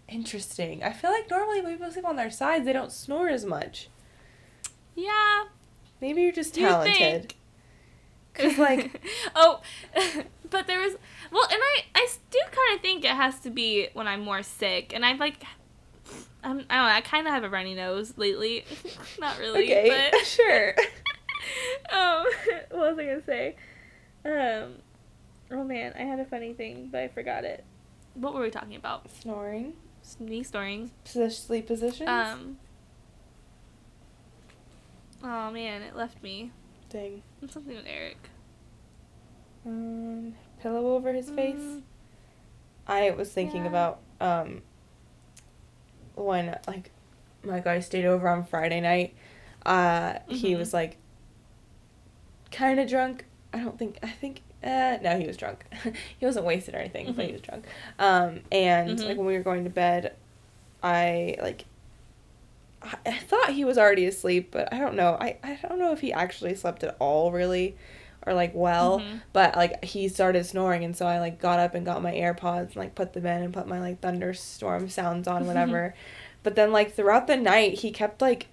Interesting. 0.09 0.84
I 0.84 0.92
feel 0.92 1.11
like 1.11 1.28
normally 1.28 1.62
when 1.62 1.72
people 1.72 1.90
sleep 1.90 2.04
on 2.04 2.14
their 2.14 2.30
sides, 2.30 2.64
they 2.64 2.72
don't 2.72 2.92
snore 2.92 3.28
as 3.28 3.44
much. 3.44 3.88
Yeah. 4.99 5.44
Maybe 6.01 6.22
you're 6.22 6.32
just 6.32 6.55
Do 6.55 6.61
you 6.61 6.66
talented. 6.66 7.34
Cause 8.34 8.59
like 8.59 9.01
oh, 9.36 9.61
but 10.51 10.66
there 10.66 10.80
was 10.80 10.94
well, 11.30 11.44
and 11.44 11.61
I 11.61 11.84
I 11.94 12.09
do 12.30 12.38
kind 12.44 12.76
of 12.76 12.82
think 12.82 13.05
it 13.05 13.12
has 13.12 13.38
to 13.40 13.51
be 13.51 13.88
when 13.94 14.09
I'm 14.09 14.20
more 14.20 14.42
sick, 14.42 14.92
and 14.94 15.05
I've 15.05 15.20
like. 15.20 15.42
I'm, 16.44 16.64
I 16.70 16.76
don't 16.76 16.86
know. 16.86 16.92
I 16.92 17.01
kind 17.01 17.26
of 17.26 17.34
have 17.34 17.42
a 17.42 17.51
runny 17.51 17.74
nose 17.74 18.14
lately. 18.16 18.64
Not 19.18 19.40
really, 19.40 19.64
okay, 19.64 20.11
but 20.12 20.24
sure. 20.24 20.68
um, 21.90 22.24
what 22.70 22.90
was 22.90 22.99
I 22.99 23.05
gonna 23.05 23.24
say? 23.26 23.57
Um, 24.24 24.74
oh 25.51 25.64
man, 25.64 25.94
I 25.99 26.03
had 26.03 26.20
a 26.20 26.24
funny 26.24 26.53
thing, 26.53 26.90
but 26.92 27.01
I 27.01 27.09
forgot 27.09 27.44
it. 27.44 27.64
What 28.14 28.34
were 28.34 28.42
we 28.42 28.51
talking 28.51 28.76
about? 28.76 29.11
Snoring. 29.20 29.74
Me 30.20 30.44
snoring. 30.44 30.92
Sleep 31.05 31.66
positions. 31.66 32.09
Um. 32.09 32.59
Oh 35.23 35.51
man, 35.51 35.83
it 35.83 35.97
left 35.97 36.23
me. 36.23 36.53
Dang. 36.91 37.23
It's 37.43 37.53
something 37.53 37.77
with 37.77 37.87
Eric. 37.87 38.16
Um, 39.66 40.35
pillow 40.61 40.95
over 40.95 41.12
his 41.12 41.29
face. 41.31 41.57
Mm, 41.59 41.83
I 42.87 43.11
was 43.11 43.31
thinking 43.31 43.62
Yeah. 43.62 43.69
about 43.69 44.01
um 44.21 44.62
when 46.14 46.59
like 46.66 46.91
my 47.45 47.61
guy 47.61 47.81
stayed 47.81 48.05
over 48.07 48.29
on 48.29 48.45
Friday 48.45 48.81
night. 48.81 49.14
Uh 49.66 50.19
he 50.29 50.55
Mhm. 50.55 50.59
was 50.59 50.73
like 50.73 50.97
kind 52.51 52.81
of 52.81 52.89
drunk. 52.89 53.25
I 53.53 53.59
don't 53.59 53.79
think 53.79 53.99
I 54.03 54.09
think 54.09 54.43
uh 54.62 54.99
no, 55.03 55.19
he 55.19 55.27
was 55.27 55.37
drunk. 55.37 55.64
he 56.19 56.25
wasn't 56.27 56.47
wasted 56.47 56.75
or 56.75 56.79
anything, 56.79 57.12
but 57.12 57.25
he 57.27 57.31
Mhm. 57.31 57.35
was 57.35 57.43
drunk. 57.43 57.66
Um 57.99 58.41
and 58.51 58.99
Mhm. 58.99 59.05
like 59.07 59.16
when 59.16 59.27
we 59.27 59.37
were 59.37 59.43
going 59.43 59.64
to 59.64 59.71
bed, 59.71 60.14
I 60.83 61.37
like 61.43 61.64
I, 63.07 63.12
thought 63.12 63.51
he 63.51 63.64
was 63.64 63.76
already 63.76 64.07
asleep, 64.07 64.51
but 64.53 64.72
I 64.72 64.79
don't 64.79 64.95
know. 64.95 65.16
I 65.20 65.37
I 65.43 65.59
don't 65.68 65.79
know 65.79 65.93
if 65.93 66.01
he 66.01 66.12
actually 66.12 66.55
slept 66.55 66.85
at 66.85 66.97
all 67.01 67.33
really 67.33 67.76
or 68.26 68.35
like 68.35 68.53
well 68.55 68.99
Mhm. 69.01 69.20
but 69.33 69.57
like 69.57 69.85
he 69.85 70.09
started 70.09 70.45
snoring 70.45 70.83
and 70.85 70.95
so 70.97 71.07
i 71.07 71.20
like 71.20 71.41
got 71.41 71.61
up 71.61 71.74
and 71.76 71.87
got 71.87 72.03
my 72.03 72.12
airpods 72.12 72.66
and 72.70 72.76
like 72.76 72.95
put 72.97 73.12
them 73.12 73.24
in 73.24 73.43
and 73.45 73.55
put 73.55 73.68
my 73.68 73.79
like 73.81 74.01
thunderstorm 74.01 74.89
sounds 74.89 75.29
on 75.29 75.47
whatever 75.47 75.95
but 76.43 76.57
then 76.57 76.72
like 76.72 76.93
throughout 76.93 77.29
the 77.29 77.37
night 77.37 77.74
he 77.74 77.93
kept 77.93 78.20
like 78.20 78.49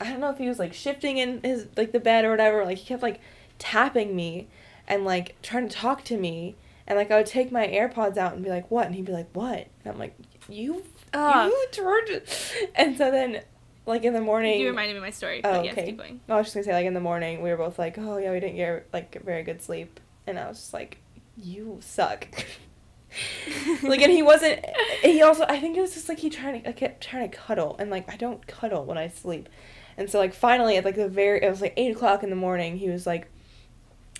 i 0.00 0.08
don't 0.08 0.18
know 0.18 0.30
if 0.30 0.38
he 0.38 0.48
was 0.48 0.58
like 0.58 0.72
shifting 0.72 1.18
in 1.18 1.40
his 1.42 1.66
like 1.76 1.92
the 1.92 2.00
bed 2.00 2.24
or 2.24 2.30
whatever 2.30 2.64
like 2.64 2.78
he 2.78 2.86
kept 2.86 3.02
like 3.02 3.20
tapping 3.58 4.16
me 4.16 4.48
and 4.88 5.04
like 5.04 5.36
trying 5.42 5.68
to 5.68 5.76
talk 5.76 6.02
to 6.02 6.16
me 6.16 6.56
and 6.86 6.96
like 6.98 7.10
i 7.10 7.16
would 7.18 7.26
take 7.26 7.52
my 7.52 7.66
airpods 7.68 8.16
out 8.16 8.32
and 8.32 8.42
be 8.42 8.48
like 8.50 8.68
what 8.70 8.86
and 8.86 8.94
he'd 8.94 9.04
be 9.04 9.12
like 9.12 9.28
what 9.34 9.58
and 9.84 9.92
i'm 9.92 9.98
like 9.98 10.14
you 10.48 10.82
Ah. 11.14 11.44
you 11.44 11.66
turned 11.70 12.22
and 12.74 12.96
so 12.96 13.10
then 13.10 13.42
like 13.86 14.04
in 14.04 14.12
the 14.12 14.20
morning 14.20 14.60
You 14.60 14.68
reminded 14.68 14.94
me 14.94 14.98
of 14.98 15.02
my 15.02 15.10
story. 15.10 15.40
Oh, 15.44 15.52
but 15.52 15.64
yes, 15.64 15.72
okay. 15.72 15.86
keep 15.86 15.98
going. 15.98 16.20
I 16.28 16.36
was 16.36 16.46
just 16.46 16.54
gonna 16.54 16.64
say, 16.64 16.72
like 16.72 16.86
in 16.86 16.94
the 16.94 17.00
morning, 17.00 17.42
we 17.42 17.50
were 17.50 17.56
both 17.56 17.78
like, 17.78 17.98
"Oh 17.98 18.16
yeah, 18.16 18.32
we 18.32 18.40
didn't 18.40 18.56
get 18.56 18.86
like 18.92 19.22
very 19.24 19.42
good 19.42 19.62
sleep," 19.62 19.98
and 20.26 20.38
I 20.38 20.48
was 20.48 20.58
just 20.58 20.72
like, 20.72 20.98
"You 21.36 21.78
suck." 21.80 22.28
like, 23.82 24.00
and 24.00 24.12
he 24.12 24.22
wasn't. 24.22 24.64
He 25.02 25.22
also, 25.22 25.44
I 25.48 25.58
think 25.58 25.76
it 25.76 25.80
was 25.80 25.94
just 25.94 26.08
like 26.08 26.20
he 26.20 26.30
trying 26.30 26.62
to, 26.62 26.68
I 26.68 26.72
kept 26.72 27.02
trying 27.02 27.28
to 27.28 27.36
cuddle, 27.36 27.76
and 27.78 27.90
like 27.90 28.10
I 28.12 28.16
don't 28.16 28.46
cuddle 28.46 28.84
when 28.84 28.98
I 28.98 29.08
sleep, 29.08 29.48
and 29.96 30.08
so 30.08 30.18
like 30.18 30.34
finally 30.34 30.76
at 30.76 30.84
like 30.84 30.96
the 30.96 31.08
very, 31.08 31.42
it 31.42 31.50
was 31.50 31.60
like 31.60 31.74
eight 31.76 31.94
o'clock 31.94 32.22
in 32.22 32.30
the 32.30 32.36
morning. 32.36 32.78
He 32.78 32.88
was 32.88 33.06
like, 33.06 33.28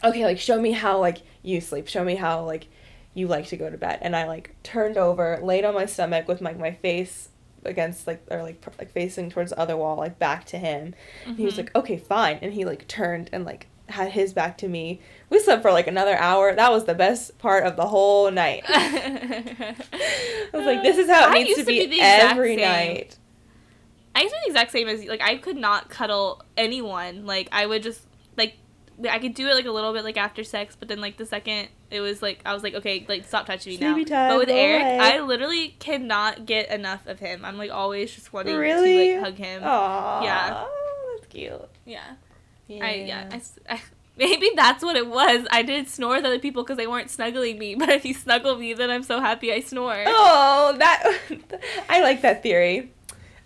"Okay, 0.02 0.24
like 0.24 0.40
show 0.40 0.60
me 0.60 0.72
how 0.72 0.98
like 0.98 1.18
you 1.42 1.60
sleep. 1.60 1.86
Show 1.86 2.04
me 2.04 2.16
how 2.16 2.44
like 2.44 2.66
you 3.14 3.28
like 3.28 3.46
to 3.48 3.56
go 3.56 3.70
to 3.70 3.78
bed." 3.78 4.00
And 4.02 4.16
I 4.16 4.26
like 4.26 4.56
turned 4.64 4.96
over, 4.96 5.38
laid 5.40 5.64
on 5.64 5.74
my 5.74 5.86
stomach 5.86 6.26
with 6.26 6.40
like 6.40 6.58
my 6.58 6.72
face 6.72 7.28
against 7.64 8.06
like 8.06 8.22
or 8.30 8.42
like 8.42 8.64
like 8.78 8.90
facing 8.90 9.30
towards 9.30 9.50
the 9.50 9.58
other 9.58 9.76
wall, 9.76 9.96
like 9.96 10.18
back 10.18 10.44
to 10.46 10.58
him. 10.58 10.94
And 11.26 11.36
he 11.36 11.44
was 11.44 11.54
Mhm. 11.54 11.58
like, 11.58 11.76
okay, 11.76 11.96
fine. 11.96 12.38
And 12.42 12.52
he 12.52 12.64
like 12.64 12.86
turned 12.88 13.30
and 13.32 13.44
like 13.44 13.66
had 13.88 14.12
his 14.12 14.32
back 14.32 14.56
to 14.58 14.68
me. 14.68 15.00
We 15.28 15.38
slept 15.40 15.62
for 15.62 15.72
like 15.72 15.86
another 15.86 16.16
hour. 16.16 16.54
That 16.54 16.70
was 16.72 16.84
the 16.84 16.94
best 16.94 17.38
part 17.38 17.64
of 17.64 17.76
the 17.76 17.86
whole 17.88 18.30
night. 18.30 18.64
I 18.68 19.74
was 20.52 20.66
like, 20.66 20.82
this 20.82 20.98
is 20.98 21.08
how 21.10 21.26
it 21.28 21.30
I 21.30 21.42
needs 21.42 21.58
to 21.58 21.64
be, 21.64 21.80
exact 21.80 22.32
every 22.32 22.56
same. 22.56 22.60
night. 22.68 23.18
I 24.14 24.22
used 24.22 24.34
to 24.34 24.40
be 24.40 24.44
the 24.46 24.50
exact 24.58 24.72
same 24.72 24.88
as 24.88 25.02
you. 25.02 25.10
Like 25.10 25.22
I 25.22 25.36
could 25.36 25.56
not 25.56 25.88
cuddle 25.88 26.42
anyone. 26.56 27.26
Like 27.26 27.48
I 27.52 27.66
would 27.66 27.82
just 27.82 28.02
I 29.08 29.18
could 29.18 29.34
do 29.34 29.48
it 29.48 29.54
like 29.54 29.66
a 29.66 29.70
little 29.70 29.92
bit 29.92 30.04
like 30.04 30.16
after 30.16 30.44
sex, 30.44 30.76
but 30.78 30.88
then 30.88 31.00
like 31.00 31.16
the 31.16 31.26
second 31.26 31.68
it 31.90 32.00
was 32.00 32.22
like 32.22 32.40
I 32.44 32.54
was 32.54 32.62
like 32.62 32.74
okay 32.74 33.04
like 33.08 33.24
stop 33.24 33.46
touching 33.46 33.72
me 33.72 33.78
now. 33.78 33.94
Time, 34.04 34.30
but 34.30 34.38
with 34.38 34.48
Eric, 34.48 34.82
away. 34.82 34.98
I 34.98 35.20
literally 35.20 35.76
cannot 35.78 36.46
get 36.46 36.70
enough 36.70 37.06
of 37.06 37.18
him. 37.18 37.44
I'm 37.44 37.58
like 37.58 37.70
always 37.70 38.12
just 38.14 38.32
wanting 38.32 38.56
Really? 38.56 39.08
to 39.08 39.20
like 39.20 39.24
hug 39.24 39.34
him. 39.38 39.62
Aww. 39.62 40.22
Yeah. 40.22 40.64
That's 41.14 41.26
cute. 41.28 41.68
Yeah. 41.84 42.00
Yeah. 42.68 42.84
I 42.84 42.94
yeah. 42.94 43.28
I 43.30 43.74
I 43.74 43.80
maybe 44.16 44.50
that's 44.54 44.84
what 44.84 44.96
it 44.96 45.06
was. 45.06 45.46
I 45.50 45.62
did 45.62 45.88
snore 45.88 46.16
with 46.16 46.24
other 46.24 46.38
people 46.38 46.62
because 46.62 46.76
they 46.76 46.86
weren't 46.86 47.10
snuggling 47.10 47.58
me. 47.58 47.74
But 47.82 47.90
if 47.90 48.04
you 48.04 48.14
snuggle 48.14 48.56
me, 48.56 48.74
then 48.74 48.90
I'm 48.90 49.02
so 49.02 49.20
happy 49.20 49.52
I 49.52 49.60
snore. 49.60 50.04
Oh, 50.06 50.74
that. 50.78 51.18
I 51.88 52.02
like 52.02 52.22
that 52.22 52.42
theory. 52.42 52.92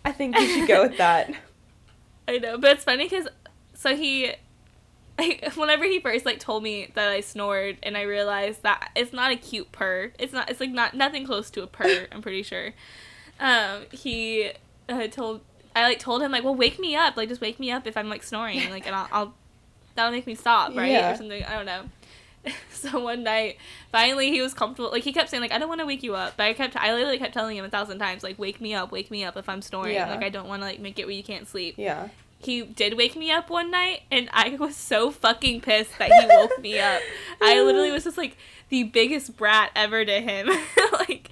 I 0.04 0.12
think 0.12 0.38
you 0.38 0.46
should 0.46 0.68
go 0.68 0.82
with 0.82 0.98
that. 0.98 1.32
I 2.28 2.38
know, 2.38 2.58
but 2.58 2.72
it's 2.72 2.84
funny 2.84 3.04
because 3.04 3.28
so 3.74 3.94
he, 3.96 4.32
like, 5.18 5.52
whenever 5.56 5.84
he 5.84 6.00
first 6.00 6.24
like 6.26 6.40
told 6.40 6.62
me 6.62 6.90
that 6.94 7.08
I 7.08 7.20
snored, 7.20 7.78
and 7.82 7.96
I 7.96 8.02
realized 8.02 8.62
that 8.62 8.90
it's 8.94 9.12
not 9.12 9.30
a 9.32 9.36
cute 9.36 9.72
purr. 9.72 10.12
It's 10.18 10.32
not. 10.32 10.50
It's 10.50 10.60
like 10.60 10.70
not 10.70 10.94
nothing 10.94 11.24
close 11.24 11.50
to 11.50 11.62
a 11.62 11.66
purr. 11.66 12.06
I'm 12.12 12.22
pretty 12.22 12.42
sure. 12.42 12.72
Um, 13.40 13.82
he 13.92 14.50
uh, 14.88 15.06
told 15.08 15.40
I 15.74 15.82
like 15.84 15.98
told 15.98 16.22
him 16.22 16.32
like, 16.32 16.44
well, 16.44 16.54
wake 16.54 16.78
me 16.78 16.96
up. 16.96 17.16
Like, 17.16 17.28
just 17.28 17.40
wake 17.40 17.60
me 17.60 17.70
up 17.70 17.86
if 17.86 17.96
I'm 17.96 18.08
like 18.08 18.22
snoring. 18.22 18.70
Like, 18.70 18.86
and 18.86 18.94
I'll, 18.96 19.08
I'll 19.12 19.34
that'll 19.94 20.12
make 20.12 20.26
me 20.26 20.34
stop, 20.34 20.74
right, 20.76 20.90
Yeah. 20.90 21.12
or 21.12 21.16
something. 21.16 21.44
I 21.44 21.54
don't 21.54 21.66
know. 21.66 21.82
So 22.70 23.00
one 23.00 23.24
night, 23.24 23.56
finally, 23.90 24.30
he 24.30 24.40
was 24.40 24.54
comfortable. 24.54 24.92
Like 24.92 25.02
he 25.02 25.12
kept 25.12 25.30
saying, 25.30 25.40
like 25.40 25.50
I 25.50 25.58
don't 25.58 25.68
want 25.68 25.80
to 25.80 25.86
wake 25.86 26.04
you 26.04 26.14
up, 26.14 26.34
but 26.36 26.44
I 26.44 26.52
kept, 26.52 26.76
I 26.76 26.92
literally 26.94 27.18
kept 27.18 27.34
telling 27.34 27.56
him 27.56 27.64
a 27.64 27.68
thousand 27.68 27.98
times, 27.98 28.22
like 28.22 28.38
wake 28.38 28.60
me 28.60 28.72
up, 28.74 28.92
wake 28.92 29.10
me 29.10 29.24
up 29.24 29.36
if 29.36 29.48
I'm 29.48 29.60
snoring. 29.60 29.94
Yeah. 29.94 30.08
Like 30.10 30.22
I 30.22 30.28
don't 30.28 30.46
want 30.46 30.62
to 30.62 30.66
like 30.66 30.78
make 30.78 31.00
it 31.00 31.06
where 31.06 31.14
you 31.14 31.24
can't 31.24 31.48
sleep 31.48 31.74
Yeah. 31.76 32.08
He 32.46 32.62
did 32.62 32.96
wake 32.96 33.14
me 33.16 33.30
up 33.30 33.50
one 33.50 33.70
night 33.70 34.02
and 34.10 34.28
I 34.32 34.56
was 34.58 34.74
so 34.76 35.10
fucking 35.10 35.60
pissed 35.60 35.98
that 35.98 36.10
he 36.12 36.26
woke 36.26 36.58
me 36.60 36.78
up. 36.78 37.02
I 37.42 37.60
literally 37.60 37.90
was 37.92 38.04
just 38.04 38.16
like 38.16 38.36
the 38.68 38.84
biggest 38.84 39.36
brat 39.36 39.70
ever 39.76 40.04
to 40.04 40.20
him. 40.20 40.46
like 40.92 41.30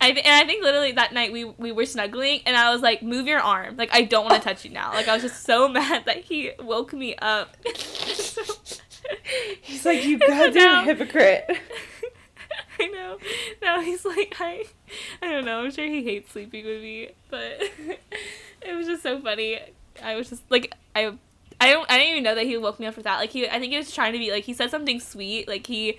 I 0.00 0.12
th- 0.12 0.24
and 0.26 0.34
I 0.34 0.46
think 0.46 0.62
literally 0.62 0.92
that 0.92 1.12
night 1.12 1.32
we 1.32 1.44
we 1.44 1.72
were 1.72 1.86
snuggling 1.86 2.40
and 2.46 2.56
I 2.56 2.70
was 2.72 2.80
like 2.82 3.02
move 3.02 3.26
your 3.26 3.40
arm. 3.40 3.76
Like 3.76 3.90
I 3.92 4.02
don't 4.02 4.24
want 4.24 4.42
to 4.42 4.48
touch 4.48 4.64
you 4.64 4.70
now. 4.70 4.92
Like 4.92 5.08
I 5.08 5.14
was 5.14 5.22
just 5.22 5.44
so 5.44 5.68
mad 5.76 6.04
that 6.06 6.18
he 6.18 6.52
woke 6.60 6.92
me 6.92 7.14
up. 7.16 7.56
He's 9.62 9.84
like, 9.84 10.04
you 10.04 10.18
so 10.18 10.26
goddamn 10.26 10.54
now- 10.54 10.84
hypocrite. 10.84 11.58
I 12.78 12.86
know. 12.88 13.18
Now 13.62 13.80
he's 13.80 14.04
like, 14.04 14.36
I, 14.38 14.64
I 15.22 15.30
don't 15.30 15.44
know. 15.44 15.60
I'm 15.60 15.70
sure 15.70 15.86
he 15.86 16.02
hates 16.04 16.32
sleeping 16.32 16.64
with 16.66 16.82
me, 16.82 17.08
but 17.30 17.62
it 18.62 18.74
was 18.74 18.86
just 18.86 19.02
so 19.02 19.18
funny. 19.20 19.60
I 20.02 20.14
was 20.16 20.28
just 20.30 20.42
like, 20.50 20.72
I, 20.94 21.12
I 21.60 21.72
don't, 21.72 21.90
I 21.90 21.98
didn't 21.98 22.10
even 22.12 22.22
know 22.24 22.34
that 22.34 22.44
he 22.46 22.56
woke 22.56 22.78
me 22.80 22.86
up 22.86 22.94
for 22.94 23.02
that. 23.02 23.18
Like 23.18 23.30
he, 23.30 23.48
I 23.48 23.58
think 23.58 23.72
he 23.72 23.78
was 23.78 23.92
trying 23.92 24.12
to 24.12 24.18
be 24.18 24.30
like, 24.30 24.44
he 24.44 24.52
said 24.54 24.70
something 24.70 25.00
sweet. 25.00 25.48
Like 25.48 25.66
he, 25.66 25.98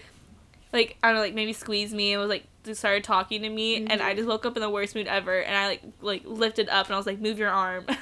like 0.74 0.98
I 1.02 1.08
don't 1.08 1.16
know, 1.16 1.22
like 1.22 1.34
maybe 1.34 1.54
squeezed 1.54 1.94
me 1.94 2.12
and 2.14 2.22
was 2.22 2.30
like 2.30 2.44
just 2.66 2.80
started 2.82 3.04
talking 3.06 3.42
to 3.44 3.50
me, 3.50 3.78
and 3.78 4.02
I 4.02 4.12
Mhm. 4.14 4.18
just 4.18 4.28
woke 4.28 4.46
up 4.46 4.58
in 4.58 4.62
the 4.62 4.70
worst 4.70 4.94
mood 4.94 5.08
ever, 5.08 5.40
and 5.40 5.56
I 5.56 5.68
like 5.68 5.82
like 6.02 6.24
lifted 6.26 6.68
up 6.68 6.88
and 6.88 6.96
I 6.96 6.98
was 6.98 7.06
like, 7.08 7.20
move 7.20 7.40
your 7.40 7.50
arm. 7.50 7.86
I 7.90 7.94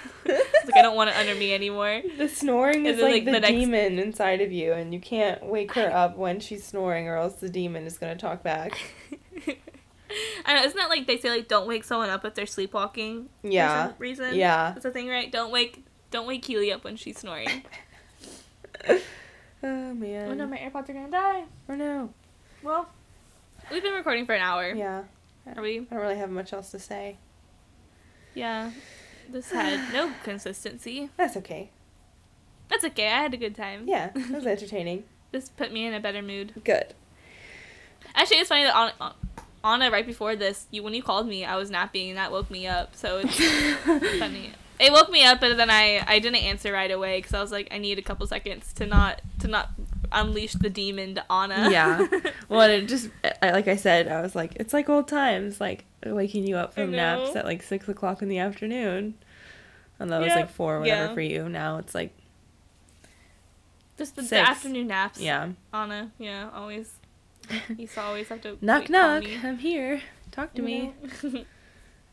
like 0.65 0.75
I 0.75 0.81
don't 0.81 0.95
want 0.95 1.11
it 1.11 1.15
under 1.15 1.35
me 1.35 1.53
anymore. 1.53 2.01
The 2.17 2.27
snoring 2.27 2.77
And 2.77 2.87
is 2.87 2.95
then, 2.97 3.05
like, 3.05 3.13
like, 3.13 3.25
the, 3.25 3.31
the 3.33 3.39
next- 3.41 3.51
demon 3.51 3.99
inside 3.99 4.41
of 4.41 4.51
you, 4.51 4.73
and 4.73 4.91
you 4.93 4.99
can't 4.99 5.45
wake 5.45 5.73
her 5.73 5.91
up 5.95 6.17
when 6.17 6.39
she's 6.39 6.65
snoring, 6.65 7.07
or 7.07 7.17
else 7.17 7.35
the 7.35 7.49
demon 7.49 7.85
is 7.85 7.99
gonna 7.99 8.15
talk 8.15 8.41
back. 8.41 8.77
I 10.45 10.53
know, 10.55 10.63
isn't 10.63 10.77
that 10.77 10.89
like 10.89 11.07
they 11.07 11.17
say 11.19 11.29
like 11.29 11.47
don't 11.47 11.67
wake 11.67 11.83
someone 11.83 12.09
up 12.09 12.25
if 12.25 12.33
they're 12.35 12.45
sleepwalking? 12.45 13.29
for 13.41 13.47
Yeah. 13.47 13.87
some 13.89 13.95
reason. 13.99 14.33
Yeah. 14.35 14.71
That's 14.71 14.83
the 14.83 14.91
thing, 14.91 15.07
right? 15.07 15.31
Don't 15.31 15.51
wake 15.51 15.84
don't 16.15 16.27
wake 16.27 16.43
Keely 16.43 16.71
up 16.71 16.83
when 16.85 16.95
she's 16.95 17.17
snoring. 17.19 17.63
oh 18.89 18.99
man. 19.61 20.31
oh 20.31 20.33
no, 20.33 20.47
my 20.47 20.57
AirPods 20.57 20.89
are 20.89 20.93
gonna 20.93 21.11
die. 21.11 21.43
Oh 21.67 21.75
no. 21.75 22.13
Well, 22.63 22.87
we've 23.69 23.83
been 23.83 23.93
recording 23.93 24.25
for 24.25 24.33
an 24.33 24.41
hour. 24.41 24.73
Yeah. 24.73 25.03
Are 25.55 25.61
we? 25.61 25.79
I 25.79 25.83
don't 25.83 25.99
really 25.99 26.15
have 26.17 26.29
much 26.29 26.53
else 26.53 26.71
to 26.71 26.79
say. 26.79 27.17
Yeah. 28.33 28.71
This 29.29 29.51
had 29.51 29.93
no 29.93 30.13
consistency. 30.23 31.09
That's 31.17 31.35
okay. 31.37 31.69
That's 32.69 32.85
okay. 32.85 33.07
I 33.07 33.21
had 33.21 33.33
a 33.33 33.37
good 33.37 33.53
time. 33.55 33.83
Yeah, 33.85 34.11
it 34.15 34.31
was 34.31 34.47
entertaining. 34.55 35.03
this 35.31 35.49
put 35.49 35.73
me 35.73 35.85
in 35.85 35.93
a 35.93 35.99
better 35.99 36.21
mood. 36.21 36.53
Good. 36.63 36.93
Actually, 38.15 38.37
it's 38.37 38.49
funny 38.49 38.63
that 38.63 38.75
Anna, 38.75 38.93
An- 39.01 39.13
Anna 39.65 39.91
right 39.91 40.05
before 40.07 40.37
this, 40.37 40.65
you 40.71 40.81
when 40.81 40.93
you 40.93 41.03
called 41.03 41.27
me, 41.27 41.43
I 41.43 41.57
was 41.57 41.69
napping 41.69 42.07
and 42.09 42.17
that 42.17 42.31
woke 42.31 42.49
me 42.49 42.67
up. 42.67 42.95
So 42.95 43.21
it's 43.21 43.35
funny. 44.19 44.53
It 44.79 44.91
woke 44.91 45.09
me 45.09 45.23
up, 45.25 45.39
but 45.39 45.55
then 45.57 45.69
I 45.69 46.03
I 46.07 46.19
didn't 46.19 46.43
answer 46.43 46.71
right 46.73 46.91
away 46.91 47.17
because 47.19 47.33
I 47.33 47.41
was 47.41 47.51
like 47.51 47.67
I 47.71 47.77
need 47.77 47.97
a 47.97 48.01
couple 48.01 48.25
seconds 48.27 48.73
to 48.73 48.85
not 48.85 49.21
to 49.39 49.47
not 49.47 49.69
unleash 50.11 50.53
the 50.53 50.69
demon 50.69 51.15
to 51.15 51.31
Anna. 51.31 51.69
Yeah. 51.71 52.07
Well, 52.49 52.69
it 52.69 52.87
just 52.87 53.09
I, 53.41 53.51
like 53.51 53.67
I 53.67 53.75
said, 53.75 54.07
I 54.07 54.21
was 54.21 54.35
like, 54.35 54.55
it's 54.57 54.71
like 54.73 54.87
old 54.87 55.07
times, 55.07 55.59
like 55.59 55.83
waking 56.05 56.45
you 56.47 56.57
up 56.57 56.73
from 56.75 56.91
naps 56.91 57.35
at 57.35 57.43
like 57.45 57.63
six 57.63 57.87
o'clock 57.89 58.21
in 58.21 58.29
the 58.29 58.37
afternoon. 58.37 59.15
And 59.99 60.11
that 60.11 60.21
was 60.21 60.29
like 60.29 60.49
four 60.49 60.75
or 60.75 60.79
whatever 60.81 61.07
Yeah. 61.07 61.13
for 61.13 61.21
you. 61.21 61.49
Now 61.49 61.77
it's 61.77 61.95
like 61.95 62.11
Just 63.97 64.15
the, 64.17 64.21
the 64.23 64.37
afternoon 64.39 64.87
naps. 64.87 65.19
yeah. 65.19 65.49
Anna, 65.73 66.11
yeah, 66.19 66.49
always. 66.53 66.93
You 67.77 67.87
always 67.97 68.27
have 68.29 68.41
to 68.41 68.57
knock 68.61 68.89
knock. 68.89 69.23
I'm 69.43 69.57
here. 69.57 70.01
Talk 70.31 70.53
to 70.55 70.61
me. 70.61 70.93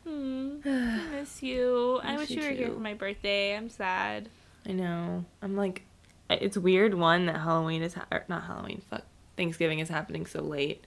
hmm. 0.04 0.56
I 0.64 1.06
miss 1.12 1.42
you. 1.42 2.00
I 2.02 2.12
Miss 2.12 2.20
wish 2.28 2.30
you 2.30 2.42
you 2.42 2.48
were 2.48 2.54
here 2.54 2.68
for 2.70 2.80
my 2.80 2.94
birthday. 2.94 3.56
I'm 3.56 3.68
sad. 3.68 4.28
I 4.66 4.72
know. 4.72 5.24
I'm 5.42 5.56
like, 5.56 5.82
it's 6.30 6.56
weird 6.56 6.94
one 6.94 7.26
that 7.26 7.36
Halloween 7.38 7.82
is 7.82 7.94
ha- 7.94 8.06
not 8.28 8.44
Halloween. 8.44 8.82
Fuck, 8.90 9.02
Thanksgiving 9.36 9.78
is 9.80 9.88
happening 9.88 10.26
so 10.26 10.40
late. 10.42 10.84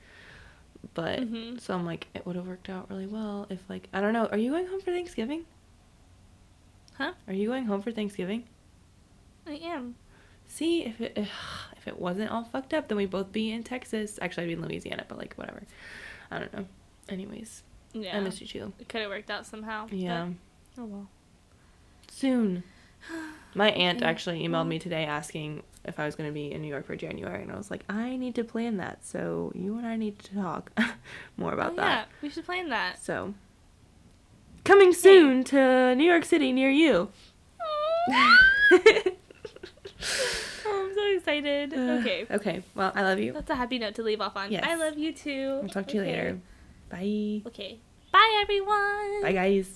But 0.93 1.19
Mhm. 1.21 1.59
so 1.59 1.73
I'm 1.73 1.85
like, 1.85 2.07
it 2.13 2.25
would 2.25 2.35
have 2.35 2.47
worked 2.47 2.69
out 2.69 2.89
really 2.89 3.07
well 3.07 3.47
if 3.49 3.59
like 3.69 3.89
I 3.91 4.01
don't 4.01 4.13
know. 4.13 4.27
Are 4.27 4.37
you 4.37 4.51
going 4.51 4.67
home 4.67 4.79
for 4.81 4.91
Thanksgiving? 4.91 5.45
Huh? 6.97 7.13
Are 7.27 7.33
you 7.33 7.47
going 7.49 7.65
home 7.65 7.81
for 7.81 7.91
Thanksgiving? 7.91 8.45
I 9.47 9.53
am. 9.63 9.95
See, 10.47 10.83
if 10.85 11.01
it 11.01 11.17
if 11.17 11.87
it 11.87 11.99
wasn't 11.99 12.31
all 12.31 12.43
fucked 12.43 12.73
up, 12.73 12.87
then 12.87 12.97
we'd 12.97 13.09
both 13.09 13.31
be 13.31 13.51
in 13.51 13.63
Texas. 13.63 14.17
Actually, 14.21 14.43
I'd 14.43 14.47
be 14.47 14.53
in 14.53 14.61
Louisiana, 14.61 15.05
but 15.07 15.17
like 15.17 15.33
whatever. 15.35 15.63
I 16.31 16.39
don't 16.39 16.53
know. 16.53 16.65
Anyways, 17.09 17.63
Yeah. 17.95 18.17
I 18.17 18.19
miss 18.19 18.41
you 18.41 18.47
too. 18.47 18.73
It 18.79 18.89
could 18.89 19.01
have 19.01 19.09
worked 19.09 19.31
out 19.31 19.45
somehow. 19.45 19.87
but- 19.87 19.97
Yeah. 19.97 20.29
oh 20.77 20.85
well. 20.85 21.07
Soon. 22.11 22.63
My 23.55 23.71
aunt 23.71 24.01
actually 24.03 24.45
emailed 24.45 24.67
me 24.67 24.79
today 24.79 25.05
asking 25.05 25.63
if 25.85 25.99
I 25.99 26.05
was 26.05 26.15
going 26.15 26.29
to 26.29 26.33
be 26.33 26.51
in 26.51 26.61
New 26.61 26.67
York 26.67 26.85
for 26.85 26.95
January, 26.95 27.41
and 27.41 27.51
I 27.51 27.55
was 27.55 27.71
like, 27.71 27.83
I 27.87 28.17
need 28.17 28.35
to 28.35 28.43
plan 28.43 28.77
that. 28.77 29.05
So 29.05 29.51
you 29.55 29.77
and 29.77 29.87
I 29.87 29.95
need 29.95 30.19
to 30.19 30.35
talk 30.35 30.71
more 31.37 31.53
about 31.53 31.73
oh, 31.73 31.75
that. 31.77 32.07
Yeah, 32.09 32.15
we 32.21 32.29
should 32.29 32.45
plan 32.45 32.69
that. 32.69 33.01
So 33.03 33.33
coming 34.63 34.93
soon 34.93 35.43
to 35.45 35.95
New 35.95 36.03
York 36.03 36.25
City 36.25 36.51
near 36.51 36.69
you. 36.69 37.09
Oh, 40.67 40.87
I'm 40.87 40.95
so 40.95 41.17
excited. 41.17 41.73
Uh, 41.73 41.99
okay. 42.01 42.25
okay. 42.29 42.63
Well, 42.73 42.91
I 42.95 43.03
love 43.03 43.19
you. 43.19 43.33
That's 43.33 43.49
a 43.49 43.55
happy 43.55 43.77
note 43.77 43.95
to 43.95 44.03
leave 44.03 44.21
off 44.21 44.35
on. 44.35 44.51
Yes. 44.51 44.63
I 44.67 44.75
love 44.75 44.97
you 44.97 45.13
too. 45.13 45.59
I'll 45.63 45.69
talk 45.69 45.87
to 45.87 45.95
you 45.95 46.01
later. 46.01 46.39
Bye. 46.89 47.41
Okay. 47.47 47.77
Bye, 48.15 48.39
everyone. 48.43 49.23
Bye, 49.23 49.33
guys. 49.33 49.75